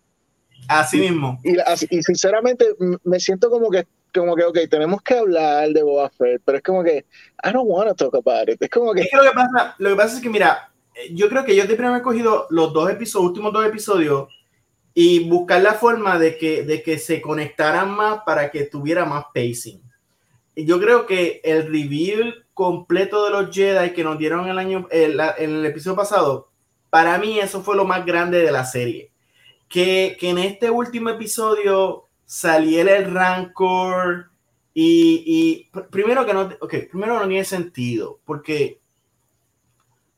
Así 0.68 0.98
mismo. 0.98 1.38
Y, 1.44 1.56
y, 1.90 2.02
sinceramente 2.02 2.66
me 3.04 3.20
siento 3.20 3.50
como 3.50 3.70
que, 3.70 3.86
como 4.14 4.34
que, 4.34 4.44
ok, 4.44 4.58
tenemos 4.70 5.02
que 5.02 5.14
hablar 5.14 5.68
de 5.70 5.82
Boba 5.82 6.10
Fett, 6.10 6.42
pero 6.44 6.58
es 6.58 6.64
como 6.64 6.82
que, 6.82 7.04
I 7.44 7.52
don't 7.52 7.68
want 7.68 7.88
to 7.88 7.94
talk 7.94 8.14
about 8.14 8.48
it. 8.48 8.60
Es 8.60 8.70
como 8.70 8.92
que... 8.92 9.02
Es 9.02 9.08
que 9.10 9.16
lo 9.16 9.22
que 9.22 9.30
pasa, 9.30 9.74
lo 9.78 9.90
que 9.90 9.96
pasa 9.96 10.16
es 10.16 10.22
que, 10.22 10.30
mira, 10.30 10.72
yo 11.12 11.28
creo 11.28 11.44
que 11.44 11.54
yo 11.54 11.66
de 11.66 11.74
primero 11.74 11.96
he 11.96 12.02
cogido 12.02 12.46
los 12.50 12.72
dos 12.72 12.90
episodios, 12.90 13.28
últimos 13.28 13.52
dos 13.52 13.66
episodios 13.66 14.28
y 14.98 15.28
buscar 15.28 15.60
la 15.60 15.74
forma 15.74 16.18
de 16.18 16.38
que, 16.38 16.62
de 16.62 16.82
que 16.82 16.98
se 16.98 17.20
conectaran 17.20 17.90
más 17.94 18.22
para 18.24 18.50
que 18.50 18.64
tuviera 18.64 19.04
más 19.04 19.26
pacing. 19.34 19.82
Yo 20.56 20.80
creo 20.80 21.04
que 21.04 21.42
el 21.44 21.64
reveal 21.64 22.46
completo 22.54 23.26
de 23.26 23.30
los 23.30 23.54
Jedi 23.54 23.92
que 23.92 24.02
nos 24.02 24.18
dieron 24.18 24.48
el 24.48 24.58
año, 24.58 24.88
en 24.90 25.20
el 25.20 25.66
episodio 25.66 25.96
pasado, 25.96 26.48
para 26.88 27.18
mí 27.18 27.38
eso 27.38 27.62
fue 27.62 27.76
lo 27.76 27.84
más 27.84 28.06
grande 28.06 28.40
de 28.40 28.50
la 28.50 28.64
serie. 28.64 29.10
Que, 29.68 30.16
que 30.18 30.30
en 30.30 30.38
este 30.38 30.70
último 30.70 31.10
episodio 31.10 32.06
saliera 32.24 32.96
el 32.96 33.12
Rancor 33.12 34.30
y, 34.72 35.22
y 35.26 35.80
primero 35.90 36.24
que 36.24 36.32
no, 36.32 36.48
okay, 36.58 36.86
primero 36.86 37.20
no 37.20 37.28
tiene 37.28 37.44
sentido, 37.44 38.18
porque 38.24 38.80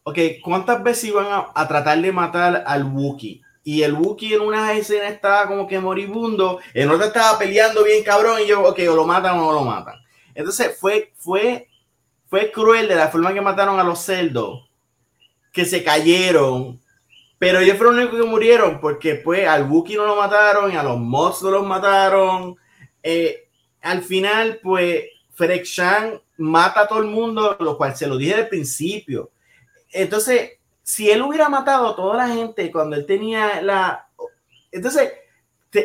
ok, 0.05 0.19
¿cuántas 0.41 0.85
veces 0.85 1.11
iban 1.11 1.27
a, 1.53 1.67
tratar 1.67 2.01
de 2.01 2.13
matar 2.13 2.63
al 2.65 2.85
Wookiee? 2.85 3.43
Y 3.69 3.83
el 3.83 3.93
Wookiee 3.93 4.33
en 4.33 4.41
una 4.41 4.73
escena 4.73 5.09
estaba 5.09 5.47
como 5.47 5.67
que 5.69 5.79
moribundo, 5.79 6.59
en 6.73 6.89
otra 6.89 7.09
estaba 7.09 7.39
peleando 7.39 7.85
bien 7.85 8.03
cabrón 8.03 8.41
y 8.41 8.47
yo, 8.47 8.63
ok, 8.63 8.79
o 8.89 8.97
lo 8.97 9.05
matan 9.05 9.39
o 9.39 9.43
no 9.43 9.53
lo 9.53 9.63
matan. 9.63 9.97
Entonces 10.35 10.79
fue, 10.81 11.13
fue, 11.19 11.69
fue 12.31 12.51
cruel 12.51 12.89
de 12.89 12.95
la 12.95 13.09
forma 13.09 13.35
que 13.35 13.43
mataron 13.43 13.79
a 13.79 13.85
los 13.85 13.99
cerdos, 13.99 14.71
que 15.53 15.67
se 15.67 15.85
cayeron, 15.85 16.81
pero 17.39 17.59
ellos 17.59 17.77
fueron 17.77 17.97
los 17.97 18.07
únicos 18.07 18.25
que 18.25 18.31
murieron, 18.31 18.81
porque 18.81 19.17
pues 19.17 19.47
al 19.47 19.71
Wookiee 19.71 19.99
no 19.99 20.07
lo 20.07 20.17
mataron 20.17 20.73
y 20.73 20.77
a 20.77 20.83
los 20.83 20.99
Mods 20.99 21.43
no 21.43 21.51
los 21.51 21.67
mataron. 21.67 22.57
Eh, 23.03 23.49
al 23.83 24.01
final, 24.01 24.61
pues, 24.63 25.05
Ferek 25.35 25.67
Shang 25.67 26.19
mata 26.39 26.81
a 26.81 26.89
todo 26.89 27.01
el 27.01 27.09
mundo, 27.09 27.55
lo 27.61 27.77
cual 27.77 27.95
se 27.95 28.07
lo 28.07 28.17
dije 28.17 28.35
al 28.35 28.49
principio 28.49 29.31
entonces, 29.91 30.58
si 30.89 31.11
él 31.11 31.21
hubiera 31.21 31.51
matado 31.51 31.89
a 31.89 31.95
toda 31.97 32.17
la 32.17 32.29
gente 32.29 32.73
cuando 32.73 32.97
él 32.97 33.05
tenía 33.05 33.61
la... 33.61 34.09
Entonces, 34.73 35.13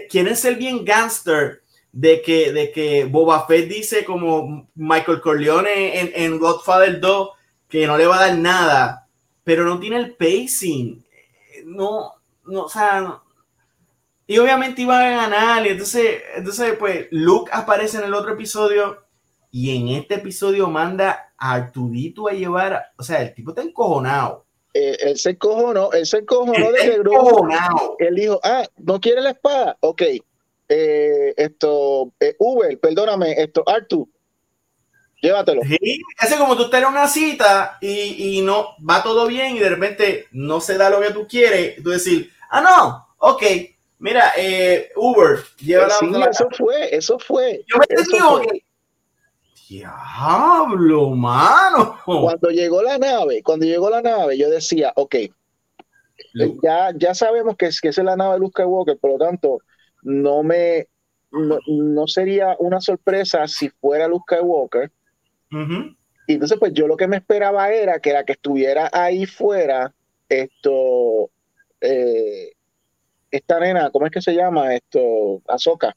quieren 0.10 0.38
ser 0.38 0.56
bien 0.56 0.86
gangster 0.86 1.62
de 1.92 2.22
que, 2.22 2.54
de 2.54 2.72
que 2.72 3.04
Boba 3.04 3.46
Fett 3.46 3.68
dice 3.68 4.06
como 4.06 4.70
Michael 4.76 5.20
Corleone 5.20 6.00
en, 6.00 6.12
en 6.16 6.40
Godfather 6.40 7.02
2 7.02 7.30
que 7.68 7.86
no 7.86 7.98
le 7.98 8.08
va 8.08 8.16
a 8.16 8.28
dar 8.28 8.38
nada, 8.38 9.10
pero 9.44 9.66
no 9.66 9.78
tiene 9.78 9.98
el 9.98 10.16
pacing. 10.16 11.06
No, 11.66 12.14
no, 12.46 12.62
o 12.62 12.70
sea, 12.70 13.22
y 14.26 14.38
obviamente 14.38 14.84
iba 14.84 14.98
a 14.98 15.28
ganar. 15.28 15.66
Y 15.66 15.72
entonces, 15.72 16.22
entonces, 16.34 16.78
pues 16.80 17.08
Luke 17.12 17.52
aparece 17.54 17.98
en 17.98 18.06
el 18.06 18.14
otro 18.14 18.36
episodio 18.36 19.04
y 19.52 19.76
en 19.76 19.90
este 19.90 20.16
episodio 20.16 20.70
manda 20.70 21.34
a 21.38 21.56
Artudito 21.56 22.30
a 22.30 22.32
llevar, 22.32 22.86
o 22.96 23.04
sea, 23.04 23.22
el 23.22 23.34
tipo 23.34 23.52
está 23.52 23.64
encojonado. 23.64 24.43
Eh, 24.74 24.98
él 25.02 25.18
se 25.18 25.32
encojonó, 25.32 25.92
él 25.92 26.06
se 26.06 26.18
encojonó 26.18 26.72
de 26.72 26.80
que 26.80 28.06
Él 28.06 28.16
dijo, 28.16 28.40
ah, 28.44 28.66
¿no 28.78 29.00
quiere 29.00 29.22
la 29.22 29.32
espada? 29.32 29.78
Ok. 29.82 30.02
Eh, 30.68 31.34
esto, 31.38 32.12
eh, 32.20 32.36
Uber, 32.40 32.80
perdóname, 32.80 33.34
esto, 33.34 33.64
Artu, 33.68 34.10
llévatelo. 35.22 35.62
Sí, 35.62 36.02
es 36.20 36.36
como 36.36 36.58
tú 36.58 36.64
estás 36.64 36.82
en 36.82 36.88
una 36.88 37.08
cita 37.08 37.78
y, 37.82 38.38
y, 38.38 38.42
no 38.42 38.70
va 38.90 39.04
todo 39.04 39.28
bien 39.28 39.56
y 39.56 39.60
de 39.60 39.70
repente 39.70 40.28
no 40.32 40.60
se 40.60 40.78
da 40.78 40.90
lo 40.90 41.00
que 41.02 41.12
tú 41.12 41.28
quieres, 41.28 41.84
tú 41.84 41.92
decir, 41.92 42.32
ah, 42.50 42.62
no, 42.62 43.08
ok, 43.18 43.44
mira, 44.00 44.34
Uber, 44.96 45.44
llévala. 45.60 45.94
Sí, 46.00 46.08
eso 46.32 46.48
fue, 46.58 46.96
eso 46.96 47.20
fue. 47.20 47.64
Yo 47.68 47.78
me 47.78 48.04
digo 48.04 48.42
que 48.42 48.64
Diablo, 49.74 51.10
mano. 51.12 51.98
Cuando 52.06 52.50
llegó 52.50 52.84
la 52.84 53.00
nave, 53.00 53.42
cuando 53.42 53.66
llegó 53.66 53.90
la 53.90 54.02
nave, 54.02 54.38
yo 54.38 54.50
decía, 54.50 54.94
ok, 54.96 55.16
ya, 56.62 56.92
ya 56.96 57.16
sabemos 57.16 57.56
que, 57.58 57.70
que 57.82 57.88
esa 57.90 58.02
es 58.02 58.06
la 58.06 58.16
nave 58.16 58.34
de 58.34 58.40
Luke 58.40 58.62
Skywalker, 58.62 58.98
por 59.00 59.12
lo 59.12 59.18
tanto, 59.18 59.60
no 60.04 60.44
me 60.44 60.88
no, 61.32 62.08
sería 62.08 62.56
una 62.60 62.80
sorpresa 62.80 63.48
si 63.48 63.70
fuera 63.70 64.08
Luke 64.08 64.36
Skywalker. 64.36 64.92
Y 66.28 66.34
entonces, 66.34 66.58
pues 66.60 66.74
yo 66.74 66.88
lo 66.88 66.96
que 66.96 67.08
me 67.08 67.18
esperaba 67.18 67.72
era 67.72 68.00
que 68.00 68.14
la 68.14 68.24
que 68.24 68.34
estuviera 68.34 68.90
ahí 68.94 69.26
fuera, 69.26 69.94
esto, 70.30 71.32
eh, 71.82 72.52
esta 73.32 73.60
nena, 73.60 73.90
¿cómo 73.90 74.06
es 74.06 74.12
que 74.12 74.22
se 74.22 74.36
llama? 74.36 74.76
Esto, 74.76 75.42
Azoka. 75.48 75.96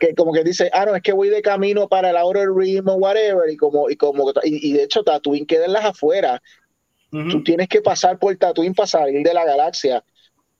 Que, 0.00 0.14
como 0.16 0.32
que 0.32 0.42
dice, 0.42 0.68
ah, 0.72 0.84
no, 0.84 0.96
es 0.96 1.02
que 1.02 1.12
voy 1.12 1.28
de 1.28 1.40
camino 1.40 1.88
para 1.88 2.10
el 2.10 2.16
Outer 2.16 2.48
Rim 2.52 2.88
o 2.88 2.94
whatever, 2.94 3.48
y 3.48 3.56
como, 3.56 3.88
y 3.88 3.96
como, 3.96 4.32
y, 4.42 4.72
de 4.72 4.82
hecho 4.82 5.04
Tatooine 5.04 5.46
queda 5.46 5.66
en 5.66 5.72
las 5.72 5.84
afueras. 5.84 6.40
Tú 7.10 7.44
tienes 7.44 7.68
que 7.68 7.80
pasar 7.80 8.18
por 8.18 8.34
Tatooine 8.34 8.74
para 8.74 8.88
salir 8.88 9.24
de 9.24 9.32
la 9.32 9.44
galaxia. 9.44 10.02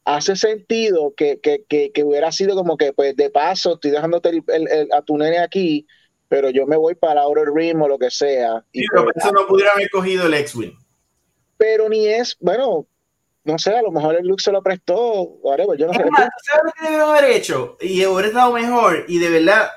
Hace 0.04 0.36
sentido 0.36 1.12
que, 1.16 1.40
que, 1.40 1.64
que, 1.68 2.04
hubiera 2.04 2.30
sido 2.30 2.54
como 2.54 2.76
que, 2.76 2.92
pues, 2.92 3.16
de 3.16 3.28
paso, 3.28 3.74
estoy 3.74 3.90
dejándote 3.90 4.28
el, 4.28 4.88
a 4.92 5.02
tu 5.02 5.18
nene 5.18 5.38
aquí, 5.38 5.84
pero 6.28 6.50
yo 6.50 6.64
me 6.64 6.76
voy 6.76 6.94
para 6.94 7.22
el 7.22 7.26
Outer 7.26 7.48
Rim 7.52 7.82
o 7.82 7.88
lo 7.88 7.98
que 7.98 8.12
sea. 8.12 8.64
y 8.70 8.86
pero 8.86 9.02
pues, 9.02 9.16
eso 9.16 9.32
no 9.32 9.48
pudiera 9.48 9.72
haber 9.72 9.90
cogido 9.90 10.26
el 10.26 10.34
X-Wing. 10.34 10.78
Pero 11.56 11.88
ni 11.88 12.06
es, 12.06 12.36
bueno, 12.38 12.86
no 13.44 13.58
sé, 13.58 13.76
a 13.76 13.82
lo 13.82 13.90
mejor 13.90 14.16
el 14.16 14.26
look 14.26 14.40
se 14.40 14.50
lo 14.50 14.62
prestó, 14.62 15.22
whatever, 15.42 15.78
yo 15.78 15.86
no 15.86 15.92
sé. 15.92 15.98
¿Sabes 16.00 16.64
lo 16.64 16.72
que 16.72 16.84
debieron 16.84 17.10
haber 17.10 17.24
hecho? 17.32 17.76
Y 17.80 18.04
hubiera 18.06 18.28
estado 18.28 18.52
mejor, 18.52 19.04
y 19.06 19.18
de 19.18 19.28
verdad, 19.28 19.68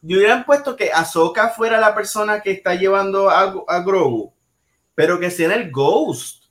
yo 0.00 0.18
hubieran 0.18 0.44
puesto 0.44 0.74
que 0.76 0.92
Ahsoka 0.92 1.50
fuera 1.50 1.78
la 1.78 1.94
persona 1.94 2.42
que 2.42 2.50
está 2.50 2.74
llevando 2.74 3.30
a, 3.30 3.54
a 3.68 3.80
Grogu, 3.80 4.34
pero 4.94 5.20
que 5.20 5.30
sea 5.30 5.54
el 5.54 5.70
Ghost. 5.70 6.44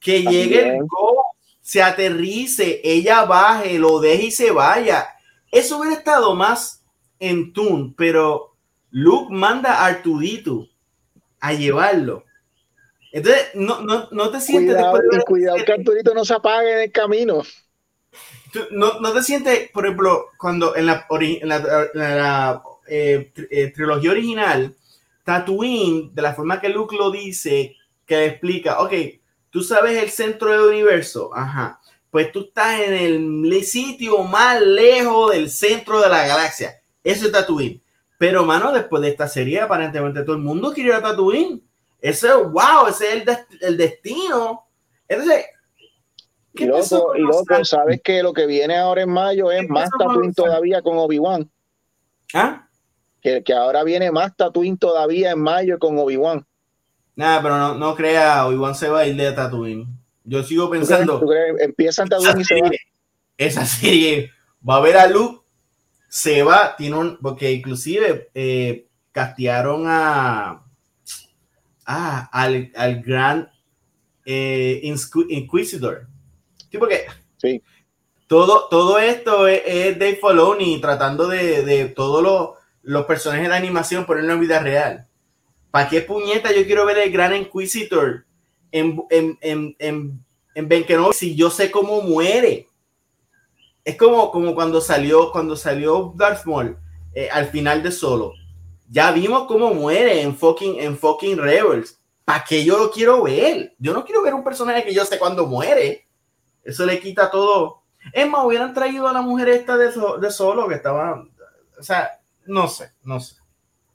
Que 0.00 0.22
llegue 0.22 0.76
el 0.76 0.84
Ghost, 0.86 1.38
se 1.60 1.82
aterrice, 1.82 2.80
ella 2.82 3.24
baje, 3.24 3.78
lo 3.78 4.00
deje 4.00 4.24
y 4.24 4.30
se 4.30 4.50
vaya. 4.50 5.08
Eso 5.52 5.78
hubiera 5.78 5.96
estado 5.96 6.34
más 6.34 6.84
en 7.18 7.52
tune, 7.52 7.94
pero 7.96 8.56
Luke 8.90 9.32
manda 9.32 9.74
a 9.74 9.86
Artudito 9.86 10.66
a 11.38 11.52
llevarlo 11.52 12.24
entonces, 13.12 13.48
no, 13.54 13.80
no, 13.80 14.08
no 14.10 14.30
te 14.30 14.40
sientes. 14.40 14.74
Cuidado, 14.74 14.98
después 14.98 15.24
cuidado 15.24 15.64
que 15.64 15.72
Arturito 15.72 16.14
no 16.14 16.24
se 16.24 16.34
apague 16.34 16.72
en 16.72 16.78
el 16.80 16.92
camino. 16.92 17.42
no, 18.70 19.00
no, 19.00 19.12
te 19.12 19.22
sientes, 19.22 19.70
por 19.70 19.84
ejemplo, 19.84 20.26
cuando 20.38 20.76
en 20.76 20.86
la, 20.86 21.06
en 21.10 21.48
la, 21.48 22.62
eh, 22.86 23.32
eh, 23.50 23.72
trilogía 23.74 24.10
original, 24.10 24.76
Tatooine, 25.24 26.10
de 26.14 26.22
la 26.22 26.34
forma 26.34 26.60
que 26.60 26.68
Luke 26.68 26.96
lo 26.96 27.10
dice, 27.10 27.76
que 28.06 28.26
explica, 28.26 28.80
ok, 28.80 28.92
tú 29.50 29.62
sabes 29.62 30.02
el 30.02 30.10
centro 30.10 30.50
del 30.50 30.60
universo, 30.62 31.30
ajá, 31.34 31.80
pues 32.10 32.32
tú 32.32 32.40
estás 32.40 32.80
en 32.80 32.92
el 32.92 33.64
sitio 33.64 34.22
más 34.24 34.60
lejos 34.60 35.32
del 35.32 35.48
centro 35.48 36.00
de 36.00 36.08
la 36.08 36.26
galaxia. 36.26 36.80
Eso 37.04 37.26
es 37.26 37.32
Tatooine. 37.32 37.80
Pero, 38.18 38.44
mano, 38.44 38.72
después 38.72 39.00
de 39.02 39.08
esta 39.08 39.28
serie, 39.28 39.60
aparentemente 39.60 40.22
todo 40.22 40.36
el 40.36 40.42
mundo 40.42 40.72
quiere 40.72 40.90
ir 40.90 40.96
a 40.96 41.02
Tatooine. 41.02 41.62
Ese, 42.00 42.32
wow, 42.34 42.86
ese 42.88 43.18
es 43.18 43.26
el, 43.26 43.36
el 43.60 43.76
destino. 43.76 44.66
Entonces, 45.08 45.44
y 46.54 46.64
loco, 46.64 47.16
y 47.16 47.20
loco, 47.20 47.64
sabes 47.64 48.00
que 48.02 48.22
lo 48.22 48.32
que 48.32 48.46
viene 48.46 48.76
ahora 48.76 49.02
en 49.02 49.10
mayo 49.10 49.50
es 49.52 49.68
más 49.68 49.88
Tatooine 49.96 50.34
todavía 50.34 50.82
con 50.82 50.98
Obi-Wan. 50.98 51.48
¿Ah? 52.34 52.68
Que, 53.20 53.42
que, 53.44 53.52
ahora 53.52 53.84
viene 53.84 54.10
más 54.10 54.36
Tatooine 54.36 54.76
todavía 54.76 55.30
en 55.32 55.40
mayo 55.40 55.78
con 55.78 55.98
Obi-Wan. 55.98 56.44
Nada, 57.14 57.42
pero 57.42 57.56
no, 57.56 57.74
no 57.74 57.94
crea, 57.94 58.46
Obi-Wan 58.46 58.74
se 58.74 58.88
va 58.88 59.00
a 59.00 59.06
ir 59.06 59.16
de 59.16 59.30
Tatooine. 59.32 59.86
Yo 60.24 60.42
sigo 60.42 60.68
pensando. 60.70 61.20
Empieza 61.60 62.04
Tatooine 62.04 62.40
y 62.40 62.44
se 62.44 62.60
va. 62.60 62.70
Esa 63.36 63.64
serie 63.64 64.30
va 64.68 64.76
a 64.76 64.80
ver 64.80 64.96
a 64.96 65.06
Luke, 65.06 65.44
se 66.08 66.42
va, 66.42 66.74
tiene 66.76 66.96
un. 66.96 67.18
Porque 67.18 67.52
inclusive 67.52 68.30
eh, 68.34 68.86
castearon 69.12 69.84
a. 69.86 70.64
Ah, 71.92 72.28
al, 72.32 72.70
al 72.76 73.02
gran 73.02 73.50
eh, 74.24 74.80
Inquisitor 74.84 76.06
Sí, 76.70 76.78
porque 76.78 77.06
sí. 77.36 77.60
todo, 78.28 78.68
todo 78.68 79.00
esto 79.00 79.48
es, 79.48 79.60
es 79.66 79.98
Dave 79.98 80.20
Filoni 80.22 80.80
tratando 80.80 81.26
de, 81.26 81.64
de 81.64 81.86
todos 81.86 82.22
los, 82.22 82.50
los, 82.82 83.06
personajes 83.06 83.48
de 83.48 83.56
animación 83.56 84.06
ponerlo 84.06 84.34
en 84.34 84.40
vida 84.40 84.60
real. 84.60 85.08
¿Para 85.72 85.88
qué 85.88 86.00
puñeta 86.02 86.52
yo 86.52 86.64
quiero 86.64 86.86
ver 86.86 86.98
el 86.98 87.10
Gran 87.10 87.34
Inquisitor 87.34 88.24
en, 88.70 89.02
en, 89.10 89.36
en, 89.40 89.74
en, 89.80 90.24
en 90.54 90.68
Ben 90.68 90.84
Kenobi 90.84 91.12
si 91.12 91.34
yo 91.34 91.50
sé 91.50 91.72
cómo 91.72 92.02
muere? 92.02 92.68
Es 93.84 93.96
como, 93.96 94.30
como 94.30 94.54
cuando 94.54 94.80
salió 94.80 95.32
cuando 95.32 95.56
salió 95.56 96.14
Darth 96.16 96.46
Maul 96.46 96.78
eh, 97.14 97.28
al 97.32 97.46
final 97.46 97.82
de 97.82 97.90
Solo. 97.90 98.34
Ya 98.92 99.12
vimos 99.12 99.46
cómo 99.46 99.72
muere 99.72 100.20
en 100.20 100.36
fucking, 100.36 100.80
en 100.80 100.98
fucking 100.98 101.38
Rebels. 101.38 102.00
¿Para 102.24 102.44
qué 102.44 102.64
yo 102.64 102.76
lo 102.76 102.90
quiero 102.90 103.22
ver? 103.22 103.74
Yo 103.78 103.92
no 103.92 104.04
quiero 104.04 104.20
ver 104.22 104.34
un 104.34 104.42
personaje 104.42 104.84
que 104.84 104.92
yo 104.92 105.04
sé 105.04 105.16
cuándo 105.16 105.46
muere. 105.46 106.08
Eso 106.64 106.84
le 106.84 106.98
quita 106.98 107.30
todo. 107.30 107.82
Es 108.12 108.28
más, 108.28 108.44
hubieran 108.44 108.74
traído 108.74 109.06
a 109.06 109.12
la 109.12 109.22
mujer 109.22 109.48
esta 109.50 109.76
de, 109.76 109.92
de 110.20 110.30
solo 110.30 110.68
que 110.68 110.74
estaba. 110.74 111.24
O 111.78 111.82
sea, 111.82 112.20
no 112.46 112.66
sé, 112.66 112.92
no 113.04 113.20
sé. 113.20 113.36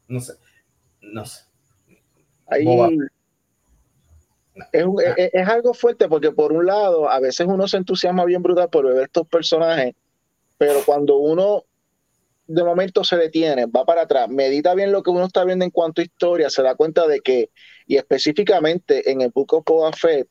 No 0.08 0.22
sé. 0.22 0.34
No 1.02 1.26
sé. 1.26 1.44
Ahí, 2.48 2.66
es, 4.72 4.86
es, 5.18 5.30
es, 5.34 5.48
algo 5.50 5.74
fuerte 5.74 6.08
porque 6.08 6.32
por 6.32 6.54
un 6.54 6.66
lado, 6.66 7.10
a 7.10 7.20
veces 7.20 7.46
uno 7.48 7.68
se 7.68 7.78
entusiasma 7.78 8.24
bien 8.24 8.42
brutal 8.42 8.70
por 8.70 8.86
ver 8.86 9.04
estos 9.04 9.28
personajes, 9.28 9.94
pero 10.58 10.82
cuando 10.86 11.18
uno 11.18 11.66
de 12.48 12.64
momento 12.64 13.04
se 13.04 13.18
detiene, 13.18 13.66
va 13.66 13.86
para 13.86 14.04
atrás, 14.04 14.30
medita 14.30 14.76
bien 14.76 14.92
lo 14.92 15.02
que 15.02 15.10
uno 15.10 15.26
está 15.26 15.44
viendo 15.44 15.66
en 15.66 15.72
cuanto 15.72 16.02
a 16.02 16.06
historia, 16.06 16.50
se 16.50 16.62
da 16.62 16.76
cuenta 16.76 17.08
de 17.08 17.20
que, 17.22 17.50
y 17.88 17.98
específicamente 17.98 19.12
en 19.12 19.22
el 19.22 19.32
Book 19.32 19.54
of 19.54 19.66
Boba 19.66 19.92
Fett, 19.94 20.28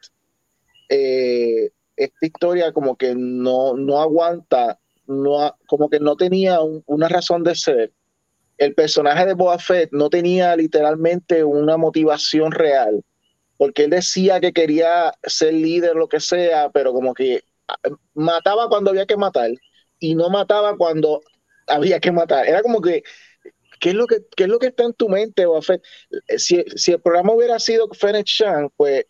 eh, 0.89 1.71
esta 1.97 2.27
historia 2.27 2.73
como 2.73 2.97
que 2.97 3.15
no, 3.17 3.75
no 3.75 4.01
aguanta, 4.01 4.79
no, 5.07 5.57
como 5.67 5.89
que 5.89 6.01
no 6.01 6.17
tenía 6.17 6.59
una 6.61 7.09
razón 7.09 7.43
de 7.45 7.55
ser. 7.55 7.93
El 8.59 8.75
personaje 8.75 9.27
de 9.27 9.35
Boba 9.35 9.59
Fett 9.59 9.91
no 9.93 10.09
tenía 10.09 10.55
literalmente 10.57 11.43
una 11.43 11.77
motivación 11.77 12.53
real, 12.53 13.05
porque 13.57 13.85
él 13.85 13.91
decía 13.91 14.41
que 14.41 14.53
quería 14.53 15.13
ser 15.25 15.55
líder, 15.55 15.97
lo 15.97 16.09
que 16.09 16.21
sea, 16.21 16.71
pero 16.71 16.93
como 16.93 17.15
que 17.15 17.43
ah, 17.69 17.77
mataba 18.15 18.69
cuando 18.69 18.91
había 18.91 19.07
que 19.07 19.17
matar 19.17 19.51
y 19.99 20.15
no 20.15 20.31
mataba 20.31 20.77
cuando 20.77 21.21
había 21.67 22.01
que 22.01 22.13
matar. 22.13 22.47
Era 22.47 22.63
como 22.63 22.81
que, 22.81 23.03
¿qué 23.81 23.91
es 23.91 23.95
lo 23.95 24.07
que, 24.07 24.19
qué 24.37 24.45
es 24.45 24.49
lo 24.49 24.59
que 24.59 24.69
está 24.69 24.85
en 24.85 24.95
tu 24.95 25.09
mente, 25.09 25.47
Boba 25.47 25.63
Fett? 25.63 25.83
Si, 26.37 26.65
si 26.77 26.93
el 26.93 27.01
programa 27.01 27.33
hubiera 27.33 27.59
sido 27.59 27.89
Fennec 27.93 28.27
Chan, 28.27 28.71
pues 28.77 29.05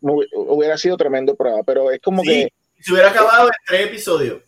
hubiera 0.00 0.76
sido 0.76 0.96
tremendo 0.96 1.36
programa, 1.36 1.62
pero 1.64 1.90
es 1.90 2.00
como 2.00 2.22
que... 2.22 2.48
Se 2.80 2.92
hubiera 2.92 3.10
acabado 3.10 3.46
en 3.46 3.52
tres 3.66 3.86
episodios. 3.86 4.42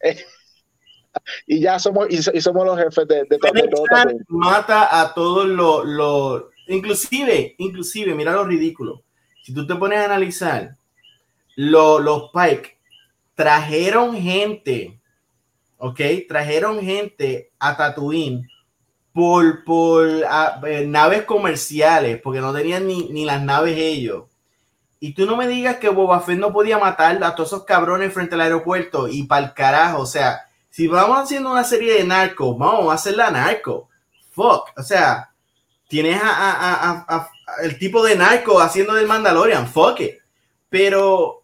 y 1.46 1.60
ya 1.60 1.78
somos, 1.78 2.06
y, 2.10 2.22
somos 2.22 2.66
los 2.66 2.78
jefes 2.78 3.08
de, 3.08 3.24
de, 3.24 3.38
todo. 3.38 3.84
Mata 4.28 5.00
a 5.00 5.14
todos 5.14 5.46
los, 5.46 5.86
lo, 5.86 6.50
inclusive, 6.68 7.54
inclusive, 7.58 8.14
mira 8.14 8.32
lo 8.32 8.44
ridículo. 8.44 9.02
Si 9.42 9.54
tú 9.54 9.66
te 9.66 9.74
pones 9.74 9.98
a 9.98 10.04
analizar, 10.04 10.76
lo, 11.56 11.98
los 11.98 12.30
Pike 12.32 12.78
trajeron 13.34 14.20
gente, 14.20 14.99
¿ok? 15.80 16.00
Trajeron 16.28 16.80
gente 16.80 17.50
a 17.58 17.76
Tatooine 17.76 18.48
por, 19.12 19.64
por 19.64 20.06
eh, 20.06 20.84
naves 20.86 21.24
comerciales, 21.24 22.20
porque 22.22 22.40
no 22.40 22.52
tenían 22.52 22.86
ni, 22.86 23.08
ni 23.08 23.24
las 23.24 23.42
naves 23.42 23.76
ellos. 23.76 24.24
Y 25.00 25.14
tú 25.14 25.24
no 25.24 25.36
me 25.36 25.48
digas 25.48 25.76
que 25.76 25.88
Boba 25.88 26.20
Fett 26.20 26.38
no 26.38 26.52
podía 26.52 26.78
matar 26.78 27.24
a 27.24 27.34
todos 27.34 27.48
esos 27.48 27.64
cabrones 27.64 28.12
frente 28.12 28.34
al 28.34 28.42
aeropuerto 28.42 29.08
y 29.08 29.22
para 29.24 29.46
el 29.46 29.54
carajo. 29.54 30.02
O 30.02 30.06
sea, 30.06 30.42
si 30.68 30.86
vamos 30.86 31.18
haciendo 31.18 31.50
una 31.50 31.64
serie 31.64 31.94
de 31.94 32.04
narcos, 32.04 32.56
vamos 32.58 32.90
a 32.90 32.94
hacer 32.94 33.16
la 33.16 33.30
narco. 33.30 33.88
Fuck. 34.30 34.72
O 34.76 34.82
sea, 34.82 35.30
tienes 35.88 36.20
a, 36.22 37.30
el 37.62 37.78
tipo 37.78 38.04
de 38.04 38.14
narco 38.14 38.60
haciendo 38.60 38.92
del 38.92 39.06
Mandalorian. 39.08 39.66
Fuck 39.66 40.00
it. 40.00 40.18
Pero. 40.68 41.39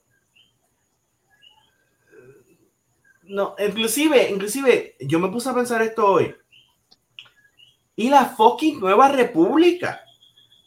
No, 3.28 3.54
inclusive, 3.58 4.30
inclusive, 4.30 4.96
yo 5.00 5.18
me 5.18 5.28
puse 5.28 5.48
a 5.48 5.54
pensar 5.54 5.82
esto 5.82 6.06
hoy. 6.06 6.34
Y 7.96 8.08
la 8.08 8.26
fucking 8.26 8.80
Nueva 8.80 9.08
República. 9.08 10.00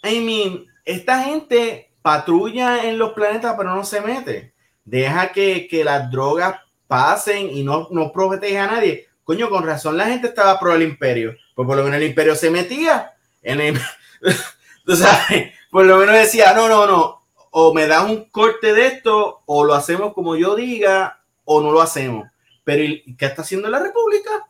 I 0.03 0.19
mean, 0.19 0.65
esta 0.84 1.23
gente 1.23 1.91
patrulla 2.02 2.84
en 2.86 2.98
los 2.98 3.14
planetas, 3.14 3.56
pero 3.57 3.76
no 3.76 3.84
se 3.84 4.02
mete. 4.02 4.53
Deja 4.84 5.31
que, 5.31 5.68
que 5.68 5.84
las 5.84 6.10
drogas 6.10 6.60
pasen 6.88 7.49
y 7.56 7.64
no, 7.64 7.88
no 7.91 8.11
protege 8.11 8.57
a 8.57 8.68
nadie. 8.68 9.07
Coño, 9.23 9.49
con 9.49 9.64
razón 9.64 9.95
la 9.95 10.07
gente 10.07 10.27
estaba 10.27 10.60
pro 10.60 10.73
el 10.73 10.81
imperio. 10.81 11.36
Pues 11.53 11.68
por 11.68 11.77
lo 11.77 11.84
menos 11.84 11.98
el 11.98 12.07
imperio 12.07 12.36
se 12.36 12.49
metía. 12.49 13.14
En 13.44 13.80
por 15.72 15.86
lo 15.86 15.98
menos 15.98 16.15
decía, 16.15 16.53
no, 16.53 16.68
no, 16.68 16.88
no. 16.88 17.27
O 17.52 17.73
me 17.73 17.86
da 17.86 18.02
un 18.02 18.26
corte 18.26 18.73
de 18.73 18.88
esto, 18.88 19.44
o 19.45 19.64
lo 19.64 19.76
hacemos 19.76 20.14
como 20.14 20.36
yo 20.36 20.56
diga, 20.56 21.22
o 21.45 21.61
no 21.61 21.72
lo 21.72 21.81
hacemos. 21.81 22.27
Pero 22.70 23.16
¿qué 23.18 23.26
está 23.26 23.41
haciendo 23.41 23.68
la 23.68 23.80
República? 23.80 24.48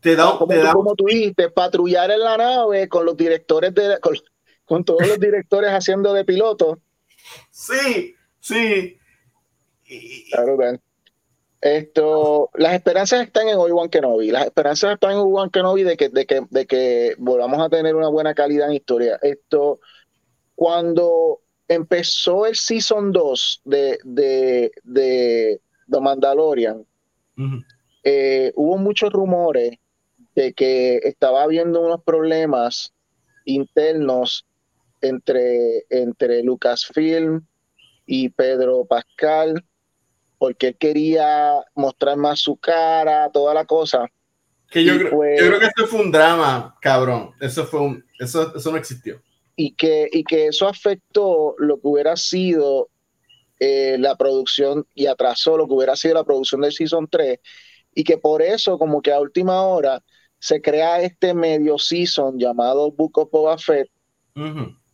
Te 0.00 0.16
da, 0.16 0.36
como, 0.36 0.48
te 0.48 0.56
da, 0.56 0.72
como 0.72 0.96
tú 0.96 1.04
dijiste, 1.04 1.48
patrullar 1.50 2.10
en 2.10 2.18
la 2.18 2.36
nave 2.36 2.88
con 2.88 3.06
los 3.06 3.16
directores 3.16 3.72
de, 3.72 4.00
con, 4.00 4.16
con 4.64 4.84
todos 4.84 5.06
los 5.06 5.20
directores 5.20 5.70
haciendo 5.70 6.12
de 6.12 6.24
piloto. 6.24 6.80
Sí, 7.52 8.16
sí. 8.40 8.98
Claro, 10.32 10.58
Esto, 11.60 12.50
las 12.54 12.74
esperanzas 12.74 13.24
están 13.24 13.46
en 13.46 13.58
Obi-Wan 13.58 13.90
Kenobi. 13.90 14.32
Las 14.32 14.46
esperanzas 14.46 14.94
están 14.94 15.12
en 15.12 15.18
Obi-Wan 15.18 15.50
Kenobi 15.50 15.84
de 15.84 15.96
que, 15.96 16.08
de, 16.08 16.26
que, 16.26 16.42
de 16.50 16.66
que 16.66 17.14
volvamos 17.18 17.60
a 17.60 17.68
tener 17.68 17.94
una 17.94 18.08
buena 18.08 18.34
calidad 18.34 18.66
en 18.66 18.74
historia. 18.74 19.20
Esto, 19.22 19.78
cuando 20.56 21.42
empezó 21.68 22.46
el 22.46 22.56
Season 22.56 23.12
2 23.12 23.60
de, 23.66 24.00
de, 24.02 24.72
de 24.82 25.60
The 25.88 26.00
Mandalorian, 26.00 26.84
eh, 28.04 28.52
hubo 28.56 28.78
muchos 28.78 29.12
rumores 29.12 29.78
de 30.34 30.52
que 30.52 30.96
estaba 31.04 31.42
habiendo 31.42 31.80
unos 31.80 32.02
problemas 32.02 32.92
internos 33.44 34.46
entre, 35.00 35.84
entre 35.90 36.42
Lucasfilm 36.42 37.44
y 38.06 38.28
Pedro 38.30 38.84
Pascal, 38.84 39.64
porque 40.38 40.68
él 40.68 40.76
quería 40.76 41.64
mostrar 41.74 42.16
más 42.16 42.40
su 42.40 42.56
cara, 42.56 43.30
toda 43.30 43.54
la 43.54 43.64
cosa. 43.64 44.10
Que 44.70 44.84
yo, 44.84 44.96
creo, 44.96 45.10
yo 45.10 45.46
creo 45.48 45.60
que 45.60 45.66
eso 45.66 45.86
fue 45.86 46.00
un 46.00 46.10
drama, 46.10 46.76
cabrón. 46.80 47.32
Eso 47.40 47.66
fue 47.66 47.80
un, 47.80 48.04
eso, 48.18 48.56
eso 48.56 48.70
no 48.70 48.78
existió. 48.78 49.20
Y 49.54 49.72
que, 49.74 50.08
y 50.10 50.24
que 50.24 50.46
eso 50.46 50.66
afectó 50.66 51.54
lo 51.58 51.76
que 51.76 51.86
hubiera 51.86 52.16
sido 52.16 52.88
eh, 53.64 53.96
la 53.96 54.16
producción 54.16 54.84
y 54.92 55.06
atrasó 55.06 55.56
lo 55.56 55.68
que 55.68 55.74
hubiera 55.74 55.94
sido 55.94 56.14
la 56.14 56.24
producción 56.24 56.62
del 56.62 56.72
Season 56.72 57.06
3 57.08 57.38
y 57.94 58.02
que 58.02 58.18
por 58.18 58.42
eso 58.42 58.76
como 58.76 59.00
que 59.00 59.12
a 59.12 59.20
última 59.20 59.62
hora 59.62 60.02
se 60.40 60.60
crea 60.60 61.00
este 61.00 61.32
medio 61.32 61.78
season 61.78 62.40
llamado 62.40 62.90
Book 62.90 63.18
of 63.18 63.30
Boba 63.30 63.56
Fett 63.58 63.88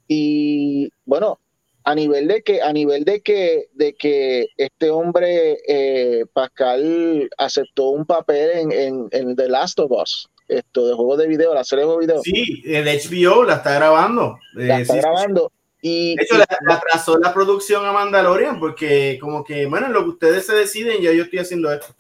y 0.07 0.91
bueno, 1.07 1.41
a 1.85 1.95
nivel 1.95 2.29
de 2.29 2.43
que, 2.43 2.61
a 2.61 2.71
nivel 2.75 3.05
de 3.07 3.23
que, 3.23 3.69
de 3.73 3.95
que 3.95 4.49
este 4.59 4.91
hombre, 4.91 5.57
eh, 5.67 6.27
Pascal, 6.35 7.31
aceptó 7.39 7.89
un 7.89 8.05
papel 8.05 8.71
en, 8.71 9.09
en, 9.11 9.35
The 9.35 9.49
Last 9.49 9.79
of 9.79 9.93
Us, 9.93 10.29
esto 10.47 10.87
de 10.87 10.95
juego 10.95 11.17
de 11.17 11.27
video, 11.27 11.55
la 11.55 11.65
serie 11.65 11.87
de 11.87 11.99
video. 11.99 12.21
Sí, 12.23 12.63
el 12.67 12.85
HBO 12.85 13.45
la 13.45 13.55
está 13.55 13.73
grabando. 13.73 14.37
La 14.53 14.81
está 14.81 14.97
grabando. 14.97 15.53
Y, 15.81 16.17
de 16.17 16.23
hecho, 16.25 16.37
la, 16.37 16.75
atrasó 16.75 17.19
la 17.19 17.33
producción 17.33 17.85
a 17.87 17.93
Mandalorian 17.93 18.59
porque 18.59 19.19
como 19.21 19.45
que, 19.45 19.67
bueno, 19.67 19.89
lo 19.89 20.03
que 20.05 20.11
ustedes 20.11 20.47
se 20.47 20.55
deciden, 20.55 21.01
ya 21.01 21.13
yo 21.13 21.25
estoy 21.25 21.39
haciendo 21.39 21.73
esto. 21.73 21.95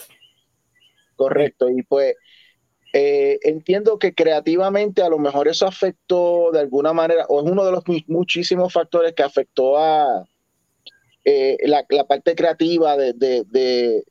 Correcto, 1.15 1.69
y 1.69 1.83
pues 1.83 2.17
eh, 2.93 3.39
entiendo 3.43 3.99
que 3.99 4.15
creativamente 4.15 5.03
a 5.03 5.09
lo 5.09 5.19
mejor 5.19 5.47
eso 5.47 5.67
afectó 5.67 6.51
de 6.53 6.61
alguna 6.61 6.93
manera, 6.93 7.27
o 7.29 7.45
es 7.45 7.51
uno 7.51 7.65
de 7.65 7.73
los 7.73 7.85
muchísimos 8.07 8.73
factores 8.73 9.13
que 9.15 9.23
afectó 9.23 9.79
a 9.79 10.25
eh, 11.25 11.59
la, 11.65 11.85
parte 12.07 12.35
creativa 12.35 12.97
de, 12.97 13.13
de, 13.13 14.05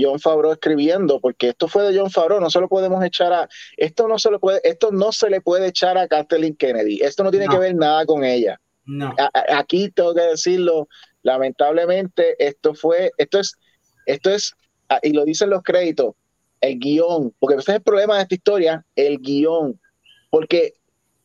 John 0.00 0.18
Favreau 0.18 0.52
escribiendo, 0.52 1.20
porque 1.20 1.50
esto 1.50 1.68
fue 1.68 1.84
de 1.84 1.96
John 1.98 2.10
Favreau, 2.10 2.40
no 2.40 2.50
se 2.50 2.58
lo 2.58 2.68
podemos 2.68 3.04
echar 3.04 3.32
a, 3.32 3.48
esto 3.76 4.08
no 4.08 4.18
se 4.18 4.30
le 4.30 4.38
puede, 4.38 4.60
esto 4.64 4.90
no 4.90 5.12
se 5.12 5.30
le 5.30 5.40
puede 5.40 5.68
echar 5.68 5.96
a 5.96 6.08
Kathleen 6.08 6.56
Kennedy, 6.56 7.00
esto 7.02 7.22
no 7.22 7.30
tiene 7.30 7.48
que 7.48 7.58
ver 7.58 7.74
nada 7.76 8.04
con 8.06 8.24
ella. 8.24 8.60
No. 8.86 9.14
aquí 9.50 9.90
tengo 9.90 10.14
que 10.14 10.20
decirlo, 10.20 10.88
lamentablemente, 11.22 12.36
esto 12.38 12.74
fue, 12.74 13.12
esto 13.16 13.40
es, 13.40 13.54
esto 14.06 14.30
es, 14.30 14.54
ah, 14.88 14.98
y 15.02 15.12
lo 15.12 15.24
dicen 15.24 15.50
los 15.50 15.62
créditos, 15.62 16.14
el 16.60 16.78
guion, 16.78 17.34
porque 17.38 17.56
ese 17.56 17.72
es 17.72 17.76
el 17.76 17.82
problema 17.82 18.16
de 18.16 18.22
esta 18.22 18.34
historia, 18.34 18.84
el 18.94 19.18
guion, 19.18 19.80
porque 20.30 20.74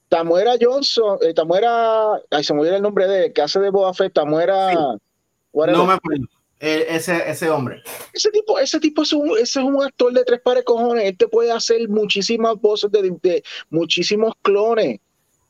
Tamuera 0.08 0.54
Johnson, 0.60 1.20
eh, 1.22 1.34
Tamuera, 1.34 2.14
ay, 2.32 2.44
se 2.44 2.54
me 2.54 2.62
olvidó 2.62 2.78
el 2.78 2.82
nombre 2.82 3.08
de 3.08 3.26
él, 3.26 3.34
que 3.34 3.42
hace 3.42 3.60
de 3.60 3.70
Boba 3.70 3.94
Fett, 3.94 4.14
Tamuera... 4.14 4.74
No 5.54 5.86
me 5.86 5.94
acuerdo. 5.94 6.26
Ese, 6.60 7.30
ese 7.30 7.50
hombre. 7.50 7.82
Ese 8.14 8.32
tipo, 8.32 8.60
ese 8.60 8.80
tipo 8.80 9.04
es 9.04 9.14
un, 9.14 9.30
ese 9.38 9.60
es 9.60 9.66
un 9.66 9.82
actor 9.82 10.12
de 10.12 10.26
tres 10.26 10.42
pares 10.42 10.66
cojones. 10.66 11.06
Él 11.06 11.18
te 11.18 11.28
puede 11.28 11.52
hacer 11.52 11.88
muchísimas 11.88 12.60
voces 12.60 12.92
de, 12.92 13.18
de, 13.22 13.44
muchísimos 13.70 14.34
clones. 14.42 15.00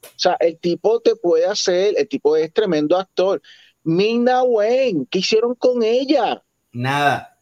O 0.04 0.08
sea, 0.20 0.38
el 0.40 0.58
tipo 0.60 1.00
te 1.02 1.16
puede 1.16 1.46
hacer, 1.46 1.96
el 1.98 2.08
tipo 2.08 2.36
es 2.36 2.54
tremendo 2.54 2.98
actor. 2.98 3.42
Mina 3.84 4.44
Wayne, 4.44 5.06
¿qué 5.10 5.20
hicieron 5.20 5.56
con 5.56 5.84
ella? 5.84 6.44
Nada. 6.72 7.38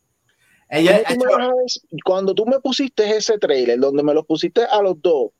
Ella, 0.69 1.01
cuando 2.03 2.33
tú 2.33 2.45
me 2.45 2.59
pusiste 2.59 3.15
ese 3.15 3.37
trailer, 3.37 3.79
donde 3.79 4.03
me 4.03 4.13
lo 4.13 4.25
pusiste 4.25 4.65
a 4.65 4.81
los 4.81 5.01
dos, 5.01 5.31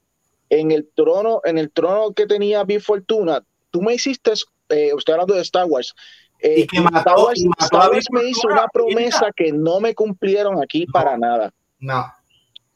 en 0.50 0.72
el 0.72 0.90
trono, 0.96 1.42
en 1.44 1.58
el 1.58 1.70
trono 1.72 2.14
que 2.14 2.26
tenía 2.26 2.64
Big 2.64 2.82
Fortuna, 2.82 3.44
tú 3.70 3.82
me 3.82 3.96
hiciste, 3.96 4.32
eh, 4.70 4.94
usted 4.94 5.14
hablando 5.14 5.36
de 5.36 5.42
Star 5.42 5.66
Wars, 5.66 5.94
eh, 6.40 6.62
y 6.62 6.68
que 6.68 6.80
mató, 6.80 7.32
Star 7.60 7.90
Wars, 7.90 8.06
me 8.12 8.30
hizo 8.30 8.48
una 8.48 8.68
promesa 8.68 9.30
que 9.36 9.52
no 9.52 9.82
me 9.82 9.94
cumplieron 9.94 10.62
aquí 10.64 10.86
para 10.86 11.18
nada. 11.18 11.54
No. 11.80 12.06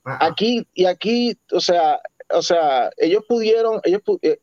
Aquí, 0.03 0.67
y 0.73 0.85
aquí, 0.85 1.37
o 1.51 1.59
sea, 1.59 2.01
o 2.33 2.41
sea, 2.41 2.91
ellos 2.97 3.23
pudieron, 3.27 3.79
ellos, 3.83 4.01
eh, 4.21 4.39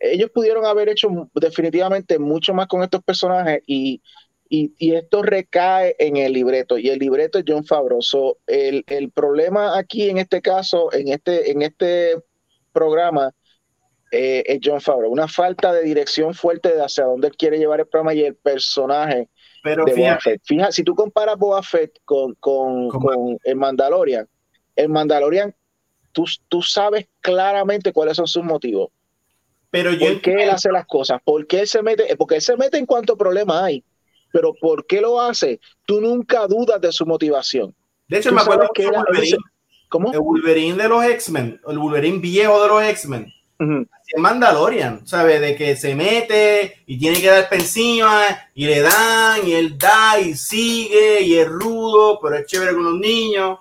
ellos 0.00 0.30
pudieron 0.30 0.64
haber 0.64 0.88
hecho 0.88 1.08
definitivamente 1.34 2.18
mucho 2.18 2.54
más 2.54 2.66
con 2.66 2.82
estos 2.82 3.02
personajes 3.02 3.62
y 3.66 4.00
y, 4.48 4.94
esto 4.94 5.22
recae 5.22 5.96
en 5.98 6.16
el 6.16 6.32
libreto 6.32 6.78
y 6.78 6.88
el 6.88 6.98
libreto 6.98 7.38
es 7.38 7.44
John 7.46 7.64
Favreau. 7.64 8.00
el, 8.46 9.10
problema 9.10 9.78
aquí 9.78 10.08
en 10.08 10.18
este 10.18 10.40
caso, 10.40 10.92
en 10.92 11.08
este, 11.08 11.50
en 11.50 11.62
este 11.62 12.16
programa, 12.72 13.32
eh, 14.12 14.44
es 14.46 14.60
John 14.62 14.80
Favreau. 14.80 15.10
Una 15.10 15.28
falta 15.28 15.72
de 15.72 15.82
dirección 15.82 16.34
fuerte 16.34 16.74
de 16.74 16.84
hacia 16.84 17.04
dónde 17.04 17.28
él 17.28 17.36
quiere 17.36 17.58
llevar 17.58 17.80
el 17.80 17.86
programa 17.86 18.14
y 18.14 18.22
el 18.22 18.36
personaje. 18.36 19.28
Pero 19.62 19.84
de 19.84 19.92
fíjate. 19.92 20.40
Fíjate, 20.44 20.72
si 20.72 20.84
tú 20.84 20.94
comparas 20.94 21.36
Boba 21.36 21.62
Fett 21.62 21.98
con, 22.04 22.34
con, 22.34 22.88
con 22.88 23.38
el 23.42 23.56
Mandalorian, 23.56 24.28
el 24.76 24.88
Mandalorian, 24.88 25.54
tú, 26.16 26.24
tú 26.48 26.62
sabes 26.62 27.06
claramente 27.20 27.92
cuáles 27.92 28.16
son 28.16 28.26
sus 28.26 28.42
motivos. 28.42 28.88
Pero 29.70 29.92
yo 29.92 30.06
¿Por 30.06 30.20
qué 30.22 30.44
él 30.44 30.50
hace 30.50 30.72
las 30.72 30.86
cosas? 30.86 31.20
¿Por 31.22 31.46
qué 31.46 31.60
él 31.60 31.68
se 31.68 31.82
mete? 31.82 32.16
Porque 32.16 32.36
él 32.36 32.42
se 32.42 32.56
mete 32.56 32.78
en 32.78 32.86
cuanto 32.86 33.16
problema 33.16 33.62
hay 33.62 33.84
pero 34.36 34.52
¿por 34.52 34.84
qué 34.84 35.00
lo 35.00 35.18
hace? 35.18 35.60
Tú 35.86 35.98
nunca 35.98 36.46
dudas 36.46 36.78
de 36.78 36.92
su 36.92 37.06
motivación. 37.06 37.74
De 38.06 38.18
hecho, 38.18 38.32
me 38.32 38.42
acuerdo 38.42 38.68
que 38.74 38.82
era 38.82 39.02
Wolverine, 39.02 39.38
¿cómo? 39.88 40.12
el 40.12 40.20
Wolverine 40.20 40.82
de 40.82 40.88
los 40.90 41.02
X-Men, 41.04 41.58
el 41.66 41.78
Wolverine 41.78 42.18
viejo 42.18 42.62
de 42.62 42.68
los 42.68 42.82
X-Men. 42.82 43.32
Es 43.58 44.20
Mandalorian, 44.20 45.06
¿sabes? 45.06 45.40
De 45.40 45.56
que 45.56 45.74
se 45.74 45.94
mete 45.94 46.82
y 46.84 46.98
tiene 46.98 47.18
que 47.18 47.28
dar 47.28 47.48
encima 47.50 48.24
y 48.54 48.66
le 48.66 48.82
dan 48.82 49.48
y 49.48 49.52
él 49.54 49.78
da 49.78 50.20
y 50.20 50.34
sigue 50.34 51.22
y 51.22 51.36
es 51.36 51.48
rudo, 51.48 52.20
pero 52.20 52.36
es 52.36 52.44
chévere 52.44 52.74
con 52.74 52.84
los 52.84 53.00
niños, 53.00 53.58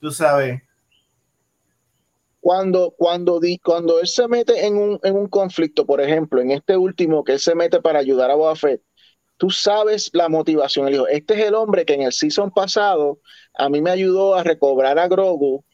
tú 0.00 0.10
sabes. 0.10 0.60
Cuando, 2.46 2.94
cuando, 2.96 3.40
cuando 3.64 3.98
él 3.98 4.06
se 4.06 4.28
mete 4.28 4.66
en 4.66 4.76
un, 4.76 5.00
en 5.02 5.16
un 5.16 5.26
conflicto, 5.26 5.84
por 5.84 6.00
ejemplo, 6.00 6.40
en 6.40 6.52
este 6.52 6.76
último 6.76 7.24
que 7.24 7.32
él 7.32 7.40
se 7.40 7.56
mete 7.56 7.80
para 7.80 7.98
ayudar 7.98 8.30
a 8.30 8.36
Boba 8.36 8.54
Fett, 8.54 8.80
tú 9.36 9.50
sabes 9.50 10.10
la 10.12 10.28
motivación. 10.28 10.86
Él 10.86 10.92
dijo, 10.92 11.08
este 11.08 11.34
es 11.34 11.40
el 11.40 11.56
hombre 11.56 11.84
que 11.84 11.94
en 11.94 12.02
el 12.02 12.12
season 12.12 12.52
pasado 12.52 13.18
a 13.52 13.68
mí 13.68 13.80
me 13.80 13.90
ayudó 13.90 14.36
a 14.36 14.44
recobrar 14.44 14.96
a 14.96 15.08
Grogu 15.08 15.64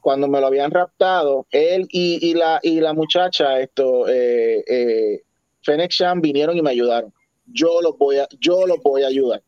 cuando 0.00 0.28
me 0.28 0.40
lo 0.40 0.46
habían 0.46 0.70
raptado. 0.70 1.48
Él 1.50 1.88
y, 1.90 2.34
la, 2.34 2.60
y 2.62 2.80
la 2.80 2.94
muchacha, 2.94 3.58
esto, 3.58 4.06
eh, 4.06 4.62
eh, 4.64 5.22
Fennec 5.62 5.90
Shan, 5.90 6.20
vinieron 6.20 6.56
y 6.56 6.62
me 6.62 6.70
ayudaron. 6.70 7.12
Yo 7.46 7.82
los 7.82 7.98
voy 7.98 8.18
a, 8.18 8.28
yo 8.38 8.64
los 8.68 8.80
voy 8.80 9.02
a 9.02 9.08
ayudar. 9.08 9.42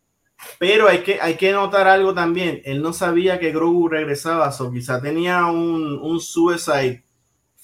Pero 0.59 0.89
hay 0.89 0.99
que, 0.99 1.21
hay 1.21 1.35
que 1.35 1.53
notar 1.53 1.89
algo 1.89 2.15
también. 2.15 2.63
Él 2.65 2.81
no 2.83 2.93
sabía 2.93 3.39
que 3.39 3.53
Grogu 3.53 3.89
regresaba, 3.89 4.55
o 4.59 4.73
quizá 4.73 5.01
tenía 5.01 5.47
un, 5.47 5.99
un 6.01 6.21
suicide 6.21 7.05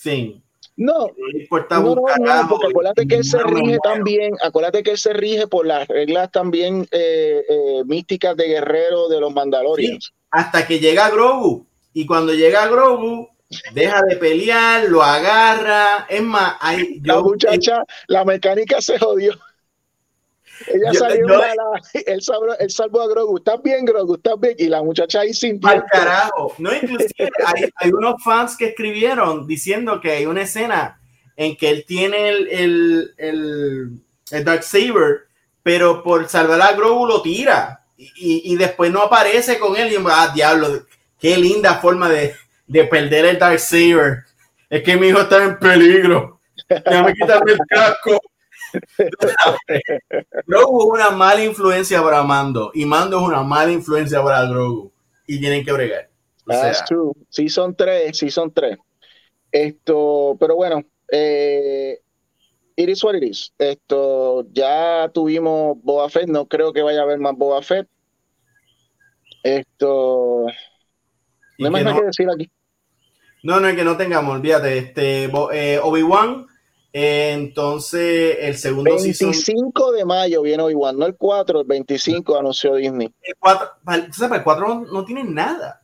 thing 0.02 0.40
no, 0.76 1.06
no, 1.70 1.94
no, 2.18 2.48
porque 2.48 2.66
acuérdate 2.68 3.06
que 3.06 3.16
él 3.16 3.24
se 3.24 3.40
rige 3.44 3.78
también, 3.82 4.34
acuérdate 4.42 4.82
que 4.82 4.92
él 4.92 4.98
se 4.98 5.12
rige 5.12 5.46
por 5.46 5.66
las 5.66 5.86
reglas 5.86 6.32
también 6.32 6.86
eh, 6.90 7.44
eh, 7.48 7.82
místicas 7.84 8.36
de 8.36 8.48
guerrero 8.48 9.09
de 9.09 9.20
los 9.20 9.32
Mandalorians. 9.32 10.12
hasta 10.30 10.66
que 10.66 10.80
llega 10.80 11.10
Grogu. 11.10 11.66
Y 11.92 12.06
cuando 12.06 12.34
llega 12.34 12.66
Grogu, 12.66 13.28
deja 13.72 14.02
de 14.02 14.16
pelear, 14.16 14.88
lo 14.88 15.01
agarra. 15.01 16.06
Es 16.09 16.22
más, 16.22 16.56
hay, 16.60 17.01
la 17.05 17.20
muchacha, 17.20 17.84
la 18.09 18.24
mecánica 18.24 18.80
se 18.80 18.98
jodió. 18.98 19.32
Ella 20.66 20.93
salió 20.93 21.27
él, 22.07 22.23
salvó, 22.70 23.03
a 23.03 23.09
Grogu, 23.09 23.39
¿estás 23.39 23.62
bien, 23.62 23.85
Grogu? 23.85 24.15
¿Estás 24.16 24.39
bien? 24.41 24.55
Y 24.59 24.69
la 24.69 24.82
muchacha 24.82 25.20
ahí 25.20 25.32
sin 25.35 25.61
Al 25.66 25.85
carajo. 25.86 26.55
No, 26.59 26.74
inclusive 26.74 27.31
hay, 27.47 27.70
hay, 27.77 27.93
unos 27.93 28.23
fans 28.23 28.57
que 28.57 28.69
escribieron 28.69 29.47
diciendo 29.47 30.01
que 30.01 30.12
hay 30.12 30.27
una 30.27 30.43
escena 30.43 31.01
en 31.36 31.57
que 31.57 31.70
él 31.70 31.85
tiene 31.86 32.28
el, 32.28 32.49
el, 32.49 33.15
el, 33.16 34.01
el 34.31 34.45
Dark 34.45 34.62
Saber, 34.62 35.27
pero 35.62 36.03
por 36.03 36.28
salvar 36.28 36.61
a 36.61 36.73
Grogu 36.73 37.07
lo 37.07 37.23
tira. 37.23 37.81
Y, 37.97 38.53
y, 38.53 38.57
después 38.57 38.91
no 38.91 39.03
aparece 39.03 39.59
con 39.59 39.77
él. 39.77 39.93
Y 39.93 39.97
ah, 40.11 40.32
diablo, 40.35 40.85
qué 41.19 41.36
linda 41.36 41.77
forma 41.77 42.09
de, 42.09 42.35
de 42.66 42.85
perder 42.85 43.27
el 43.27 43.39
Dark 43.39 43.61
Saber. 43.61 44.24
Es 44.69 44.82
que 44.82 44.97
mi 44.97 45.09
hijo 45.09 45.20
está 45.20 45.43
en 45.45 45.59
peligro. 45.59 46.41
Déjame 46.69 47.12
quitarme 47.15 47.53
el 47.53 47.59
casco. 47.69 48.20
Grogu 50.46 50.82
es 50.82 51.01
una 51.01 51.10
mala 51.10 51.44
influencia 51.44 52.02
para 52.02 52.22
Mando 52.22 52.70
y 52.74 52.84
Mando 52.84 53.18
es 53.18 53.22
una 53.24 53.42
mala 53.42 53.72
influencia 53.72 54.22
para 54.22 54.44
Grogu 54.46 54.92
y 55.26 55.40
tienen 55.40 55.64
que 55.64 55.72
bregar. 55.72 56.10
That's 56.46 56.84
true. 56.84 57.12
Sí 57.28 57.48
son 57.48 57.74
tres, 57.74 58.18
sí 58.18 58.30
son 58.30 58.52
tres. 58.52 58.78
Esto, 59.51 60.36
pero 60.38 60.56
bueno, 60.56 60.84
eh, 61.10 62.01
it 62.76 62.88
is 62.88 63.02
what 63.05 63.14
it 63.14 63.22
is. 63.22 63.52
Esto, 63.59 64.46
ya 64.52 65.10
tuvimos 65.12 65.78
Boba 65.82 66.09
Fett, 66.10 66.28
no 66.28 66.46
creo 66.46 66.72
que 66.72 66.82
vaya 66.82 67.01
a 67.01 67.05
haber 67.05 67.18
más 67.18 67.34
Boba 67.36 67.62
Fett. 67.62 67.88
Esto, 69.42 70.46
no 71.59 71.76
hay 71.76 71.84
más 71.84 71.98
que 71.98 72.06
decir 72.06 72.28
aquí. 72.30 72.51
No, 73.42 73.60
no, 73.60 73.68
es 73.68 73.76
que 73.76 73.84
no 73.84 73.96
tengamos, 73.96 74.36
olvídate, 74.36 74.78
este, 74.78 75.24
eh, 75.24 75.78
Obi-Wan 75.82 76.46
entonces, 76.96 78.36
el 78.40 78.56
segundo 78.56 78.94
25 78.94 79.90
de 79.90 80.04
mayo 80.04 80.42
viene 80.42 80.62
Obi-Wan, 80.62 80.96
no 80.96 81.06
el 81.06 81.16
4, 81.16 81.62
el 81.62 81.66
25 81.66 82.38
anunció 82.38 82.76
Disney. 82.76 83.12
El 83.20 83.34
4, 83.36 83.68
el 84.32 84.44
4 84.44 84.86
no, 84.92 85.04
tiene 85.04 85.24
nada. 85.24 85.82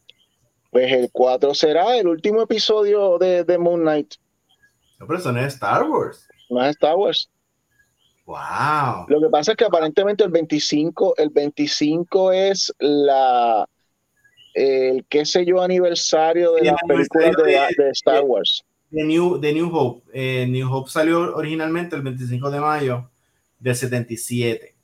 Pues 0.71 0.93
el 0.93 1.11
4 1.11 1.53
será 1.53 1.97
el 1.97 2.07
último 2.07 2.43
episodio 2.43 3.19
de, 3.19 3.43
de 3.43 3.59
Moon 3.59 3.81
Knight. 3.81 4.15
No, 5.01 5.09
pero 5.09 5.19
eso 5.19 5.33
no 5.33 5.41
es 5.41 5.55
Star 5.55 5.83
Wars. 5.83 6.29
No 6.49 6.63
es 6.65 6.71
Star 6.77 6.95
Wars. 6.95 7.29
Wow. 8.25 9.07
Lo 9.09 9.21
que 9.21 9.29
pasa 9.33 9.51
es 9.51 9.57
que 9.57 9.65
aparentemente 9.65 10.23
el 10.23 10.31
25, 10.31 11.17
el 11.17 11.31
25 11.31 12.31
es 12.31 12.73
la 12.79 13.69
el 14.55 15.05
qué 15.09 15.27
sé 15.27 15.45
yo 15.45 15.61
aniversario 15.61 16.53
de 16.53 16.67
la 16.67 16.77
película 16.87 17.31
de, 17.31 17.83
de 17.83 17.91
Star 17.91 18.23
Wars 18.23 18.65
de 18.91 19.05
New, 19.05 19.39
de 19.39 19.53
New 19.53 19.75
Hope. 19.75 20.11
Eh, 20.13 20.47
New 20.47 20.73
Hope 20.73 20.91
salió 20.91 21.35
originalmente 21.35 21.97
el 21.97 22.03
25 22.03 22.51
de 22.51 22.61
mayo 22.61 23.11
del 23.59 23.75
77. 23.75 24.75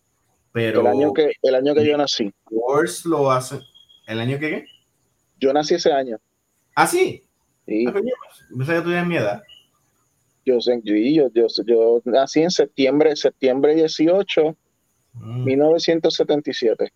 Pero 0.52 0.80
el 0.80 0.86
año 0.86 1.12
que, 1.12 1.32
el 1.42 1.54
año 1.54 1.74
que 1.74 1.86
yo 1.86 1.96
nací. 1.96 2.32
Wars 2.50 3.04
lo 3.04 3.30
hace. 3.30 3.60
¿El 4.06 4.20
año 4.20 4.38
que 4.38 4.50
qué? 4.50 4.64
Yo 5.38 5.52
nací 5.52 5.74
ese 5.74 5.92
año. 5.92 6.18
¿Ah, 6.74 6.86
sí? 6.86 7.24
Sí. 7.66 7.84
Ah, 7.86 7.92
yo 7.94 8.66
que 8.66 8.80
tú 8.80 8.88
mi 9.06 9.16
edad. 9.16 9.42
Yo, 10.44 10.58
yo, 10.60 11.28
yo, 11.34 11.48
yo, 11.66 12.02
nací 12.04 12.40
en 12.40 12.50
septiembre, 12.52 13.16
septiembre 13.16 13.74
18, 13.74 14.56
1977. 15.44 16.92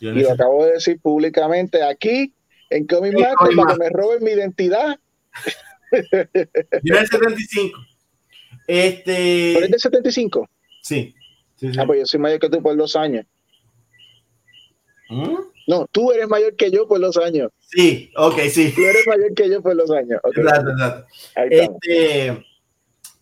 y 0.00 0.04
lo 0.04 0.30
acabo 0.30 0.64
de 0.64 0.72
decir 0.72 1.00
públicamente 1.00 1.82
aquí 1.82 2.32
En 2.70 2.86
Comic 2.86 3.14
Master, 3.14 3.56
para 3.56 3.72
que 3.72 3.78
me 3.78 3.88
roben 3.90 4.22
mi 4.22 4.30
identidad. 4.30 4.98
Yo 6.82 6.94
en 6.94 7.00
el 7.00 7.06
75. 7.08 7.78
Este. 8.66 9.52
¿Pero 9.54 9.66
es 9.66 9.70
del 9.70 9.80
75? 9.80 10.48
Sí. 10.82 11.14
sí, 11.56 11.72
sí. 11.72 11.78
Ah, 11.78 11.86
pues 11.86 12.00
yo 12.00 12.06
soy 12.06 12.20
mayor 12.20 12.40
que 12.40 12.48
tú 12.48 12.62
por 12.62 12.76
dos 12.76 12.96
años. 12.96 13.24
¿Mm? 15.08 15.36
No, 15.68 15.86
tú 15.90 16.12
eres 16.12 16.28
mayor 16.28 16.54
que 16.54 16.70
yo 16.70 16.86
por 16.86 17.00
los 17.00 17.16
años. 17.16 17.50
Sí, 17.60 18.12
ok, 18.16 18.38
sí. 18.50 18.72
Tú 18.74 18.82
eres 18.82 19.06
mayor 19.06 19.34
que 19.34 19.50
yo 19.50 19.62
por 19.62 19.74
los 19.74 19.90
años. 19.90 20.20
Okay. 20.22 20.42
Exacto, 20.42 20.70
exacto. 20.70 21.06
Este, 21.34 22.44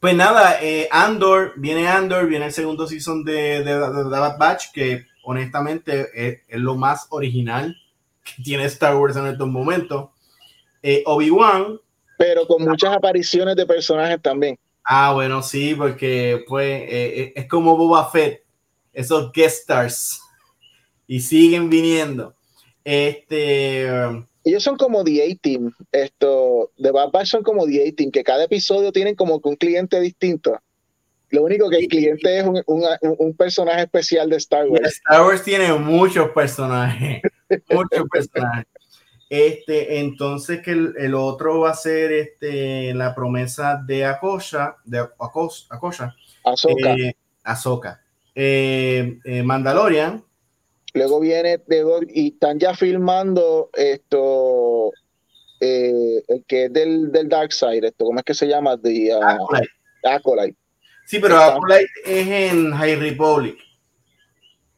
pues 0.01 0.15
nada, 0.15 0.59
eh, 0.63 0.87
Andor, 0.91 1.55
viene 1.57 1.89
Andor, 1.89 2.27
viene 2.27 2.47
el 2.47 2.53
segundo 2.53 2.87
season 2.87 3.25
de, 3.25 3.65
de, 3.65 3.79
de, 3.79 4.05
de 4.05 4.11
Bad 4.11 4.39
Batch, 4.39 4.73
que 4.73 5.07
honestamente 5.25 6.09
es, 6.15 6.41
es 6.47 6.61
lo 6.61 6.75
más 6.75 7.07
original 7.09 7.75
que 8.23 8.43
tiene 8.43 8.65
Star 8.65 8.97
Wars 8.97 9.17
en 9.17 9.27
estos 9.27 9.49
momentos. 9.49 10.11
Eh, 10.83 11.03
Obi-Wan, 11.07 11.81
Pero 12.19 12.47
con 12.47 12.63
muchas 12.65 12.95
apariciones 12.97 13.57
de 13.57 13.67
personajes 13.67 14.21
también. 14.23 14.59
ah, 14.85 15.13
bueno, 15.15 15.43
sí, 15.43 15.75
porque 15.75 16.45
pues 16.47 16.67
eh, 16.83 16.89
eh, 17.21 17.33
es 17.37 17.49
como 17.49 17.77
Boba 17.77 18.11
Fett, 18.11 18.43
esos 18.93 19.33
guest 19.33 19.61
stars, 19.63 20.21
y 21.07 21.21
siguen 21.21 21.69
viniendo. 21.71 22.35
Este, 22.85 23.91
um, 23.91 24.27
Ellos 24.45 24.63
son 24.63 24.77
como 24.77 25.03
The 25.03 25.33
A-Team. 25.33 25.73
Esto, 25.91 26.71
de 26.77 26.91
Bad 26.91 27.11
Batch 27.11 27.29
son 27.29 27.43
como 27.43 27.67
The 27.67 27.89
A-Team, 27.89 28.11
que 28.11 28.23
cada 28.23 28.45
episodio 28.45 28.93
tienen 28.93 29.15
como 29.15 29.41
que 29.41 29.49
un 29.49 29.57
cliente 29.57 30.01
distinto. 30.01 30.59
Lo 31.31 31.43
único 31.43 31.69
que 31.69 31.79
el 31.79 31.89
cliente 31.89 32.39
es 32.39 32.45
un, 32.45 32.63
un- 32.67 32.85
un 33.19 33.35
personaje 33.37 33.83
especial 33.83 34.29
de 34.31 34.37
Star 34.37 34.69
Wars. 34.69 34.87
Star 35.05 35.23
Wars 35.27 35.43
tiene 35.43 35.73
muchos 35.75 36.29
personajes, 36.31 37.23
muchos 37.71 38.05
personajes. 38.13 38.67
Este, 39.31 39.99
entonces 40.01 40.61
que 40.63 40.73
el, 40.73 40.95
el 40.99 41.15
otro 41.15 41.61
va 41.61 41.71
a 41.71 41.75
ser 41.75 42.13
este, 42.13 42.93
la 42.95 43.15
promesa 43.15 43.81
de 43.85 44.05
Akosha, 44.05 44.77
de 44.85 45.01
Akos- 45.19 45.67
Akosha, 45.71 46.15
Ahsoka. 46.45 46.95
eh, 46.95 47.17
Ahsoka. 47.43 48.03
Eh, 48.35 49.19
eh, 49.25 49.43
Mandalorian, 49.43 50.25
Luego 50.97 51.19
viene 51.19 51.61
luego- 51.67 52.01
y 52.09 52.29
están 52.35 52.59
ya 52.61 52.73
filmando 52.75 53.69
esto, 53.73 54.93
eh, 55.59 56.23
el 56.29 56.45
que 56.47 56.67
es 56.67 56.73
del, 56.73 57.11
del 57.11 57.29
Dark 57.29 57.53
Side, 57.53 57.85
esto, 57.89 58.05
¿cómo 58.05 58.21
es 58.21 58.25
que 58.25 58.35
se 58.35 58.47
llama? 58.47 58.77
The, 58.81 59.17
uh, 59.17 59.21
Acolyte. 59.25 59.69
Acolyte. 60.05 60.59
Sí, 61.07 61.19
pero 61.19 61.37
Acolyte 61.37 61.89
es 62.05 62.29
en 62.53 62.71
High 62.73 62.95
Republic. 62.97 63.57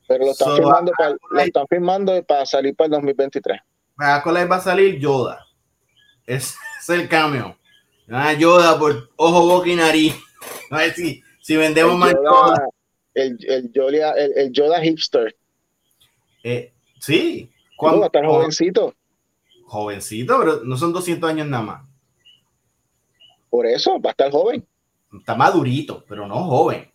Pero 0.09 0.25
lo 0.25 0.31
están 0.31 0.49
So, 0.49 0.57
filmando 0.57 0.93
para, 0.97 1.17
lo 1.31 1.41
están 1.41 1.67
filmando 1.69 2.23
para 2.25 2.47
salir 2.47 2.75
para 2.75 2.87
el 2.87 2.91
2023. 2.93 3.61
Acolyte 3.99 4.47
va 4.47 4.57
a 4.57 4.61
salir 4.61 4.99
Yoda. 4.99 5.45
Es, 6.27 6.57
es 6.81 6.89
el 6.91 7.09
cambio. 7.09 7.57
Ah, 8.11 8.33
Yoda 8.33 8.79
por 8.79 9.11
ojo, 9.17 9.47
boca 9.47 9.69
y 9.69 9.77
nariz. 9.77 10.15
A 10.71 10.79
ver 10.79 10.95
si, 10.95 11.23
si 11.41 11.57
vendemos 11.57 11.93
El 11.95 11.99
más 11.99 12.13
Yoda. 12.13 12.23
Yoda, 12.31 12.69
el, 13.15 13.39
el, 13.49 13.73
Yoda, 13.73 14.13
el, 14.13 14.33
el 14.37 14.53
Yoda 14.53 14.81
hipster. 14.81 15.37
Eh, 16.43 16.73
sí. 17.01 17.51
¿Cómo 17.77 17.91
Cuando- 17.93 18.01
va 18.01 18.05
a 18.05 18.09
estar 18.09 18.27
jovencito? 18.27 18.95
jovencito, 19.69 20.39
pero 20.39 20.61
no 20.65 20.77
son 20.77 20.93
200 20.93 21.29
años 21.29 21.49
nada 21.49 21.63
más. 21.65 21.85
Por 23.51 23.67
eso, 23.67 24.01
va 24.01 24.11
a 24.11 24.13
estar 24.13 24.31
joven. 24.31 24.65
Está 25.19 25.35
madurito, 25.35 26.05
pero 26.09 26.27
no 26.27 26.45
joven. 26.45 26.91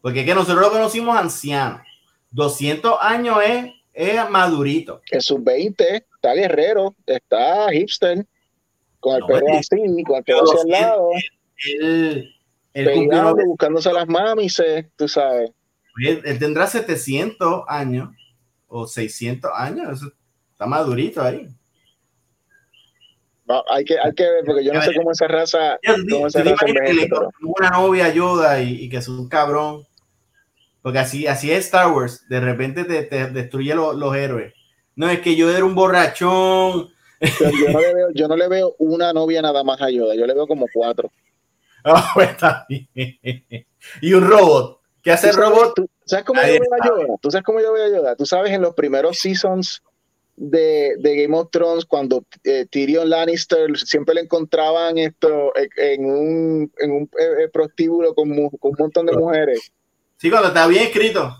Porque 0.00 0.20
es 0.20 0.26
que 0.26 0.34
nosotros 0.34 0.60
lo 0.60 0.70
conocimos 0.70 1.16
anciano. 1.16 1.82
200 2.30 2.96
años 3.00 3.38
es, 3.44 3.72
es 3.92 4.30
madurito. 4.30 5.02
En 5.10 5.20
sus 5.20 5.42
20 5.42 6.06
está 6.20 6.34
guerrero, 6.34 6.94
está 7.06 7.70
hipster, 7.70 8.26
con 9.00 9.14
el 9.14 9.20
No, 9.20 9.36
el- 9.36 9.56
así, 9.56 10.02
con 10.04 10.16
el 10.16 10.24
pelo 10.24 10.42
hacia 10.42 10.62
el 10.62 10.68
lado, 10.68 11.10
Él, 12.74 12.84
peinado, 12.84 13.36
buscándose 13.46 13.92
las 13.92 14.06
mamis, 14.08 14.60
tú 14.96 15.08
sabes. 15.08 15.50
él- 16.04 16.22
él 16.24 16.38
tendrá 16.38 16.66
700 16.66 17.62
años 17.66 18.10
o 18.68 18.86
600 18.86 19.50
años. 19.54 19.92
Eso 19.98 20.12
está 20.52 20.66
madurito 20.66 21.22
ahí. 21.22 21.48
Hay, 23.70 23.84
que, 23.84 23.98
hay 23.98 24.12
que 24.12 24.24
ver, 24.24 24.44
porque 24.44 24.62
yo 24.62 24.74
no 24.74 24.82
sé 24.82 24.94
cómo 24.94 25.10
esa 25.10 25.26
raza, 25.26 25.78
cómo 26.10 26.26
esa 26.26 26.40
envejece, 26.40 27.08
pero- 27.08 27.30
una 27.42 27.70
novia 27.70 28.04
ayuda 28.04 28.60
y, 28.60 28.84
y 28.84 28.88
que 28.90 28.98
es 28.98 29.08
un 29.08 29.28
cabrón. 29.28 29.86
Porque 30.82 30.98
así, 30.98 31.26
así 31.26 31.50
es 31.50 31.64
Star 31.66 31.90
Wars. 31.92 32.28
De 32.28 32.40
repente 32.40 32.84
te, 32.84 33.02
te 33.04 33.30
destruye 33.30 33.74
lo- 33.74 33.94
los 33.94 34.14
héroes. 34.14 34.52
No, 34.98 35.08
es 35.08 35.20
que 35.20 35.36
yo 35.36 35.48
era 35.48 35.64
un 35.64 35.74
borrachón. 35.76 36.90
pero 37.20 37.50
yo, 37.52 37.68
no 37.72 37.80
le 37.80 37.94
veo, 37.94 38.08
yo 38.14 38.26
no 38.28 38.36
le 38.36 38.48
veo 38.48 38.74
una 38.78 39.12
novia 39.12 39.40
nada 39.40 39.62
más 39.62 39.80
a 39.80 39.90
Yoda, 39.90 40.14
yo 40.16 40.26
le 40.26 40.34
veo 40.34 40.46
como 40.48 40.66
cuatro. 40.74 41.10
Ah, 41.84 42.10
pues 42.14 42.30
está 42.30 42.66
bien. 42.68 42.88
Y 44.02 44.12
un 44.12 44.28
robot. 44.28 44.80
¿Qué 45.02 45.12
hace 45.12 45.28
el 45.28 45.34
¿Tú 45.36 45.40
sabes- 45.40 45.56
robot? 45.58 45.74
tú- 45.76 45.88
¿Sabes 46.04 46.24
cómo 46.24 46.40
yo 46.42 46.48
veo 46.48 46.62
a. 46.82 46.86
Yoda? 46.88 47.14
¿Tú 47.20 47.30
sabes 47.30 47.44
cómo 47.44 47.60
yo 47.60 47.72
veo 47.72 47.84
a 47.84 47.88
Yoda? 47.96 48.16
Tú 48.16 48.26
sabes 48.26 48.50
en 48.52 48.60
los 48.62 48.74
primeros 48.74 49.18
seasons 49.18 49.82
de, 50.36 50.94
de 50.98 51.22
Game 51.22 51.36
of 51.36 51.50
Thrones, 51.52 51.84
cuando 51.84 52.24
eh, 52.44 52.66
Tyrion 52.70 53.08
Lannister 53.10 53.76
siempre 53.78 54.14
le 54.16 54.22
encontraban 54.22 54.98
esto 54.98 55.52
en, 55.56 55.68
en 55.76 56.04
un, 56.10 56.72
en 56.78 56.90
un 56.90 57.02
eh, 57.18 57.44
eh, 57.44 57.48
prostíbulo 57.52 58.14
con, 58.14 58.30
un 58.32 58.50
montón 58.78 59.06
de 59.06 59.12
mujeres. 59.16 59.70
Sí, 60.16 60.30
cuando 60.30 60.48
está 60.48 60.66
bien 60.66 60.84
escrito. 60.84 61.36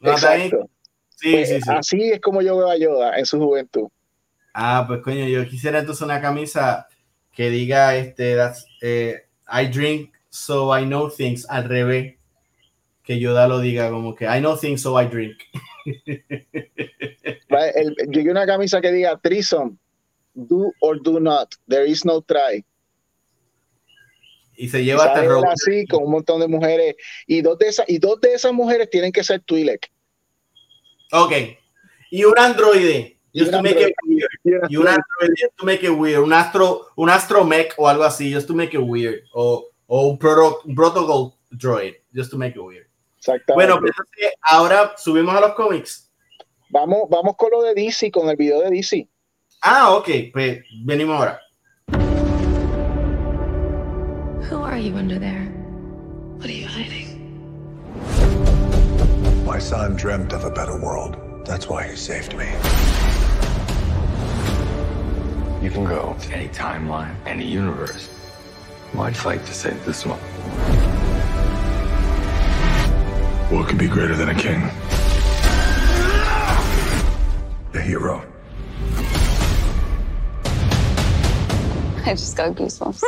Cuando 0.00 0.16
está 0.16 0.34
bien- 0.34 0.46
Exacto. 0.48 0.70
Sí, 1.20 1.32
Pues, 1.32 1.48
sí, 1.48 1.60
sí. 1.60 1.70
Así 1.70 2.10
es 2.10 2.20
como 2.20 2.42
yo 2.42 2.56
veo 2.56 2.70
a 2.70 2.76
Yoda 2.76 3.18
en 3.18 3.26
su 3.26 3.38
juventud. 3.38 3.88
Ah, 4.54 4.84
pues 4.86 5.00
coño, 5.02 5.26
yo 5.26 5.46
quisiera 5.48 5.80
entonces 5.80 6.02
una 6.02 6.20
camisa 6.20 6.86
que 7.32 7.50
diga 7.50 7.96
este 7.96 8.36
that's, 8.36 8.66
eh, 8.82 9.24
I 9.50 9.66
drink 9.66 10.12
so 10.30 10.76
I 10.76 10.84
know 10.84 11.10
things 11.10 11.44
al 11.48 11.64
revés. 11.68 12.14
Que 13.02 13.18
Yoda 13.18 13.48
lo 13.48 13.58
diga 13.60 13.90
como 13.90 14.14
que 14.14 14.26
I 14.26 14.38
know 14.38 14.56
things 14.56 14.82
so 14.82 15.00
I 15.00 15.06
drink. 15.06 15.36
El- 17.74 17.96
yo 18.08 18.12
quiero 18.12 18.32
una 18.32 18.46
camisa 18.46 18.80
que 18.80 18.92
diga 18.92 19.18
Trison, 19.18 19.78
do 20.34 20.72
or 20.80 21.00
do 21.02 21.18
not, 21.18 21.54
there 21.68 21.88
is 21.88 22.04
no 22.04 22.20
try. 22.20 22.64
Y 24.56 24.68
se 24.68 24.84
lleva 24.84 25.04
hasta 25.04 25.22
así 25.52 25.86
con 25.86 26.04
un 26.04 26.10
montón 26.10 26.40
de 26.40 26.48
mujeres 26.48 26.96
y 27.26 27.40
dos 27.42 27.58
de 27.58 27.68
esas 27.68 27.88
y 27.88 27.98
dos 27.98 28.20
de 28.20 28.34
esas 28.34 28.52
mujeres 28.52 28.90
tienen 28.90 29.12
que 29.12 29.24
ser 29.24 29.40
Twi'lek. 29.40 29.90
Ok. 31.12 31.32
Y 32.10 32.24
un 32.24 32.38
androide. 32.38 33.18
Y 33.32 33.40
Just 33.40 33.52
un 33.52 33.58
to 33.58 33.62
make 33.62 33.80
it 33.80 33.94
androide. 34.02 34.28
weird. 34.42 34.70
Y 34.70 34.76
un 34.76 34.88
androide 34.88 35.34
just 35.36 35.56
to 35.58 35.64
make 35.66 35.84
it 35.84 35.90
weird. 35.90 36.22
Un 36.22 36.32
astro, 36.32 36.86
un 36.96 37.10
astromech 37.10 37.74
o 37.76 37.86
algo 37.88 38.04
así, 38.04 38.32
just 38.32 38.46
to 38.46 38.54
make 38.54 38.74
it 38.76 38.80
weird. 38.82 39.22
O, 39.34 39.68
o 39.86 40.08
un, 40.08 40.18
proto, 40.18 40.60
un 40.64 40.74
protocol 40.74 41.34
droid, 41.50 41.94
just 42.14 42.30
to 42.30 42.38
make 42.38 42.54
it 42.56 42.62
weird. 42.62 42.86
Exactamente. 43.18 43.54
Bueno, 43.54 43.80
pues 43.80 43.92
ahora 44.42 44.94
subimos 44.96 45.34
a 45.34 45.40
los 45.40 45.54
cómics. 45.54 46.10
vamos, 46.70 47.08
vamos 47.10 47.34
con 47.36 47.50
lo 47.50 47.62
de 47.62 47.74
DC, 47.74 48.10
con 48.10 48.28
el 48.28 48.36
video 48.36 48.60
de 48.62 48.70
DC. 48.70 49.08
Ah, 49.62 49.90
ok, 49.94 50.08
pues 50.32 50.62
venimos 50.84 51.16
ahora. 51.18 51.40
Who 54.50 54.64
are 54.64 54.78
you 54.82 54.94
under 54.96 55.18
there? 55.18 55.52
What 56.38 56.46
are 56.46 56.52
you 56.52 56.66
hiding? 56.66 56.97
My 59.48 59.58
son 59.58 59.96
dreamt 59.96 60.34
of 60.34 60.44
a 60.44 60.50
better 60.50 60.78
world. 60.78 61.16
That's 61.46 61.70
why 61.70 61.88
he 61.88 61.96
saved 61.96 62.36
me. 62.36 62.44
You 65.64 65.70
can 65.70 65.86
go 65.86 66.14
to 66.20 66.34
any 66.34 66.48
timeline, 66.48 67.14
any 67.24 67.46
universe. 67.46 68.08
Why'd 68.92 69.16
fight 69.16 69.46
to 69.46 69.54
save 69.54 69.82
this 69.86 70.04
one? 70.04 70.18
What 73.48 73.66
could 73.68 73.78
be 73.78 73.88
greater 73.88 74.14
than 74.14 74.28
a 74.28 74.34
king? 74.34 74.64
A 77.72 77.80
hero. 77.80 78.22
I 82.04 82.10
just 82.10 82.36
got 82.36 82.54
goosebumps. 82.54 83.02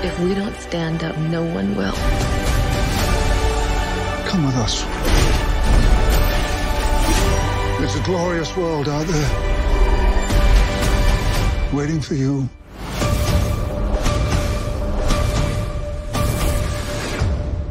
If 0.00 0.16
we 0.20 0.32
don't 0.32 0.54
stand 0.60 1.02
up, 1.02 1.16
no 1.18 1.42
one 1.42 1.74
will. 1.74 1.92
Come 4.28 4.46
with 4.46 4.54
us. 4.56 4.84
There's 7.80 7.96
a 7.96 8.02
glorious 8.04 8.56
world 8.56 8.88
out 8.88 9.06
there. 9.06 9.28
Waiting 11.72 12.00
for 12.00 12.14
you. 12.14 12.48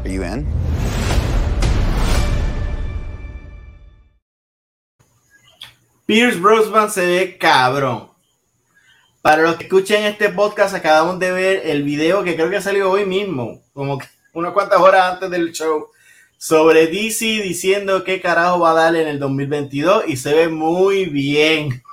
Are 0.04 0.10
you 0.10 0.24
in? 0.24 0.46
Pierce 6.06 6.38
Brosnan 6.38 6.90
se 6.90 7.06
ve 7.06 7.38
cabrón. 7.38 8.17
Para 9.22 9.42
los 9.42 9.56
que 9.58 9.66
escuchen 9.66 10.04
este 10.04 10.30
podcast, 10.30 10.76
acabamos 10.76 11.20
de 11.20 11.32
ver 11.32 11.62
el 11.66 11.84
video 11.84 12.24
que 12.24 12.36
creo 12.36 12.50
que 12.50 12.62
salió 12.62 12.92
hoy 12.92 13.06
mismo, 13.06 13.62
como 13.74 13.98
que 13.98 14.08
unas 14.34 14.54
cuantas 14.54 14.80
horas 14.80 15.14
antes 15.14 15.30
del 15.30 15.52
show, 15.52 15.88
sobre 16.38 16.88
DC 16.88 17.26
diciendo 17.42 18.04
qué 18.04 18.22
carajo 18.22 18.60
va 18.60 18.72
a 18.72 18.76
darle 18.76 19.02
en 19.02 19.08
el 19.08 19.20
2022 19.20 20.04
y 20.08 20.18
se 20.18 20.34
ve 20.34 20.48
muy 20.48 21.06
bien. 21.06 21.84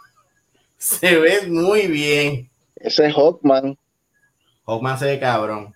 Se 0.76 1.18
ve 1.18 1.46
muy 1.46 1.86
bien. 1.86 2.50
Ese 2.76 3.06
es 3.06 3.14
Hawkman. 3.14 3.78
Hawkman 4.66 4.98
se 4.98 5.06
ve 5.06 5.18
cabrón. 5.18 5.74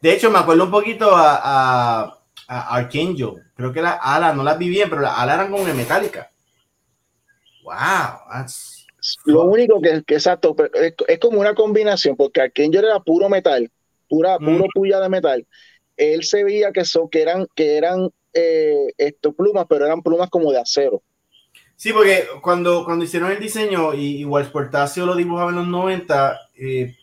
De 0.00 0.12
hecho, 0.12 0.28
me 0.28 0.40
acuerdo 0.40 0.64
un 0.64 0.72
poquito 0.72 1.14
a, 1.14 1.36
a, 1.40 2.18
a 2.48 2.76
Archangel. 2.76 3.44
Creo 3.54 3.72
que 3.72 3.80
la 3.80 3.92
ala 3.92 4.32
no 4.32 4.42
las 4.42 4.58
vi 4.58 4.68
bien, 4.68 4.90
pero 4.90 5.02
las 5.02 5.16
alas 5.16 5.36
eran 5.36 5.52
como 5.52 5.64
de 5.64 5.74
metálica. 5.74 6.32
Wow, 7.62 8.22
that's 8.32 8.79
Lo 9.24 9.44
único 9.44 9.80
que, 9.80 10.02
que 10.04 10.14
exacto, 10.14 10.54
es, 10.74 10.94
es 11.06 11.18
como 11.18 11.40
una 11.40 11.54
combinación, 11.54 12.16
porque 12.16 12.40
Archangel 12.42 12.84
era 12.84 13.00
puro 13.00 13.28
metal, 13.28 13.70
pura, 14.08 14.38
puro 14.38 14.64
Mm. 14.64 14.70
puya 14.74 15.00
de 15.00 15.08
metal. 15.08 15.46
Él 15.96 16.24
se 16.24 16.44
veía 16.44 16.72
que, 16.72 16.84
son, 16.84 17.08
que 17.08 17.22
eran, 17.22 17.46
que 17.54 17.76
eran 17.76 18.10
eh, 18.32 18.92
esto, 18.96 19.32
plumas, 19.32 19.66
pero 19.68 19.84
eran 19.86 20.02
plumas 20.02 20.30
como 20.30 20.52
de 20.52 20.58
acero. 20.58 21.02
Sí, 21.76 21.92
porque 21.92 22.24
cuando, 22.42 22.84
cuando 22.84 23.04
hicieron 23.04 23.32
el 23.32 23.40
diseño 23.40 23.94
y, 23.94 24.24
Walsh 24.24 24.50
Portacio 24.50 25.06
lo 25.06 25.16
dibujaba 25.16 25.50
en 25.50 25.56
los 25.56 25.66
90, 25.66 26.38
eh, 26.58 26.94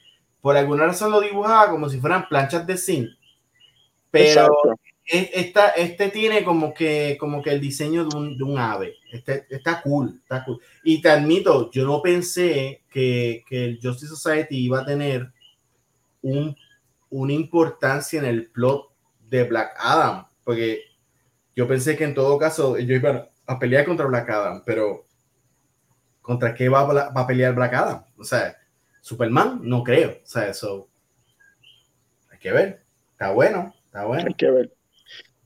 por 0.41 0.55
alguna 0.55 0.85
razón 0.85 1.11
lo 1.11 1.19
dibujaba 1.19 1.71
como 1.71 1.89
si 1.89 1.99
fueran 1.99 2.27
planchas 2.27 2.65
de 2.67 2.77
zinc. 2.77 3.09
Pero 4.11 4.23
Exacto. 4.23 4.75
Es- 5.07 5.29
esta, 5.33 5.69
este 5.69 6.09
tiene 6.09 6.43
como 6.43 6.73
que, 6.73 7.17
como 7.19 7.41
que 7.41 7.51
el 7.51 7.61
diseño 7.61 8.05
de 8.07 8.17
un, 8.17 8.37
de 8.37 8.43
un 8.43 8.57
ave. 8.59 8.95
Este, 9.11 9.45
está 9.49 9.81
cool, 9.81 10.19
está 10.21 10.43
cool. 10.45 10.59
Y 10.83 11.01
te 11.01 11.09
admito, 11.09 11.71
yo 11.71 11.85
no 11.85 12.01
pensé 12.01 12.83
que, 12.89 13.43
que 13.47 13.65
el 13.65 13.79
Justice 13.81 14.07
Society 14.15 14.57
iba 14.65 14.81
a 14.81 14.85
tener 14.85 15.31
un, 16.21 16.55
una 17.09 17.33
importancia 17.33 18.19
en 18.19 18.25
el 18.25 18.49
plot 18.51 18.89
de 19.29 19.43
Black 19.45 19.75
Adam, 19.79 20.27
porque 20.43 20.81
yo 21.55 21.67
pensé 21.67 21.95
que 21.97 22.03
en 22.03 22.13
todo 22.13 22.37
caso 22.37 22.77
ellos 22.77 22.97
iban 22.99 23.27
a 23.45 23.59
pelear 23.59 23.85
contra 23.85 24.05
Black 24.05 24.29
Adam, 24.29 24.63
pero 24.65 25.05
¿contra 26.21 26.53
qué 26.53 26.69
va 26.69 26.83
va 26.83 27.21
a 27.21 27.27
pelear 27.27 27.55
Black 27.55 27.73
Adam? 27.73 28.03
O 28.17 28.23
sea, 28.23 28.55
Superman, 29.01 29.59
no 29.63 29.83
creo. 29.83 30.19
O 30.23 30.25
sea, 30.27 30.49
eso 30.49 30.89
hay 32.31 32.39
que 32.39 32.51
ver. 32.51 32.83
Está 33.11 33.31
bueno, 33.31 33.73
está 33.85 34.05
bueno. 34.05 34.25
Hay 34.27 34.33
que 34.33 34.51
ver. 34.51 34.76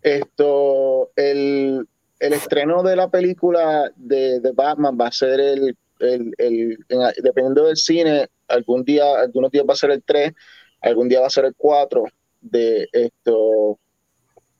Esto, 0.03 1.11
el, 1.15 1.88
el 2.19 2.34
estreno 2.34 2.84
de 2.84 2.95
la 2.95 3.10
película 3.10 3.91
de, 3.95 4.40
de 4.40 4.52
Batman 4.52 4.98
va 4.99 5.07
a 5.07 5.11
ser 5.11 5.40
el, 5.40 5.78
el, 5.99 6.34
el- 6.38 6.78
en- 6.90 7.23
dependiendo 7.23 7.65
del 7.65 7.78
cine, 7.78 8.28
algún 8.48 8.84
día, 8.84 9.19
algunos 9.19 9.52
días 9.52 9.65
va 9.69 9.73
a 9.73 9.78
ser 9.78 9.91
el 9.91 10.03
3, 10.03 10.34
algún 10.82 11.07
día 11.07 11.22
va 11.22 11.28
a 11.28 11.32
ser 11.32 11.45
el 11.45 11.56
4 11.56 12.03
de 12.41 12.88
esto. 12.91 13.78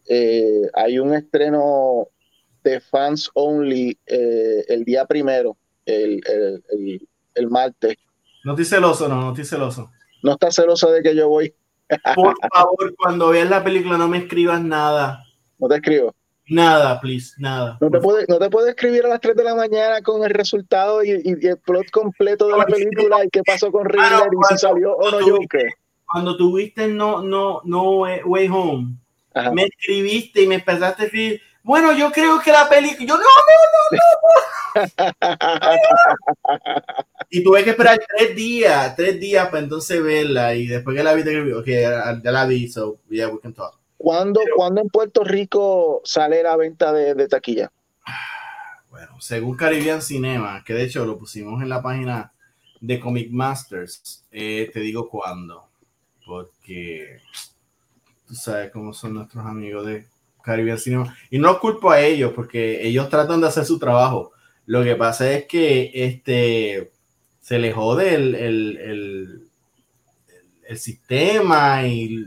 eh, 0.08 0.62
hay 0.74 1.00
un 1.00 1.14
estreno 1.14 2.08
de 2.64 2.80
fans 2.80 3.30
only 3.34 3.98
eh, 4.06 4.64
el 4.68 4.84
día 4.86 5.06
primero, 5.06 5.58
el, 5.86 6.22
el, 6.28 6.64
el, 6.70 7.08
el 7.36 7.48
martes. 7.50 7.98
No 8.44 8.52
estoy 8.54 8.66
celoso, 8.66 9.08
no, 9.08 9.20
no 9.22 9.30
estoy 9.30 9.46
celoso. 9.46 9.92
No 10.24 10.34
está 10.34 10.52
celoso 10.52 10.92
de 10.92 11.02
que 11.02 11.16
yo 11.16 11.28
voy, 11.30 11.54
Por 12.16 12.36
favor, 12.54 12.96
cuando 12.96 13.30
veas 13.30 13.50
la 13.50 13.64
película 13.64 13.98
no 13.98 14.08
me 14.08 14.20
escribas 14.20 14.62
nada. 14.64 15.24
No 15.62 15.68
te 15.70 15.76
escribo. 15.76 16.14
Nada, 16.50 17.00
please, 17.00 17.34
nada. 17.38 17.78
No 17.80 17.90
te, 17.90 18.00
puede, 18.00 18.26
no 18.28 18.38
te 18.40 18.50
puedo 18.50 18.68
escribir 18.68 19.06
a 19.06 19.10
las 19.10 19.22
3 19.22 19.36
de 19.38 19.44
la 19.46 19.56
mañana 19.56 20.02
con 20.02 20.22
el 20.24 20.32
resultado 20.32 21.02
y, 21.04 21.12
y- 21.12 21.36
y 21.40 21.48
el 21.48 21.58
plot 21.58 21.90
completo 21.92 22.48
de 22.48 22.58
la 22.58 22.66
película 22.66 23.24
y 23.24 23.30
qué 23.30 23.42
pasó 23.44 23.72
con 23.72 23.86
Riddler 23.86 24.28
y 24.34 24.54
si 24.54 24.58
salió 24.58 24.98
o 24.98 25.12
no 25.12 25.20
Joker. 25.26 25.70
Cuando 26.12 26.36
tuviste 26.36 26.88
no, 26.88 27.22
no, 27.22 27.62
no 27.64 28.00
Way 28.26 28.50
Home, 28.52 28.96
Ajá. 29.34 29.52
me 29.54 29.64
escribiste 29.64 30.42
y 30.42 30.48
me 30.48 30.56
empezaste 30.56 31.04
a 31.04 31.06
escribir, 31.06 31.42
bueno, 31.64 31.94
yo 31.94 32.12
creo 32.12 32.40
que 32.42 32.52
la 32.52 32.68
película, 32.68 33.08
yo 33.08 33.18
no, 33.18 33.24
y 37.30 37.44
tuve 37.44 37.64
que 37.64 37.70
esperar 37.70 38.00
tres 38.18 38.36
días, 38.36 38.96
tres 38.96 39.20
días 39.20 39.46
para 39.48 39.60
entonces 39.60 40.04
verla 40.04 40.54
y 40.56 40.68
después 40.68 40.98
que 40.98 41.04
la 41.04 41.14
vi, 41.14 41.24
te 41.24 41.30
escribí, 41.32 41.54
ok, 41.54 41.66
ya, 41.68 42.20
ya 42.22 42.32
la 42.32 42.46
vi, 42.46 42.68
so 42.68 43.00
yeah, 43.10 43.28
we 43.30 43.40
can 43.40 43.54
talk. 43.54 43.80
¿Cuándo, 44.02 44.42
cuándo 44.56 44.82
en 44.82 44.90
Puerto 44.90 45.24
Rico 45.24 46.02
sale 46.04 46.42
la 46.42 46.58
venta 46.58 46.92
de, 46.92 47.14
de 47.14 47.28
taquilla? 47.28 47.72
Bueno, 48.90 49.22
según 49.22 49.56
Caribbean 49.56 50.02
Cinema, 50.02 50.64
que 50.66 50.74
de 50.74 50.86
hecho 50.86 51.06
lo 51.06 51.20
pusimos 51.20 51.62
en 51.62 51.70
la 51.70 51.84
página 51.84 52.34
de 52.80 53.00
Comic 53.00 53.30
Masters, 53.30 54.26
eh, 54.32 54.72
te 54.74 54.80
digo 54.80 55.08
cuándo, 55.08 55.70
porque 56.26 57.20
tú 58.28 58.34
sabes 58.34 58.72
cómo 58.72 58.92
son 58.92 59.14
nuestros 59.14 59.46
amigos 59.46 59.86
de 59.86 60.08
Caribbean 60.42 60.80
Cinema. 60.80 61.16
Y 61.30 61.38
no 61.38 61.60
culpo 61.60 61.92
a 61.92 62.02
ellos, 62.02 62.34
porque 62.36 62.86
ellos 62.86 63.08
tratan 63.08 63.40
de 63.40 63.48
hacer 63.48 63.66
su 63.66 63.78
trabajo. 63.78 64.32
Lo 64.66 64.84
que 64.84 64.96
pasa 64.96 65.32
es 65.32 65.46
que 65.46 65.92
este 65.94 66.92
se 67.40 67.60
les 67.60 67.76
jode 67.76 68.16
el, 68.16 68.34
el, 68.34 68.78
el, 68.78 69.48
el 70.68 70.78
sistema 70.80 71.86
y 71.86 72.26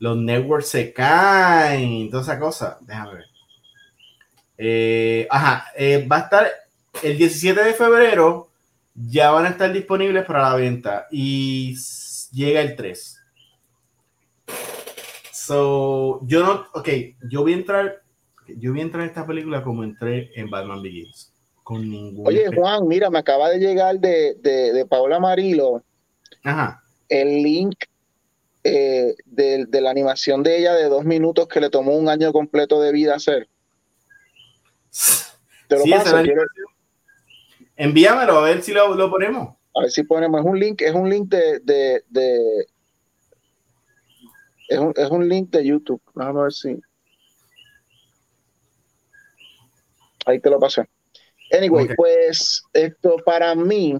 los 0.00 0.16
networks 0.16 0.68
se 0.68 0.92
caen 0.92 2.10
toda 2.10 2.22
esa 2.22 2.38
cosa. 2.40 2.78
Déjame 2.80 3.14
ver. 3.14 3.24
Eh, 4.56 5.26
ajá, 5.30 5.66
eh, 5.76 6.06
va 6.10 6.16
a 6.16 6.20
estar 6.20 6.50
el 7.02 7.16
17 7.16 7.62
de 7.62 7.74
febrero, 7.74 8.50
ya 8.94 9.30
van 9.30 9.46
a 9.46 9.50
estar 9.50 9.72
disponibles 9.72 10.24
para 10.24 10.42
la 10.42 10.56
venta 10.56 11.06
y 11.10 11.76
llega 12.32 12.60
el 12.60 12.76
3. 12.76 13.18
So, 15.32 16.20
yo 16.26 16.44
no, 16.44 16.66
ok, 16.74 16.88
yo 17.30 17.42
voy 17.42 17.52
a 17.52 17.56
entrar, 17.56 18.02
yo 18.48 18.72
voy 18.72 18.80
a 18.80 18.84
entrar 18.84 19.04
a 19.04 19.06
esta 19.06 19.26
película 19.26 19.62
como 19.62 19.84
entré 19.84 20.30
en 20.34 20.50
Batman 20.50 20.82
Begins, 20.82 21.32
con 21.62 21.88
ningún... 21.88 22.26
Oye, 22.26 22.46
Juan, 22.54 22.86
mira, 22.86 23.10
me 23.10 23.18
acaba 23.18 23.48
de 23.50 23.58
llegar 23.58 23.98
de, 23.98 24.34
de, 24.34 24.72
de 24.72 24.86
Paola 24.86 25.18
el 27.08 27.42
link 27.42 27.74
eh, 28.64 29.14
de, 29.24 29.66
de 29.66 29.80
la 29.80 29.90
animación 29.90 30.42
de 30.42 30.58
ella 30.58 30.74
de 30.74 30.88
dos 30.88 31.04
minutos 31.04 31.48
que 31.48 31.60
le 31.60 31.70
tomó 31.70 31.96
un 31.96 32.08
año 32.08 32.32
completo 32.32 32.80
de 32.80 32.92
vida 32.92 33.14
hacer. 33.14 33.48
Te 35.68 35.76
lo 35.76 35.84
Sí, 35.84 35.90
paso, 35.90 36.16
envíamelo 37.76 38.38
a 38.38 38.42
ver 38.42 38.62
si 38.62 38.72
lo, 38.72 38.94
lo 38.94 39.08
ponemos. 39.10 39.56
A 39.76 39.82
ver 39.82 39.90
si 39.90 40.02
ponemos, 40.02 40.40
es 40.40 40.46
un 40.46 40.58
link, 40.58 40.82
es 40.82 40.94
un 40.94 41.08
link 41.08 41.28
de, 41.28 41.60
de, 41.60 42.04
de- 42.08 42.66
es, 44.68 44.78
un, 44.78 44.92
es 44.96 45.10
un 45.10 45.28
link 45.28 45.50
de 45.50 45.64
YouTube. 45.64 46.02
Vamos 46.14 46.40
a 46.40 46.42
ver 46.42 46.52
si. 46.52 46.80
Ahí 50.26 50.40
te 50.40 50.50
lo 50.50 50.58
pasé. 50.60 50.88
Anyway, 51.52 51.88
pues 51.96 52.62
esto 52.72 53.16
para 53.24 53.54
mí, 53.54 53.96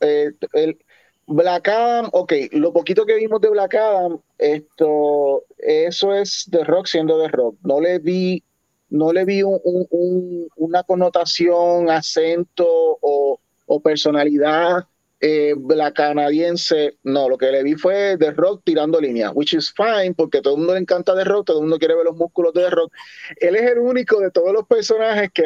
eh, 0.00 0.30
el 0.54 0.78
Black 1.26 1.68
Adam, 1.68 2.08
ok, 2.12 2.32
lo 2.52 2.72
poquito 2.72 3.06
que 3.06 3.14
vimos 3.14 3.40
de 3.40 3.48
Black 3.50 3.74
Adam, 3.74 4.18
esto, 4.38 5.44
eso 5.58 6.14
es 6.14 6.44
de 6.48 6.64
rock 6.64 6.86
siendo 6.86 7.18
de 7.18 7.28
rock. 7.28 7.56
No 7.62 7.80
le 7.80 7.98
vi, 7.98 8.42
no 8.90 9.12
le 9.12 9.24
vi 9.24 9.42
un- 9.42 9.60
un- 9.64 9.86
un- 9.90 10.48
una 10.56 10.82
connotación, 10.82 11.90
acento 11.90 12.66
o, 13.00 13.38
personalidad 13.80 14.84
eh, 15.24 15.54
canadiense, 15.94 16.96
no, 17.04 17.28
lo 17.28 17.38
que 17.38 17.52
le 17.52 17.62
vi 17.62 17.74
fue 17.76 18.16
The 18.18 18.32
Rock 18.32 18.62
tirando 18.64 19.00
línea, 19.00 19.30
which 19.30 19.54
is 19.54 19.72
fine, 19.72 20.14
porque 20.14 20.42
todo 20.42 20.54
el 20.54 20.58
mundo 20.58 20.74
le 20.74 20.80
encanta 20.80 21.14
The 21.14 21.24
Rock, 21.24 21.46
todo 21.46 21.58
el 21.58 21.62
mundo 21.62 21.78
quiere 21.78 21.94
ver 21.94 22.04
los 22.06 22.16
músculos 22.16 22.52
de 22.52 22.62
The 22.64 22.70
Rock. 22.70 22.92
Él 23.40 23.54
es 23.56 23.70
el 23.70 23.78
único 23.78 24.18
de 24.20 24.30
todos 24.32 24.52
los 24.52 24.66
personajes 24.66 25.30
que, 25.32 25.44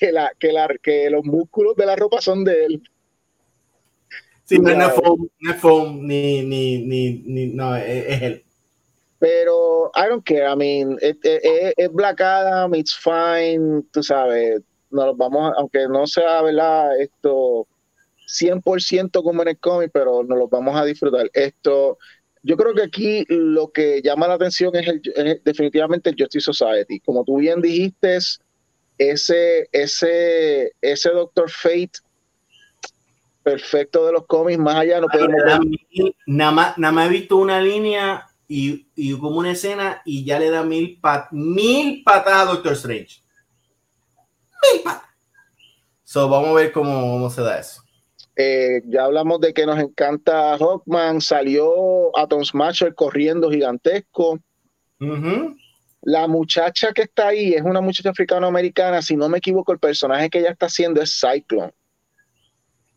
que, 0.38 0.78
que 0.82 1.10
los 1.10 1.24
músculos 1.24 1.74
de 1.76 1.86
la 1.86 1.96
ropa 1.96 2.20
son 2.20 2.44
de 2.44 2.64
él. 2.64 2.82
Sí, 4.48 4.58
no, 4.58 4.70
es 4.70 4.94
foam, 4.94 5.28
no 5.40 5.50
es 5.52 5.60
foam, 5.60 6.06
ni, 6.06 6.42
ni, 6.42 6.78
ni, 6.82 7.22
ni- 7.26 7.46
no, 7.48 7.76
es, 7.76 8.06
es 8.06 8.22
él. 8.22 8.44
Pero 9.18 9.90
I 9.94 10.08
don't 10.08 10.24
care, 10.24 10.46
I 10.50 10.56
mean, 10.56 10.96
es, 11.02 11.92
Black 11.92 12.20
Adam, 12.20 12.74
it's 12.74 12.96
fine, 12.96 13.82
tú 13.92 14.02
sabes, 14.02 14.62
nos 14.90 15.16
vamos, 15.16 15.50
a- 15.52 15.58
aunque 15.58 15.86
no 15.88 16.06
sea, 16.06 16.40
¿verdad? 16.42 16.98
Esto 16.98 17.66
100% 18.26 19.22
como 19.22 19.42
en 19.42 19.48
el 19.48 19.58
cómic, 19.58 19.90
pero 19.92 20.22
nos 20.22 20.38
los 20.38 20.48
vamos 20.50 20.76
a 20.80 20.84
disfrutar. 20.84 21.28
Esto, 21.34 21.98
yo 22.42 22.56
creo 22.56 22.74
que 22.74 22.82
aquí 22.82 23.24
lo 23.28 23.68
que 23.68 24.00
llama 24.02 24.28
la 24.28 24.34
atención 24.34 24.74
es, 24.76 24.86
el- 24.88 25.02
es 25.14 25.44
definitivamente 25.44 26.10
el 26.10 26.16
Justice 26.18 26.44
Society. 26.52 27.00
Como 27.00 27.24
tú 27.24 27.36
bien 27.36 27.60
dijiste, 27.60 28.18
ese, 28.96 29.68
ese, 29.72 30.72
ese 30.80 31.10
Doctor 31.10 31.50
Fate 31.50 31.98
perfecto 33.48 34.06
de 34.06 34.12
los 34.12 34.26
cómics, 34.26 34.58
más 34.58 34.76
allá 34.76 35.00
no 35.00 35.06
podemos 35.08 35.42
ver. 35.44 35.60
Nada 36.26 36.50
más, 36.50 36.78
nada 36.78 36.92
más 36.92 37.06
he 37.06 37.10
visto 37.10 37.36
una 37.36 37.60
línea 37.60 38.26
y, 38.46 38.88
y 38.94 39.18
como 39.18 39.38
una 39.38 39.52
escena 39.52 40.02
y 40.04 40.24
ya 40.24 40.38
le 40.38 40.50
da 40.50 40.62
mil, 40.62 41.00
pat, 41.00 41.32
mil 41.32 42.02
patadas 42.04 42.42
a 42.42 42.52
Doctor 42.52 42.72
Strange. 42.72 43.22
Mil 44.62 44.82
patadas. 44.82 45.08
So, 46.04 46.28
vamos 46.28 46.50
a 46.50 46.52
ver 46.54 46.72
cómo, 46.72 46.92
cómo 47.12 47.30
se 47.30 47.42
da 47.42 47.58
eso. 47.58 47.82
Eh, 48.36 48.82
ya 48.86 49.04
hablamos 49.04 49.40
de 49.40 49.52
que 49.52 49.66
nos 49.66 49.78
encanta 49.78 50.56
Hawkman, 50.56 51.20
salió 51.20 52.16
Atom 52.16 52.44
Smasher 52.44 52.94
corriendo 52.94 53.50
gigantesco. 53.50 54.38
La 56.02 56.28
muchacha 56.28 56.92
que 56.92 57.02
está 57.02 57.28
ahí 57.28 57.54
es 57.54 57.62
una 57.62 57.80
muchacha 57.80 58.10
africano-americana. 58.10 59.02
Si 59.02 59.16
no 59.16 59.28
me 59.28 59.38
equivoco, 59.38 59.72
el 59.72 59.78
personaje 59.78 60.30
que 60.30 60.38
ella 60.38 60.50
está 60.50 60.66
haciendo 60.66 61.02
es 61.02 61.18
Cyclone. 61.20 61.72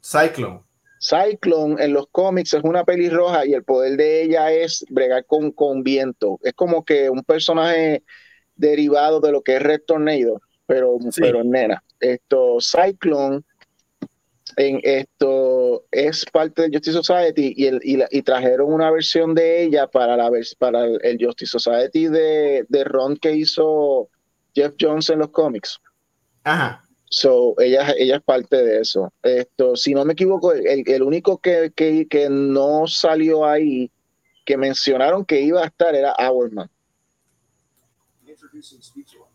Cyclone. 0.03 0.61
Cyclone 0.99 1.83
en 1.83 1.93
los 1.93 2.07
cómics 2.11 2.53
es 2.53 2.63
una 2.63 2.83
pelirroja 2.83 3.45
y 3.45 3.53
el 3.53 3.63
poder 3.63 3.97
de 3.97 4.23
ella 4.23 4.51
es 4.51 4.85
bregar 4.89 5.25
con, 5.25 5.51
con 5.51 5.83
viento. 5.83 6.39
Es 6.43 6.53
como 6.53 6.83
que 6.85 7.09
un 7.09 7.23
personaje 7.23 8.03
derivado 8.55 9.19
de 9.19 9.31
lo 9.31 9.41
que 9.41 9.55
es 9.55 9.61
Red 9.63 9.81
Tornado, 9.87 10.41
pero, 10.67 10.97
Sí. 11.09 11.21
pero 11.21 11.43
nena. 11.43 11.83
Esto, 11.99 12.57
Cyclone 12.59 13.41
en 14.57 14.79
esto 14.83 15.85
es 15.91 16.25
parte 16.25 16.63
del 16.63 16.71
Justice 16.73 16.97
Society 17.01 17.53
y, 17.55 17.67
el, 17.67 17.79
y, 17.83 17.97
la- 17.97 18.07
y 18.11 18.21
trajeron 18.21 18.71
una 18.73 18.91
versión 18.91 19.33
de 19.33 19.63
ella 19.63 19.87
para 19.87 20.17
la 20.17 20.29
vers- 20.29 20.55
para 20.57 20.83
el, 20.85 20.99
el 21.03 21.17
Justice 21.25 21.51
Society 21.57 22.07
de, 22.07 22.65
de 22.67 22.83
Ron 22.83 23.15
que 23.17 23.31
hizo 23.33 24.09
Jeff 24.53 24.73
Jones 24.79 25.09
en 25.09 25.19
los 25.19 25.29
cómics. 25.29 25.79
Ajá. 26.43 26.83
So, 27.13 27.55
ella, 27.59 27.93
ella 27.97 28.15
es 28.15 28.23
parte 28.23 28.55
de 28.63 28.79
eso. 28.79 29.11
Esto, 29.21 29.75
si 29.75 29.93
no 29.93 30.05
me 30.05 30.13
equivoco, 30.13 30.53
el, 30.53 30.83
el 30.87 31.03
único 31.03 31.39
que, 31.39 31.73
que, 31.75 32.07
que 32.07 32.29
no 32.29 32.87
salió 32.87 33.45
ahí, 33.45 33.91
que 34.45 34.55
mencionaron 34.55 35.25
que 35.25 35.41
iba 35.41 35.61
a 35.61 35.65
estar, 35.65 35.93
era 35.93 36.13
Hourman. 36.13 36.69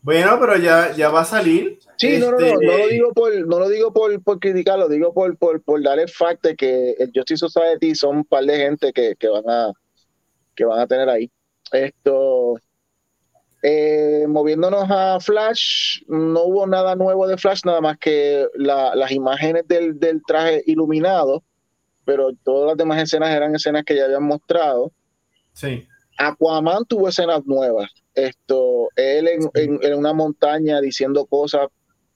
Bueno, 0.01 0.39
pero 0.41 0.57
ya, 0.57 0.95
ya 0.95 1.11
va 1.11 1.21
a 1.21 1.25
salir. 1.27 1.79
Sí, 1.99 2.17
no, 2.19 2.31
no, 2.31 2.39
Este, 2.39 2.55
no, 2.55 2.61
no 2.61 2.79
lo 2.79 2.89
digo 2.89 3.13
por, 3.13 3.47
no 3.47 3.59
lo 3.59 3.69
digo 3.69 3.93
por, 3.93 4.23
por 4.23 4.41
criticarlo, 4.41 4.89
digo 4.89 5.13
por, 5.13 5.37
por, 5.37 5.61
por 5.63 5.83
dar 5.83 5.99
el 5.99 6.09
fact 6.09 6.45
de 6.45 6.57
que 6.57 6.93
el 6.93 7.13
Justice 7.15 7.47
Society 7.47 7.95
son 7.95 8.19
un 8.19 8.25
par 8.25 8.45
de 8.45 8.57
gente 8.57 8.91
que, 8.93 9.17
que 9.17 9.29
van 9.29 9.45
a 9.49 9.73
que 10.55 10.65
van 10.65 10.81
a 10.81 10.87
tener 10.87 11.11
ahí. 11.11 11.31
Esto 11.73 12.57
eh, 13.69 14.27
moviéndonos 14.29 14.85
a 14.89 15.19
Flash, 15.19 16.03
no 16.07 16.45
hubo 16.45 16.67
nada 16.69 16.95
nuevo 16.95 17.27
de 17.27 17.37
Flash, 17.37 17.63
nada 17.65 17.81
más 17.81 17.99
que 17.99 18.47
la- 18.55 18.95
las 18.95 19.11
imágenes 19.11 19.67
del, 19.67 19.99
del 19.99 20.23
traje 20.25 20.63
iluminado, 20.67 21.43
pero 22.05 22.29
todas 22.45 22.69
las 22.69 22.77
demás 22.77 23.03
escenas 23.03 23.31
eran 23.35 23.57
escenas 23.57 23.83
que 23.85 23.97
ya 23.97 24.05
habían 24.05 24.23
mostrado. 24.23 24.93
Sí. 25.53 25.85
Aquaman 26.17 26.85
tuvo 26.85 27.09
escenas 27.09 27.45
nuevas. 27.45 27.91
Esto, 28.15 28.89
él 28.95 29.27
en, 29.27 29.41
en- 29.55 29.79
en 29.83 29.95
una 29.99 30.13
montaña 30.13 30.81
diciendo 30.81 31.27
cosas 31.27 31.67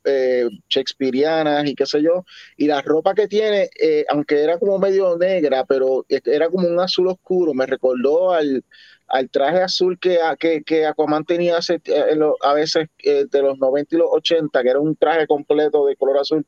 eh, 0.04 0.48
shakespearianas 0.68 1.66
y 1.66 1.74
qué 1.74 1.84
sé 1.84 2.00
yo. 2.00 2.24
Y 2.56 2.66
la 2.68 2.80
ropa 2.80 3.12
que 3.14 3.26
tiene, 3.26 3.68
eh, 3.82 4.04
aunque 4.08 4.40
era 4.42 4.56
como 4.58 4.78
medio 4.78 5.18
negra, 5.18 5.64
pero 5.64 6.06
era 6.08 6.48
como 6.48 6.68
un 6.68 6.78
azul 6.80 7.08
oscuro, 7.08 7.52
me 7.54 7.66
recordó 7.66 8.30
al, 8.32 8.64
al 9.10 9.28
traje 9.30 9.60
azul 9.62 9.98
que, 9.98 10.18
que, 10.38 10.62
que 10.62 10.86
Aquaman 10.86 11.24
tenía 11.24 11.56
hace, 11.58 11.80
eh, 11.84 12.18
a 12.42 12.54
veces 12.54 12.88
eh, 13.02 13.26
de 13.30 13.42
los 13.42 13.58
90 13.58 13.94
y 13.94 13.98
los 13.98 14.08
80, 14.10 14.62
que 14.62 14.68
era 14.70 14.80
un 14.80 14.96
traje 14.96 15.26
completo 15.26 15.84
de 15.86 15.96
color 15.96 16.18
azul. 16.18 16.46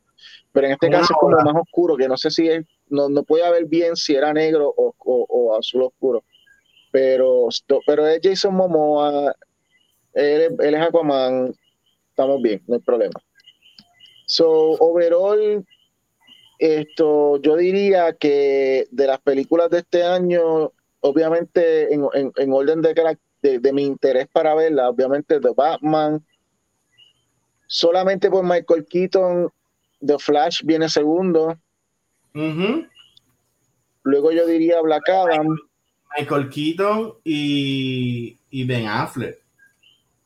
Pero 0.53 0.67
en 0.67 0.73
este 0.75 0.87
Como 0.87 1.01
caso 1.01 1.13
es 1.15 1.19
como 1.19 1.37
más 1.53 1.63
oscuro, 1.63 1.97
que 1.97 2.09
no 2.09 2.17
sé 2.17 2.31
si 2.31 2.49
es, 2.49 2.65
no, 2.89 3.09
no 3.09 3.23
puede 3.25 3.51
ver 3.51 3.67
bien 3.67 3.97
si 3.97 4.15
era 4.15 4.33
negro 4.33 4.73
o, 4.77 4.95
o- 4.99 5.27
o 5.29 5.57
azul 5.57 5.83
oscuro 5.83 6.23
pero, 6.93 7.49
pero 7.87 8.07
es 8.07 8.21
Jason 8.23 8.55
Momoa, 8.55 9.35
él, 10.13 10.41
es- 10.43 10.53
él 10.61 10.75
es 10.75 10.81
Aquaman, 10.83 11.55
estamos 12.11 12.41
bien, 12.43 12.63
no 12.69 12.75
hay 12.75 12.81
problema. 12.83 13.19
So, 14.27 14.47
overall, 14.79 15.65
esto, 16.59 17.41
yo 17.41 17.57
diría 17.57 18.13
que 18.13 18.87
de 18.91 19.07
las 19.07 19.21
películas 19.21 19.71
de 19.71 19.79
este 19.79 20.05
año, 20.05 20.73
obviamente 21.03 21.93
en, 21.95 22.07
en- 22.15 22.33
en 22.37 22.53
orden 22.53 22.81
de, 22.83 22.95
de, 23.43 23.59
de 23.59 23.73
mi 23.73 23.85
interés 23.85 24.27
para 24.33 24.55
verla, 24.55 24.89
obviamente 24.89 25.39
The 25.41 25.51
Batman, 25.55 26.25
solamente 27.67 28.31
por 28.31 28.45
Michael 28.45 28.87
Keaton, 28.89 29.51
The 30.05 30.19
Flash 30.19 30.63
viene 30.65 30.89
segundo, 30.89 31.57
luego 34.05 34.33
yo 34.33 34.47
diría 34.47 34.81
Black 34.81 35.09
Adam, 35.09 35.57
Michael 36.19 36.49
Keaton 36.49 37.15
y, 37.25 38.39
y 38.51 38.65
Ben 38.65 38.87
Affleck. 38.87 39.39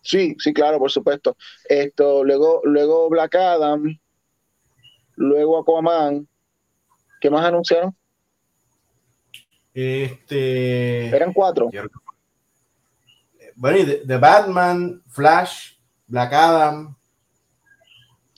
Sí, 0.03 0.37
sí, 0.39 0.53
claro, 0.53 0.79
por 0.79 0.91
supuesto. 0.91 1.37
Esto, 1.69 2.23
luego, 2.25 2.61
luego 2.65 3.09
Black 3.11 3.35
Adam, 3.35 3.99
luego 5.17 5.59
Aquaman. 5.59 6.29
¿Qué 7.21 7.29
más 7.31 7.45
anunciaron? 7.45 7.97
Este. 9.79 11.09
Eran 11.15 11.35
cuatro. 11.35 11.69
Bueno, 13.55 13.77
y 13.79 13.85
The, 13.85 13.97
The 14.07 14.17
Batman, 14.17 15.03
Flash, 15.07 15.75
Black 16.07 16.33
Adam. 16.33 16.97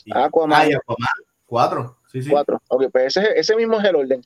y- 0.05 0.11
Aquaman. 0.13 0.61
Ah, 0.61 0.67
y 0.69 0.73
Aquaman. 0.75 1.09
Cuatro. 1.47 1.99
Sí, 2.11 2.23
sí. 2.25 2.31
Cuatro. 2.31 2.61
Ok, 2.69 2.87
pues 2.91 3.17
ese, 3.17 3.39
ese 3.39 3.55
mismo 3.55 3.79
es 3.79 3.85
el 3.85 3.95
orden. 3.95 4.21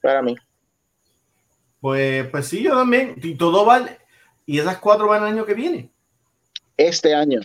Para 0.00 0.22
mí. 0.22 0.34
Pues, 1.80 2.28
pues 2.30 2.48
sí, 2.48 2.64
yo 2.64 2.76
también. 2.76 3.14
Y 3.22 3.36
todo 3.36 3.64
va. 3.64 3.86
Y 4.44 4.58
esas 4.58 4.78
cuatro 4.78 5.06
van 5.06 5.22
el 5.22 5.28
año 5.28 5.44
que 5.46 5.54
viene. 5.54 5.88
Este 6.76 7.14
año. 7.14 7.40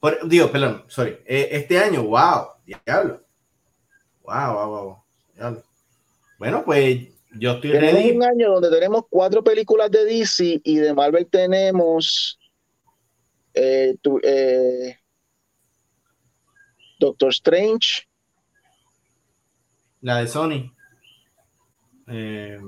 Por- 0.00 0.26
digo, 0.26 0.50
perdón, 0.50 0.84
sorry. 0.88 1.18
Eh, 1.26 1.48
este 1.52 1.78
año, 1.78 2.02
wow, 2.04 2.52
diablo. 2.64 3.22
Wow, 4.22 4.54
wow, 4.54 4.68
wow. 4.70 5.02
diablo. 5.34 5.62
Bueno, 6.38 6.64
pues 6.64 7.08
yo 7.34 7.52
estoy 7.52 7.70
Tenemos 7.72 8.02
ready. 8.02 8.16
un 8.16 8.22
año 8.22 8.50
donde 8.52 8.70
tenemos 8.70 9.04
cuatro 9.08 9.42
películas 9.42 9.90
de 9.90 10.04
DC 10.04 10.60
y 10.64 10.76
de 10.76 10.92
Marvel 10.94 11.26
tenemos 11.30 12.38
eh, 13.54 13.96
tu- 14.02 14.20
eh, 14.22 14.96
Doctor 16.98 17.30
Strange, 17.30 18.04
La 20.00 20.18
de 20.18 20.26
Sony. 20.26 20.72
Eh, 22.08 22.58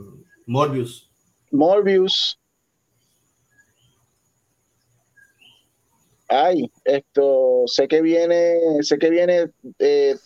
Morbius. 0.46 1.10
Morbius. 1.50 2.38
Ay, 6.28 6.70
esto, 6.84 7.64
sé 7.66 7.86
que 7.86 8.00
viene, 8.02 8.58
sé 8.82 8.98
que 8.98 9.10
viene 9.10 9.50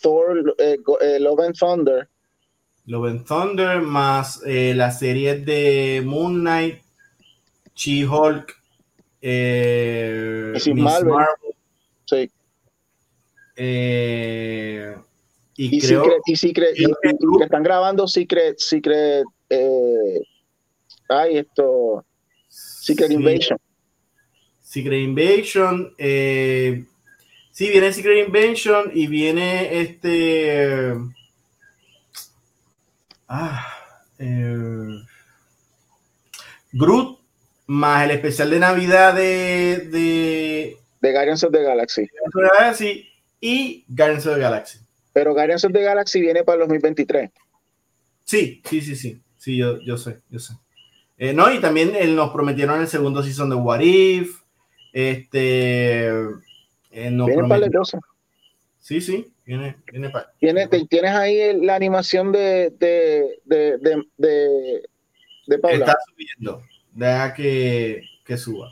Thor, 0.01 0.55
Love 1.20 1.40
and 1.40 1.56
Thunder. 1.59 2.09
Love 2.89 3.06
and 3.10 3.27
Thunder 3.27 3.82
más 3.82 4.43
eh, 4.47 4.73
las 4.74 4.98
series 4.98 5.44
de 5.44 6.02
Moon 6.05 6.40
Knight, 6.40 6.81
She-Hulk, 7.74 8.55
eh. 9.20 10.52
Miss 10.55 10.66
Marvel. 10.74 11.12
Marvel, 11.12 11.55
Sí. 12.06 12.31
eh, 13.56 14.94
y, 15.56 15.77
Y, 15.77 15.81
creo 15.81 16.02
Secret, 16.05 16.23
y, 16.27 16.36
Secret- 16.36 16.74
y- 16.77 16.85
y- 16.85 16.86
y 17.10 17.39
que 17.39 17.44
están 17.44 17.62
grabando 17.62 18.06
Secret, 18.09 18.59
Secret, 18.59 19.24
eh, 19.51 20.20
ay, 21.10 21.39
esto, 21.39 22.05
Secret 22.48 23.09
sí, 23.09 23.15
Invasion. 23.15 23.59
Secret 24.62 25.01
Invasion. 25.02 25.93
Eh, 25.98 26.85
sí, 27.51 27.69
viene 27.69 27.93
Secret 27.93 28.27
Invasion 28.27 28.90
y 28.94 29.06
viene 29.09 29.81
este. 29.81 30.94
Ah, 33.29 33.67
eh, 34.19 35.03
Groot 36.73 37.19
más 37.67 38.05
el 38.05 38.13
especial 38.13 38.51
de 38.51 38.59
Navidad 38.59 39.15
de, 39.15 39.89
de 39.91 40.77
de 41.01 41.13
Guardians 41.13 41.45
of 41.45 41.53
the 41.53 41.63
Galaxy. 41.63 42.09
Guardians 42.33 42.35
of 42.35 42.43
the 42.43 42.59
Galaxy 42.59 43.09
y 43.41 43.85
Guardians 43.89 44.27
of 44.27 44.35
the 44.35 44.41
Galaxy. 44.41 44.79
Pero 45.13 45.33
Guardians 45.35 45.65
of 45.65 45.73
the 45.73 45.83
Galaxy 45.83 46.21
viene 46.21 46.43
para 46.45 46.55
el 46.57 46.61
2023. 46.69 47.31
Sí, 48.25 48.63
sí, 48.65 48.81
sí, 48.81 48.97
sí. 48.97 49.23
Sí, 49.37 49.57
yo, 49.57 49.79
yo 49.81 49.97
sé, 49.97 50.21
yo 50.29 50.39
sé. 50.39 50.55
Eh, 51.17 51.33
no, 51.33 51.53
y 51.53 51.61
también 51.61 51.95
eh, 51.95 52.07
nos 52.09 52.31
prometieron 52.33 52.81
el 52.81 52.89
segundo 52.89 53.23
season 53.23 53.51
de 53.51 53.57
What 53.57 53.81
If. 53.81 54.41
Este. 54.93 56.07
eh, 56.09 57.11
nos 57.11 57.27
Vienen 57.27 57.49
para 57.49 57.61
prometieron- 57.61 57.79
cosas. 57.79 58.01
Sí, 58.89 59.02
sí, 59.02 59.31
viene, 59.44 59.77
viene 59.93 60.09
para. 60.09 60.32
Tienes, 60.40 60.70
te- 60.70 60.86
tienes 60.86 61.10
ahí 61.10 61.60
la 61.60 61.74
animación 61.74 62.32
de, 62.32 62.70
de, 62.78 63.39
de, 63.44 63.77
de, 63.77 64.02
de, 64.16 64.89
de 65.47 65.59
Paula. 65.59 65.77
Está 65.85 65.98
subiendo. 66.09 66.62
Deja 66.93 67.35
que, 67.35 68.02
que 68.24 68.39
suba. 68.39 68.70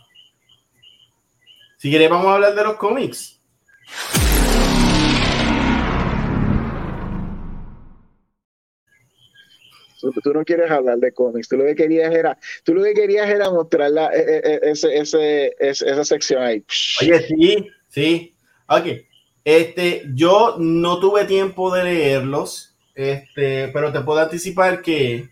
Si 1.77 1.91
quieres, 1.91 2.09
vamos 2.09 2.29
a 2.29 2.35
hablar 2.37 2.55
de 2.55 2.65
los 2.65 2.77
cómics. 2.77 3.39
Tú, 10.23 10.33
no 10.33 10.45
quieres 10.47 10.71
hablar 10.71 10.97
de 10.97 11.13
cómics, 11.13 11.47
tú 11.49 11.59
lo 11.59 11.65
que 11.67 11.75
querías 11.75 12.15
era, 12.15 12.39
tú 12.65 12.73
lo 12.75 12.83
que 12.85 12.95
querías 12.95 13.29
era 13.29 13.51
mostrar 13.51 13.91
la, 13.91 14.07
eh, 14.15 14.41
eh, 14.45 14.61
ese, 14.63 14.97
ese, 14.97 15.55
ese- 15.59 15.91
esa 15.91 16.05
sección 16.07 16.43
ahí. 16.43 16.65
Oye, 17.03 17.21
sí, 17.21 17.69
sí. 17.89 18.35
Ok. 18.69 18.87
Este, 19.47 20.03
yo 20.13 20.57
no 20.59 20.99
tuve 20.99 21.25
tiempo 21.25 21.73
de 21.73 21.85
leerlos, 21.85 22.77
este, 22.97 23.69
pero 23.69 23.93
te 23.93 24.01
puedo 24.01 24.19
anticipar 24.19 24.83
que 24.83 25.31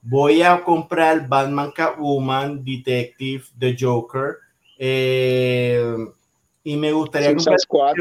voy 0.00 0.40
a 0.40 0.64
comprar 0.64 1.28
Batman 1.28 1.70
Catwoman, 1.70 2.64
Detective, 2.64 3.44
The 3.58 3.76
Joker, 3.78 4.36
Eh, 4.78 5.94
y 6.64 6.74
me 6.78 6.90
gustaría 6.90 7.32
Suicide 7.32 7.58
Squad. 7.58 7.92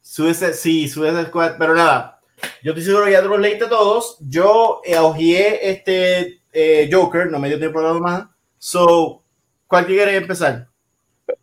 Suicide, 0.00 0.54
sí, 0.54 0.86
Suicide 0.86 1.26
Squad, 1.26 1.56
pero 1.58 1.74
nada, 1.74 2.20
yo 2.62 2.70
estoy 2.70 2.84
seguro 2.84 3.06
que 3.06 3.10
ya 3.10 3.22
te 3.22 3.28
los 3.28 3.40
leíste 3.40 3.66
todos. 3.66 4.18
Yo 4.20 4.82
eh, 4.84 4.96
ojeé 4.98 5.68
este 5.68 6.42
eh, 6.52 6.88
Joker, 6.92 7.28
no 7.28 7.40
me 7.40 7.48
dio 7.48 7.58
tiempo 7.58 7.80
de 7.80 7.88
hablar 7.88 8.02
más. 8.02 8.28
So, 8.56 9.24
¿cuál 9.66 9.84
quieres 9.86 10.14
empezar? 10.14 10.68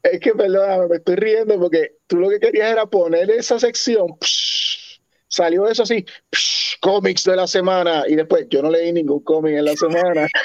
Es 0.02 0.20
que, 0.22 0.34
perdóname, 0.34 0.88
me 0.88 0.96
estoy 0.96 1.16
riendo 1.16 1.60
porque 1.60 1.98
tú 2.12 2.20
lo 2.20 2.30
que 2.30 2.40
querías 2.42 2.74
era 2.74 2.86
poner 2.86 3.32
esa 3.32 3.58
sección. 3.58 4.18
salió 5.30 5.66
eso 5.66 5.84
así, 5.84 6.06
cómics 6.82 7.24
de 7.24 7.38
la 7.38 7.48
semana. 7.48 8.04
Y 8.06 8.16
después, 8.16 8.48
yo 8.50 8.62
no 8.62 8.70
leí 8.70 8.92
ningún 8.92 9.22
cómic 9.22 9.54
en 9.56 9.66
la 9.66 9.76
semana. 9.76 10.28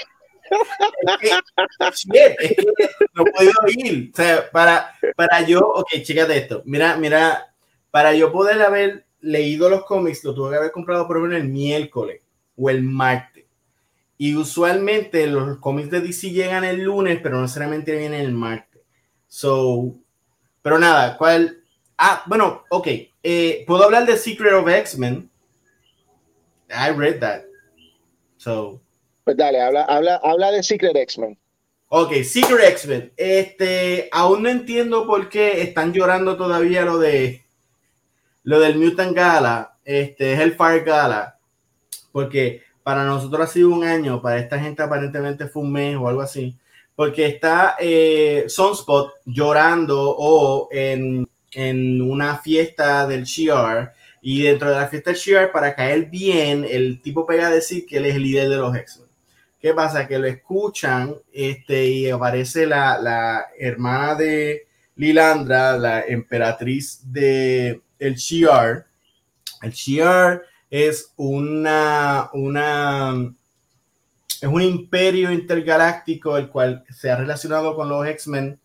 No 3.15 3.25
podido 3.25 3.53
ir. 3.67 4.13
O 4.13 4.17
sea, 4.17 4.49
para, 4.53 4.95
para 5.17 5.43
yo, 5.45 5.59
ok, 5.59 5.89
chécate 6.05 6.37
esto. 6.37 6.63
Mira, 6.65 6.97
mira, 6.97 7.53
para 7.91 8.15
yo 8.15 8.31
poder 8.31 8.63
haber 8.63 9.07
leído 9.21 9.69
los 9.69 9.85
cómics, 9.85 10.23
lo 10.23 10.37
tuve 10.37 10.51
que 10.51 10.57
haber 10.59 10.71
comprado 10.71 11.09
por 11.09 11.17
ejemplo 11.17 11.37
el 11.37 11.49
miércoles 11.49 12.23
o 12.57 12.71
el 12.71 12.85
martes. 12.85 13.47
Y 14.19 14.37
usualmente 14.37 15.27
los 15.27 15.59
cómics 15.59 15.91
de 15.91 16.01
DC 16.01 16.31
llegan 16.31 16.63
el 16.63 16.83
lunes, 16.83 17.19
pero 17.21 17.35
no 17.35 17.43
necesariamente 17.43 17.97
vienen 17.97 18.21
el 18.21 18.33
martes. 18.33 18.83
So, 19.27 19.97
pero 20.63 20.79
nada, 20.79 21.17
¿cuál? 21.17 21.56
Ah, 21.99 22.23
bueno, 22.27 22.65
ok. 22.69 22.89
Eh, 23.23 23.65
¿Puedo 23.67 23.85
hablar 23.85 24.07
de 24.07 24.17
Secret 24.17 24.53
of 24.53 24.69
X-Men? 24.69 25.31
I 26.71 26.91
read 26.91 27.21
that. 27.21 27.43
So, 28.37 28.81
Pues 29.25 29.37
dale, 29.37 29.61
habla, 29.61 29.83
habla, 29.85 30.21
habla 30.23 30.51
de 30.53 30.63
Secret 30.63 30.95
X-Men. 30.95 31.39
Ok, 31.89 32.23
Secret 32.25 32.69
X-Men. 32.71 33.13
Este, 33.17 34.09
aún 34.13 34.43
no 34.43 34.49
entiendo 34.49 35.07
por 35.07 35.29
qué 35.29 35.63
están 35.63 35.93
llorando 35.93 36.37
todavía 36.37 36.83
lo 36.85 36.99
de 36.99 37.43
lo 38.43 38.61
del 38.61 38.79
Mutant 38.79 39.17
Gala, 39.17 39.77
este 39.85 40.35
Hellfire 40.35 40.85
Gala, 40.85 41.37
porque 42.13 42.63
para 42.85 43.05
nosotros 43.05 43.49
ha 43.49 43.53
sido 43.53 43.71
un 43.71 43.83
año, 43.83 44.23
para 44.23 44.39
esta 44.39 44.61
gente 44.61 44.85
aparentemente 44.85 45.49
fue 45.49 45.63
un 45.65 45.73
mes 45.73 45.97
o 45.97 46.07
algo 46.07 46.21
así, 46.21 46.57
porque 46.95 47.27
está 47.27 47.75
eh, 47.81 48.45
Sunspot 48.47 49.15
llorando 49.25 50.15
o 50.17 50.69
en, 50.71 51.29
en 51.53 52.03
una 52.03 52.39
fiesta 52.39 53.07
del 53.07 53.25
Shiar 53.25 53.95
y 54.21 54.43
dentro 54.43 54.71
de 54.71 54.77
la 54.77 54.89
fiesta 54.89 55.11
del 55.11 55.19
Shiar, 55.19 55.53
para 55.53 55.75
caer 55.75 56.07
bien, 56.07 56.67
el 56.69 57.01
tipo 57.01 57.27
pega 57.27 57.49
a 57.49 57.51
decir 57.51 57.87
que 57.87 57.99
él 57.99 58.07
es 58.07 58.17
el 58.17 58.23
líder 58.23 58.49
de 58.49 58.57
los 58.57 58.75
X-Men. 58.75 59.09
¿Qué 59.61 59.73
pasa? 59.73 60.07
Que 60.07 60.19
lo 60.19 60.27
escuchan 60.27 61.15
este, 61.33 61.87
y 61.87 62.11
aparece 62.11 62.67
la, 62.67 62.99
la 62.99 63.47
hermana 63.59 64.15
de 64.15 64.67
Lilandra, 64.97 65.77
la 65.77 66.01
emperatriz 66.01 67.01
de 67.05 67.81
el 67.99 68.15
Shi'ar. 68.15 68.87
El 69.63 69.73
Shi'ar 69.73 70.43
es 70.71 71.13
una, 71.17 72.31
una 72.33 73.35
es 74.41 74.49
un 74.49 74.63
imperio 74.63 75.33
intergaláctico 75.33 76.37
el 76.37 76.49
cual 76.49 76.85
se 76.91 77.11
ha 77.11 77.17
relacionado 77.17 77.75
con 77.75 77.89
los 77.89 78.07
X-Men 78.07 78.59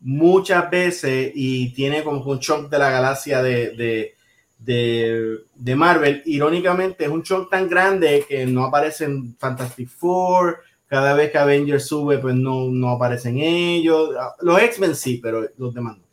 muchas 0.00 0.70
veces 0.70 1.32
y 1.34 1.72
tiene 1.72 2.02
como 2.02 2.22
un 2.22 2.38
shock 2.38 2.68
de 2.68 2.78
la 2.78 2.90
galaxia 2.90 3.42
de, 3.42 4.14
de, 4.58 5.40
de, 5.54 5.76
Marvel. 5.76 6.22
Irónicamente, 6.26 7.04
es 7.04 7.10
un 7.10 7.22
shock 7.22 7.50
tan 7.50 7.68
grande 7.68 8.24
que 8.28 8.46
no 8.46 8.64
aparece 8.64 9.04
en 9.04 9.36
Fantastic 9.36 9.88
Four. 9.88 10.60
Cada 10.86 11.14
vez 11.14 11.30
que 11.30 11.38
Avengers 11.38 11.86
sube, 11.86 12.18
pues 12.18 12.34
no, 12.34 12.68
no 12.68 12.90
aparecen 12.90 13.38
ellos. 13.38 14.10
Los 14.40 14.60
X-Men 14.62 14.94
sí, 14.94 15.20
pero 15.22 15.46
los 15.56 15.74
demás 15.74 15.98
no. 15.98 16.04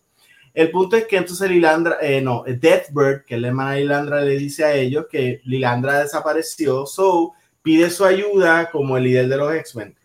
El 0.53 0.71
punto 0.71 0.95
es 0.95 1.05
que 1.05 1.17
entonces 1.17 1.49
Lilandra, 1.49 1.97
eh, 2.01 2.21
no, 2.21 2.45
Deathbird, 2.47 3.25
que 3.25 3.35
es 3.35 3.41
la 3.41 3.49
hermana 3.49 3.73
de 3.73 3.81
Lilandra, 3.81 4.21
le 4.21 4.37
dice 4.37 4.63
a 4.63 4.73
ellos 4.73 5.05
que 5.11 5.41
Lilandra 5.43 5.99
desapareció, 5.99 6.85
so 6.85 7.33
pide 7.61 7.89
su 7.89 8.05
ayuda 8.05 8.69
como 8.71 8.95
el 8.95 9.03
líder 9.03 9.27
de 9.27 9.35
los 9.35 9.53
X-Men. 9.53 9.95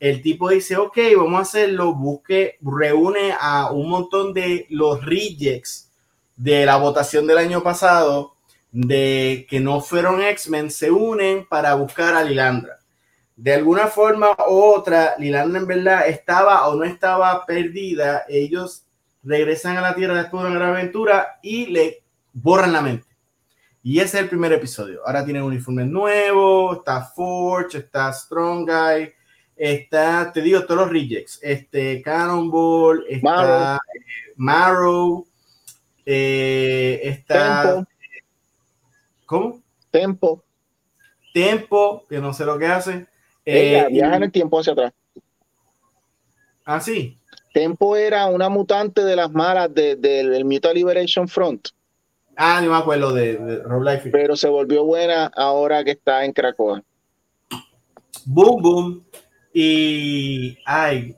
El 0.00 0.22
tipo 0.22 0.48
dice, 0.48 0.78
ok, 0.78 0.96
vamos 1.14 1.38
a 1.38 1.42
hacerlo, 1.42 1.94
busque, 1.94 2.56
reúne 2.62 3.34
a 3.38 3.70
un 3.70 3.90
montón 3.90 4.32
de 4.32 4.66
los 4.70 5.04
rejects 5.04 5.90
de 6.36 6.64
la 6.64 6.76
votación 6.78 7.26
del 7.26 7.36
año 7.36 7.62
pasado, 7.62 8.34
de 8.72 9.46
que 9.50 9.60
no 9.60 9.82
fueron 9.82 10.22
X-Men, 10.22 10.70
se 10.70 10.90
unen 10.90 11.46
para 11.46 11.74
buscar 11.74 12.14
a 12.14 12.24
Lilandra. 12.24 12.78
De 13.36 13.52
alguna 13.52 13.88
forma 13.88 14.30
u 14.48 14.54
otra, 14.54 15.16
Lilandra 15.18 15.60
en 15.60 15.66
verdad 15.66 16.08
estaba 16.08 16.66
o 16.68 16.76
no 16.76 16.84
estaba 16.84 17.44
perdida, 17.44 18.24
ellos 18.26 18.84
regresan 19.22 19.76
a 19.76 19.82
la 19.82 19.94
Tierra 19.94 20.14
después 20.14 20.42
de 20.42 20.48
una 20.48 20.58
gran 20.58 20.70
aventura 20.70 21.38
y 21.42 21.66
le 21.66 22.02
borran 22.32 22.72
la 22.72 22.80
mente. 22.80 23.06
Y 23.82 23.98
ese 23.98 24.16
es 24.16 24.22
el 24.22 24.28
primer 24.30 24.54
episodio. 24.54 25.02
Ahora 25.06 25.26
tienen 25.26 25.42
uniforme 25.42 25.84
nuevo, 25.84 26.72
está 26.72 27.02
Forge, 27.02 27.78
está 27.78 28.10
Strong 28.10 28.66
Guy, 28.66 29.12
está, 29.60 30.32
te 30.32 30.40
digo, 30.40 30.64
todos 30.64 30.80
los 30.80 30.90
rejects. 30.90 31.38
Este, 31.42 32.00
Cannonball, 32.02 33.04
está 33.08 33.28
Marrow. 33.36 33.76
eh, 33.76 34.32
Marrow, 34.36 35.26
eh, 36.06 37.00
está... 37.04 37.62
Tempo. 37.74 37.86
¿Cómo? 39.26 39.62
Tempo. 39.90 40.44
Tempo, 41.34 42.04
que 42.08 42.18
no 42.18 42.32
sé 42.32 42.44
lo 42.44 42.58
que 42.58 42.66
hace. 42.66 43.06
Ella 43.44 43.84
Eh, 43.84 43.88
viaja 43.92 44.16
en 44.16 44.22
el 44.24 44.32
tiempo 44.32 44.58
hacia 44.58 44.72
atrás. 44.72 44.92
ah, 46.64 46.80
sí. 46.80 47.18
Tempo 47.52 47.96
era 47.96 48.26
una 48.26 48.48
mutante 48.48 49.04
de 49.04 49.14
las 49.16 49.30
malas 49.30 49.72
de- 49.74 49.96
del 49.96 50.30
del 50.30 50.44
Mutant 50.44 50.74
Liberation 50.74 51.28
Front, 51.28 51.68
Ah, 52.36 52.60
no 52.62 52.70
me 52.70 52.76
acuerdo 52.76 53.12
de, 53.12 53.36
de 53.36 53.62
Rob 53.64 53.82
Liefeld. 53.82 54.12
pero 54.12 54.34
se 54.36 54.48
volvió 54.48 54.84
buena 54.84 55.26
ahora 55.36 55.84
que 55.84 55.90
está 55.90 56.24
en 56.24 56.32
Cracoa. 56.32 56.82
Boom 58.24 58.62
Boom 58.62 59.04
y 59.52 60.58
ay 60.64 61.16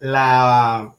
la 0.00 0.92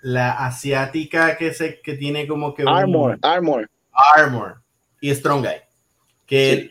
la 0.00 0.32
asiática 0.46 1.36
que 1.36 1.52
se 1.54 1.80
que 1.80 1.94
tiene 1.94 2.26
como 2.26 2.54
que 2.54 2.62
un- 2.64 2.68
Armor, 2.68 3.18
Armor. 3.22 3.70
Armor 4.16 4.62
y 5.00 5.14
Strong 5.14 5.40
Guy 5.44 5.56
que 6.26 6.70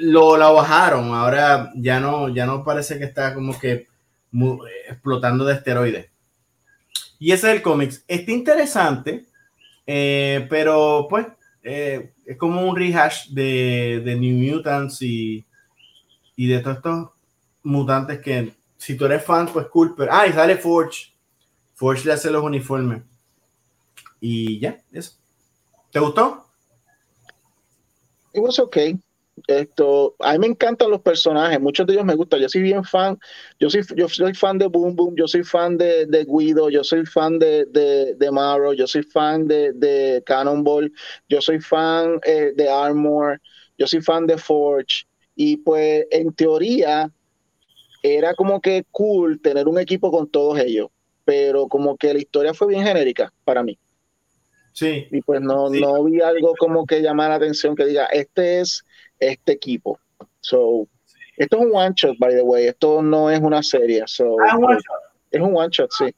lo 0.00 0.36
la 0.36 0.50
bajaron 0.50 1.14
ahora 1.14 1.70
ya 1.76 2.00
no 2.00 2.28
ya 2.28 2.46
no 2.46 2.64
parece 2.64 2.98
que 2.98 3.04
está 3.04 3.34
como 3.34 3.58
que 3.58 3.86
mu- 4.32 4.64
explotando 4.88 5.44
de 5.44 5.54
esteroides. 5.54 6.08
Y 7.18 7.32
ese 7.32 7.50
es 7.50 7.56
el 7.56 7.62
cómics. 7.62 8.02
Está 8.08 8.30
interesante 8.32 9.26
eh, 9.86 10.46
pero 10.48 11.06
pues 11.10 11.26
eh, 11.62 12.12
es 12.24 12.36
como 12.38 12.62
un 12.66 12.74
rehash 12.76 13.28
de, 13.30 14.00
de 14.04 14.16
New 14.16 14.36
Mutants 14.54 15.02
y 15.02 15.44
y 16.40 16.46
de 16.46 16.60
todos 16.60 16.78
estos 16.78 17.08
mutantes 17.64 18.18
que 18.20 18.54
si 18.78 18.96
tú 18.96 19.04
eres 19.04 19.22
fan, 19.22 19.46
pues 19.52 19.66
cool, 19.66 19.94
pero 19.94 20.10
ah, 20.10 20.26
y 20.26 20.32
sale 20.32 20.56
Forge. 20.56 21.12
Forge 21.74 22.06
le 22.06 22.14
hace 22.14 22.30
los 22.30 22.42
uniformes. 22.42 23.02
Y 24.22 24.58
ya, 24.58 24.80
eso. 24.90 25.18
¿Te 25.92 26.00
gustó? 26.00 26.46
It 28.32 28.40
was 28.40 28.58
okay. 28.58 28.98
Esto, 29.46 30.16
a 30.18 30.32
mí 30.32 30.38
me 30.38 30.46
encantan 30.46 30.90
los 30.90 31.02
personajes, 31.02 31.60
muchos 31.60 31.86
de 31.86 31.92
ellos 31.92 32.06
me 32.06 32.14
gustan. 32.14 32.40
Yo 32.40 32.48
soy 32.48 32.62
bien 32.62 32.84
fan, 32.84 33.18
yo 33.58 33.68
soy, 33.68 33.82
yo 33.94 34.08
soy 34.08 34.32
fan 34.32 34.56
de 34.56 34.66
Boom 34.66 34.96
Boom, 34.96 35.16
yo 35.18 35.28
soy 35.28 35.44
fan 35.44 35.76
de, 35.76 36.06
de 36.06 36.24
Guido, 36.24 36.70
yo 36.70 36.82
soy 36.82 37.04
fan 37.04 37.38
de, 37.38 37.66
de, 37.66 38.14
de 38.14 38.30
Marrow, 38.30 38.72
yo 38.72 38.86
soy 38.86 39.02
fan 39.02 39.46
de, 39.46 39.74
de 39.74 40.22
Cannonball, 40.24 40.90
yo 41.28 41.42
soy 41.42 41.60
fan 41.60 42.18
eh, 42.24 42.54
de 42.56 42.66
Armor, 42.66 43.38
yo 43.76 43.86
soy 43.86 44.00
fan 44.00 44.26
de 44.26 44.38
Forge. 44.38 45.04
Y 45.42 45.56
pues 45.56 46.06
en 46.10 46.34
teoría 46.34 47.10
era 48.02 48.34
como 48.34 48.60
que 48.60 48.84
cool 48.90 49.40
tener 49.40 49.68
un 49.68 49.78
equipo 49.78 50.10
con 50.10 50.28
todos 50.28 50.58
ellos, 50.58 50.88
pero 51.24 51.66
como 51.66 51.96
que 51.96 52.12
la 52.12 52.18
historia 52.20 52.52
fue 52.52 52.68
bien 52.68 52.84
genérica 52.84 53.32
para 53.44 53.62
mí. 53.62 53.78
Sí. 54.74 55.06
Y 55.10 55.22
pues 55.22 55.40
no, 55.40 55.70
Sí. 55.70 55.80
no 55.80 56.04
vi 56.04 56.20
algo 56.20 56.52
como 56.58 56.84
que 56.84 57.00
llamara 57.00 57.30
la 57.30 57.34
atención 57.36 57.74
que 57.74 57.86
diga, 57.86 58.04
este 58.12 58.60
es 58.60 58.84
este 59.18 59.52
equipo. 59.52 59.98
So, 60.40 60.86
esto 61.38 61.56
es 61.58 61.64
un 61.64 61.74
one 61.74 61.92
shot, 61.96 62.18
by 62.18 62.34
the 62.34 62.42
way. 62.42 62.66
Esto 62.66 63.00
no 63.00 63.30
es 63.30 63.40
una 63.40 63.62
serie. 63.62 64.02
So, 64.08 64.36
Ah, 64.46 64.58
un 64.58 64.64
one 64.64 64.74
shot. 64.76 65.00
Es 65.30 65.40
un 65.40 65.56
one 65.56 65.68
shot, 65.70 65.90
sí. 65.90 66.14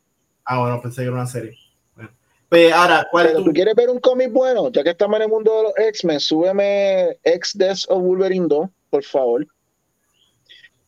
Ah, 0.46 0.58
bueno, 0.60 0.82
pensé 0.82 1.02
que 1.02 1.06
era 1.06 1.12
una 1.14 1.26
serie. 1.28 1.56
Bueno. 1.94 2.10
Pues 2.48 2.72
ahora, 2.72 3.06
¿cuál 3.08 3.26
es 3.26 3.32
Pero 3.32 3.44
tu? 3.44 3.50
tú 3.50 3.54
quieres 3.54 3.74
ver 3.76 3.88
un 3.88 4.00
cómic 4.00 4.32
bueno, 4.32 4.70
ya 4.72 4.82
que 4.82 4.90
estamos 4.90 5.16
en 5.18 5.22
el 5.22 5.28
mundo 5.28 5.56
de 5.58 5.62
los 5.62 5.72
X-Men, 5.78 6.18
súbeme 6.18 7.18
X-Death 7.22 7.84
of 7.88 8.02
Wolverine 8.02 8.46
2, 8.48 8.68
por 8.92 9.02
favor. 9.04 9.46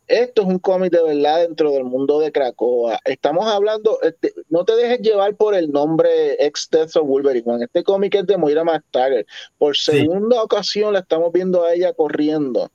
Esto 0.06 0.42
es 0.42 0.48
un 0.48 0.58
cómic 0.58 0.92
de 0.92 1.02
verdad 1.02 1.40
dentro 1.40 1.70
del 1.72 1.84
mundo 1.84 2.20
de 2.20 2.30
Krakoa. 2.30 2.98
Estamos 3.06 3.46
hablando, 3.46 3.98
este, 4.02 4.34
no 4.50 4.62
te 4.66 4.76
dejes 4.76 5.00
llevar 5.00 5.34
por 5.34 5.54
el 5.54 5.72
nombre 5.72 6.34
X-Death 6.44 6.96
of 6.96 7.08
Wolverine. 7.08 7.46
man. 7.46 7.62
Este 7.62 7.82
cómic 7.82 8.14
es 8.14 8.26
de 8.26 8.36
Moira 8.36 8.64
McTaggart. 8.64 9.26
Por 9.56 9.74
Sí. 9.74 9.92
segunda 9.92 10.42
ocasión 10.42 10.92
la 10.92 10.98
estamos 10.98 11.32
viendo 11.32 11.64
a 11.64 11.72
ella 11.72 11.94
corriendo. 11.94 12.70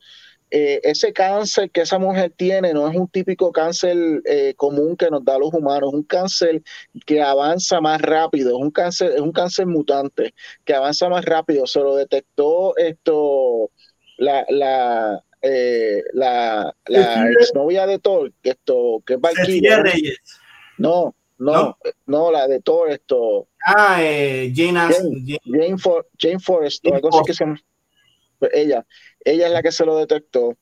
eh, 0.52 0.80
ese 0.82 1.14
cáncer 1.14 1.70
que 1.70 1.82
esa 1.82 2.00
mujer 2.00 2.34
tiene 2.36 2.74
no 2.74 2.88
es 2.90 2.96
un 2.98 3.08
típico 3.08 3.52
cáncer 3.52 3.96
eh, 4.26 4.56
común 4.58 4.98
que 4.98 5.12
nos 5.12 5.24
da 5.24 5.36
a 5.36 5.38
los 5.38 5.54
humanos, 5.54 5.90
es 5.90 5.94
un 5.94 6.04
cáncer 6.04 6.64
que 7.06 7.22
avanza 7.22 7.80
más 7.82 8.02
rápido, 8.02 8.58
es 8.58 8.64
un 8.64 8.72
cáncer, 8.72 9.12
es 9.12 9.22
un 9.22 9.32
cáncer 9.32 9.68
mutante 9.68 10.34
que 10.66 10.74
avanza 10.74 11.08
más 11.08 11.24
rápido. 11.24 11.68
Se 11.68 11.80
lo 11.82 11.96
detectó 11.96 12.76
esto 12.78 13.70
la, 14.20 14.46
la, 14.50 15.24
eh, 15.42 16.04
la, 16.14 16.76
la 16.88 17.32
exnovia 17.32 17.88
de 17.88 18.00
Thor, 18.00 18.32
esto, 18.44 19.02
que 19.06 19.14
es 19.16 19.20
Valkyria. 19.22 19.82
Reyes. 19.82 20.20
No, 20.78 21.16
no, 21.38 21.54
¿No? 21.54 21.78
no, 22.06 22.32
la 22.32 22.48
de 22.48 22.62
Thor, 22.62 22.90
esto. 22.92 23.48
Ah, 23.66 23.98
eh, 24.02 24.52
Jane, 24.56 24.80
Jane, 24.80 25.24
Jane- 25.26 25.40
Jane, 25.46 25.78
For- 25.78 26.08
Jane 26.18 26.40
Forrest, 26.40 26.84
Jane 26.84 26.96
algo 26.98 27.10
así 27.10 27.20
que 27.26 27.34
se 27.34 27.44
llama. 27.46 27.62
Ella, 28.54 28.86
ella 29.26 29.48
es 29.48 29.52
la 29.54 29.62
que 29.62 29.72
se 29.72 29.86
lo 29.86 29.98
detectó. 29.98 30.58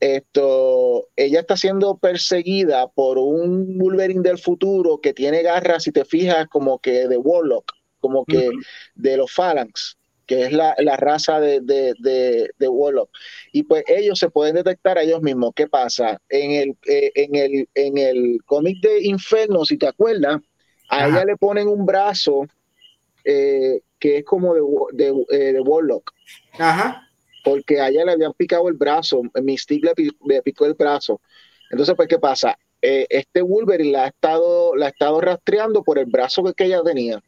Esto, 0.00 1.08
ella 1.14 1.40
está 1.40 1.56
siendo 1.56 1.98
perseguida 1.98 2.88
por 2.88 3.18
un 3.18 3.76
Wolverine 3.78 4.22
del 4.22 4.38
futuro 4.38 5.00
que 5.00 5.12
tiene 5.12 5.42
garras, 5.42 5.82
si 5.82 5.92
te 5.92 6.04
fijas, 6.04 6.48
como 6.48 6.78
que 6.78 7.06
de 7.06 7.18
Warlock, 7.18 7.72
como 8.00 8.24
que 8.24 8.50
de 8.94 9.16
los 9.18 9.30
Phalanx, 9.32 9.98
que 10.30 10.42
es 10.44 10.52
la, 10.52 10.76
la 10.78 10.96
raza 10.96 11.40
de, 11.40 11.58
de, 11.60 11.92
de, 11.98 12.50
de 12.56 12.68
Warlock. 12.68 13.10
Y 13.50 13.64
pues 13.64 13.82
ellos 13.88 14.16
se 14.16 14.30
pueden 14.30 14.54
detectar 14.54 14.96
a 14.96 15.02
ellos 15.02 15.20
mismos. 15.22 15.50
¿Qué 15.56 15.66
pasa? 15.66 16.22
En 16.28 16.52
el, 16.52 16.76
eh, 16.86 17.10
en 17.16 17.34
el, 17.34 17.68
en 17.74 17.98
el 17.98 18.38
cómic 18.46 18.76
de 18.80 19.02
Inferno, 19.02 19.64
si 19.64 19.76
te 19.76 19.88
acuerdas, 19.88 20.40
a 20.88 20.98
Ajá. 20.98 21.08
ella 21.08 21.24
le 21.24 21.36
ponen 21.36 21.66
un 21.66 21.84
brazo 21.84 22.46
eh, 23.24 23.80
que 23.98 24.18
es 24.18 24.24
como 24.24 24.54
de, 24.92 25.08
eh, 25.32 25.52
de 25.52 25.60
Warlock 25.60 26.12
Ajá. 26.60 27.08
porque 27.42 27.80
a 27.80 27.88
ella 27.88 28.04
le 28.04 28.12
habían 28.12 28.32
picado 28.34 28.68
el 28.68 28.74
brazo, 28.74 29.22
Mystique 29.42 29.84
le, 29.84 30.10
le 30.32 30.42
picó 30.42 30.64
el 30.64 30.74
brazo. 30.74 31.20
Entonces, 31.72 31.96
pues, 31.96 32.06
¿qué 32.06 32.20
pasa? 32.20 32.56
Eh, 32.80 33.04
este 33.10 33.42
Wolverine 33.42 33.90
la 33.90 34.04
ha, 34.04 34.08
estado, 34.08 34.76
la 34.76 34.86
ha 34.86 34.90
estado 34.90 35.20
rastreando 35.20 35.82
por 35.82 35.98
el 35.98 36.06
brazo 36.06 36.44
que, 36.44 36.54
que 36.54 36.64
ella 36.66 36.84
tenía. 36.84 37.20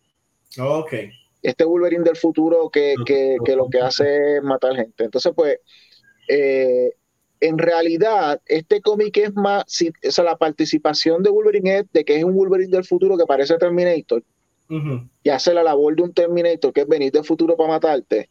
Ok. 0.57 0.95
Este 1.43 1.65
Wolverine 1.65 2.05
del 2.05 2.17
futuro 2.17 2.71
que, 2.71 2.95
que- 3.05 3.37
que 3.45 3.57
lo 3.57 3.69
que 3.69 3.81
hace 3.81 4.37
es 4.37 4.43
matar 4.43 4.77
gente. 4.77 5.05
Entonces, 5.05 5.33
pues, 5.35 5.59
eh, 6.29 6.93
en 7.41 7.59
realidad, 7.59 8.41
este 8.47 8.81
cómic 8.81 9.17
es 9.17 9.35
más, 9.35 9.65
si, 9.67 9.89
o 9.89 10.11
sea, 10.11 10.25
la 10.25 10.37
participación 10.37 11.23
de 11.23 11.31
Wolverine 11.31 11.79
es 11.79 11.85
de 11.93 12.05
que 12.05 12.17
es 12.17 12.25
un 12.25 12.35
Wolverine 12.37 12.71
del 12.71 12.85
futuro 12.85 13.17
que 13.19 13.27
parece 13.27 13.57
Terminator 13.59 14.23
Ujú. 14.71 15.09
y 15.25 15.29
hace 15.29 15.53
la 15.53 15.65
labor 15.65 15.97
de 15.97 16.03
un 16.05 16.15
Terminator 16.15 16.73
que 16.73 16.83
es 16.83 16.87
venir 16.89 17.11
del 17.13 17.25
futuro 17.25 17.57
para 17.57 17.71
matarte. 17.71 18.31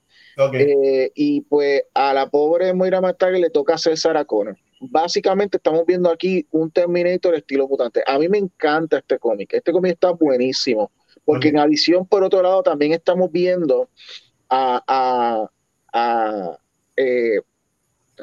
Eh, 0.53 1.11
y 1.13 1.41
pues 1.41 1.83
a 1.93 2.13
la 2.13 2.29
pobre 2.29 2.73
Moira 2.73 3.01
McTaggart 3.01 3.41
le 3.41 3.49
toca 3.49 3.73
hacer 3.73 3.97
Sarah 3.97 4.23
Connor. 4.23 4.55
Básicamente 4.79 5.57
estamos 5.57 5.85
viendo 5.85 6.09
aquí 6.09 6.47
un 6.51 6.71
Terminator 6.71 7.35
estilo 7.35 7.67
mutante. 7.67 8.01
A 8.07 8.17
mí 8.17 8.29
me 8.29 8.37
encanta 8.37 8.99
este 8.99 9.19
cómic. 9.19 9.53
Este 9.53 9.73
cómic 9.73 9.91
está 9.91 10.11
buenísimo. 10.11 10.89
Porque 11.25 11.49
en 11.49 11.59
adición, 11.59 12.05
por 12.05 12.23
otro 12.23 12.41
lado, 12.41 12.63
también 12.63 12.93
estamos 12.93 13.31
viendo 13.31 13.89
a, 14.49 14.83
a, 14.87 15.49
a, 15.93 16.57
eh, 16.97 17.39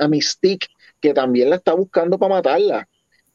Mystique, 0.09 0.69
que 1.01 1.15
también 1.15 1.51
la 1.51 1.57
está 1.57 1.75
buscando 1.75 2.19
para 2.19 2.37
matarla. 2.37 2.89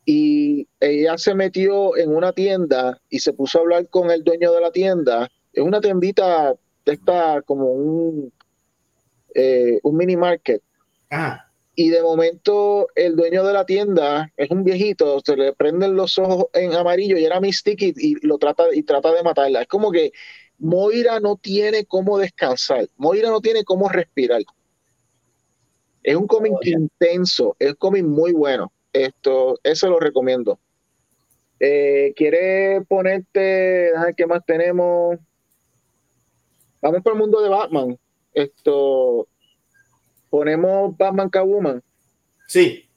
Y 0.05 0.67
ella 0.79 1.17
se 1.17 1.33
metió 1.33 1.95
en 1.97 2.13
una 2.13 2.33
tienda 2.33 2.99
y 3.09 3.19
se 3.19 3.33
puso 3.33 3.57
a 3.57 3.61
hablar 3.61 3.87
con 3.89 4.11
el 4.11 4.23
dueño 4.23 4.51
de 4.51 4.61
la 4.61 4.71
tienda. 4.71 5.29
Es 5.53 5.63
una 5.63 5.79
tiendita, 5.79 6.55
esta 6.85 7.41
como 7.41 7.71
un, 7.71 8.33
eh, 9.33 9.79
un 9.83 9.97
mini 9.97 10.17
market. 10.17 10.61
Ajá. 11.09 11.52
Y 11.75 11.89
de 11.89 12.03
momento 12.03 12.87
el 12.95 13.15
dueño 13.15 13.43
de 13.43 13.53
la 13.53 13.65
tienda 13.65 14.31
es 14.37 14.51
un 14.51 14.63
viejito, 14.63 15.19
se 15.25 15.35
le 15.35 15.53
prenden 15.53 15.95
los 15.95 16.19
ojos 16.19 16.45
en 16.53 16.73
amarillo 16.73 17.17
y 17.17 17.25
era 17.25 17.39
Mystique 17.39 17.93
y, 17.95 18.11
y 18.11 18.27
lo 18.27 18.37
trata 18.37 18.65
y 18.71 18.83
trata 18.83 19.11
de 19.11 19.23
matarla. 19.23 19.61
Es 19.63 19.67
como 19.67 19.91
que 19.91 20.11
Moira 20.59 21.19
no 21.19 21.35
tiene 21.35 21.85
cómo 21.85 22.19
descansar, 22.19 22.87
Moira 22.97 23.29
no 23.29 23.41
tiene 23.41 23.63
cómo 23.63 23.89
respirar. 23.89 24.43
Es 26.03 26.15
un 26.15 26.27
cómic 26.27 26.53
intenso, 26.63 27.55
es 27.59 27.69
un 27.69 27.75
cómic 27.75 28.03
muy 28.03 28.33
bueno. 28.33 28.71
Esto, 28.91 29.59
eso 29.63 29.89
lo 29.89 29.99
recomiendo. 29.99 30.59
Eh, 31.59 32.13
¿Quieres 32.15 32.85
ponerte, 32.87 33.39
déjame 33.39 34.05
ver 34.07 34.15
qué 34.15 34.27
más 34.27 34.45
tenemos? 34.45 35.17
Vamos 36.81 37.01
por 37.01 37.13
el 37.13 37.19
mundo 37.19 37.41
de 37.41 37.49
Batman. 37.49 37.97
Esto, 38.33 39.27
ponemos 40.33 40.97
Batman 40.97 41.29
Catwoman. 41.29 41.83
Sí. 42.47 42.89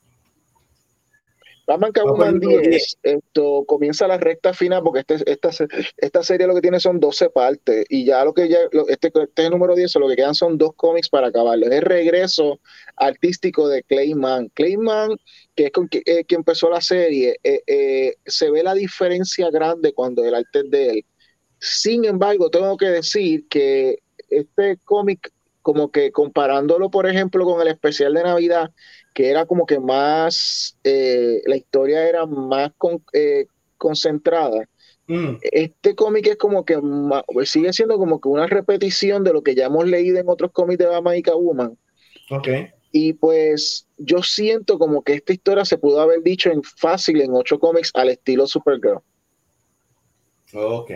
Batman 1.66 1.92
Catwoman 1.92 2.16
por 2.16 2.26
el 2.28 2.40
número 2.40 2.70
10, 2.70 2.96
esto 3.02 3.64
comienza 3.66 4.08
la 4.08 4.16
recta 4.16 4.54
final 4.54 4.82
porque 4.82 5.00
este, 5.00 5.30
esta, 5.30 5.50
esta 5.98 6.22
serie 6.22 6.46
lo 6.46 6.54
que 6.54 6.62
tiene 6.62 6.80
son 6.80 6.98
12 6.98 7.28
partes 7.28 7.84
y 7.90 8.06
ya 8.06 8.24
lo 8.24 8.32
que 8.32 8.48
ya, 8.48 8.60
lo- 8.72 8.88
este, 8.88 9.08
este 9.08 9.42
es 9.42 9.44
el 9.44 9.50
número 9.50 9.74
10, 9.74 9.94
lo 9.96 10.08
que 10.08 10.16
quedan 10.16 10.34
son 10.34 10.56
dos 10.56 10.70
cómics 10.76 11.10
para 11.10 11.26
acabarlo. 11.26 11.66
Es 11.66 11.72
el 11.72 11.82
regreso 11.82 12.58
artístico 12.96 13.68
de 13.68 13.82
Clayman. 13.82 14.48
Clayman, 14.54 15.18
que 15.54 15.66
es 15.66 15.72
con, 15.72 15.88
que, 15.90 15.98
eh, 16.06 16.24
empezó 16.30 16.70
la 16.70 16.80
serie, 16.80 17.36
eh, 17.44 17.60
eh, 17.66 18.14
se 18.24 18.50
ve 18.50 18.62
la 18.62 18.72
diferencia 18.72 19.50
grande 19.50 19.92
cuando 19.92 20.24
el 20.24 20.34
arte 20.34 20.60
es 20.60 20.70
de 20.70 20.88
él. 20.88 21.04
Sin 21.58 22.06
embargo, 22.06 22.48
tengo 22.48 22.78
que 22.78 22.86
decir 22.86 23.46
que 23.48 23.98
este 24.30 24.78
cómic, 24.84 25.30
como 25.66 25.90
que 25.90 26.12
comparándolo, 26.12 26.92
por 26.92 27.08
ejemplo, 27.08 27.44
con 27.44 27.60
el 27.60 27.66
especial 27.66 28.14
de 28.14 28.22
Navidad, 28.22 28.70
que 29.12 29.30
era 29.30 29.46
como 29.46 29.66
que 29.66 29.80
más, 29.80 30.78
eh, 30.84 31.42
la 31.44 31.56
historia 31.56 32.08
era 32.08 32.24
más 32.24 32.70
con- 32.78 33.02
eh, 33.12 33.46
concentrada. 33.76 34.68
Mm. 35.08 35.38
Este 35.42 35.96
cómic 35.96 36.28
es 36.28 36.36
como 36.36 36.64
que 36.64 36.76
ma- 36.80 37.24
sigue 37.44 37.72
siendo 37.72 37.98
como 37.98 38.20
que 38.20 38.28
una 38.28 38.46
repetición 38.46 39.24
de 39.24 39.32
lo 39.32 39.42
que 39.42 39.56
ya 39.56 39.66
hemos 39.66 39.88
leído 39.88 40.18
en 40.20 40.28
otros 40.28 40.52
cómics 40.52 40.78
de 40.78 40.86
Batman 40.86 41.16
y 41.16 41.22
Catwoman. 41.22 41.76
Ok. 42.30 42.48
Y 42.92 43.14
pues 43.14 43.88
yo 43.98 44.22
siento 44.22 44.78
como 44.78 45.02
que 45.02 45.14
esta 45.14 45.32
historia 45.32 45.64
se 45.64 45.78
pudo 45.78 46.00
haber 46.00 46.22
dicho 46.22 46.48
en 46.48 46.62
fácil 46.62 47.22
en 47.22 47.32
ocho 47.34 47.58
cómics 47.58 47.90
al 47.94 48.10
estilo 48.10 48.46
Supergirl. 48.46 49.00
Ok. 50.54 50.90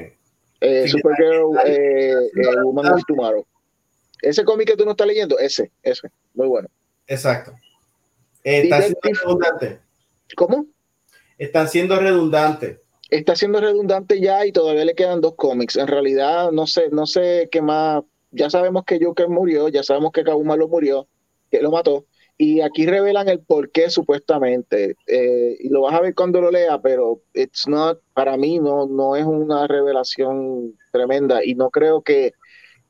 Eh, 0.61 0.85
Sí, 0.85 0.91
Supergirl, 0.91 1.59
eh, 1.67 2.13
eh, 2.13 2.63
Woman 2.63 2.93
of 2.93 3.03
Tomorrow. 3.09 3.45
Ese 4.23 4.45
cómic 4.45 4.69
que 4.69 4.77
tú 4.77 4.85
no 4.85 4.93
estás 4.93 5.07
leyendo, 5.07 5.39
ese, 5.39 5.71
ese, 5.83 6.09
muy 6.35 6.49
bueno. 6.49 6.69
Exacto. 7.07 7.53
Eh, 8.45 8.63
están 8.63 8.83
siendo 8.83 9.21
redundantes. 9.21 9.79
¿Cómo? 10.37 10.67
Están 11.39 11.69
siendo 11.69 11.99
redundantes. 11.99 12.79
está 13.11 13.35
siendo 13.35 13.61
redundante 13.61 14.21
ya 14.21 14.47
y 14.47 14.53
todavía 14.53 14.85
le 14.85 14.95
quedan 14.95 15.21
dos 15.21 15.35
cómics. 15.37 15.77
En 15.77 15.87
realidad, 15.87 16.53
no 16.53 16.67
sé, 16.67 16.89
no 16.91 17.07
sé 17.07 17.49
qué 17.51 17.63
más. 17.63 18.03
Ya 18.31 18.49
sabemos 18.49 18.85
que 18.85 19.01
Joker 19.03 19.29
murió, 19.29 19.69
ya 19.69 19.83
sabemos 19.83 20.13
que 20.13 20.23
Kaguma 20.23 20.57
lo 20.57 20.69
murió, 20.69 21.09
que 21.51 21.61
lo 21.61 21.71
mató. 21.71 22.07
Y 22.39 22.63
aquí 22.63 22.87
revelan 22.87 23.29
el 23.29 23.41
por 23.41 23.71
qué 23.71 23.91
supuestamente. 23.91 24.95
Eh, 25.07 25.57
y 25.59 25.69
lo 25.69 25.83
vas 25.83 25.95
a 25.95 26.01
ver 26.01 26.15
cuando 26.15 26.41
lo 26.41 26.51
lea, 26.51 26.81
pero 26.81 27.21
it's 27.35 27.67
not, 27.69 28.01
para 28.15 28.37
mí 28.37 28.59
no, 28.59 28.87
no 28.87 29.17
es 29.17 29.25
una 29.25 29.67
revelación 29.67 30.75
tremenda 30.93 31.45
y 31.45 31.55
no 31.55 31.71
creo 31.71 32.01
que, 32.03 32.33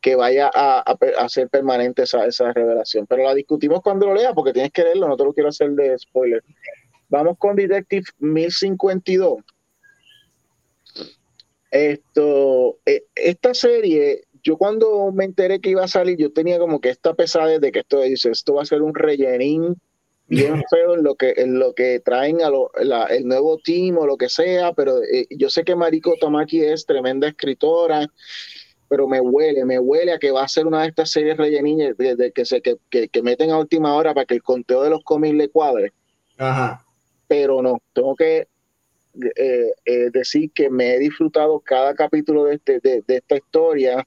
que 0.00 0.16
vaya 0.16 0.50
a, 0.54 0.80
a 1.18 1.28
ser 1.28 1.48
permanente 1.48 2.02
esa, 2.02 2.24
esa 2.26 2.52
revelación. 2.52 3.06
Pero 3.06 3.24
la 3.24 3.34
discutimos 3.34 3.80
cuando 3.82 4.06
lo 4.06 4.14
lea 4.14 4.32
porque 4.32 4.52
tienes 4.52 4.72
que 4.72 4.82
leerlo, 4.82 5.08
no 5.08 5.16
te 5.16 5.24
lo 5.24 5.32
quiero 5.34 5.48
hacer 5.50 5.70
de 5.72 5.98
spoiler. 5.98 6.42
Vamos 7.08 7.36
con 7.38 7.56
Detective 7.56 8.04
1052. 8.18 9.38
Esto, 11.70 12.78
eh, 12.84 13.04
esta 13.14 13.54
serie, 13.54 14.22
yo 14.42 14.56
cuando 14.56 15.12
me 15.12 15.24
enteré 15.24 15.60
que 15.60 15.70
iba 15.70 15.84
a 15.84 15.88
salir, 15.88 16.16
yo 16.18 16.32
tenía 16.32 16.58
como 16.58 16.80
que 16.80 16.88
esta 16.90 17.14
pesadez 17.14 17.60
de 17.60 17.70
que 17.70 17.80
esto 17.80 18.00
dice, 18.00 18.30
esto 18.30 18.54
va 18.54 18.62
a 18.62 18.66
ser 18.66 18.82
un 18.82 18.94
rellenín 18.94 19.76
bien 20.26 20.62
feo 20.70 20.94
en 20.94 21.04
lo 21.04 21.14
que, 21.14 21.34
en 21.36 21.58
lo 21.60 21.72
que 21.74 22.00
traen 22.00 22.42
a 22.42 22.50
lo- 22.50 22.70
la- 22.80 23.04
el 23.06 23.26
nuevo 23.26 23.58
team 23.58 23.98
o 23.98 24.06
lo 24.06 24.16
que 24.16 24.28
sea, 24.28 24.72
pero 24.72 25.00
eh, 25.02 25.26
yo 25.30 25.48
sé 25.48 25.62
que 25.62 25.76
Mariko 25.76 26.14
Tamaki 26.20 26.64
es 26.64 26.86
tremenda 26.86 27.28
escritora, 27.28 28.08
pero 28.90 29.06
me 29.06 29.20
huele, 29.20 29.64
me 29.64 29.78
huele 29.78 30.12
a 30.12 30.18
que 30.18 30.32
va 30.32 30.42
a 30.42 30.48
ser 30.48 30.66
una 30.66 30.82
de 30.82 30.88
estas 30.88 31.12
series 31.12 31.36
rellenín 31.36 31.94
de, 31.96 32.16
de 32.16 32.32
que 32.32 32.44
se 32.44 32.60
que, 32.60 32.76
que, 32.90 33.08
que 33.08 33.22
meten 33.22 33.50
a 33.52 33.58
última 33.58 33.94
hora 33.94 34.12
para 34.14 34.26
que 34.26 34.34
el 34.34 34.42
conteo 34.42 34.82
de 34.82 34.90
los 34.90 35.04
cómics 35.04 35.36
le 35.36 35.48
cuadre 35.48 35.92
Ajá. 36.38 36.84
pero 37.28 37.62
no, 37.62 37.78
tengo 37.92 38.16
que 38.16 38.48
eh, 39.36 39.72
eh, 39.84 40.10
decir 40.12 40.50
que 40.52 40.70
me 40.70 40.94
he 40.94 40.98
disfrutado 40.98 41.60
cada 41.60 41.94
capítulo 41.94 42.44
de, 42.46 42.56
este, 42.56 42.80
de, 42.80 43.04
de 43.06 43.16
esta 43.18 43.36
historia 43.36 44.06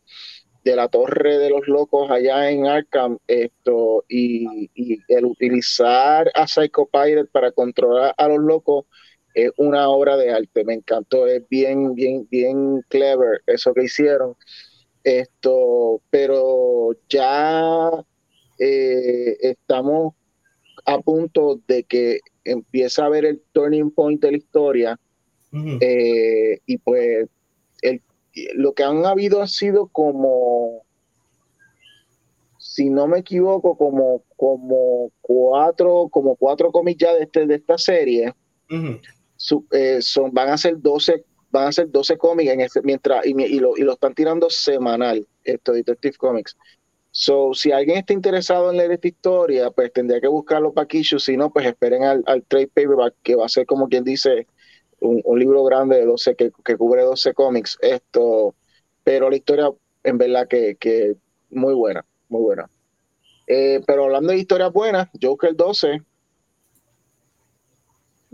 de 0.65 0.75
la 0.75 0.89
Torre 0.89 1.37
de 1.37 1.49
los 1.49 1.67
Locos 1.67 2.11
allá 2.11 2.49
en 2.51 2.67
Arkham 2.67 3.19
esto 3.27 4.03
y, 4.09 4.69
y 4.75 4.99
el 5.07 5.25
utilizar 5.25 6.29
a 6.35 6.45
Psycho 6.47 6.89
Pirate 6.91 7.29
para 7.31 7.53
controlar 7.53 8.13
a 8.17 8.27
los 8.27 8.39
locos 8.39 8.85
es 9.33 9.51
una 9.57 9.89
obra 9.89 10.15
de 10.17 10.31
arte, 10.31 10.63
me 10.63 10.75
encantó, 10.75 11.27
es 11.27 11.47
bien, 11.49 11.95
bien, 11.95 12.27
bien 12.29 12.81
clever 12.87 13.41
eso 13.47 13.73
que 13.73 13.85
hicieron. 13.85 14.35
Esto, 15.03 16.01
pero 16.09 16.91
ya 17.09 17.89
eh, 18.59 19.37
estamos 19.41 20.13
a 20.85 20.99
punto 20.99 21.59
de 21.67 21.83
que 21.83 22.19
empieza 22.45 23.05
a 23.05 23.09
ver 23.09 23.25
el 23.25 23.41
turning 23.51 23.91
point 23.91 24.21
de 24.21 24.31
la 24.31 24.37
historia 24.37 24.99
eh, 25.81 26.59
y 26.65 26.77
pues 26.79 27.27
el, 27.81 28.01
lo 28.55 28.73
que 28.73 28.83
han 28.83 29.05
habido 29.05 29.41
ha 29.41 29.47
sido 29.47 29.87
como, 29.87 30.81
si 32.57 32.89
no 32.89 33.07
me 33.07 33.19
equivoco, 33.19 33.77
como, 33.77 34.23
como 34.35 35.11
cuatro, 35.21 36.07
como 36.09 36.35
cuatro 36.35 36.71
cómics 36.71 36.99
ya 36.99 37.13
de, 37.13 37.23
este, 37.23 37.45
de 37.45 37.55
esta 37.55 37.77
serie. 37.77 38.33
Su- 39.35 39.65
eh, 39.71 40.01
son, 40.01 40.31
van 40.33 40.49
a 40.49 40.57
ser 40.57 40.79
12, 40.81 41.23
van 41.53 41.67
a 41.67 41.71
ser 41.71 41.89
12 41.91 42.17
cómics 42.17 42.51
en 42.51 42.61
este, 42.61 42.81
mientras, 42.81 43.25
y, 43.25 43.39
y 43.39 43.59
lo, 43.59 43.77
y 43.77 43.81
lo 43.81 43.93
están 43.93 44.15
tirando 44.15 44.49
semanal, 44.49 45.25
esto, 45.43 45.71
Detective 45.71 46.17
Comics. 46.17 46.57
So, 47.11 47.53
si 47.53 47.71
alguien 47.71 47.99
está 47.99 48.11
interesado 48.11 48.71
en 48.71 48.77
leer 48.77 48.93
esta 48.93 49.07
historia, 49.07 49.69
pues 49.69 49.93
tendría 49.93 50.19
que 50.19 50.27
buscarlo 50.27 50.73
para 50.73 50.87
Kishu, 50.87 51.19
si 51.19 51.37
no, 51.37 51.51
pues 51.51 51.67
esperen 51.67 52.03
al, 52.03 52.23
al 52.25 52.43
trade 52.43 52.69
paperback, 52.69 53.13
que 53.21 53.35
va 53.35 53.45
a 53.45 53.49
ser 53.49 53.67
como 53.67 53.87
quien 53.87 54.03
dice, 54.03 54.47
un, 54.99 55.21
un 55.23 55.39
libro 55.39 55.63
grande 55.63 55.97
de 55.97 56.05
12 56.07 56.35
que, 56.35 56.51
que 56.65 56.75
cubre 56.75 57.03
12 57.03 57.35
cómics. 57.35 57.77
Esto, 57.81 58.55
pero 59.03 59.29
la 59.29 59.35
historia, 59.35 59.69
en 60.03 60.17
verdad, 60.17 60.47
que, 60.47 60.75
que 60.79 61.15
muy 61.51 61.75
buena, 61.75 62.03
muy 62.29 62.41
buena. 62.41 62.67
Eh, 63.45 63.79
pero 63.85 64.05
hablando 64.05 64.31
de 64.31 64.39
historias 64.39 64.73
buenas, 64.73 65.07
Joker 65.21 65.55
12. 65.55 66.01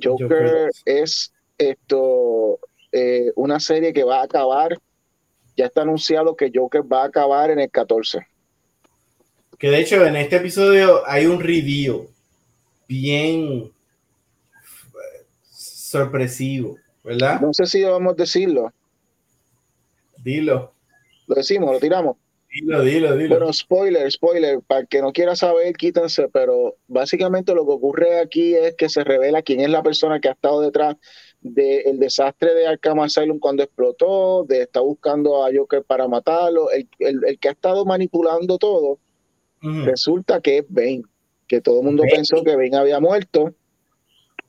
Joker, 0.02 0.22
Joker 0.22 0.68
12. 0.68 0.70
es 0.86 1.34
esto 1.58 2.60
eh, 2.92 3.32
una 3.36 3.60
serie 3.60 3.94
que 3.94 4.04
va 4.04 4.22
a 4.22 4.24
acabar. 4.24 4.78
Ya 5.56 5.66
está 5.66 5.82
anunciado 5.82 6.36
que 6.36 6.52
Joker 6.54 6.82
va 6.82 7.04
a 7.04 7.08
acabar 7.08 7.52
en 7.52 7.60
el 7.60 7.70
14. 7.70 8.26
Que 9.58 9.70
de 9.70 9.80
hecho 9.80 10.06
en 10.06 10.16
este 10.16 10.38
episodio 10.38 11.02
hay 11.06 11.26
un 11.26 11.42
review 11.42 12.10
bien 12.88 13.72
eh, 14.56 15.26
sorpresivo, 15.52 16.78
¿verdad? 17.04 17.42
No 17.42 17.54
sé 17.54 17.66
si 17.66 17.82
debemos 17.82 18.16
decirlo. 18.16 18.72
Dilo, 20.24 20.74
Lo 21.28 21.36
decimos, 21.36 21.72
lo 21.74 21.80
tiramos. 21.80 22.18
dilo, 22.52 22.82
dilo, 22.84 23.16
dilo. 23.16 23.38
Bueno, 23.38 23.54
spoiler, 23.54 24.12
spoiler, 24.12 24.60
para 24.62 24.82
el 24.82 24.88
que 24.88 25.02
no 25.02 25.12
quiera 25.14 25.36
saber, 25.36 25.74
quítense, 25.76 26.28
pero 26.30 26.76
básicamente 26.88 27.54
lo 27.54 27.66
que 27.66 27.72
ocurre 27.72 28.20
aquí 28.20 28.54
es 28.56 28.76
que 28.76 28.90
se 28.90 29.04
revela 29.04 29.42
quién 29.42 29.60
es 29.62 29.70
la 29.70 29.84
persona 29.84 30.20
que 30.20 30.28
ha 30.30 30.34
estado 30.34 30.62
detrás 30.62 30.96
del 31.42 32.00
desastre 32.00 32.54
de 32.54 32.68
Arkham 32.68 33.00
Asylum 33.00 33.40
cuando 33.40 33.64
explotó, 33.64 34.44
de 34.44 34.64
estar 34.64 34.84
buscando 34.84 35.46
a 35.46 35.50
Joker 35.56 35.84
para 35.84 36.08
matarlo, 36.08 36.70
el, 36.72 36.88
el- 37.00 37.22
el 37.26 37.40
que 37.40 37.48
ha 37.50 37.52
estado 37.52 37.86
manipulando 37.86 38.58
todo, 38.58 39.00
resulta 39.62 40.42
que 40.42 40.60
es 40.60 40.66
Bane, 40.70 41.04
que 41.48 41.62
todo 41.62 41.80
el 41.80 41.86
mundo 41.86 42.04
Bane. 42.04 42.16
pensó 42.16 42.44
que 42.44 42.56
Bane 42.56 42.76
había 42.78 43.00
muerto, 43.00 43.54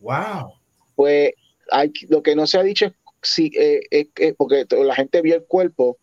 Wow. 0.01 0.55
pues 0.95 1.33
hay, 1.71 1.93
lo 2.09 2.23
que 2.23 2.35
no 2.35 2.47
se 2.47 2.59
ha 2.59 2.63
dicho 2.63 2.87
es 2.87 2.93
si, 3.23 3.51
eh, 3.57 3.81
es 3.91 4.09
que- 4.15 4.35
porque 4.35 4.65
la 4.71 4.95
gente 4.95 5.21
vio 5.23 5.37
el 5.37 5.45
cuerpo, 5.45 5.99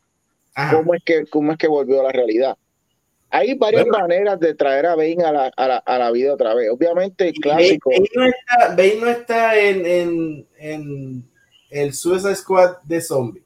Ajá. 0.55 0.77
cómo 0.77 0.93
es 0.93 1.03
que 1.03 1.25
cómo 1.25 1.51
es 1.51 1.57
que 1.57 1.67
volvió 1.67 1.99
a 1.99 2.03
la 2.03 2.11
realidad. 2.11 2.57
Hay 3.29 3.55
varias 3.55 3.83
Bueno. 3.83 3.99
maneras 3.99 4.39
de 4.39 4.55
traer 4.55 4.85
a 4.85 4.95
Bane 4.95 5.23
a 5.25 5.31
la, 5.31 5.51
a 5.55 5.67
la, 5.67 5.77
a 5.77 5.97
la 5.99 6.11
vida 6.11 6.33
otra 6.33 6.53
vez. 6.53 6.69
Obviamente, 6.71 7.27
el 7.27 7.33
clásico, 7.35 7.89
Bane, 7.89 8.05
Bane 8.15 8.15
no 8.15 8.25
está, 8.25 8.67
Bane 8.75 8.95
no 9.01 9.07
está 9.09 9.59
en, 9.59 9.85
en, 9.85 10.47
en 10.57 11.29
el 11.69 11.93
Suicide 11.93 12.35
Squad 12.35 12.77
de 12.83 13.01
zombie. 13.01 13.43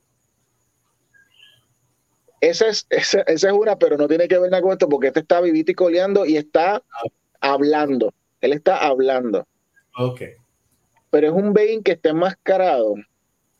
esa 2.41 2.67
es, 2.67 2.85
esa, 2.89 3.21
esa 3.21 3.47
es 3.47 3.53
una, 3.53 3.77
pero 3.77 3.97
no 3.97 4.07
tiene 4.07 4.27
que 4.27 4.37
ver 4.39 4.49
nada 4.49 4.61
con 4.63 4.71
esto 4.71 4.89
porque 4.89 5.07
este 5.07 5.19
está 5.21 5.41
vivito 5.41 5.71
y 5.71 5.75
coleando 5.75 6.25
y 6.25 6.37
está 6.37 6.81
hablando. 7.39 8.13
Él 8.39 8.53
está 8.53 8.77
hablando. 8.77 9.47
Ok. 9.97 10.21
Pero 11.11 11.27
es 11.27 11.33
un 11.33 11.53
Bane 11.53 11.81
que 11.83 11.91
está 11.93 12.09
enmascarado, 12.09 12.95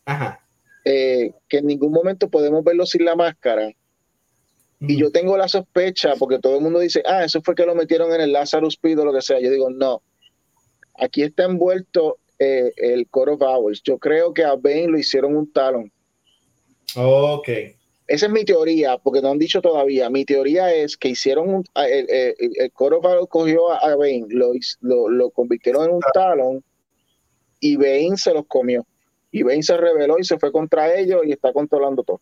Ajá. 0.05 0.39
eh, 0.85 1.31
que 1.47 1.57
en 1.57 1.67
ningún 1.67 1.91
momento 1.91 2.29
podemos 2.29 2.63
verlo 2.63 2.85
sin 2.85 3.05
la 3.05 3.15
máscara. 3.15 3.71
Y 4.81 4.97
yo 4.97 5.11
tengo 5.11 5.37
la 5.37 5.47
sospecha, 5.47 6.15
porque 6.17 6.39
todo 6.39 6.55
el 6.55 6.61
mundo 6.61 6.79
dice, 6.79 7.03
ah, 7.05 7.23
eso 7.23 7.39
fue 7.43 7.53
que 7.53 7.65
lo 7.67 7.75
metieron 7.75 8.11
en 8.13 8.21
el 8.21 8.31
Lazarus 8.33 8.77
Pit 8.77 8.97
o 8.97 9.05
lo 9.05 9.13
que 9.13 9.21
sea. 9.21 9.39
Yo 9.39 9.51
digo, 9.51 9.69
no. 9.69 10.01
Aquí 10.97 11.21
está 11.21 11.43
envuelto 11.43 12.17
eh, 12.39 12.71
el 12.77 13.07
Core 13.07 13.33
of 13.33 13.41
Hours. 13.41 13.81
Yo 13.83 13.99
creo 13.99 14.33
que 14.33 14.43
a 14.43 14.55
Bane 14.55 14.87
lo 14.87 14.97
hicieron 14.97 15.35
un 15.35 15.51
talón. 15.51 15.91
Ok. 16.95 17.49
Esa 18.07 18.25
es 18.25 18.31
mi 18.31 18.43
teoría, 18.43 18.97
porque 18.97 19.21
no 19.21 19.29
han 19.29 19.37
dicho 19.37 19.61
todavía. 19.61 20.09
Mi 20.09 20.25
teoría 20.25 20.73
es 20.73 20.97
que 20.97 21.09
hicieron 21.09 21.47
un, 21.53 21.63
a- 21.75 21.87
el, 21.87 22.09
el, 22.09 22.35
el 22.55 22.71
Core 22.71 22.97
of 22.97 23.05
Hours 23.05 23.27
cogió 23.29 23.71
a, 23.71 23.95
Bane, 23.95 24.25
lo, 24.29 24.51
lo, 24.81 25.09
lo 25.09 25.29
convirtieron 25.29 25.85
en 25.85 25.91
un 25.91 26.01
talón 26.13 26.63
y 27.59 27.77
Bane 27.77 28.17
se 28.17 28.33
los 28.33 28.45
comió. 28.47 28.85
Y 29.31 29.43
Bane 29.43 29.63
se 29.63 29.77
rebeló 29.77 30.17
y 30.19 30.23
se 30.25 30.37
fue 30.39 30.51
contra 30.51 30.93
ellos 30.93 31.21
y 31.25 31.31
está 31.31 31.53
controlando 31.53 32.03
todo. 32.03 32.19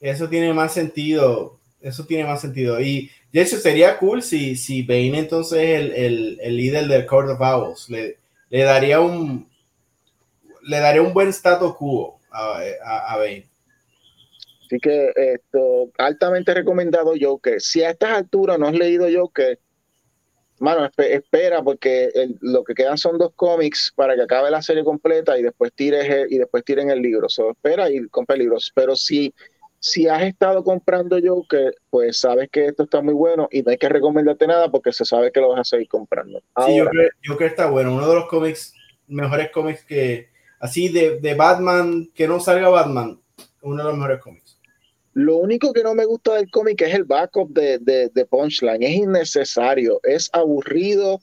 Eso 0.00 0.28
tiene 0.28 0.54
más 0.54 0.72
sentido. 0.72 1.59
Eso 1.80 2.04
tiene 2.04 2.24
más 2.24 2.40
sentido. 2.40 2.80
Y 2.80 3.10
de 3.32 3.42
sería 3.58 3.96
cool 3.98 4.22
si, 4.22 4.56
si 4.56 4.82
Bane 4.82 5.18
entonces 5.18 5.58
el, 5.60 5.92
el, 5.92 6.38
el 6.42 6.56
líder 6.56 6.86
del 6.86 7.06
Court 7.06 7.30
of 7.30 7.40
Owls 7.40 7.88
le, 7.88 8.18
le 8.50 8.62
daría 8.64 9.00
un 9.00 9.48
le 10.62 10.78
daría 10.78 11.02
un 11.02 11.14
buen 11.14 11.28
status 11.28 11.74
quo 11.76 12.20
a, 12.30 12.60
a, 12.84 13.16
Bane. 13.16 13.46
Así 14.66 14.78
que 14.78 15.10
esto, 15.16 15.90
altamente 15.98 16.54
recomendado 16.54 17.14
Joker. 17.20 17.60
Si 17.60 17.82
a 17.82 17.90
estas 17.90 18.10
alturas 18.10 18.58
no 18.58 18.68
has 18.68 18.74
leído 18.74 19.08
Joker, 19.12 19.58
mano, 20.60 20.84
espe- 20.84 21.10
espera, 21.12 21.62
porque 21.62 22.10
lo 22.40 22.62
que 22.62 22.74
quedan 22.74 22.98
son 22.98 23.18
dos 23.18 23.32
cómics 23.34 23.92
para 23.96 24.14
que 24.14 24.22
acabe 24.22 24.50
la 24.50 24.62
serie 24.62 24.84
completa 24.84 25.36
y 25.38 25.42
después 25.42 25.72
tires 25.74 26.08
el- 26.08 26.32
y 26.32 26.38
después 26.38 26.62
tiren 26.64 26.90
el 26.90 27.00
libro. 27.00 27.28
So, 27.28 27.50
espera 27.50 27.90
y 27.90 28.06
compra 28.08 28.34
el 28.36 28.42
libro. 28.42 28.58
Pero 28.74 28.94
si, 28.94 29.34
si 29.80 30.06
has 30.06 30.22
estado 30.22 30.62
comprando 30.62 31.18
Joker, 31.22 31.74
pues 31.88 32.20
sabes 32.20 32.50
que 32.50 32.66
esto 32.66 32.84
está 32.84 33.00
muy 33.00 33.14
bueno 33.14 33.48
y 33.50 33.62
no 33.62 33.70
hay 33.70 33.78
que 33.78 33.88
recomendarte 33.88 34.46
nada 34.46 34.70
porque 34.70 34.92
se 34.92 35.06
sabe 35.06 35.32
que 35.32 35.40
lo 35.40 35.48
vas 35.48 35.60
a 35.60 35.64
seguir 35.64 35.88
comprando. 35.88 36.38
Sí, 36.38 36.44
Ahora, 36.54 36.84
Joker, 36.84 37.10
Joker 37.26 37.46
está 37.46 37.70
bueno. 37.70 37.94
Uno 37.94 38.06
de 38.06 38.14
los 38.14 38.28
cómics, 38.28 38.74
mejores 39.08 39.50
cómics 39.50 39.82
que 39.84 40.28
así 40.60 40.90
de, 40.90 41.18
de 41.18 41.34
Batman, 41.34 42.10
que 42.14 42.28
no 42.28 42.38
salga 42.38 42.68
Batman, 42.68 43.18
uno 43.62 43.76
de 43.78 43.84
los 43.84 43.96
mejores 43.96 44.20
cómics. 44.20 44.58
Lo 45.14 45.38
único 45.38 45.72
que 45.72 45.82
no 45.82 45.94
me 45.94 46.04
gusta 46.04 46.34
del 46.34 46.50
cómic 46.50 46.82
es 46.82 46.94
el 46.94 47.04
backup 47.04 47.50
de, 47.52 47.78
de, 47.78 48.10
de 48.10 48.26
Punchline. 48.26 48.82
Es 48.82 48.92
innecesario, 48.92 49.98
es 50.04 50.28
aburrido, 50.32 51.20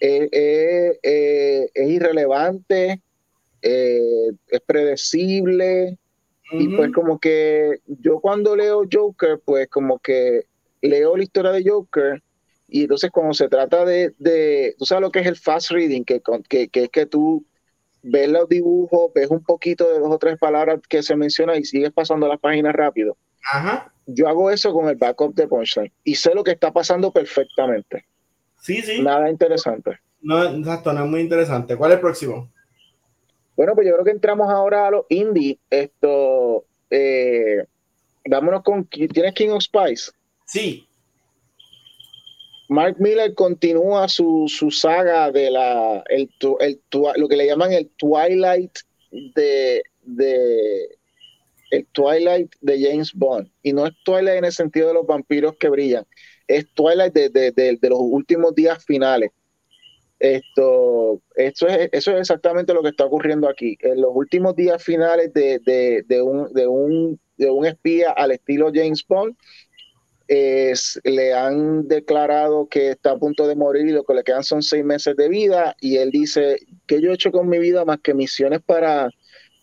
eh, 0.00 0.28
eh, 0.32 0.98
eh, 1.02 1.70
es 1.72 1.88
irrelevante, 1.88 3.00
eh, 3.62 4.30
es 4.48 4.60
predecible. 4.66 5.98
Y 6.52 6.68
pues 6.68 6.92
como 6.92 7.18
que 7.18 7.80
yo 7.86 8.20
cuando 8.20 8.54
leo 8.56 8.82
Joker, 8.90 9.40
pues 9.44 9.68
como 9.68 9.98
que 9.98 10.46
leo 10.82 11.16
la 11.16 11.22
historia 11.22 11.52
de 11.52 11.68
Joker 11.68 12.22
y 12.68 12.82
entonces 12.82 13.10
cuando 13.10 13.34
se 13.34 13.48
trata 13.48 13.84
de, 13.84 14.14
de 14.18 14.74
tú 14.78 14.84
sabes 14.84 15.02
lo 15.02 15.10
que 15.10 15.20
es 15.20 15.26
el 15.26 15.36
fast 15.36 15.70
reading, 15.70 16.04
que, 16.04 16.20
que, 16.48 16.68
que 16.68 16.84
es 16.84 16.88
que 16.90 17.06
tú 17.06 17.44
ves 18.02 18.28
los 18.28 18.48
dibujos, 18.48 19.12
ves 19.14 19.30
un 19.30 19.42
poquito 19.42 19.90
de 19.92 19.98
dos 20.00 20.10
o 20.10 20.18
tres 20.18 20.38
palabras 20.38 20.80
que 20.88 21.02
se 21.02 21.16
mencionan 21.16 21.58
y 21.58 21.64
sigues 21.64 21.92
pasando 21.92 22.26
las 22.26 22.40
páginas 22.40 22.74
rápido 22.74 23.16
Ajá. 23.52 23.92
yo 24.06 24.28
hago 24.28 24.50
eso 24.50 24.72
con 24.72 24.88
el 24.88 24.96
backup 24.96 25.34
de 25.34 25.46
Punchline 25.46 25.92
y 26.04 26.14
sé 26.14 26.34
lo 26.34 26.44
que 26.44 26.52
está 26.52 26.72
pasando 26.72 27.12
perfectamente. 27.12 28.04
Sí, 28.60 28.80
sí. 28.82 29.02
Nada 29.02 29.28
interesante. 29.28 29.98
No, 30.20 30.44
exacto, 30.44 30.92
no 30.92 31.04
es 31.04 31.10
muy 31.10 31.20
interesante. 31.20 31.76
¿Cuál 31.76 31.92
es 31.92 31.96
el 31.96 32.00
próximo? 32.00 32.48
Bueno, 33.56 33.74
pues 33.74 33.86
yo 33.86 33.92
creo 33.94 34.04
que 34.04 34.10
entramos 34.12 34.48
ahora 34.50 34.86
a 34.86 34.90
los 34.90 35.04
indie. 35.10 35.58
Esto, 35.70 36.64
eh, 36.90 37.64
vámonos 38.24 38.62
con. 38.62 38.86
¿Tienes 38.86 39.34
King 39.34 39.50
of 39.50 39.62
Spice? 39.62 40.10
Sí. 40.46 40.86
Mark 42.68 42.96
Miller 42.98 43.34
continúa 43.34 44.08
su, 44.08 44.46
su 44.48 44.70
saga 44.70 45.30
de 45.30 45.50
la. 45.50 46.02
El, 46.08 46.30
el 46.60 46.80
lo 47.16 47.28
que 47.28 47.36
le 47.36 47.46
llaman 47.46 47.72
el 47.72 47.90
Twilight 47.96 48.78
de. 49.10 49.82
de 50.02 50.88
el 51.70 51.86
Twilight 51.92 52.52
de 52.60 52.80
James 52.82 53.12
Bond. 53.14 53.48
Y 53.62 53.72
no 53.72 53.86
es 53.86 53.92
Twilight 54.04 54.38
en 54.38 54.44
el 54.44 54.52
sentido 54.52 54.88
de 54.88 54.94
los 54.94 55.06
vampiros 55.06 55.56
que 55.58 55.68
brillan. 55.70 56.04
Es 56.46 56.66
Twilight 56.74 57.14
de, 57.14 57.28
de- 57.30 57.50
de- 57.52 57.76
de 57.80 57.88
los 57.88 57.98
últimos 58.00 58.54
días 58.54 58.84
finales. 58.84 59.30
Esto, 60.22 61.20
esto 61.34 61.66
es, 61.66 61.88
eso 61.90 62.12
es 62.12 62.20
exactamente 62.20 62.72
lo 62.72 62.80
que 62.82 62.90
está 62.90 63.04
ocurriendo 63.06 63.48
aquí. 63.48 63.76
En 63.80 64.00
los 64.00 64.12
últimos 64.14 64.54
días 64.54 64.80
finales 64.82 65.32
de, 65.34 65.58
de- 65.66 66.04
de 66.06 66.22
un, 66.22 66.52
de, 66.52 66.68
un, 66.68 67.20
de 67.36 67.50
un 67.50 67.66
espía 67.66 68.12
al 68.12 68.30
estilo 68.30 68.70
James 68.72 69.04
Bond, 69.08 69.34
es- 70.28 71.00
le 71.04 71.34
han 71.34 71.88
declarado 71.88 72.68
que 72.68 72.90
está 72.90 73.12
a 73.12 73.18
punto 73.18 73.46
de 73.46 73.56
morir 73.56 73.86
y 73.88 73.92
lo 73.92 74.04
que 74.04 74.14
le 74.14 74.24
quedan 74.24 74.44
son 74.44 74.62
seis 74.62 74.84
meses 74.84 75.16
de 75.16 75.28
vida. 75.28 75.76
Y 75.80 75.96
él 75.98 76.10
dice, 76.10 76.58
¿qué 76.86 77.00
yo 77.00 77.10
he 77.10 77.14
hecho 77.14 77.32
con 77.32 77.48
mi 77.48 77.58
vida 77.58 77.84
más 77.84 77.98
que 78.00 78.14
misiones 78.14 78.60
para 78.62 79.10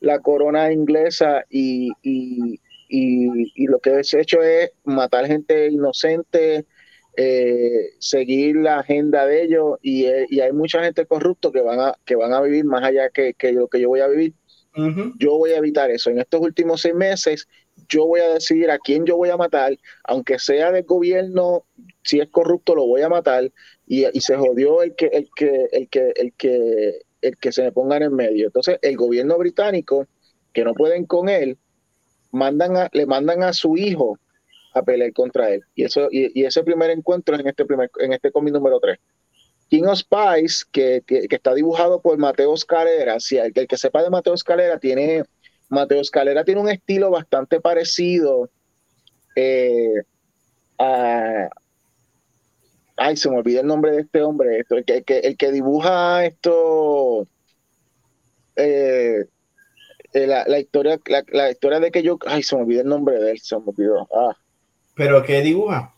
la 0.02 0.20
corona 0.20 0.72
inglesa? 0.74 1.46
Y, 1.50 1.90
y, 2.04 2.60
y- 2.90 3.52
y 3.56 3.68
lo 3.68 3.80
que 3.80 3.92
he 3.92 4.02
hecho 4.22 4.42
es 4.44 4.72
matar 4.84 5.26
gente 5.28 5.68
inocente, 5.70 6.66
eh, 7.22 7.96
seguir 8.00 8.56
la 8.56 8.80
agenda 8.80 9.26
de 9.26 9.44
ellos 9.44 9.78
y, 9.82 10.06
eh, 10.06 10.26
y 10.30 10.40
hay 10.40 10.54
mucha 10.54 10.82
gente 10.82 11.06
corrupto 11.06 11.52
que 11.52 11.60
van 11.60 11.78
a, 11.78 11.94
que 12.06 12.16
van 12.16 12.32
a 12.32 12.40
vivir 12.40 12.64
más 12.64 12.82
allá 12.82 13.10
que, 13.10 13.34
que 13.34 13.52
lo 13.52 13.68
que 13.68 13.82
yo 13.82 13.90
voy 13.90 14.00
a 14.00 14.08
vivir. 14.08 14.34
Yo 15.18 15.38
voy 15.38 15.52
a 15.52 15.58
evitar 15.58 15.92
eso. 15.92 16.10
En 16.10 16.20
estos 16.20 16.40
últimos 16.40 16.80
seis 16.80 16.96
meses, 16.96 17.50
yo 17.90 18.06
voy 18.06 18.22
a 18.22 18.30
decidir 18.30 18.72
a 18.72 18.80
quién 18.80 19.06
yo 19.06 19.18
voy 19.18 19.28
a 19.28 19.36
matar, 19.36 19.78
aunque 20.06 20.40
sea 20.40 20.72
del 20.72 20.86
gobierno, 20.86 21.66
si 22.04 22.22
es 22.22 22.30
corrupto, 22.30 22.76
lo 22.76 22.88
voy 22.88 23.02
a 23.02 23.10
matar. 23.10 23.52
Y, 23.86 24.06
y 24.14 24.22
se 24.22 24.38
jodió 24.38 24.82
el 24.82 24.96
que, 24.96 25.08
el 25.08 25.28
que, 25.36 25.68
el 25.74 25.90
que, 25.90 26.14
el 26.16 26.34
que, 26.38 27.02
el 27.22 27.38
que 27.38 27.52
se 27.52 27.64
me 27.64 27.74
ponga 27.74 27.98
en 27.98 28.14
medio. 28.16 28.46
Entonces, 28.46 28.80
el 28.82 28.96
gobierno 28.96 29.38
británico, 29.38 30.08
que 30.54 30.64
no 30.64 30.74
pueden 30.74 31.06
con 31.06 31.28
él, 31.28 31.58
mandan 32.32 32.78
a, 32.78 32.90
le 32.94 33.06
mandan 33.06 33.44
a 33.44 33.52
su 33.52 33.76
hijo 33.76 34.18
a 34.74 34.84
pelear 34.84 35.14
contra 35.14 35.50
él. 35.50 35.62
Y 35.76 35.84
eso, 35.84 36.08
y, 36.12 36.44
ese 36.44 36.64
primer 36.64 36.90
encuentro 36.92 37.36
es 37.36 37.42
en 37.42 37.48
este 37.48 37.66
primer, 37.66 37.90
en 38.00 38.14
este 38.14 38.32
cómic 38.32 38.54
número 38.54 38.80
3. 38.80 38.98
King 39.70 39.84
of 39.84 40.00
Spies, 40.00 40.66
que, 40.66 41.04
que, 41.06 41.28
está 41.30 41.54
dibujado 41.54 42.02
por 42.02 42.18
Mateo 42.18 42.54
Escalera. 42.54 43.20
Si 43.20 43.38
el, 43.38 43.54
que 43.54 43.78
sepa 43.78 44.04
de 44.04 44.10
Mateo 44.10 44.34
Escalera 44.34 44.80
tiene. 44.80 45.24
Mateo 45.70 46.02
Escalera 46.02 46.44
tiene 46.44 46.62
un 46.62 46.70
estilo 46.70 47.12
bastante 47.12 47.62
parecido 47.62 48.50
eh, 49.36 50.02
a. 50.80 51.50
Ay, 52.98 53.16
se 53.16 53.30
me 53.30 53.38
olvida 53.38 53.62
el 53.62 53.68
nombre 53.68 53.92
de 53.92 54.02
este 54.02 54.24
hombre. 54.24 54.60
Esto, 54.60 54.76
el, 54.76 54.86
que, 54.86 54.98
el 54.98 55.06
que, 55.06 55.20
el 55.20 55.38
que 55.38 55.52
dibuja 55.52 56.26
esto. 56.26 57.28
eh, 58.56 59.26
eh, 60.14 60.26
la, 60.26 60.44
la 60.48 60.60
historia, 60.60 61.00
la, 61.32 61.52
historia 61.52 61.80
de 61.80 61.92
que 61.92 62.02
yo. 62.02 62.18
Ay, 62.26 62.42
se 62.44 62.56
me 62.56 62.64
olvidó 62.64 62.82
el 62.82 62.88
nombre 62.88 63.20
de 63.20 63.32
él, 63.32 63.40
se 63.40 63.56
me 63.58 63.64
olvidó. 63.68 64.08
Ah. 64.14 64.36
Pero 65.00 65.24
¿qué 65.24 65.42
dibuja? 65.42 65.94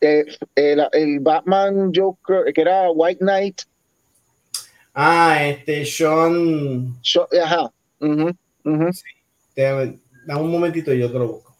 Eh, 0.00 0.24
el, 0.56 0.84
el 0.90 1.20
Batman 1.20 1.92
Joker, 1.94 2.52
que 2.52 2.60
era 2.60 2.90
White 2.90 3.20
Knight. 3.20 3.60
Ah, 4.92 5.38
este 5.46 5.86
Sean. 5.86 7.00
Yo- 7.00 7.28
ajá. 7.40 7.72
ujú. 8.00 8.32
Déjame, 9.54 10.00
dame 10.26 10.40
un 10.42 10.50
momentito 10.50 10.92
y 10.92 10.98
yo 10.98 11.12
te 11.12 11.18
lo 11.20 11.28
busco. 11.28 11.56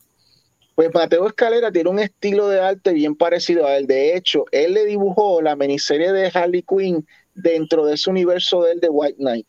Pues 0.74 0.92
Mateo 0.92 1.28
Escalera 1.28 1.70
tiene 1.70 1.90
un 1.90 2.00
estilo 2.00 2.48
de 2.48 2.58
arte 2.60 2.92
bien 2.92 3.14
parecido 3.14 3.64
a 3.64 3.76
él. 3.76 3.86
De 3.86 4.16
hecho, 4.16 4.46
él 4.50 4.74
le 4.74 4.84
dibujó 4.84 5.40
la 5.42 5.54
miniserie 5.54 6.10
de 6.10 6.28
Harley 6.34 6.64
Quinn 6.64 7.06
dentro 7.36 7.86
de 7.86 7.94
ese 7.94 8.10
universo 8.10 8.64
de 8.64 8.72
él 8.72 8.80
de 8.80 8.88
White 8.88 9.18
Knight. 9.18 9.46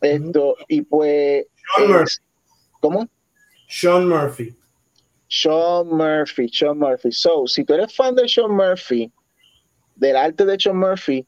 Esto, 0.00 0.54
y 0.68 0.82
pues. 0.82 1.44
Sean 1.74 1.90
Murphy. 1.90 2.16
¿Cómo? 2.78 3.08
Sean 3.68 4.08
Murphy. 4.08 4.54
Sean 5.28 5.88
Murphy, 5.88 6.48
Sean 6.48 6.78
Murphy. 6.78 7.12
So, 7.12 7.46
si 7.46 7.64
tú 7.64 7.74
eres 7.74 7.94
fan 7.94 8.14
de 8.14 8.28
Sean 8.28 8.50
Murphy, 8.50 9.12
del 9.94 10.16
arte 10.16 10.44
de 10.44 10.58
Sean 10.58 10.78
Murphy, 10.78 11.26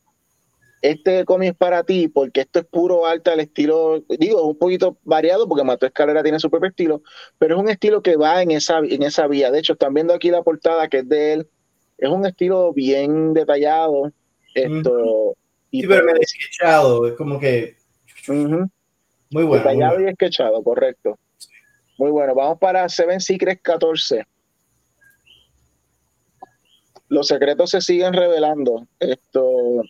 este 0.83 1.27
cómic 1.27 1.51
es 1.51 1.57
para 1.57 1.85
ti, 1.85 2.09
porque 2.09 2.41
esto 2.41 2.61
es 2.61 2.65
puro 2.65 3.07
arte 3.07 3.31
al 3.31 3.41
estilo, 3.41 4.03
digo, 4.19 4.47
un 4.47 4.57
poquito 4.57 4.97
variado, 5.05 5.47
porque 5.47 5.65
Mateo 5.65 5.89
Escalera 5.89 6.23
tiene 6.23 6.41
su 6.41 6.49
propio 6.51 6.71
estilo, 6.71 7.03
pero 7.39 7.57
es 7.57 7.61
un 7.63 7.69
estilo 7.69 8.03
que 8.03 8.17
va 8.17 8.43
en 8.43 8.51
esa, 8.53 8.79
en 8.79 9.03
esa 9.03 9.27
vía. 9.27 9.51
De 9.51 9.59
hecho, 9.59 9.75
están 9.75 9.93
viendo 9.93 10.15
aquí 10.15 10.31
la 10.31 10.43
portada 10.43 10.89
que 10.89 10.99
es 10.99 11.09
de 11.09 11.33
él. 11.35 11.49
Es 11.99 12.09
un 12.09 12.25
estilo 12.25 12.73
bien 12.73 13.35
detallado. 13.35 14.11
Esto. 14.55 15.37
y 15.71 15.83
Sí, 15.83 15.87
pero 15.87 16.07
pues. 16.17 16.33
Es 16.33 17.13
como 17.17 17.39
que. 17.39 17.77
ujú. 18.27 18.71
Muy 19.33 19.45
bueno. 19.45 19.49
muy 19.49 19.59
Detallado 19.59 19.95
bueno. 19.97 20.11
y 20.11 20.15
sketchado, 20.15 20.63
correcto. 20.63 21.19
Muy 22.01 22.13
bueno. 22.13 22.35
Vamos 22.35 22.59
para 22.59 22.89
Seven 22.89 23.21
Secrets 23.21 23.61
14. 23.61 24.25
Los 27.09 27.27
secretos 27.27 27.69
se 27.69 27.83
siguen 27.83 28.15
revelando. 28.15 28.87
Esto 28.99 29.83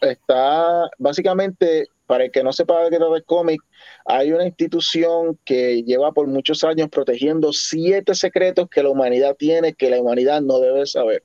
está 0.00 0.88
básicamente, 0.96 1.88
para 2.06 2.26
el 2.26 2.30
que 2.30 2.44
no 2.44 2.52
sepa 2.52 2.84
de 2.84 2.90
qué 2.90 2.98
trata 2.98 3.16
el 3.16 3.24
cómic, 3.24 3.60
hay 4.04 4.30
una 4.30 4.46
institución 4.46 5.36
que 5.44 5.82
lleva 5.82 6.12
por 6.12 6.28
muchos 6.28 6.62
años 6.62 6.88
protegiendo 6.88 7.52
siete 7.52 8.14
secretos 8.14 8.68
que 8.70 8.84
la 8.84 8.90
humanidad 8.90 9.34
tiene, 9.34 9.74
que 9.74 9.90
la 9.90 10.00
humanidad 10.00 10.40
no 10.40 10.60
debe 10.60 10.86
saber. 10.86 11.24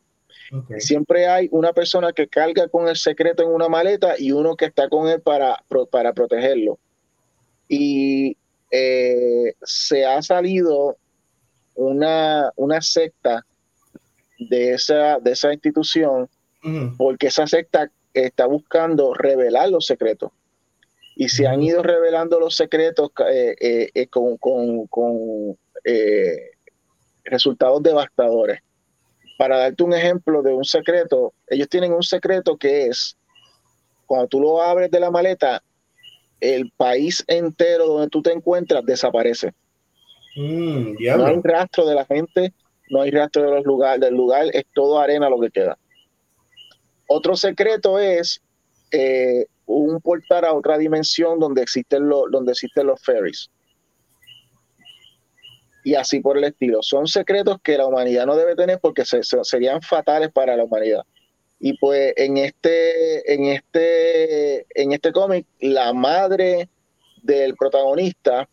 Siempre 0.79 1.27
hay 1.27 1.49
una 1.51 1.71
persona 1.71 2.13
que 2.13 2.27
carga 2.27 2.67
con 2.67 2.87
el 2.87 2.95
secreto 2.95 3.43
en 3.43 3.49
una 3.49 3.69
maleta 3.69 4.15
y 4.17 4.31
uno 4.31 4.55
que 4.55 4.65
está 4.65 4.89
con 4.89 5.07
él 5.07 5.21
para, 5.21 5.63
para 5.91 6.13
protegerlo. 6.13 6.79
Y 7.69 8.37
eh, 8.75 9.53
se 9.61 10.03
ha 10.03 10.19
salido 10.23 10.97
una, 11.75 12.51
una 12.55 12.81
secta 12.81 13.45
de 14.39 14.73
esa, 14.73 15.19
de 15.19 15.31
esa 15.31 15.53
institución 15.53 16.27
porque 16.97 17.27
esa 17.27 17.45
secta 17.45 17.91
está 18.13 18.45
buscando 18.47 19.13
revelar 19.13 19.69
los 19.69 19.85
secretos. 19.85 20.31
Y 21.15 21.29
se 21.29 21.45
han 21.45 21.61
ido 21.61 21.83
revelando 21.83 22.39
los 22.39 22.55
secretos 22.55 23.11
eh, 23.29 23.89
eh, 23.93 24.07
con, 24.07 24.37
con- 24.37 24.87
con, 24.87 25.57
resultados 27.25 27.83
devastadores. 27.83 28.61
Para 29.37 29.57
darte 29.57 29.83
un 29.83 29.93
ejemplo 29.93 30.41
de 30.41 30.53
un 30.53 30.63
secreto, 30.63 31.33
ellos 31.47 31.67
tienen 31.67 31.91
un 31.93 32.03
secreto 32.03 32.57
que 32.57 32.87
es, 32.87 33.17
cuando 34.05 34.27
tú 34.27 34.39
lo 34.39 34.61
abres 34.61 34.89
de 34.89 34.99
la 34.99 35.11
maleta, 35.11 35.61
el 36.43 36.71
país 36.75 37.23
entero 37.27 37.87
donde 37.87 38.09
tú 38.09 38.21
te 38.21 38.31
encuentras 38.33 38.83
desaparece. 38.85 39.53
Mm, 40.35 40.95
No 41.17 41.25
hay 41.25 41.39
rastro 41.43 41.85
de 41.85 41.95
la 41.95 42.05
gente, 42.05 42.53
no 42.89 43.01
hay 43.01 43.11
rastro 43.11 43.43
de 43.43 43.51
los 43.51 43.65
lugares, 43.65 44.01
del 44.01 44.13
lugar, 44.15 44.47
es 44.53 44.63
todo 44.73 44.99
arena 44.99 45.29
lo 45.29 45.39
que 45.39 45.49
queda. 45.51 45.77
Otro 47.07 47.35
secreto 47.35 47.99
es 47.99 48.41
eh, 48.91 49.45
un 49.65 50.01
portal 50.01 50.45
a 50.45 50.53
otra 50.53 50.77
dimensión 50.77 51.39
donde 51.39 51.61
existen, 51.61 52.09
los 52.09 52.29
donde 52.31 52.51
existen 52.51 52.87
los 52.87 53.01
ferries. 53.01 53.49
Y 55.85 55.95
así 55.95 56.19
por 56.21 56.37
el 56.37 56.45
estilo. 56.45 56.79
Son 56.81 57.07
secretos 57.07 57.57
que 57.61 57.77
la 57.77 57.85
humanidad 57.85 58.25
no 58.25 58.35
debe 58.35 58.55
tener 58.55 58.79
porque 58.79 59.03
se- 59.05 59.23
se- 59.23 59.43
serían 59.43 59.81
fatales 59.81 60.31
para 60.31 60.55
la 60.55 60.63
humanidad. 60.63 61.03
Y 61.65 61.77
pues 61.77 62.11
en 62.17 62.35
este, 62.35 63.33
en 63.33 63.45
este, 63.45 64.65
en 64.75 64.91
este 64.91 65.13
cómic, 65.13 65.45
la 65.61 65.93
madre 65.93 66.67
del 67.21 67.55
protagonista, 67.55 68.49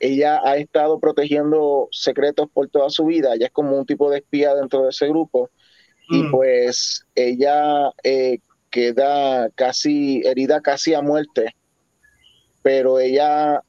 ella 0.00 0.40
ha 0.42 0.56
estado 0.56 0.98
protegiendo 0.98 1.86
secretos 1.92 2.48
por 2.52 2.68
toda 2.68 2.90
su 2.90 3.04
vida. 3.04 3.34
Ella 3.34 3.46
es 3.46 3.52
como 3.52 3.76
un 3.78 3.86
tipo 3.86 4.10
de 4.10 4.18
espía 4.18 4.52
dentro 4.56 4.82
de 4.82 4.88
ese 4.90 5.06
grupo. 5.06 5.48
Y 6.08 6.24
Mm. 6.24 6.30
pues 6.32 7.06
ella 7.14 7.92
eh, 8.02 8.40
queda 8.68 9.48
casi 9.50 10.22
herida 10.24 10.60
casi 10.60 10.92
a 10.92 11.02
muerte, 11.02 11.54
pero 12.62 12.98
ella 12.98 13.62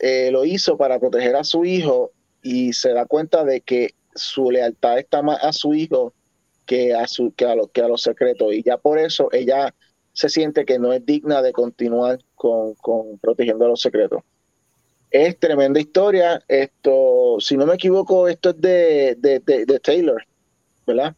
eh, 0.00 0.30
lo 0.32 0.44
hizo 0.44 0.76
para 0.76 0.98
proteger 0.98 1.36
a 1.36 1.44
su 1.44 1.64
hijo 1.64 2.10
y 2.42 2.72
se 2.72 2.92
da 2.92 3.06
cuenta 3.06 3.44
de 3.44 3.60
que 3.60 3.90
su 4.16 4.50
lealtad 4.50 4.98
está 4.98 5.22
más 5.22 5.38
a 5.44 5.52
su 5.52 5.74
hijo 5.74 6.12
que 6.66 6.92
a, 6.94 7.06
su, 7.06 7.32
que 7.34 7.46
a, 7.46 7.54
lo- 7.54 7.68
que 7.68 7.80
a 7.80 7.88
los 7.88 8.02
secretos. 8.02 8.52
Y 8.52 8.62
ya 8.62 8.76
por 8.76 8.98
eso 8.98 9.28
ella 9.32 9.74
se 10.12 10.28
siente 10.28 10.64
que 10.64 10.78
no 10.78 10.92
es 10.92 11.04
digna 11.06 11.42
de 11.42 11.52
continuar 11.52 12.18
con, 12.34 12.74
con 12.74 13.18
protegiendo 13.18 13.66
los 13.68 13.80
secretos. 13.80 14.22
Es 15.10 15.38
tremenda 15.38 15.78
historia. 15.80 16.42
Esto, 16.48 17.36
si 17.38 17.56
no 17.56 17.64
me 17.66 17.74
equivoco, 17.74 18.26
esto 18.28 18.50
es 18.50 18.60
de, 18.60 19.14
de, 19.18 19.40
de- 19.40 19.64
de 19.64 19.80
Taylor, 19.80 20.22
¿verdad? 20.86 21.14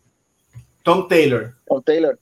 Tom 0.84 1.08
Taylor. 1.08 1.54
Tom 1.66 1.82
Taylor, 1.82 2.18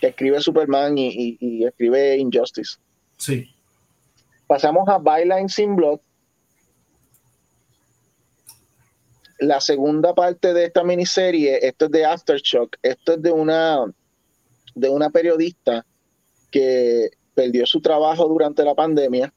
que 0.00 0.08
escribe 0.08 0.40
Superman 0.40 0.96
y, 0.98 1.08
y- 1.08 1.38
y 1.40 1.64
escribe 1.64 2.16
Injustice. 2.16 2.78
Sí. 3.16 3.54
Pasamos 4.46 4.88
a 4.88 4.98
Byline 4.98 5.48
Sin 5.48 5.76
Blood. 5.76 6.00
La 9.40 9.60
segunda 9.60 10.14
parte 10.14 10.52
de 10.52 10.66
esta 10.66 10.84
miniserie, 10.84 11.66
esto 11.66 11.86
es 11.86 11.90
de 11.90 12.04
Aftershock, 12.04 12.76
esto 12.82 13.14
es 13.14 13.22
de 13.22 13.32
una, 13.32 13.84
de 14.74 14.88
una 14.88 15.10
periodista 15.10 15.84
que 16.50 17.10
perdió 17.34 17.64
su 17.66 17.80
trabajo 17.80 18.28
durante 18.28 18.64
la 18.64 18.74
pandemia 18.74 19.32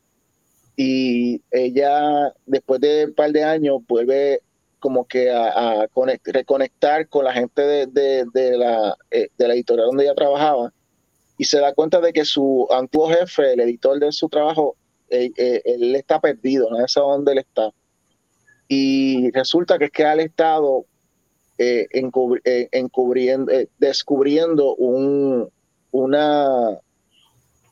y 0.75 1.41
ella 1.51 2.33
después 2.45 2.81
de 2.81 3.05
un 3.05 3.13
par 3.13 3.31
de 3.31 3.43
años 3.43 3.77
vuelve 3.87 4.41
como 4.79 5.05
que 5.05 5.31
a, 5.31 5.81
a 5.83 5.87
conect- 5.89 6.29
reconectar 6.33 7.07
con 7.07 7.23
la 7.23 7.31
gente 7.33 7.61
de, 7.61 7.85
de- 7.87 8.25
de 8.33 8.57
la, 8.57 8.97
eh, 9.09 9.29
de 9.37 9.47
la 9.47 9.53
editorial 9.53 9.87
donde 9.87 10.03
ella 10.03 10.15
trabajaba 10.15 10.73
y 11.37 11.45
se 11.45 11.59
da 11.59 11.73
cuenta 11.73 12.01
de 12.01 12.11
que 12.11 12.25
su 12.25 12.67
antiguo 12.71 13.09
jefe, 13.09 13.53
el 13.53 13.61
editor 13.61 13.99
de 13.99 14.11
su 14.11 14.27
trabajo, 14.27 14.75
eh, 15.09 15.31
eh, 15.37 15.61
él 15.63 15.95
está 15.95 16.19
perdido, 16.19 16.69
no 16.69 16.85
sabe 16.89 17.07
dónde 17.07 17.31
él 17.31 17.37
está. 17.39 17.71
Y 18.67 19.29
resulta 19.31 19.77
que 19.77 19.85
es 19.85 19.91
que 19.91 20.05
ha 20.05 20.15
estado 20.15 20.85
eh, 21.57 21.87
encubri- 21.93 22.41
eh, 22.45 22.69
encubriendo, 22.71 23.51
eh, 23.51 23.67
descubriendo 23.77 24.75
un, 24.75 25.49
una, 25.91 26.79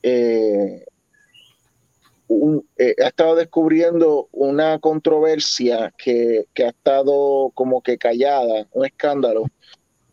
eh, 0.04 0.86
un, 2.28 2.66
ha 2.78 3.08
estado 3.08 3.36
descubriendo 3.36 4.28
una 4.32 4.80
controversia 4.80 5.94
que, 5.98 6.46
que 6.54 6.66
ha 6.66 6.70
estado 6.70 7.52
como 7.56 7.82
que 7.82 7.98
callada, 7.98 8.68
un 8.74 8.86
escándalo, 8.86 9.46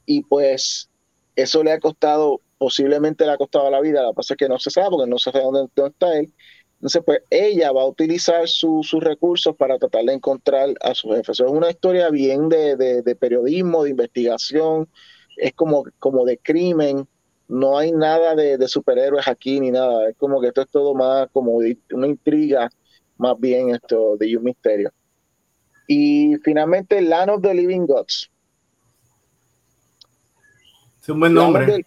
y 0.07 0.23
pues 0.23 0.89
eso 1.37 1.63
le 1.63 1.73
ha 1.73 1.81
costado, 1.81 2.41
posiblemente 2.57 3.27
le 3.27 3.33
ha 3.33 3.37
costado 3.37 3.71
la 3.71 3.81
vida, 3.81 4.03
la 4.03 4.15
cosa 4.15 4.35
es 4.35 4.39
que 4.39 4.49
no 4.49 4.59
se 4.59 4.71
sabe 4.71 4.89
porque 4.91 5.11
no 5.11 5.19
se 5.19 5.31
sabe 5.31 5.45
dónde 5.45 5.69
está 5.77 6.19
él. 6.19 6.33
Entonces, 6.79 7.03
pues 7.05 7.21
ella 7.31 7.73
va 7.73 7.83
a 7.83 7.87
utilizar 7.87 8.47
su- 8.49 8.83
sus 8.85 9.03
recursos 9.03 9.57
para 9.57 9.79
tratar 9.79 10.05
de 10.05 10.13
encontrar 10.13 10.71
a 10.81 10.95
su 10.95 11.09
jefe. 11.11 11.33
Eso 11.33 11.47
es 11.47 11.51
una 11.53 11.71
historia 11.71 12.09
bien 12.09 12.49
de, 12.49 12.77
de- 12.77 13.03
de 13.03 13.17
periodismo, 13.17 13.83
de 13.83 13.91
investigación, 13.91 14.89
es 15.37 15.53
como, 15.55 15.85
como 15.99 16.25
de 16.25 16.39
crimen. 16.39 17.09
No 17.49 17.79
hay 17.79 17.91
nada 17.93 18.35
de, 18.37 18.59
de 18.59 18.69
superhéroes 18.69 19.27
aquí 19.27 19.59
ni 19.59 19.71
nada. 19.73 20.09
Es 20.11 20.17
como 20.17 20.41
que 20.41 20.49
esto 20.49 20.63
es 20.63 20.71
todo 20.71 20.95
más 20.95 21.29
como 21.33 21.55
una 21.55 22.07
intriga, 22.07 22.71
más 23.17 23.35
bien 23.41 23.71
esto 23.75 24.17
de 24.17 24.37
un 24.37 24.45
misterio. 24.45 24.93
Y 25.89 26.37
finalmente, 26.45 27.01
Land 27.01 27.31
of 27.31 27.43
the 27.43 27.55
Living 27.55 27.87
Gods. 27.87 28.31
Es 31.03 31.09
un 31.09 31.19
buen 31.21 31.35
Land 31.35 31.49
of 31.49 31.55
nombre. 31.55 31.77
the- 31.77 31.87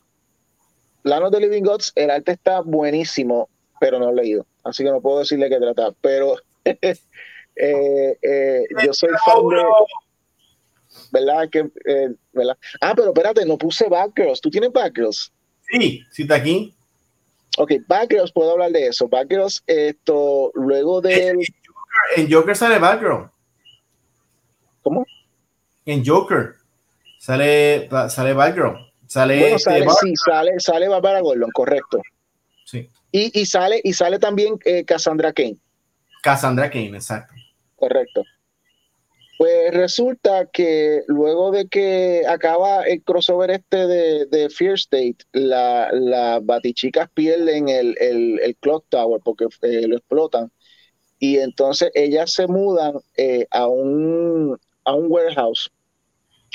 Land 1.04 1.26
of 1.26 1.32
the 1.32 1.40
Living 1.40 1.64
Gods, 1.64 1.94
el 1.96 2.10
arte 2.12 2.34
está 2.34 2.60
buenísimo, 2.62 3.48
pero 3.80 3.98
no 4.00 4.10
he 4.10 4.14
leído. 4.14 4.46
Así 4.64 4.84
que 4.84 4.92
no 4.92 5.02
puedo 5.02 5.20
decirle 5.20 5.50
qué 5.50 5.58
trata. 5.58 5.94
Pero 6.02 6.36
eh, 6.66 6.98
eh, 7.56 8.64
yo 8.86 8.94
soy 8.94 9.10
fan 9.26 9.48
de. 9.50 9.64
¿Verdad? 11.12 11.50
Que, 11.50 11.60
eh, 11.86 12.10
¿verdad? 12.34 12.58
Ah, 12.82 12.94
pero 12.96 13.10
espérate, 13.10 13.46
no 13.46 13.58
puse 13.58 13.88
Batgirls. 13.88 14.42
¿Tú 14.42 14.50
tienes 14.50 14.72
Batgirls? 14.72 15.32
Sí, 15.70 16.04
sí 16.12 16.24
está 16.24 16.36
aquí. 16.36 16.76
Ok, 17.58 17.74
Batgirls, 17.88 18.32
puedo 18.32 18.52
hablar 18.52 18.72
de 18.72 18.88
eso. 18.88 19.08
Batgirls, 19.08 19.64
esto, 19.68 20.52
luego 20.54 21.02
del. 21.02 21.38
En 22.16 22.32
Joker 22.32 22.56
sale 22.56 22.80
Batgirl. 22.80 23.30
¿Cómo? 24.84 25.06
En 25.86 26.06
Joker 26.06 26.56
sale, 27.20 27.90
sale 28.10 28.34
Batgirl. 28.34 28.92
Sale, 29.08 29.40
Bueno, 29.40 29.56
este, 29.58 29.72
sale, 29.72 29.86
sí, 30.00 30.14
sale, 30.16 30.52
sale 30.60 30.88
Barbara 30.88 31.20
Gordon, 31.20 31.50
correcto. 31.52 32.02
sí, 32.64 32.90
Y, 33.12 33.40
y 33.40 33.46
sale, 33.46 33.82
y 33.84 33.94
sale 33.94 34.20
también 34.20 34.58
eh, 34.66 34.86
Cassandra 34.86 35.34
Kane. 35.34 35.58
Cassandra 36.24 36.70
Kane, 36.70 36.96
exacto. 36.96 37.34
Correcto. 37.76 38.24
Pues 39.38 39.74
resulta 39.74 40.46
que 40.46 41.02
luego 41.08 41.50
de 41.50 41.68
que 41.68 42.22
acaba 42.28 42.84
el 42.84 43.02
crossover 43.02 43.50
este 43.50 43.88
de, 43.88 44.26
de 44.28 44.50
Fear 44.52 44.76
State, 44.76 45.18
la- 45.32 45.90
las 45.92 46.46
batichicas 46.46 47.10
pierden 47.12 47.68
el, 47.68 47.98
el, 48.00 48.40
el 48.40 48.56
Clock 48.58 48.86
Tower 48.90 49.20
porque 49.24 49.46
eh, 49.64 49.88
lo 49.88 49.98
explotan. 49.98 50.52
Y 51.18 51.40
entonces 51.40 51.90
ellas 51.96 52.32
se 52.34 52.46
mudan 52.46 52.94
eh, 53.18 53.48
a, 53.50 53.68
un, 53.68 54.60
a 54.86 54.94
un 54.94 55.12
warehouse 55.12 55.72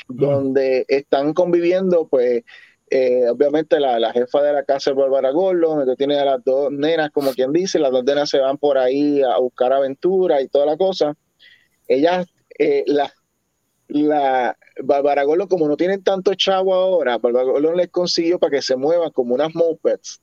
donde 0.07 0.85
están 0.87 1.33
conviviendo, 1.33 2.07
pues, 2.07 2.43
eh, 2.89 3.29
obviamente 3.29 3.79
la, 3.79 3.99
la 3.99 4.11
jefa 4.13 4.41
de 4.41 4.53
la 4.53 4.63
casa 4.63 4.91
es 4.91 4.95
Bárbara 4.95 5.31
Gordon, 5.31 5.85
que 5.85 5.95
tiene 5.95 6.19
a 6.19 6.25
las 6.25 6.43
dos 6.43 6.71
nenas, 6.71 7.11
como 7.11 7.31
quien 7.31 7.51
dice, 7.51 7.79
las 7.79 7.91
dos 7.91 8.03
nenas 8.03 8.29
se 8.29 8.39
van 8.39 8.57
por 8.57 8.77
ahí 8.77 9.21
a 9.21 9.37
buscar 9.37 9.73
aventura 9.73 10.41
y 10.41 10.47
toda 10.47 10.65
la 10.65 10.77
cosa. 10.77 11.15
Ellas, 11.87 12.27
eh, 12.57 12.83
la, 12.87 13.11
la 13.89 14.57
Bárbara 14.83 15.23
Gordon, 15.23 15.47
como 15.47 15.67
no 15.67 15.75
tienen 15.77 16.03
tanto 16.03 16.33
chavo 16.33 16.73
ahora, 16.73 17.17
Bárbara 17.17 17.45
Gordon 17.45 17.77
les 17.77 17.89
consiguió 17.89 18.39
para 18.39 18.51
que 18.51 18.61
se 18.61 18.75
muevan 18.75 19.11
como 19.11 19.35
unas 19.35 19.53
mopeds. 19.53 20.21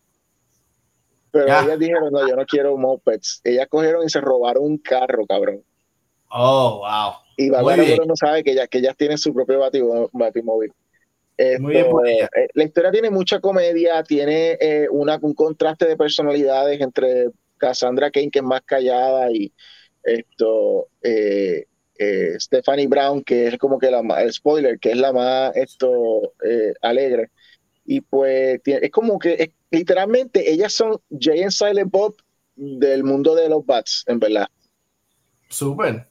Pero 1.31 1.47
ellas 1.47 1.79
dijeron, 1.79 2.13
no, 2.13 2.29
yo 2.29 2.37
no 2.37 2.47
quiero 2.47 2.77
mopeds. 2.77 3.41
Ellas 3.43 3.67
cogieron 3.69 4.05
y 4.05 4.09
se 4.09 4.21
robaron 4.21 4.65
un 4.65 4.79
carro, 4.79 5.27
cabrón. 5.27 5.65
Oh, 6.31 6.79
wow. 6.79 7.15
Y 7.37 7.51
Bárbara. 7.51 7.83
Gordon 7.83 8.09
no 8.09 8.17
sabe 8.17 8.45
que 8.45 8.53
ellas, 8.53 8.69
que 8.69 8.79
ellas 8.79 8.97
tienen 8.97 9.19
su 9.19 9.35
propio 9.35 9.59
batimo- 9.59 10.09
Muy 11.59 11.73
bien 11.73 11.87
ella. 12.07 12.29
eh, 12.37 12.49
la 12.55 12.65
historia 12.65 12.91
tiene 12.93 13.11
mucha 13.11 13.41
comedia, 13.41 14.03
tiene 14.03 14.57
eh, 14.61 14.87
una, 14.91 15.19
un 15.21 15.35
contraste 15.35 15.87
de 15.87 15.97
personalidades 15.97 16.81
entre 16.81 17.31
Cassandra 17.59 18.11
Kane, 18.11 18.31
que 18.31 18.39
es 18.39 18.45
más 18.45 18.63
callada, 18.63 19.31
y 19.33 19.53
esto 20.03 20.89
eh, 21.03 21.65
eh, 21.99 22.35
Stephanie 22.39 22.87
Brown, 22.87 23.23
que 23.23 23.49
es 23.49 23.59
como 23.59 23.79
que 23.79 23.91
la 23.91 24.03
más, 24.03 24.23
el 24.23 24.33
spoiler, 24.33 24.79
que 24.79 24.91
es 24.91 24.97
la 24.97 25.13
más 25.13 25.57
esto 25.57 26.35
alegre. 26.83 27.31
Y 27.85 28.01
pues 28.01 28.63
tiene- 28.63 28.87
es 28.87 28.91
como 28.91 29.19
que 29.19 29.35
es- 29.35 29.51
literalmente 29.71 30.51
ellas 30.51 30.73
son 30.73 31.01
Jay 31.21 31.43
and 31.43 31.51
Silent 31.51 31.91
Bob 31.91 32.15
del 32.57 33.03
mundo 33.03 33.35
de 33.35 33.49
los 33.49 33.65
bats, 33.67 34.05
en 34.07 34.21
verdad. 34.21 34.47
Súper. 35.49 36.07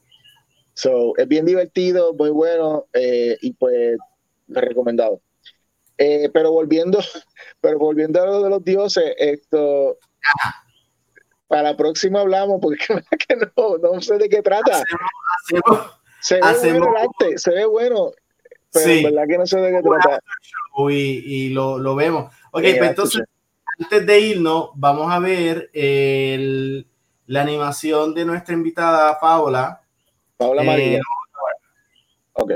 So, 0.73 1.15
es 1.17 1.27
bien 1.27 1.45
divertido, 1.45 2.13
muy 2.13 2.29
bueno 2.31 2.87
y 3.41 3.53
pues 3.53 3.97
recomendado. 4.61 5.21
Eh, 5.97 6.29
pero 6.33 6.51
volviendo, 6.51 6.99
pero 7.61 7.77
volviendo 7.79 8.21
a 8.21 8.25
lo 8.25 8.41
de 8.43 8.49
los 8.49 8.63
dioses, 8.63 9.13
esto 9.17 9.97
para 11.47 11.63
la 11.63 11.77
próxima 11.77 12.21
hablamos 12.21 12.59
porque 12.61 12.85
que 13.27 13.35
no, 13.35 13.77
no 13.77 14.01
sé 14.01 14.17
de 14.17 14.27
qué 14.29 14.41
trata. 14.41 14.81
Hacemos 15.39 15.99
Se 16.19 16.35
ve 16.35 16.79
bueno 16.79 16.89
el 16.89 16.97
arte, 17.03 17.37
se 17.37 17.51
ve 17.51 17.65
bueno, 17.65 18.11
pero 18.71 18.85
Sí. 18.85 18.97
en 18.99 19.03
verdad 19.03 19.27
que 19.27 19.37
no 19.37 19.45
sé 19.45 19.59
de 19.59 19.71
qué 19.71 19.81
trata. 19.83 20.19
y, 20.89 20.93
y 20.93 21.49
lo, 21.49 21.77
lo 21.77 21.95
vemos. 21.95 22.33
Ok, 22.51 22.63
Eh, 22.63 22.75
pues 22.77 22.89
entonces, 22.89 23.21
antes 23.79 24.05
de 24.05 24.19
irnos, 24.19 24.69
vamos 24.75 25.11
a 25.11 25.19
ver 25.19 25.69
el- 25.73 26.87
la 27.27 27.41
animación 27.41 28.13
de 28.15 28.25
nuestra 28.25 28.53
invitada 28.55 29.19
Paola. 29.19 29.81
Paola 30.37 30.63
Eh, 30.63 30.65
María. 30.65 30.99
Ok. 32.33 32.53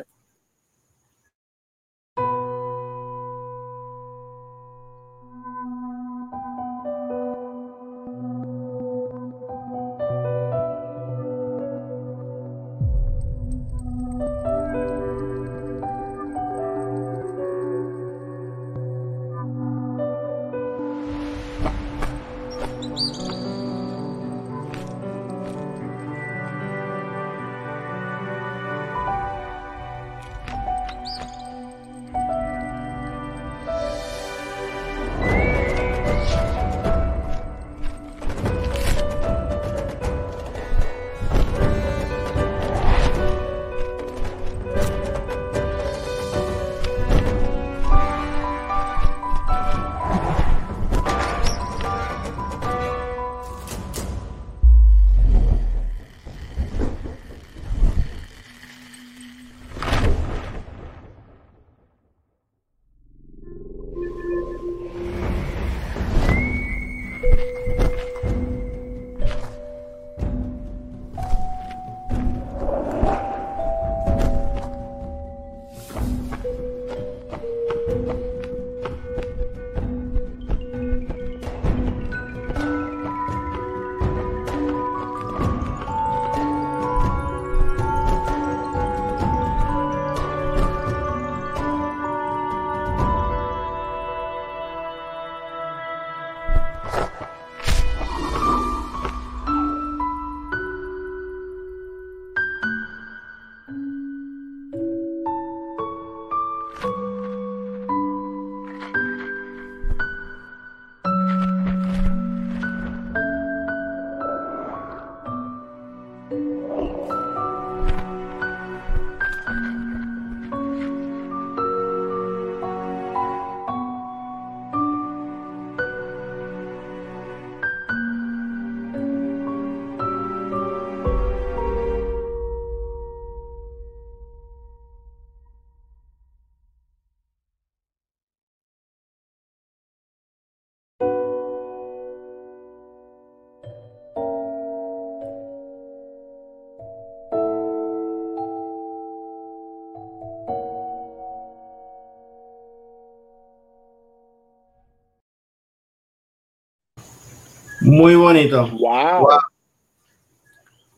Muy 157.87 158.15
bonito. 158.15 158.67
Wow. 158.71 159.19
Wow. 159.21 159.27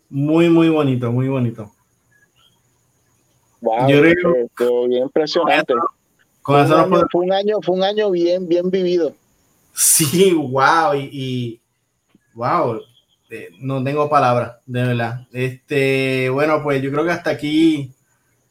Muy, 0.10 0.50
muy 0.50 0.70
bonito, 0.70 1.12
muy 1.12 1.28
bonito. 1.28 1.72
Wow, 3.62 3.88
Yo 3.90 4.02
creo- 4.02 4.88
bien 4.88 5.04
impresionante. 5.04 5.74
Con 6.42 6.56
Fue 6.56 6.64
eso 6.66 6.74
un, 6.74 6.80
nos 6.80 6.80
año, 6.80 6.90
podemos- 6.90 7.10
fue 7.12 7.22
un 7.26 7.34
año, 7.34 7.58
fue 7.62 7.76
un 7.76 7.84
año 7.84 8.12
bien, 8.12 8.48
bien 8.48 8.72
vivido. 8.72 9.14
Sí, 9.74 10.34
wow, 10.34 10.96
y, 10.96 11.10
y- 11.12 11.62
wow, 12.34 12.82
eh, 13.30 13.50
no 13.60 13.84
tengo 13.84 14.10
palabras, 14.10 14.54
de 14.66 14.84
verdad. 14.84 15.28
Este, 15.32 16.30
bueno, 16.30 16.64
pues 16.64 16.82
yo 16.82 16.90
creo 16.92 17.04
que 17.06 17.12
hasta 17.12 17.30
aquí 17.30 17.92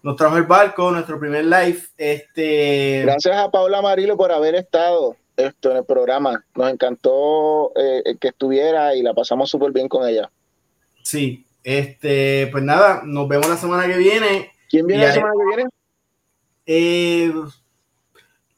nos 0.03 0.15
trajo 0.15 0.37
el 0.37 0.45
barco, 0.45 0.91
nuestro 0.93 1.19
primer 1.19 1.45
live. 1.45 1.81
Este, 1.97 3.03
Gracias 3.05 3.37
a 3.37 3.51
Paula 3.51 3.83
Marilo 3.83 4.17
por 4.17 4.31
haber 4.31 4.55
estado 4.55 5.17
esto 5.39 5.71
en 5.71 5.79
el 5.79 5.85
programa. 5.85 6.45
Nos 6.55 6.71
encantó 6.71 7.73
eh, 7.77 8.17
que 8.21 8.29
estuviera 8.29 8.95
y 8.95 9.03
la 9.03 9.15
pasamos 9.15 9.51
súper 9.51 9.73
bien 9.73 9.89
con 9.89 10.07
ella. 10.09 10.31
sí, 11.03 11.45
este, 11.65 12.47
pues 12.51 12.65
nada, 12.65 13.03
nos 13.05 13.29
vemos 13.29 13.49
la 13.49 13.57
semana 13.57 13.87
que 13.87 13.99
viene. 13.99 14.53
¿Quién 14.71 14.87
viene 14.87 15.03
Y 15.03 15.07
la 15.07 15.13
semana 15.13 15.35
que 15.39 15.57
viene? 15.57 15.71
Eh, 16.67 17.33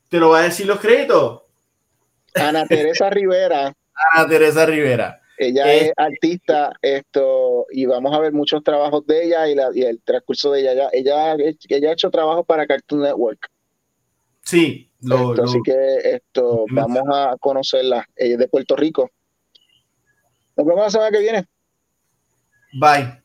te 0.08 0.18
lo 0.18 0.30
va 0.30 0.40
a 0.40 0.42
decir 0.42 0.66
los 0.66 0.78
créditos. 0.80 1.42
Ana 2.34 2.66
Teresa 2.66 3.10
Rivera. 3.10 3.72
Ana 4.14 4.28
Teresa 4.28 4.64
Rivera. 4.66 5.20
Ella 5.36 5.72
Eh, 5.72 5.86
es 5.86 5.92
artista, 5.96 6.72
esto, 6.82 7.66
y 7.70 7.86
vamos 7.86 8.14
a 8.14 8.20
ver 8.20 8.32
muchos 8.32 8.62
trabajos 8.62 9.04
de 9.06 9.24
ella 9.24 9.48
y, 9.48 9.54
la, 9.54 9.70
y 9.74 9.82
el 9.82 10.00
transcurso 10.02 10.52
de 10.52 10.60
ella. 10.60 10.72
Ella, 10.72 10.88
ella, 10.92 11.54
ella 11.68 11.88
ha 11.90 11.92
hecho 11.92 12.10
trabajos 12.10 12.44
para 12.46 12.66
Cartoon 12.66 13.02
Network. 13.02 13.48
Sí, 14.42 14.89
lo, 15.02 15.30
Esto, 15.30 15.34
lo- 15.34 15.44
así 15.44 15.58
que 15.64 15.96
esto, 16.04 16.64
vamos 16.70 17.02
a 17.12 17.36
conocerla. 17.38 18.04
Ella 18.16 18.34
es 18.34 18.38
de 18.38 18.48
Puerto 18.48 18.76
Rico. 18.76 19.10
Nos 20.56 20.66
vemos 20.66 20.84
la 20.84 20.90
semana 20.90 21.10
que 21.10 21.20
viene. 21.20 21.46
bye. 22.78 23.20